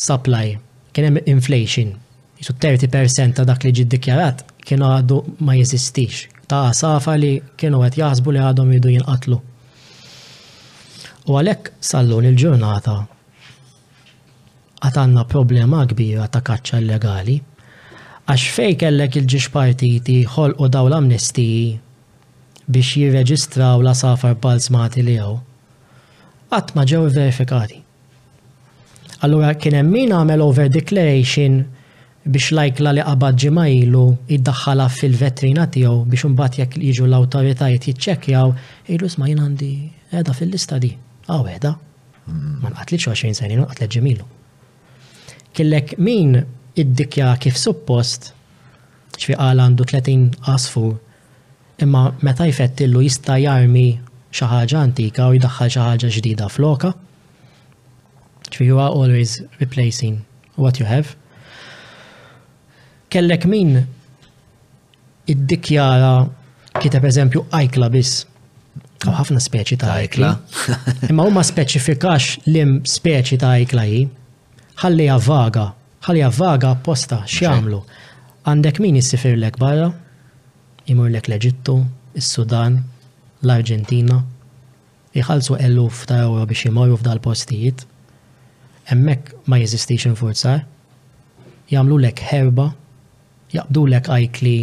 [0.00, 0.54] supply
[0.96, 1.92] kien hemm inflation.
[2.40, 6.26] Jisu 30% ta' dak li ġid dikjarat kienu għadu ma jeżistix.
[6.48, 9.42] Ta' safa li kienu għed jaħsbu li għadhom jidu jinqatlu.
[11.24, 12.94] U għalhekk sallun il-ġurnata
[14.84, 17.36] għatanna problema kbira ta' kaċċa illegali.
[18.28, 21.62] Għax fej kellek il-ġiġ partiti u daw l-amnestiji
[22.76, 25.38] biex jirreġistraw la safar balzmati li għaw.
[26.74, 27.80] ma ġew verifikati.
[29.24, 31.64] Allura kien hemm min għamel over declaration
[32.26, 38.54] biex lajkla li qabad ġimajlu iddaħħala fil-vetrina tiegħu biex imbagħad jekk jiġu l-awtoritajiet jiċċekkjaw,
[38.88, 39.72] ilu sma jien għandi
[40.10, 40.92] qiegħda fil-lista di
[41.30, 42.58] għaweda, ah, mm.
[42.64, 44.26] ma nqatlitx 20 sani, nqatlet ġemilu.
[45.54, 46.36] Kellek min
[46.76, 48.32] id-dikja kif suppost,
[49.16, 50.88] ċfi għal għandu 30 asfu,
[51.84, 53.86] imma meta jfettillu jista' jarmi
[54.34, 56.92] xi ħaġa antika u jdaħħal xi ħaġa ġdida floka.
[58.52, 60.20] ċfi you are always replacing
[60.58, 61.14] what you have.
[63.10, 63.76] Kellek min
[65.30, 66.12] id-dikjara
[66.84, 68.24] per eżempju ajkla biss
[69.04, 70.28] Għaw ħafna speċi ta' ikla.
[71.12, 74.04] Imma huma speċifikax lim speċi ta' ikla hi,
[74.80, 75.64] Ħalli vaga,
[76.02, 77.76] ħalli vaga apposta x'jagħmlu.
[78.44, 79.86] Għandek min jissifirlek barra,
[80.90, 81.76] imurlek l-Eġittu,
[82.18, 82.80] is-Sudan,
[83.44, 84.16] l-Arġentina,
[85.14, 87.84] iħalsu eluf ta' euro biex imorru f'dal postijiet,
[88.90, 90.64] emmek ma jeżistix infurzar,
[91.70, 92.66] jagħmlu lek herba,
[93.54, 94.56] jaqbdu lek ajkli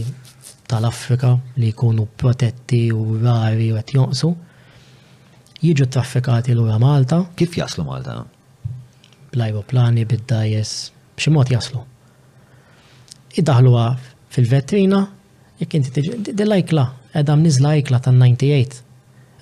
[0.71, 4.29] tal-Afrika li jkunu protetti u rari u qed jonqsu.
[5.61, 7.21] Jiġu traffikati lura Malta.
[7.37, 8.17] Kif jaslu Malta?
[9.33, 10.75] Bl-ajruplani, bid-dajes,
[11.17, 11.83] b'xi mod jaslu.
[13.37, 13.99] għaf
[14.31, 14.99] fil-vetrina,
[15.59, 16.85] jekk inti tiġi, dil lajkla,
[17.19, 18.81] edam mniż lajkla tan-98.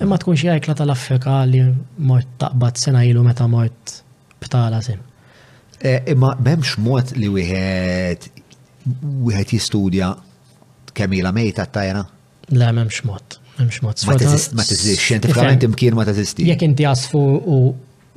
[0.02, 1.62] Imma tkun xi lajkla tal-Afrika li
[2.10, 3.96] mort taqbad sena ilu meta mort
[4.42, 5.00] btala sim.
[5.82, 8.30] Eh, imma m'hemmx mod li wieħed
[9.28, 10.14] wieħed jistudja
[11.00, 12.02] kemila mejta tajna?
[12.60, 14.02] Le, memx mod, memx mot.
[14.10, 14.54] Ma tiżist,
[15.00, 16.48] xjentifikament imkien ma tiżisti.
[16.50, 17.20] Jek inti jasfu
[17.56, 17.60] u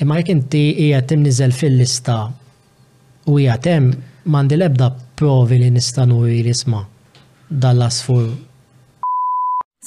[0.01, 2.16] Imma jek inti hija timniżel fil-lista
[3.30, 3.90] u hija tem
[4.34, 6.84] mandi lebda provi li nista' nuri li sma'
[7.48, 8.27] dal-asfur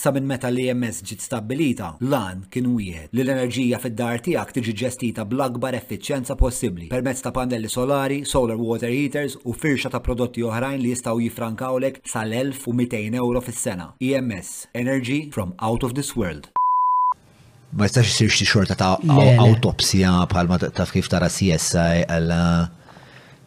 [0.01, 4.73] Sa minn meta li ems ġiet stabilita, lan kien wieħed li l-enerġija fid-dar tiegħek tiġi
[4.81, 10.41] ġestita bl-akbar effiċjenza possibbli permezz ta' pannelli solari, solar water heaters u firxa ta' prodotti
[10.49, 13.91] oħrajn li jistgħu jifrankawlek sal-1200 euro fis-sena.
[14.01, 16.49] EMS, Energy from Out of this World
[17.79, 18.97] ma jistax jisir xi xorta ta'
[19.39, 22.39] autopsija bħalma ta' kif tara CSI għalla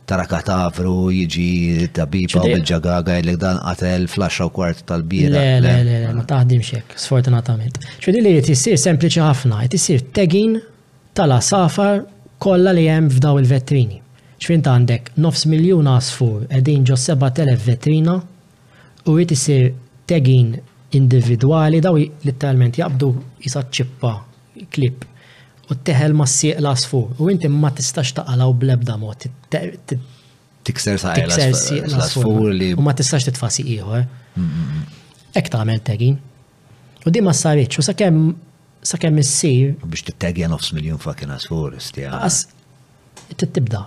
[0.08, 5.34] tara katavru, jiġi tabiba u bil-ġagaga, jgħidlek dan qatel flasha u kwart tal-bira.
[5.36, 7.80] Le, le, le, le, ma taħdimx hekk, sfortunatament.
[8.04, 10.58] ċudi li jtissir sempliċi ħafna, jtissir tegin
[11.18, 12.04] tal-asafar
[12.44, 14.02] kollha li hemm f'daw il-vetrini.
[14.44, 18.18] ċfint għandek nofs miljon għasfur edin ġo 7000 vetrina
[19.08, 19.70] u jtissir
[20.10, 20.52] tegin
[21.00, 23.08] individuali daw litteralment jaqbdu
[23.46, 24.12] jisaċċippa
[24.76, 25.06] klip
[25.74, 29.28] u teħel ma s-sieq lasfu u inti ma tistax taqalaw blebda mod.
[30.64, 34.06] Tikser sa' tikser sieq lasfu u ma tistax titfasi iħor.
[34.36, 35.18] Mm, mm, mm.
[35.42, 36.20] Ek ta' għamil tegin.
[37.04, 38.22] U di ma s-sarriċ u sakem
[38.94, 39.74] sakem s-sir.
[39.84, 42.14] Biex t-tegja nofs miljon fakin asfur, istija.
[42.28, 42.44] As,
[43.38, 43.86] t-tibda.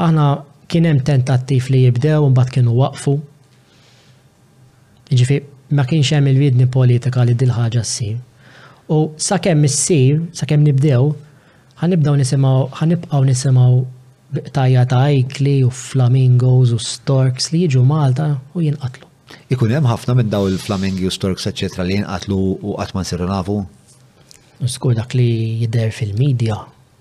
[0.00, 0.26] Aħna
[0.72, 3.18] kienem tentattiv li jibdew un bat kienu waqfu.
[5.12, 5.38] Ġifi,
[5.76, 8.20] ma kienx hemm il-vidni politika li dil ħaġa ssir.
[8.92, 11.12] U sakemm missir, sakemm nibdew,
[11.82, 13.76] ħanibdew nisimgħu ħanibqgħu nisimaw
[14.56, 19.08] tajja ta' ajkli u flamingos u storks li jiġu Malta u jinqatlu.
[19.54, 23.56] Ikun hemm ħafna minn daw il-flamingi u storks eċetra li jinqatlu u qatt ma nafu?
[24.62, 25.28] Nuskur dak li
[25.64, 26.58] jidher fil-medja,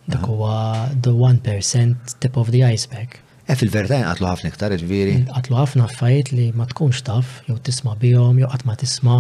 [0.10, 0.56] dak huwa
[1.04, 3.20] the 1% tip of the iceberg.
[3.48, 5.20] E eh, fil verta jinqatlu ħafna iktar, ġviri.
[5.30, 9.20] Għatlu ħafna affarijiet li ma tkunx taf, jew tisma bihom, jew qatt ma tisma'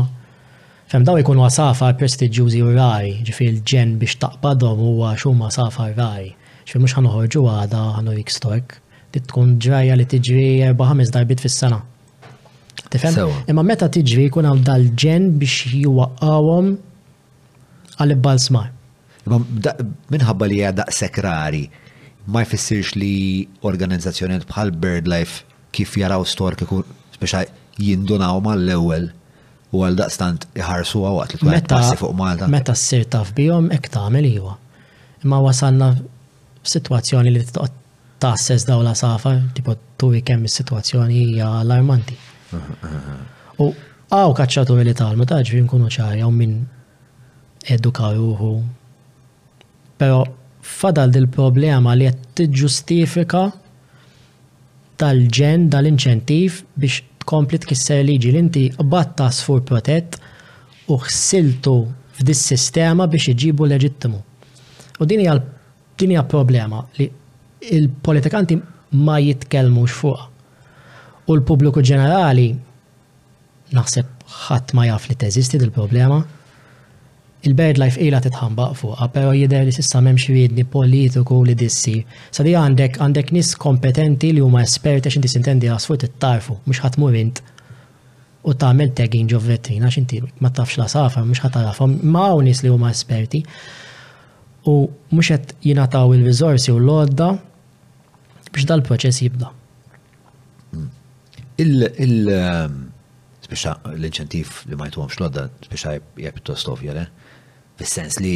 [0.91, 6.25] Fem daw ikunu għasafar prestiġjużi u raj, ġifir il-ġen biex taqbadhom huwa xuma safar raj.
[6.67, 8.75] ċfir mux ħanuħorġu għada ħanu jikstork,
[9.15, 11.77] dit tkun ġraja li tiġri 4-5 darbit fis-sena.
[12.91, 13.15] Tifhem?
[13.47, 16.73] Imma meta tiġri kun hawn dal-ġen biex juwaqqawhom
[17.95, 18.67] għal-ibbal smar.
[19.31, 21.63] Minħabba li għada sekrari,
[22.27, 23.13] ma jfissirx li
[23.63, 26.83] organizzazzjoniet bħal BirdLife kif jaraw stork ikun
[27.15, 27.47] biex
[27.79, 29.07] jindunaw mal-ewwel
[29.71, 32.47] u għal daqstant iħarsu għawat li għed passi fuq Malta.
[32.51, 34.55] Meta s-sir taf bijom, ek tamel iwa.
[35.23, 35.93] Imma wasanna
[36.67, 37.77] situazzjoni li t-toqt
[38.21, 42.17] tasses daw la safa, tipo tu kemm is-situazzjoni hija alarmanti.
[43.57, 43.71] U
[44.11, 46.59] għaw kacċatu li tal-ma taġvi nkunu ċarja u minn
[47.75, 48.51] edukaw ruħu.
[50.01, 50.23] Pero
[50.65, 53.45] fadal dil-problema li għed t-ġustifika
[55.01, 60.17] tal-ġen, tal-inċentif biex tkompli tkisser liġi li inti batta sfur protett
[60.91, 61.75] u xsiltu
[62.17, 64.19] f'dis sistema biex iġibu leġittimu.
[65.01, 65.37] U din hija
[66.01, 67.07] dini għal problema li
[67.75, 68.57] il-politikanti
[69.05, 70.27] ma jitkellmux fuqha.
[71.29, 72.49] U l-pubbliku ġenerali
[73.77, 76.19] naħseb ħadd ma jaf li teżisti dil-problema
[77.47, 81.97] il-bird life ila titħambaq fuqa, pero jider li sissa memx ridni politiku li dissi.
[82.29, 87.41] Sa għandek għandek nis kompetenti li huma esperti għax inti sintendi t-tarfu, mux ħatmur int.
[88.43, 92.45] U tagħmel tagging ġo vetrina għax inti ma tafx la safa, mux ħatarafu, ma hawn
[92.45, 93.43] nis li huma esperti.
[94.67, 97.31] U mux qed jingħataw il rizorsi u l odda
[98.51, 99.47] biex dal-proċess jibda.
[100.75, 100.87] Mm.
[101.57, 102.77] Il- ehm,
[103.47, 107.05] speċa l-inċentif li ma jtuħomx l-għodda, speċa jgħab t ovvja, le?
[107.81, 108.31] fil sens li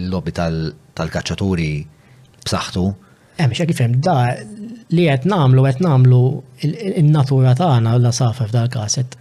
[0.00, 1.68] l-lobby tal-kacċaturi
[2.46, 2.84] b'saħħtu.
[3.36, 4.32] Eh, mish kif hemm da
[4.96, 6.20] li qed nagħmlu qed nagħmlu
[7.02, 9.18] in-natura tagħna la safa f'dal każ qed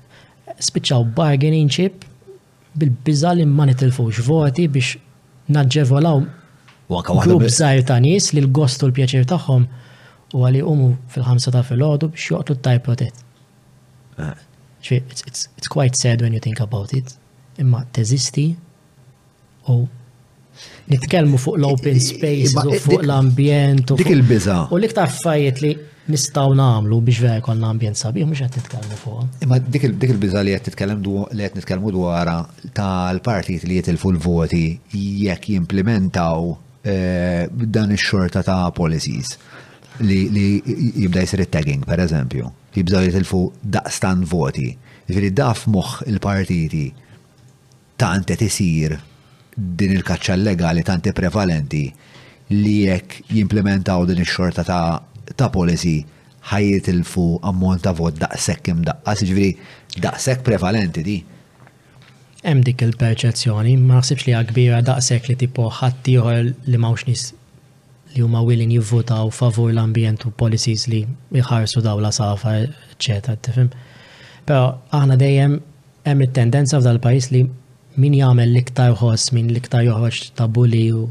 [0.70, 2.06] spiċċaw bargaining chip
[2.80, 4.96] bil-biża li ma nitilfux voti biex
[5.58, 6.24] naġġevolaw
[7.26, 9.68] grupp żgħir ta' nies li l-gost u l-pjaċir tagħhom
[10.36, 13.16] u għali umu fil-ħamsa ta' fil-ħodu biex joqtu t-taj protett.
[14.22, 14.36] Eh.
[14.96, 15.26] it's,
[15.58, 17.18] it's quite sad when you think about it.
[17.60, 18.54] Imma teżisti
[19.68, 19.84] u
[20.90, 22.54] nitkellmu fuq l-open space
[22.86, 23.92] fuq l-ambjent.
[24.00, 24.62] Dik il-biza.
[24.72, 25.74] U liktar fajet li
[26.12, 29.24] nistaw namlu biex vera kon l-ambjent sabi, mux għed nitkelmu fuq.
[29.44, 32.32] Imma dik il-biza li għed nitkelmu li għed nitkellmu dwar
[32.78, 34.68] tal-partijiet li jitilfu l-voti
[35.26, 36.54] jekk jimplementaw
[36.86, 39.36] eh, dan ix-xorta ta' policies
[40.06, 40.60] li
[41.00, 43.46] jibda jisir tagging per eżempju, jibdaw jitilfu
[43.76, 44.68] daqstan voti.
[45.06, 46.86] Ġifiri daf moħ il-partiti
[48.00, 48.98] ta' qed isir
[49.56, 51.82] din il-kaċċa legali tanti prevalenti
[52.62, 55.00] li jekk jimplementaw din ix-xorta ta',
[55.36, 56.02] ta policy
[56.52, 61.16] ħajiet il-fu ammont ta' vot daqshekk daqqas, ġifieri daqshekk prevalenti di.
[62.46, 66.20] Hemm dik il-perċezzjoni, ma naħsibx li kbira daqshekk li tipo ħatti
[66.70, 67.26] li mawx nies
[68.14, 71.02] li huma willing jivvotaw favur l-ambjent u policies li
[71.34, 72.60] jħarsu daw la safa,
[73.00, 73.72] eċetera, tifim.
[74.46, 75.58] Però aħna dejjem
[76.06, 77.44] hemm it-tendenza f'dal-pajjiż li
[77.98, 81.08] min jagħmel l-iktar ħoss, min l-iktar joħroġ tabuli u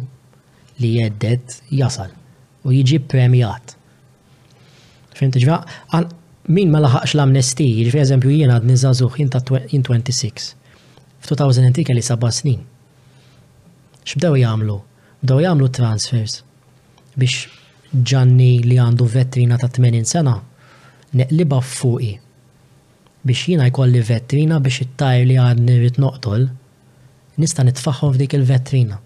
[0.83, 2.13] li jeddet jasal
[2.65, 3.75] u jiġi premjat.
[5.15, 5.59] Fimti ġva,
[6.57, 10.49] min ma laħax l-amnesti, ġvi eżempju jiena għad nizazuħ jinta 26.
[11.25, 12.59] F-2000 kelli sabba snin.
[14.05, 14.79] X'bdew jagħmlu?
[15.25, 16.43] Bdew jagħmlu transfers
[17.17, 17.47] biex
[17.95, 20.35] ġanni li għandu vetrina ta' 80 sena
[21.15, 22.11] neqliba fuqi
[23.25, 26.45] biex jina jkolli vetrina biex it-tajr li għadni rrit noqtol
[27.39, 28.99] nista nitfaħħom f'dik il-vetrina.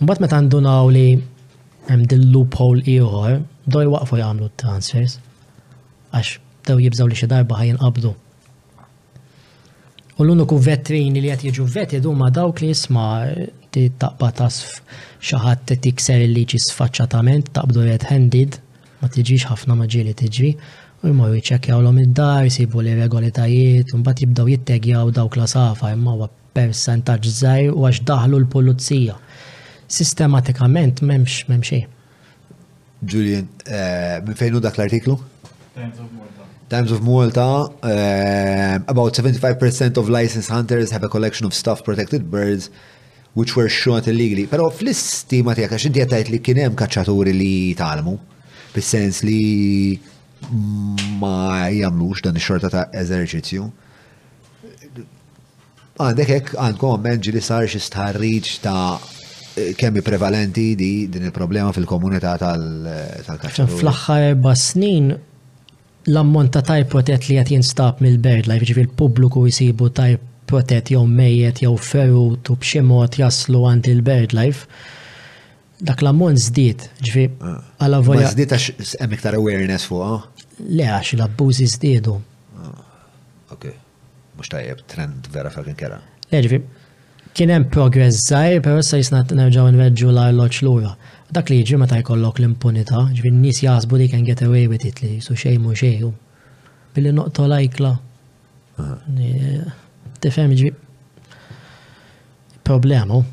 [0.00, 1.04] Mbagħad meta ndunaw li
[1.90, 3.38] hemm din loophole ieħor,
[3.70, 5.18] do waqfu jagħmlu transfers
[6.14, 6.38] għax
[6.68, 8.12] dew jibżaw li xi darba ħajin qabdu.
[10.14, 14.76] U l-uniku vetrini li qed jiġu veti huma dawk li jisma' taqba tasf
[15.18, 18.60] xi ħadd tikser il-liġi sfaċċatament taqbdu red-handed
[19.00, 20.52] ma tiġix ħafna maġieli tiġri.
[20.54, 25.88] tiġi U jmorru jċekjawlhom id-dar, sibu li regolitajiet, u mbagħad jibdew jittegjaw dawk klasafa, safa
[25.92, 29.18] imma huwa percentaġġ u għax daħlu l-pulizija.
[29.84, 31.90] Sistematikament m'hemmx m'hemm xejn.
[33.04, 35.18] Julian, minn eh, fejn hu dak l-artiklu?
[35.74, 36.48] Times of Malta.
[36.72, 37.46] Times of Malta,
[37.92, 42.70] eh, about 75% of licensed hunters have a collection of stuffed protected birds
[43.34, 44.48] which were shot illegally.
[44.48, 48.16] Pero fl-istima tijak, għax inti li kien hemm kaċċaturi li talmu,
[48.72, 49.52] bis-sens li
[51.18, 53.66] ma jamlux dan ix-xorta ta' eżerċizzju.
[56.02, 58.96] Għandek ek, għandkom ammenġi li sar xi stħarriġ ta'
[59.78, 63.68] kemm prevalenti di din il-problema fil-komunità tal-kaċċa.
[63.70, 65.12] Fl-aħħar erba' snin
[66.10, 70.90] l-ammont ta' taj protet li qed jinstab mill berd la' ġifier pubbliku jsibu tajb protett
[70.92, 74.66] jew mejjet jew ferut u b'xi mod jaslu għand il berd life
[75.84, 77.62] dak l-ammont żdied ġifier ah.
[77.86, 78.34] għal volja.
[78.34, 80.33] Żdied għax hemm iktar awareness fuq.
[80.62, 82.12] Le, għax l-abbużi zdiedu.
[83.54, 83.64] Ok,
[84.38, 85.98] mux tajjeb trend vera fucking kera.
[86.30, 86.58] Leġvi,
[87.36, 90.92] kien hemm progress żgħir, pero sa jisna nerġgħu la l l lura.
[91.34, 95.02] Dak li jiġi meta jkollok l-impunità, ġifi n-nies jasbu li can get away with it
[95.02, 96.12] li su xej mu xejn.
[96.94, 97.92] Billi noqto lajkla.
[100.22, 100.72] Tifem, ġifi
[102.64, 103.24] problemu.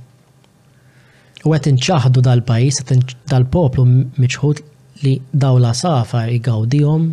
[1.41, 2.81] U għet inċaħdu dal-pajis,
[3.29, 3.83] dal-poplu
[4.21, 4.57] miċħut
[5.03, 7.05] li dawla safa igawdijom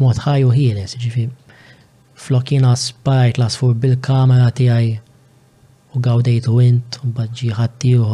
[0.00, 1.26] mod ħajju ħieles, ġifi.
[2.20, 4.86] Flokina spajt lasfur bil-kamera tijaj
[5.96, 8.08] u u int, u bħadġi u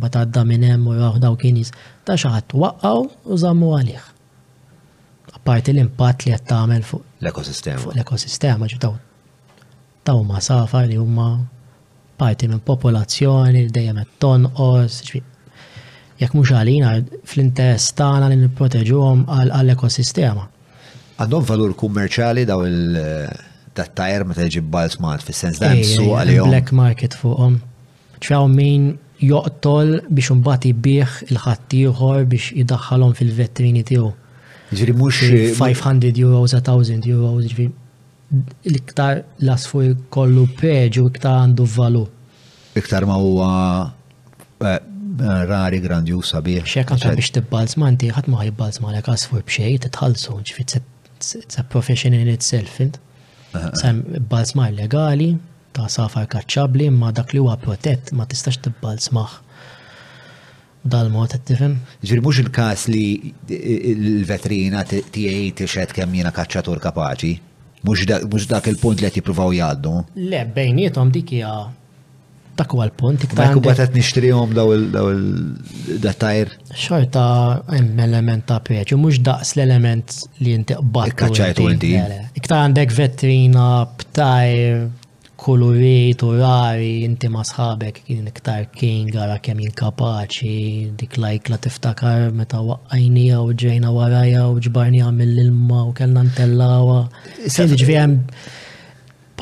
[0.00, 1.70] bħadda minnem u raħu daw kienis,
[2.04, 3.00] ta' xaħat waqqaw
[3.32, 4.04] u zammu għalih.
[5.32, 7.80] Apparti l-impatt li għat tamel fuq l-ekosistema.
[7.80, 8.94] Fuq l-ekosistema, ġidaw.
[10.04, 11.28] Taw ma safar li huma
[12.20, 15.24] parti minn popolazzjoni, dejjem qed tonqos, ġifi
[16.22, 16.92] jekk mhux għalina
[17.26, 20.46] fl-interess tagħna li nipproteġuhom għall-ekosistema.
[21.22, 23.00] Għandhom valur kummerċali daw il-
[23.74, 26.50] tat-tajr eh, meta jġib balt fis-sens da suq għalihom.
[26.52, 27.58] Black market fuqhom.
[28.22, 28.84] ċaw min
[29.24, 34.10] joqtol biex imbagħad jibbieħ il-ħaddieħor biex jidaħħalhom fil vetrini tiegħu.
[34.72, 37.66] Ġiri mhux 500 eh, euros, 1000 euros, ġiri
[38.68, 42.04] l-iktar lasfu kollu peġu iktar għandu valu.
[42.78, 43.50] Iktar ma huwa
[44.62, 44.78] eh,
[45.20, 46.62] rari grandju sabiħ.
[46.64, 50.76] Xek għanka biex tibbalz ma inti ħadd ma jibbalz ma lek asfur bxej, titħallsu ġifit
[51.36, 52.78] it's a profession in itself.
[53.76, 55.34] Sam balz ma legali,
[55.72, 59.28] ta' safar kacċabli, ma dak li huwa protett ma tistax tibbalz ma'
[60.82, 61.76] Dal-mod qed tifhem?
[62.02, 63.02] Ġiri mhux il-każ li
[63.46, 67.36] l-vetrina tiegħi tixed kemm jiena kaċċatur kapaċi.
[67.86, 69.92] Mhux dak il-punt li għati jippruvaw jgħaddu.
[70.34, 71.52] Le, bejnietom dik hija
[72.56, 74.88] Dak kwa l-punt Ma' Dak huwa qed nixtrihom daw il
[76.04, 76.50] dattajr
[76.82, 77.24] Xorta
[77.72, 81.14] hemm element ta' peċ, mhux daqs l-element li jinti qbad.
[81.22, 81.92] Kacċajtu inti.
[82.36, 83.68] Iktar għandek vetrina,
[84.00, 84.84] btajr,
[85.42, 90.54] kolorit, rari, jinti ma sħabek kien iktar kien għara kemm jinkapaċi,
[91.00, 97.00] dik lajkla tiftakar meta waqqajnija u ġejna warajja u ġbarnija mill-ilma u kellna ntellawa.
[97.48, 98.20] Ġifieri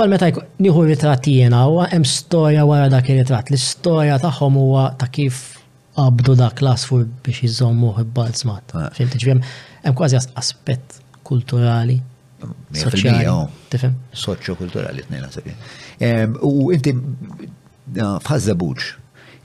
[0.01, 0.31] Pal meta
[0.65, 3.51] nieħu ritratti jiena huwa hemm storja wara dak ir-ritratt.
[3.53, 5.41] L-istorja tagħhom huwa ta' kif
[5.99, 8.73] qabdu dak l-asfur biex iżommu ħibbal smat.
[8.81, 8.87] Ah.
[8.97, 9.43] Fimti ġbiem,
[9.83, 10.97] hemm kważi aspett
[11.29, 11.99] kulturali.
[12.81, 13.29] Soċjali.
[13.29, 13.93] Oh.
[14.23, 15.53] Soċjo kulturali tnejna sebi.
[16.49, 16.97] U inti
[18.01, 18.91] fazzabuċ,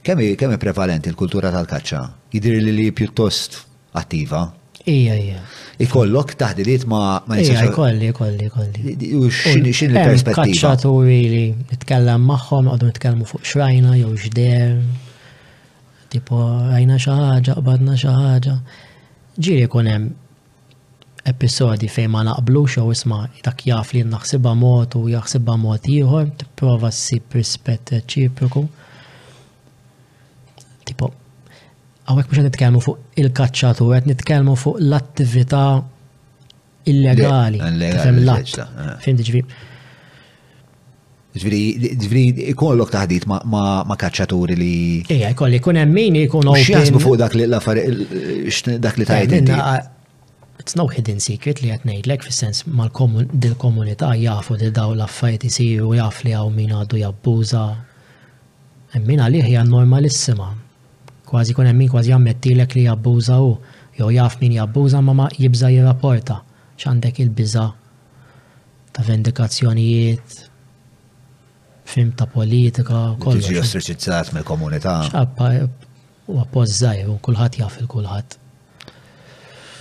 [0.08, 2.00] kemm prevalenti l-kultura tal-kaċċa?
[2.32, 3.60] Jidir li li pjuttost
[4.00, 4.46] attiva,
[4.86, 5.40] Ija, ija.
[5.82, 8.92] Ikollok taħdiliet ma ma Ija, ikolli, ikolli, ikolli.
[9.18, 10.46] U xini il-perspettiva?
[10.46, 11.40] Kacċatu really,
[11.72, 14.76] nitkellem maħħom, għadu nitkellmu fuq xrajna, jew xder,
[16.14, 16.38] tipo
[16.70, 18.54] rajna xaħġa, qbadna xaħġa.
[19.36, 20.06] Ġiri kunem
[21.26, 26.30] episodi fejn ma naqblux jew isma' dak jaf li naħsibba mod u jaħsibha mod ieħor,
[26.44, 28.68] tipprova ssib rispett reċiproku.
[32.06, 35.62] għawek mux nitkelmu fuq il-kacċatu, għet nitkelmu fuq l-attività
[36.90, 37.62] illegali.
[38.02, 39.00] Fem l-att.
[39.04, 39.40] Fim diġvi.
[41.36, 42.20] Ġviri,
[42.54, 44.70] ikollok taħdit ma kacċaturi li.
[45.12, 46.62] Ija, ikolli, kun emmin, ikun open.
[46.64, 49.50] Xiasbu fuq dak li dak li taħdit.
[49.50, 55.90] Uh, it's no hidden secret li għatnejt lek fil-sens mal-komunità jafu di daw l-affajt jisiru
[55.98, 57.64] jaf li għaw min għaddu jabbuża.
[58.96, 60.54] Emmin għalih hija normalissima.
[61.26, 63.56] Kważi kun hemm min kważi jammettilek li jabbuża hu,
[63.98, 66.36] jew jaf min jabbuża ma jibża jirrapporta
[66.78, 67.62] x'għandek il-biża
[68.92, 70.34] ta' vendikazzjonijiet,
[71.88, 73.46] fim ta' politika, kollox.
[73.48, 74.94] Tiġi ostriċizzat mill komunità
[76.30, 78.36] u appozzaj, u kulħadd jaf il kulħadd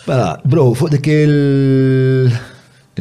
[0.07, 2.31] Bela, bro, fuq dik il-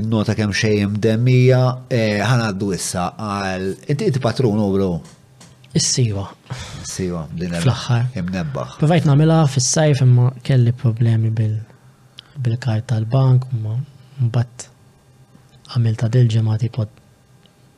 [0.00, 4.92] il-nota kem xejn demija, eh, ħanaddu issa għal, inti patrun u bro,
[5.74, 6.28] Is-siwa.
[6.86, 8.04] Siwa, din Fl-axħar.
[8.20, 8.76] Imnebbaħ.
[8.78, 11.56] Provajt namela fis-sajf imma kelli problemi bil
[12.44, 13.74] bil-kart tal-bank imma
[14.28, 14.68] mbagħad
[15.74, 16.94] għamilta dil-ġimgħa tipot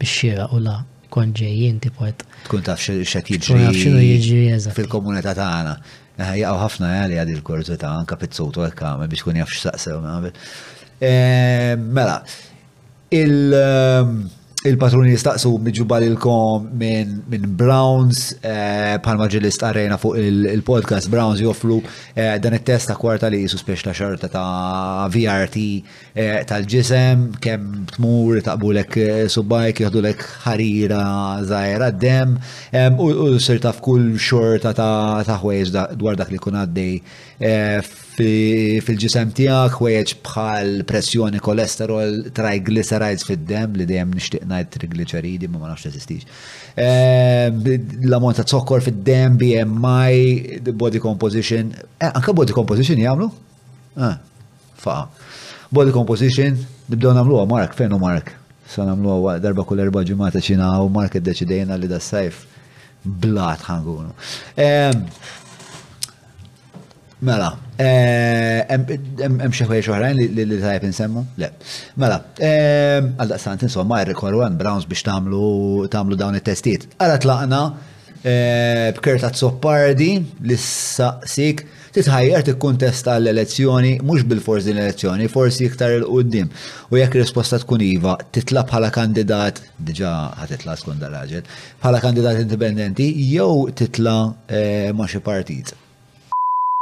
[0.02, 0.74] bix-xira u la
[1.12, 2.04] kon ġejjin tipo
[2.44, 4.60] Tkun taf x'qed jiġri.
[4.76, 5.74] Fil-komunità tagħna.
[6.20, 10.34] Eh, jaqgħu ħafna għali għadi l-kurzita anka pizzutu hekk għamel biex kun jaf x'saqsew
[11.00, 12.20] eh, Mela,
[13.08, 14.26] il- ehm,
[14.68, 21.80] il-patruni jistaqsu il-kom minn min Browns eh, palma ġilist arena fuq il-podcast Browns joffru
[22.14, 25.56] eh, dan it testa kwarta li jisu biex ta' xorta ta' VRT
[26.14, 28.98] eh, tal-ġisem kemm tmur taqbulek
[29.30, 31.04] subbajk jieħdulek ħarira
[31.46, 32.36] zaħira dem
[32.98, 40.14] u s taf kull xorta ta' ħwejz dwar dak li kun għaddej fil-ġisem tijak, weħġ
[40.24, 46.24] bħal pressjoni, kolesterol, triglycerides fid-dem, li dejjem nishtiq najt triglyceridi, ma ma nafx esistix.
[46.86, 47.60] Ehm,
[48.08, 53.28] l-ammont ta' zokkor fid-dem, BMI, body composition, eh, anka body composition jgħamlu?
[54.00, 54.16] Eh,
[54.84, 54.98] fa'
[55.70, 56.56] body composition,
[56.88, 58.32] nibdew namluwa, Mark, fejn u Mark?
[58.66, 62.44] Sa' namluwa darba kull erba ġimata ċina u Mark id-deċidejna li da' sajf
[63.06, 64.12] blat ħangunu.
[64.56, 65.04] Ehm,
[67.24, 71.22] Mela, hemm eh, xi ħwejjeġ oħrajn li tajjeb insemmu?
[71.40, 71.48] Le.
[71.96, 76.84] Mela, eh, għal daqstant insomma jrikollu hemm Browns biex tagħmlu tagħmlu dawn it-testijiet.
[77.00, 77.60] Ara tlaqna
[78.20, 80.10] eh, b'kerta soppardi
[80.44, 81.62] li saqsik
[81.96, 86.52] titħajjar tikkuntesta l-elezzjoni mhux bil-forsi l-elezzjoni, forsi iktar il quddiem
[86.92, 90.12] U jekk risposta tkun iva, titla bħala kandidat, diġà
[90.44, 91.48] ħatitla skont dal-raġel,
[91.80, 94.18] bħala kandidat indipendenti jew titla
[94.92, 95.72] ma' xi partit.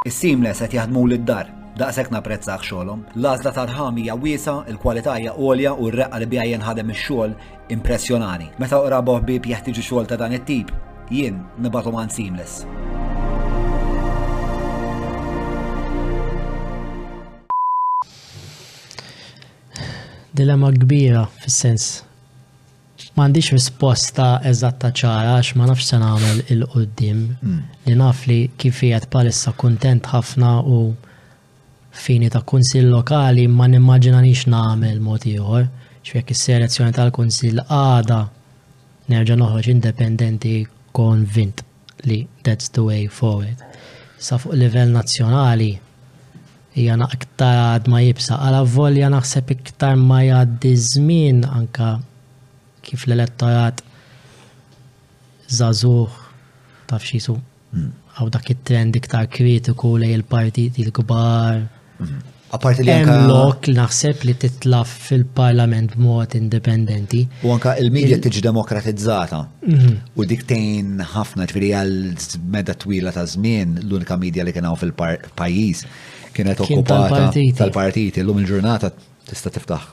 [0.04, 1.48] Is-seamless qed jaħdmu lid-dar,
[1.80, 3.04] daqshekk napprezzax xogħolhom.
[3.16, 7.32] L-għażla tal ħami hija wiesa, il-kwalità hija għolja u r-reqqa li bija jinħadem ix-xogħol
[7.72, 8.50] impressjonani.
[8.60, 10.68] Meta oqra ħbieb jeħtieġu xogħol ta' dan it-tip,
[11.08, 12.68] jien nibgħatu man seamless.
[20.36, 22.03] Dilemma kbira fis-sens
[23.14, 27.58] M'għandix risposta eżatta ċara għax ma nafx se nagħmel il-qudiem mm.
[27.86, 30.78] li naf li kif qiegħed palissa kuntent ħafna u
[32.04, 35.68] fini ta' kunsill lokali ma nimmaġinanix nagħmel mod ieħor.
[36.02, 38.16] X'jekk is-selezzjoni tal-kunsill għada
[39.14, 40.54] nerġa' noħroġ indipendenti
[40.98, 41.62] konvint
[42.10, 43.60] li that's the way forward.
[44.18, 45.70] Sa fuq livell nazzjonali
[46.74, 51.92] hija għad ma jibsa għala volja naħseb iktar ma jgħaddi żmien anka
[52.84, 53.82] kif l-elettorat
[55.58, 56.20] zazuħ
[56.92, 57.38] taf xisu.
[57.76, 57.90] Mm.
[58.14, 60.04] Għaw dak il trend iktar kritiku mm-hmm.
[60.04, 61.62] li il partiti il-kbar.
[62.54, 63.16] Aparti li anka.
[63.30, 67.24] Lok naħseb li titlaf fil-parlament b'mod indipendenti.
[67.46, 69.40] U anka il-medja tiġi demokratizzata.
[69.66, 69.96] Mhm.
[70.20, 71.96] U diktejn ħafna ġviri għal
[72.54, 75.84] meda twila ta' żmien l-unika medja li kienaw fil-pajis
[76.34, 77.26] kienet okkupata
[77.58, 78.22] tal-partiti.
[78.22, 78.94] L-lum il-ġurnata
[79.26, 79.92] tista' tiftaħ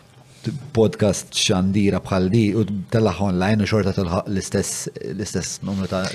[0.74, 6.06] podcast xandira bħal di u tellaħ online u xorta telħaq l-istess numru ta'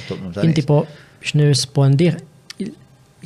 [0.45, 0.81] Inti po
[1.21, 2.11] biex nirrispondi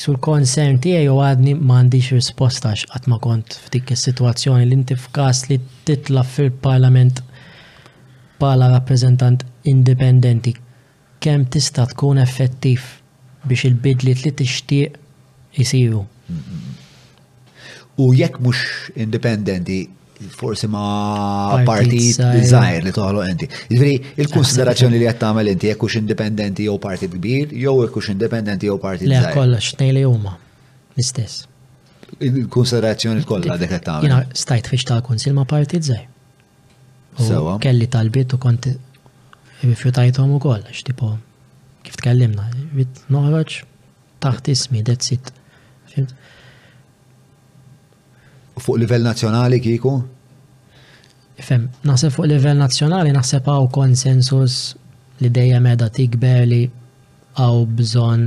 [0.00, 5.42] sul concern tiegħi u għadni m'għandix risposta għax ma kont f'dik is-sitwazzjoni li inti f'każ
[5.50, 7.22] li titla' fil-Parlament
[8.40, 10.54] bħala rappreżentant indipendenti
[11.20, 12.86] kemm tista' tkun effettiv
[13.46, 14.98] biex il-bidliet li tixtieq
[15.60, 16.04] isiru.
[18.00, 19.80] U jekk mhux indipendenti,
[20.28, 23.48] forsi ma parti zaħir li toħlo enti.
[23.70, 29.08] Ġifri, il-konsiderazzjoni li l enti, jekkux indipendenti jew parti kbir, jew jekkux indipendenti jew parti
[29.08, 29.30] zaħir.
[29.30, 30.34] Le, kolla, xnej li huma
[30.96, 31.46] l-istess.
[32.20, 34.08] Il-konsiderazzjoni kolla dek għattamel.
[34.08, 36.06] Jina, stajt fiex tal-konsil ma parti zaħir.
[37.20, 37.56] Sewa.
[37.62, 38.74] Kelli tal-bit u konti
[39.64, 41.14] rifjutajtom u kolla, xtipo,
[41.86, 42.46] kif tkellimna,
[43.12, 43.60] noħroċ,
[44.24, 45.32] taħt ismi, that's it.
[45.90, 46.12] Fimt?
[48.62, 49.94] fuq livell nazzjonali kieku?
[51.40, 54.58] Fem, naħseb fuq livell nazzjonali naħseb għaw konsensus
[55.24, 56.60] li dejja meda tikber li
[57.40, 58.24] għaw bżon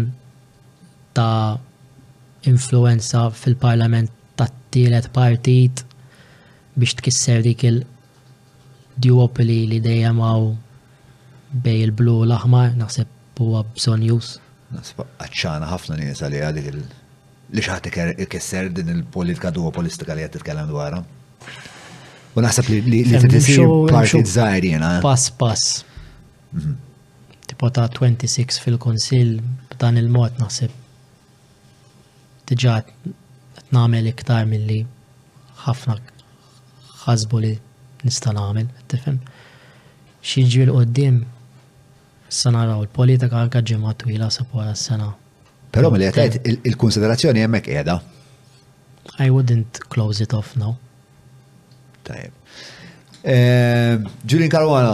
[1.18, 5.86] ta' influenza fil-parlament ta' t-tielet partit
[6.74, 10.50] biex tkisser dik il-duopoli li dejjem għaw
[11.64, 14.38] bej il-blu l-aħmar, naħseb huwa bżon jus.
[14.74, 16.86] Naħseb għacċana ħafna nies għalli għadik il-
[17.54, 21.02] li xaħti kesser din il-politika duopolistika li għed titkellem dwarha.
[22.34, 24.24] U naħseb li t-tisir parti
[24.72, 24.94] jena.
[24.98, 25.02] Eh?
[25.06, 25.84] Pass, pass.
[26.52, 26.76] Mhm.
[27.46, 29.36] Tipo ta' 26 fil-konsil
[29.74, 30.80] b'dan il-mod naħseb.
[32.46, 32.56] t
[33.74, 34.82] namel iktar mill-li
[35.66, 35.96] ħafna
[37.06, 37.54] ħasbu li
[38.04, 39.16] nista namel, tifem.
[40.22, 41.24] Xieġi l-qoddim,
[42.30, 45.10] s-sanaraw il-politika għanka ġemma twila sapora s-sena
[45.74, 46.36] Però mill qed
[46.70, 47.94] il-konsiderazzjoni hemmhekk qiegħda.
[49.26, 50.76] I wouldn't close it off now.
[52.06, 52.34] Tajjeb.
[53.34, 53.96] Eh,
[54.28, 54.92] Ġulin Caruana,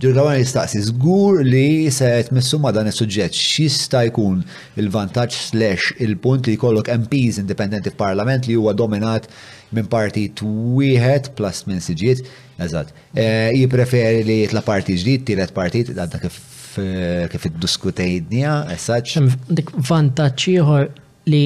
[0.00, 5.36] Julian Karwana jistaqsi żgur li se tmissu ma' dan is-suġġett e x'ista' jkun e il-vantaġġ
[5.50, 9.28] slash il-punt li jkollok MPs indipendenti f'Parlament li huwa dominat
[9.74, 12.24] minn parti wieħed plus minn siġiet,
[12.64, 12.94] eżatt.
[13.16, 16.40] Jipreferi eh, li jitla parti ġdid, tiret partit, għadda kif
[16.72, 19.22] kif kif iddiskutejnija, saċ.
[19.52, 20.86] Dik vantaġġ ieħor
[21.30, 21.42] li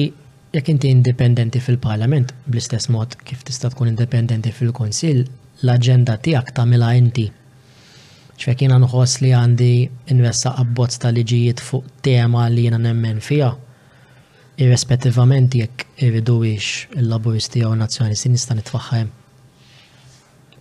[0.55, 5.25] jekk inti indipendenti fil-Parlament, bl-istess mod kif tista' tkun indipendenti fil konsil
[5.61, 7.25] l-aġenda tiegħek tagħmilha inti.
[8.37, 9.71] Ċfek jiena nħoss li għandi
[10.13, 13.51] investa abbozz ta' liġijiet fuq tema li jiena nemmen fija,
[14.61, 19.09] irrespettivament jekk irridu il-laburisti jew nazzjonisti nista' nitfaħħem.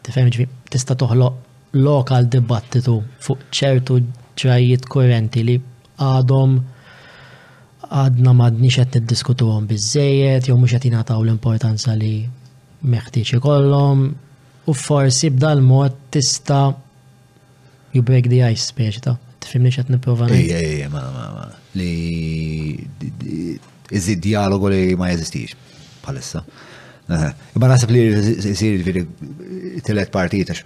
[0.07, 1.43] Tifhem ġvi, tista' toħloq
[1.77, 4.01] lokal dibattitu fuq ċertu
[4.37, 5.57] ċrajiet korrenti li
[5.97, 6.57] għadhom
[7.87, 12.15] għadna madni xed niddiskutu għom bizzejiet, jew mux qed jingħataw l-importanza li
[12.91, 14.03] meħtieġ ikollhom,
[14.69, 16.65] u forsi b'dal mod tista'
[17.95, 19.15] you break the ice speċta.
[19.41, 20.27] Tifimni xed niprofa.
[20.35, 21.47] Ejja, ejja, ma, ma, ma.
[21.79, 22.75] Li
[23.95, 25.55] iżid dialogu li ma jeżistix
[26.03, 26.43] bħalissa.
[27.07, 28.83] Imma nasib li jisir
[29.87, 30.65] telet partitax,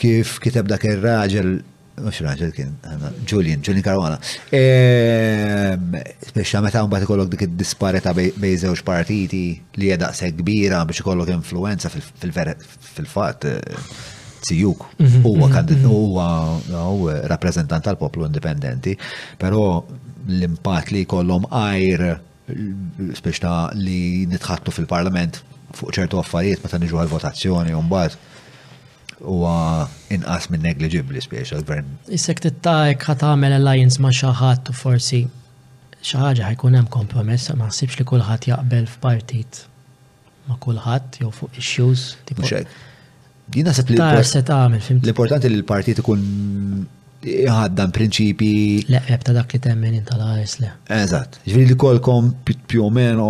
[0.00, 1.58] kif kitab dak ir-raġel
[2.02, 2.74] mux raġel kien,
[3.28, 4.18] Julian, Julian Caruana.
[4.52, 4.60] E,
[6.28, 9.42] speċa meta un ikollok dik id-disparita bej żewġ partiti
[9.78, 13.46] li hija se kbira biex ikollok influenza fil-fatt
[14.46, 14.84] Zijuk.
[15.00, 16.72] Mhm, huwa mhm, mhm.
[16.78, 18.92] huwa rappreżentant tal-poplu indipendenti,
[19.40, 19.82] però
[20.28, 22.20] l-impatt li jkollhom ajr
[23.16, 25.40] speċta li nitħattu fil-parlament
[25.74, 28.18] fuq ċertu affarijiet meta niġu għal-votazzjoni u mbagħad
[29.24, 31.88] huwa inqas minn negligibli spiex għal-gvern.
[32.18, 35.20] Issek tittajk ħat għamel alliance ma xaħat u forsi
[36.06, 39.62] xaħġa ħajkun hemm kompromess ma ħsibx li kulħadd jaqbel f'partit
[40.50, 42.08] ma kulħadd jew fuq issues.
[43.54, 43.94] Jina sepp
[44.28, 46.28] se tagħmel L-importanti li l-partit ikun
[47.24, 48.50] ħaddan prinċipi.
[48.92, 50.70] Leqeb ta' dak li temmen la le.
[51.00, 51.38] Eżat.
[51.46, 52.32] Ġviri li kolkom
[52.68, 53.28] più o meno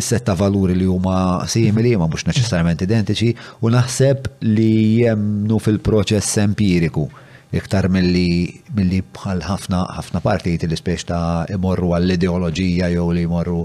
[0.00, 4.70] setta valuri li huma simili, ma mux neċessarjament identiċi, u naħseb li
[5.04, 7.08] jemnu fil-proċess empiriku
[7.52, 13.58] iktar mill-li mill bħal ħafna ħafna partijiet li spiex ta' imorru għall-ideoloġija jew li imorru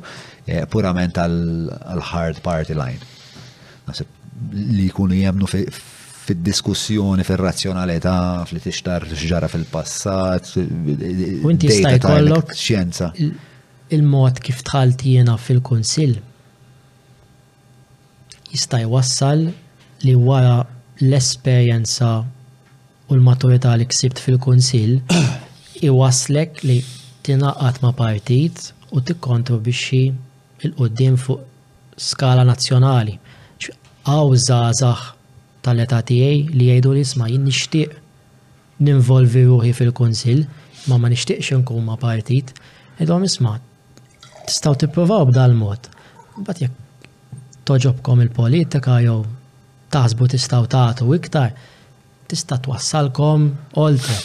[0.45, 3.00] eh, purament għall-hard party line.
[4.52, 5.48] li jkunu jemnu
[6.28, 8.18] fil-diskussjoni, fil-razzjonalità,
[8.50, 10.50] fil-tixtar xġara fil-passat,
[11.48, 11.70] u inti
[12.04, 13.12] kollok xjenza.
[13.96, 16.18] Il-mod kif tħalt jena fil-konsil
[18.52, 19.46] jista' jwassal
[20.04, 20.58] li wara
[21.04, 22.10] l-esperjenza
[23.08, 24.36] u l-maturità li ksibt fil
[24.76, 25.00] i
[25.88, 26.82] iwaslek li
[27.28, 30.04] tinaqat ma' partit u tikkontribixxi
[30.68, 31.40] il-qoddim fuq
[31.96, 33.16] skala nazzjonali.
[34.08, 35.17] Għaw zazax
[35.66, 37.95] tal eta tiegħi li jgħidu li isma' jien nixtieq
[38.88, 40.44] ninvolvi ruħi fil-kunsill
[40.88, 42.53] ma ma nixtieqx inkun ma' partit,
[43.02, 43.56] għidhom isma'
[44.48, 45.90] tistgħu tippruvaw b'dal-mod.
[46.38, 49.18] Mbagħad jekk toġobkom il-politika jew
[49.92, 51.52] taħsbu tistgħu tagħtu iktar,
[52.32, 53.50] tista' twassalkom
[53.82, 54.18] oltre.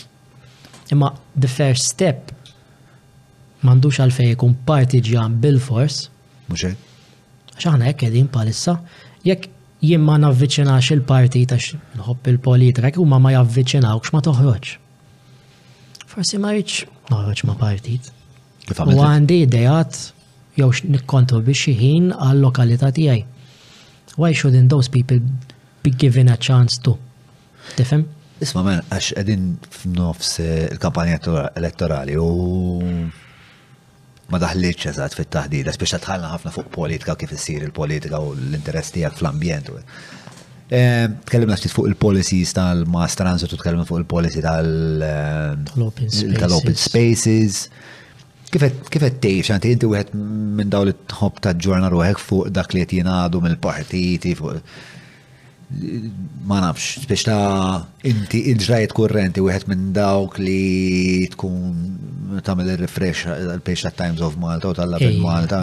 [0.92, 2.30] Imma the first step
[3.62, 6.04] m'għandux għalfejn ikun parti ġan bil-fors.
[6.50, 6.90] Mhux hekk.
[7.56, 8.72] Għax aħna hekk qegħdin palissa,
[9.26, 9.51] jekk
[9.82, 14.70] jien ma navviċinax il-partit għax nħobb il-politika, u ma ma javviċinawx ma toħroġ.
[16.12, 18.10] Forsi ma rridx noħroġ ma partit.
[18.72, 19.98] U għandi idejat
[20.60, 23.24] jew biex ħin għal-lokalità tiegħi.
[24.20, 25.18] Why shouldn't those people
[25.82, 26.94] be given a chance to?
[27.76, 28.04] Tifhem?
[28.44, 31.18] Isma' men għax qegħdin f'nofs eh, il-kampanja
[31.58, 32.28] elettorali u
[34.30, 39.18] ma daħliċ eżat fit-taħdida, biex tħallna ħafna fuq politika kif issir il-politika u l-interess tiegħek
[39.18, 39.72] fl-ambjent.
[40.72, 44.52] Eh, tkellimna ftit fuq il-policies tal-mass transit u tkellimna fuq il-policy eh,
[46.38, 47.64] tal-open spaces.
[48.52, 50.14] Kif qed tgħix xanti inti wieħed
[50.58, 54.58] minn dawn li tħobb taġġorna ruħek fuq dak li qed jingħadu mill-partiti fuq
[56.44, 60.84] ma nafx, biex ta' inti l-ġrajt kurrenti wieħed minn dawk li
[61.32, 61.70] tkun
[62.40, 65.60] tagħmel il refresh għal-page ta' Times of Malta u tal-lab Malta,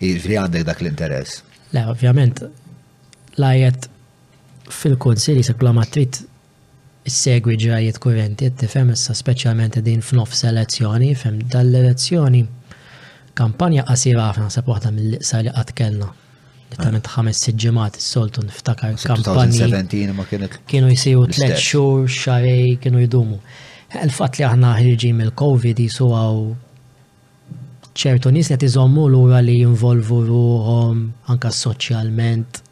[0.00, 1.42] jiġri għandek dak l-interess.
[1.74, 2.40] Le, ovvjament,
[3.40, 3.88] lajet
[4.72, 6.22] fil-konsili se klama trid
[7.08, 12.44] segwi ġajiet kurenti tifhem issa speċjalment din f'nofs elezzjoni, fem dal-elezzjoni
[13.38, 16.08] kampanja qasira ħafna sa waħda mill-liqsa li qatt kellna.
[16.72, 17.16] Tament ah.
[17.18, 19.66] ħames siġġimat is-soltu niftakar kampanja.
[20.16, 20.54] ma kienet.
[20.66, 23.42] Kienu jisiru tliet xur, xarej kienu jdumu.
[24.00, 26.36] Il-fat li aħna ħirġi mill-Covid għaw
[27.92, 32.62] ċertu nis qed iżommu lura li jinvolvu ruhom anka soċjalment.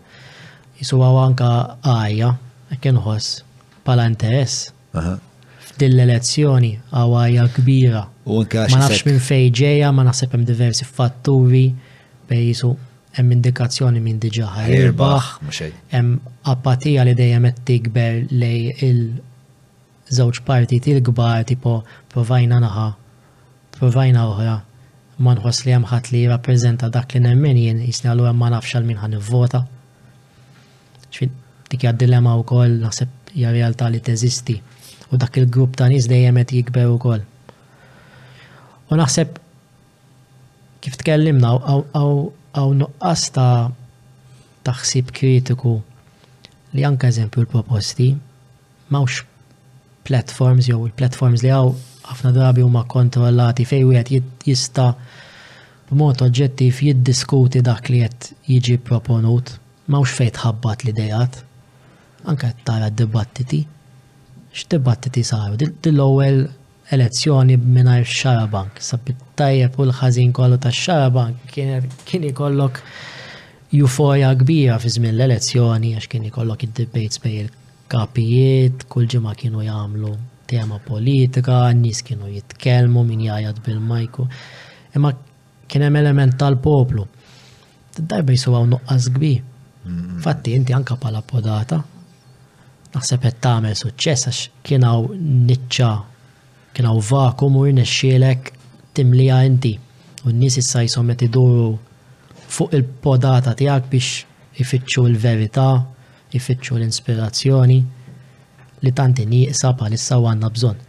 [0.81, 1.51] għaw anka
[1.85, 2.31] għajja,
[2.81, 3.43] kien ħoss
[3.85, 4.71] pala interess.
[4.97, 8.05] F'din l-elezzjoni għajja kbira.
[8.31, 11.69] Ma nafx minn fejġeja, ma naħseb hemm diversi fatturi
[12.31, 12.71] jisu
[13.17, 15.31] hemm indikazzjoni minn diġà ħajrbaħ,
[15.91, 16.19] hemm
[16.55, 19.09] apatija li dejjem qed tikber lej il-
[20.11, 22.89] żewġ parti il gbar tipo provajna naħa,
[23.79, 24.55] provajna oħra,
[25.23, 28.75] ma nħoss li hemm ħadd li jirrappreżenta dak li nemmen jien jisni allura ma nafx
[28.81, 29.61] għal min ħan nivvota.
[31.11, 31.35] Xfin
[31.71, 34.57] dik hija dilemma wkoll naħseb hija realtà li teżisti
[35.13, 37.23] u dak il-grupp ta' nis dejjem qed jikber ukoll.
[38.91, 39.39] U naħseb
[40.83, 43.71] kif tkellimna għaw nuqqas ta'
[44.67, 45.77] taħsib kritiku
[46.75, 48.11] li anka eżempju l-proposti
[48.91, 49.30] mawx
[50.11, 51.71] platforms jew il-platforms li għaw
[52.11, 54.89] ħafna drabi huma kontrollati fej wieħed jista'
[55.91, 59.53] b'mod oġġettiv jiddiskuti dak li qed jiġi proponut
[59.91, 61.39] mawx fejn tħabbat l-idejat.
[62.31, 63.59] Anke qed tara d-dibattiti.
[64.55, 65.57] X'dibattiti saru?
[65.59, 66.43] Dil-ewwel
[66.95, 68.79] elezzjoni mingħajr xarabank.
[68.87, 71.55] Sabit tajjeb u l-ħażin kollu tax-xarabank
[72.07, 72.83] kien ikollok
[73.81, 77.57] euforja kbira fi żmien l-elezzjoni għax kien ikollok id-debates bejn il
[77.91, 80.11] kapijiet kull ġimma kienu jagħmlu
[80.51, 84.27] tema politika, n-nies kienu jitkellmu min jgħajad bil-majku.
[84.99, 85.11] Imma
[85.71, 87.05] kien hemm element tal-poplu.
[88.01, 89.33] Darba għaw nuqqas kbi.
[89.41, 90.21] Mm-hmm.
[90.27, 91.79] Fatti inti anka pala podata,
[92.95, 95.91] naħseb qed tagħmel suċċess għax kien hawn niċċa,
[96.75, 98.53] kien hawn vakum u rnexxielek
[98.99, 99.75] timlija inti.
[100.27, 101.71] U n-nies issa jisom qed iduru
[102.51, 105.71] fuq il-podata tiegħek biex ifittxu l-verità
[106.37, 107.79] ifittxu l-inspirazzjoni
[108.87, 110.85] li tanti nieqsa bħalissa u għandna bżonn.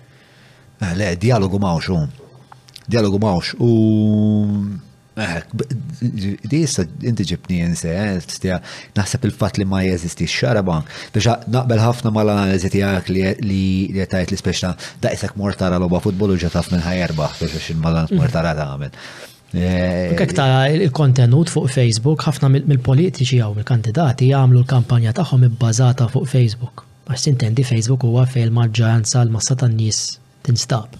[0.82, 2.08] Eh, le, dialogu mawx u um.
[2.88, 4.80] dialogu mawx u um.
[5.22, 5.40] eh,
[6.02, 8.62] di jissa inti ġibni jinse, eh,
[8.98, 10.80] naħseb il-fat li ma jeżisti xaraba,
[11.16, 13.12] biex naqbel ħafna mal analizi tijak
[13.46, 13.66] li
[13.98, 14.72] jettajt li speċna
[15.04, 18.22] da' jisak mortara loba futbolu ġataf minn ħajerba, biex xin mal-għan mhm.
[18.24, 19.02] mortara ta' għamil.
[19.54, 26.28] Eh, Kek tara il-kontenut fuq Facebook, ħafna mill-politiċi għaw mill-kandidati jagħmlu l-kampanja tagħhom ibbażata fuq
[26.32, 26.86] Facebook.
[27.12, 30.00] Għax tintendi Facebook huwa fejn il-maġġoranza l-massa tan-nies
[30.48, 30.96] tinstab.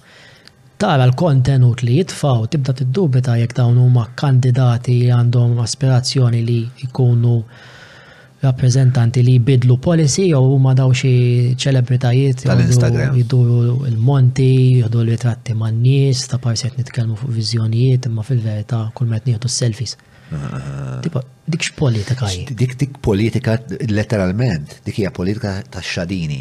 [0.84, 7.38] Tara l-kontenut li jitfaw tibda tiddubita jekk dawn huma kandidati għandhom aspirazzjoni li jkunu
[8.42, 11.12] rappresentanti li jbidlu policy jew huma daw xi
[11.64, 12.64] ċelebritajiet tal
[13.18, 13.60] jiduru
[13.92, 19.54] il-monti, jieħdu l-ritratti man-nies, ta' parsi qed nitkellmu fuq viżjonijiet, imma fil-verità kull meta nieħdu
[19.60, 19.96] selfies.
[21.46, 23.58] Dik politika Dik dik politika
[23.92, 26.40] letteralment, dik hija politika ta' xadini.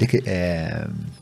[0.00, 0.80] Dik eh,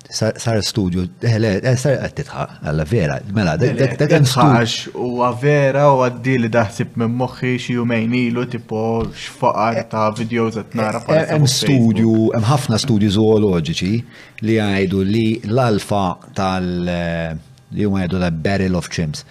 [0.09, 5.09] sar studju, eh, eh, sar għattitħa, għalla vera, mela dik dik dik dik dik u
[5.25, 7.77] għaddi li daħsib minn moħħi xi
[8.23, 14.03] ilu tipo x'faqar ta' videos qed nara Hemm studju, hemm ħafna studju zooloġiċi
[14.47, 17.39] li għajdu li l-alfa tal-
[17.71, 19.27] li huma la Barrel of Chimps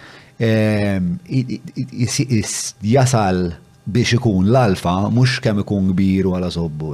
[2.82, 3.48] jasal
[3.88, 6.90] biex ikun l-alfa, mux kemm ikun kbir u għala sobbu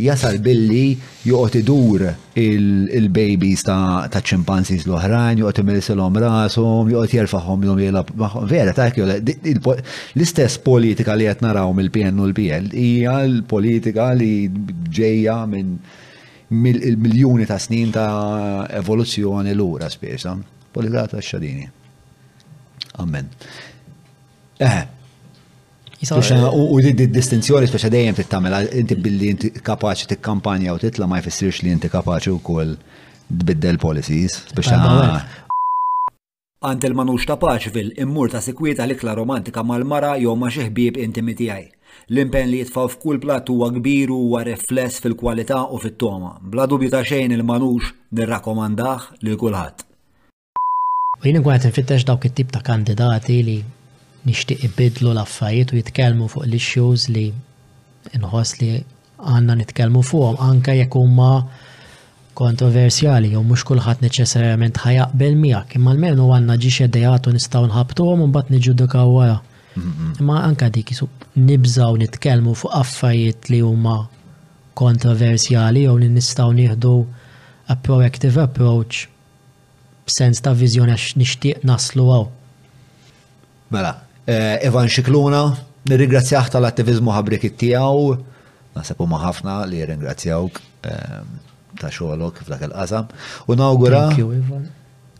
[0.00, 0.92] jasal billi
[1.28, 2.02] juqot idur
[2.38, 8.12] il-babies ta' ċimpanzis l-oħrajn, joqot imilisilom rasom, juqot jelfaħom l-om jelab.
[8.48, 14.46] Vera, ta' l-istess politika li jett naraw mill-PN u l-PL hija l-politika li
[14.88, 15.76] ġeja minn
[16.50, 20.36] miljoni ta' snin ta' evoluzzjoni l-ura spesa.
[20.72, 21.66] Politika ta' xadini.
[22.98, 23.26] Amen.
[24.58, 24.80] Eh.
[26.30, 31.18] eh u di distinzjoni speċa dejjem tittamela, inti billi inti kapaċi tikkampanja u titla ma
[31.20, 32.74] jfissirx li inti kapaċi wkoll
[33.28, 34.78] tbiddel policies, speċa
[36.60, 41.34] Għand il-manux ta' Paċvil immur ta' sekwita l-ikla romantika mal-mara jew ma' xi inti intimi
[41.38, 41.66] tiegħi.
[42.12, 46.36] L-impen li jitfaw f'kull plat huwa kbir huwa rifless fil-kwalità u fit-toma.
[46.40, 49.86] Bla dubju ta' xejn il-manux nirrakkomandah lil kulħadd.
[51.20, 53.58] U jien għet nfittex dawk it-tip ta' kandidati li
[54.24, 57.26] nixtieq ibidlu l-affarijiet u jitkellmu fuq l-issues li
[58.16, 61.32] nħoss li għandna nitkellmu fuqhom anke jekk huma
[62.40, 68.24] kontroversjali jew mhux kulħadd neċessarjament ħajaqbel miegħek, imma l-menu għandna ġiex idejat u nistgħu nħabtuhom
[68.24, 69.36] u mbagħad niġġudikaw wara.
[69.76, 70.16] Mhm.
[70.24, 73.98] Imma anke dik isu u nitkellmu fuq affarijiet li huma
[74.72, 76.96] kontroversjali jew li nistgħu nieħdu
[77.68, 79.06] a proactive approach
[80.10, 82.26] b'sens ta' viżjoni għax nixtieq naslu għaw.
[83.74, 83.92] Mela,
[84.66, 85.42] Evan eh, Xikluna,
[85.90, 88.16] nirringrazzjah tal-attivizmu ħabrek it-tijaw,
[88.74, 91.16] nasabu huma ħafna li ringrazzjawk eh,
[91.80, 93.10] ta' xogħolok f'dak il-qasam.
[93.46, 94.06] U nawgura.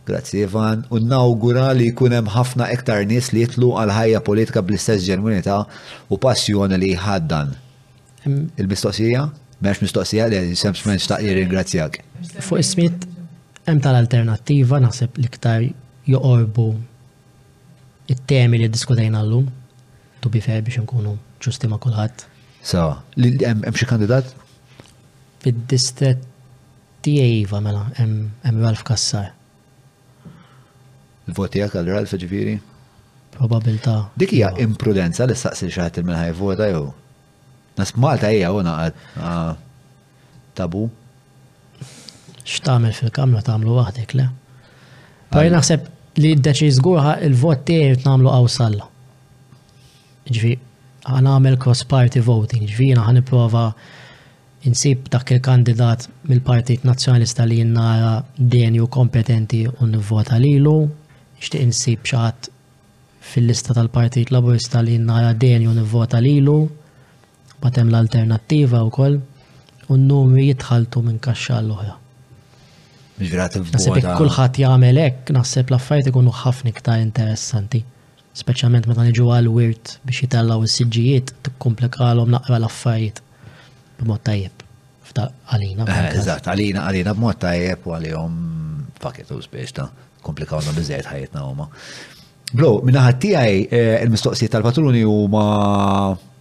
[0.07, 4.63] Grazzi Ivan, u nawgura li jkun hemm ħafna iktar nies li jitlu għal ħajja politika
[4.65, 5.59] bl-istess ġenwinità
[6.11, 7.53] u passjoni li jħaddan.
[8.25, 9.27] Il-mistoqsija?
[9.61, 12.01] Mhux mistoqsija li jisem menx taqli ringrazzjak.
[12.41, 13.05] Fuq ismiet
[13.65, 15.63] Hemm tal-alternattiva naħseb iktar
[16.09, 16.65] joqorbu
[18.13, 19.45] it-temi li diskutajna llum
[20.23, 22.23] to be fair biex nkunu ġusti ma' kulħadd.
[22.65, 22.85] So,
[23.19, 24.33] hemm xi kandidat?
[25.43, 26.25] Fid-distret
[27.05, 29.29] tiegħi iva mela hemm Ralf Kassar.
[31.27, 32.55] il voti tiegħek għal Ralf ġifieri?
[33.37, 33.93] Probabilta.
[34.19, 36.87] Dik hija imprudenza li staqsi xi ħadd il-minħaj vota jew.
[37.79, 39.53] Nas Malta hija u naqgħad ah,
[40.57, 40.87] tabu
[42.49, 44.25] x'tagħmel fil-kamra tagħmlu waħdek le.
[45.31, 45.87] Pari naħseb
[46.21, 46.79] li d-deċiż
[47.27, 48.87] il-vot tiegħi tnamlu awsalla.
[50.31, 50.53] Ġvi,
[51.11, 53.73] għan għamel cross-party voting, ġvi, jina għan
[54.63, 60.75] insib dak il-kandidat mill-Partit Nazzjonalista li jinnara denju kompetenti u nivvota lilu,
[61.41, 62.51] xtiq insib xaħat
[63.31, 66.59] fil-lista tal-Partit Laburista li jinnara denju nivvota lilu,
[67.61, 69.17] batem l-alternativa u koll,
[69.89, 71.97] u n-numri jitħaltu minn kaxxa l-oħra.
[73.19, 73.71] Bil-verativ.
[73.75, 77.81] Nasib kullħat jagħmel hekk, naħseb l-affarijiet ikunu ħafna iktar interessanti.
[78.41, 83.19] Speċjalment meta niġu għal wirt biex jitellaw is-siġġijiet tikkomplikalhom naqra l-affarijiet
[83.99, 84.57] b'mod tajjeb.
[85.11, 85.83] Għalina.
[85.91, 88.37] Eh, eżatt, għalina, għalina b'mod tajjeb u għalihom
[89.03, 89.89] paketu biex ta'
[90.25, 91.67] komplikawna biżejt ħajjitna huma.
[92.51, 95.43] Bro, minnaħat tijaj eh, il-mistoqsijiet tal-patruni u ma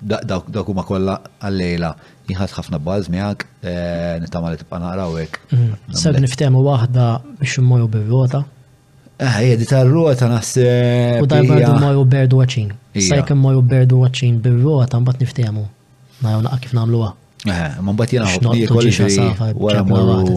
[0.03, 1.91] dak u ma kolla għallejla.
[2.31, 5.39] Jħat ħafna baz miħak, eh, nittama li tibqa naqrawek.
[5.51, 5.93] Mhm.
[6.03, 7.07] Sab niftemu wahda
[7.39, 8.43] biex immorru bil-rota.
[9.21, 11.23] Ah, eh, jedi tal-rota naħseb.
[11.23, 12.73] U darbadu morru berdu għacin.
[13.11, 15.63] Sajk immorru berdu għacin bil-rota, mbat niftemu.
[16.27, 17.13] Najgħu naqqa kif namluwa.
[17.47, 19.55] Ma mbat jena ħobni kolli ġviri.
[19.55, 20.35] Wara morru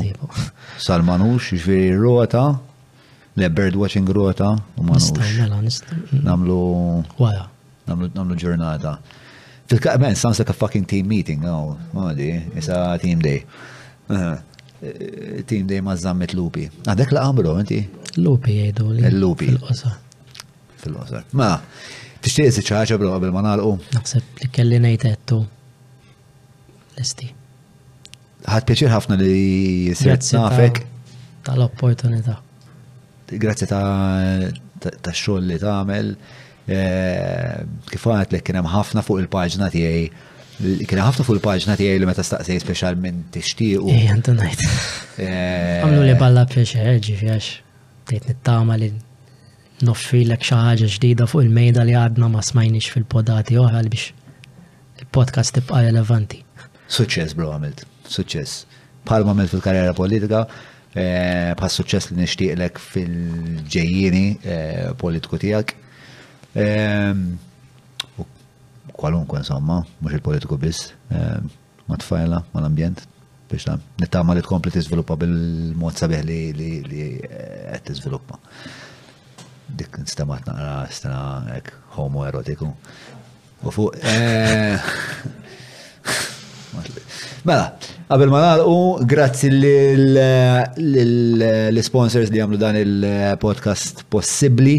[0.78, 2.46] salmanux, ġviri rota.
[3.36, 5.12] Le bird watching rota u ma nux.
[5.12, 6.24] Mela, mm.
[6.24, 7.04] Namlu.
[7.18, 7.50] Wara.
[7.88, 8.98] Namlu ġurnata.
[9.70, 12.26] Fil-kaq, man, sounds like a fucking team meeting, no, għadi,
[12.60, 13.46] isa team day.
[14.10, 14.38] Eh,
[15.50, 16.68] team day ma zammet lupi.
[16.84, 17.80] Għadek ah, la għamru, inti?
[18.20, 19.12] Lupi jgħidu li.
[19.18, 19.48] Lupi.
[19.50, 19.96] Fil-qosar.
[20.86, 21.26] Fil-qosar.
[21.40, 21.50] Ma,
[22.22, 23.74] tixtieq si ċaħġa bro qabel ma nalqu.
[23.98, 25.42] Naħseb li kelli ngħidettu.
[27.00, 27.32] Lesti.
[28.46, 29.38] Ħadd pjaċir ħafna li
[29.90, 30.84] jisir nafek.
[31.48, 32.43] Tal-opportunità
[33.32, 36.12] grazzi ta' xogħol li tagħmel.
[36.64, 41.98] Eh, kif għat li kien hemm ħafna fuq il-paġna tiegħi kien ħafna fuq il-paġna tiegħi
[42.02, 43.88] li meta staqsej speċjalment tixtiequ.
[43.92, 44.68] Ej, eh, għandu ngħid.
[45.18, 47.50] Eh, Għamlu li balla pjaċer, ġifiax,
[48.08, 48.92] tgħid nittama li
[49.84, 54.14] noffri l xi ħaġa ġdida fuq il-mejda li għadna ma smajniex fil-podati oħra biex
[55.04, 56.44] il-podcast tibqa' relevanti.
[56.94, 58.64] Suċċess bro għamilt, suċċess.
[59.08, 60.44] Palma għamilt fil-karriera politika,
[60.94, 65.72] pa' eh, suċċess li nixtieqlek fil-ġejjini eh, politiku tiegħek.
[66.64, 67.20] Ehm,
[68.94, 71.42] kwalunkwe insomma, mhux il-politiku biss, ehm,
[71.90, 73.00] ma' tfajla, ma' l-ambjent,
[73.52, 76.82] biex ta' Nittama li tkompli tiżviluppa bil-mod sabiħ li eh,
[77.74, 78.36] qed tiżviluppa.
[79.74, 81.22] Dik nistamat naqra stana
[82.38, 82.68] erotiku.
[83.64, 83.96] U fuq.
[87.46, 87.74] Mela,
[88.08, 89.06] qabel ma nalqu.
[89.12, 94.76] grazzi l-sponsors li għamlu dan il-podcast eh, possibbli.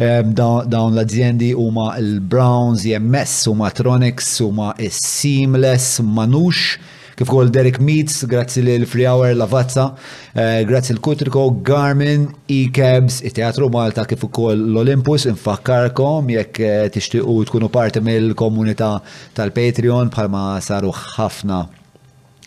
[0.00, 6.56] Dawn l-azzjendi huma il-Browns, IMS, e huma Tronics, huma Seamless, Manux
[7.20, 9.84] kif ukoll Derek Meets, grazzi lil Free Hour Lavazza,
[10.34, 17.44] eh, grazzi l Kutriko, Garmin, E-Cabs, it-Teatru Malta kif ukoll l-Olympus, infakkarkom jekk eh, tixtiequ
[17.50, 18.90] tkunu parti mill-komunità
[19.36, 21.60] tal-Patreon bħalma saru ħafna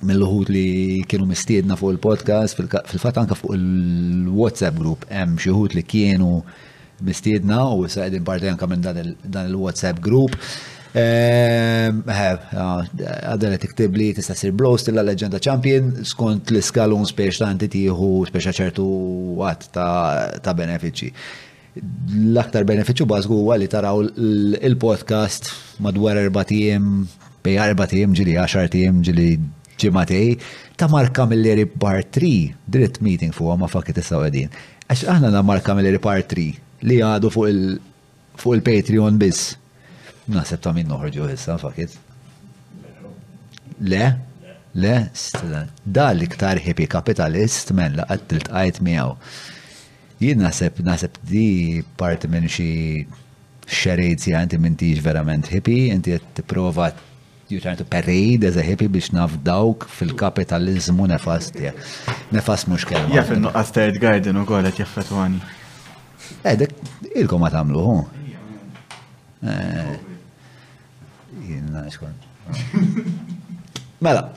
[0.09, 0.65] mill-ħut li
[1.07, 6.39] kienu mistiedna fuq il-podcast, fil-fat anka fuq il-WhatsApp group, hemm xi li kienu
[7.05, 10.33] mistiedna u sa' qegħdin parti anka minn dan il-WhatsApp group.
[10.93, 18.85] Għadda tiktib li tista' sir blows till Leġenda Champion skont l-iskalun speċtanti tieħu speċa ċertu
[19.41, 21.09] għat ta' benefiċi.
[22.29, 25.43] L-aktar benefiċu bażgu huwa li taraw il-podcast
[25.81, 26.45] madwar erba'
[27.43, 29.31] bej erba' ġili 10 tiem ġili
[29.81, 30.37] ġimatej
[30.77, 32.29] ta' marka mill-eri part 3
[32.71, 34.49] dritt meeting fuq ma fakki tista' għedin.
[34.85, 36.45] Għax aħna na marka mill-eri part 3
[36.85, 39.57] li għadu fuq il-Patreon biss
[40.31, 41.97] Naħseb ta' minn noħorġu issa, fakit.
[43.83, 44.05] Le?
[44.73, 44.93] Le?
[45.83, 49.17] Da l-iktar hippie kapitalist men laqat tiltqajt miegħu.
[50.23, 51.45] Jien naħseb naħseb di
[51.99, 52.69] parti minn xi
[53.67, 56.91] xerid si għanti minn tiġ verament hippie, inti qed tipprova
[57.49, 59.11] you trying to parade as a hippie biex
[59.45, 61.75] dawk fil-kapitalizmu nefas tiegħek.
[62.33, 63.13] Nefas mhux kelma.
[63.19, 65.43] Jaf fil nuqqas Third u ukoll qed jaffetwani.
[66.43, 66.71] Eh, dik
[67.19, 68.07] ilkom ma tagħmluh.
[74.01, 74.29] Mela,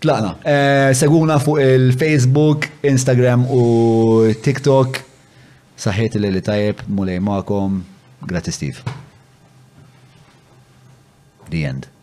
[0.00, 0.34] tlaqna.
[0.44, 3.62] Eh, Seguna fuq il-Facebook, Instagram u
[4.46, 4.98] TikTok.
[5.84, 7.80] Saħħiet li li tajb, mulej maqom.
[8.28, 8.78] Grazie, Steve.
[11.50, 11.93] The end.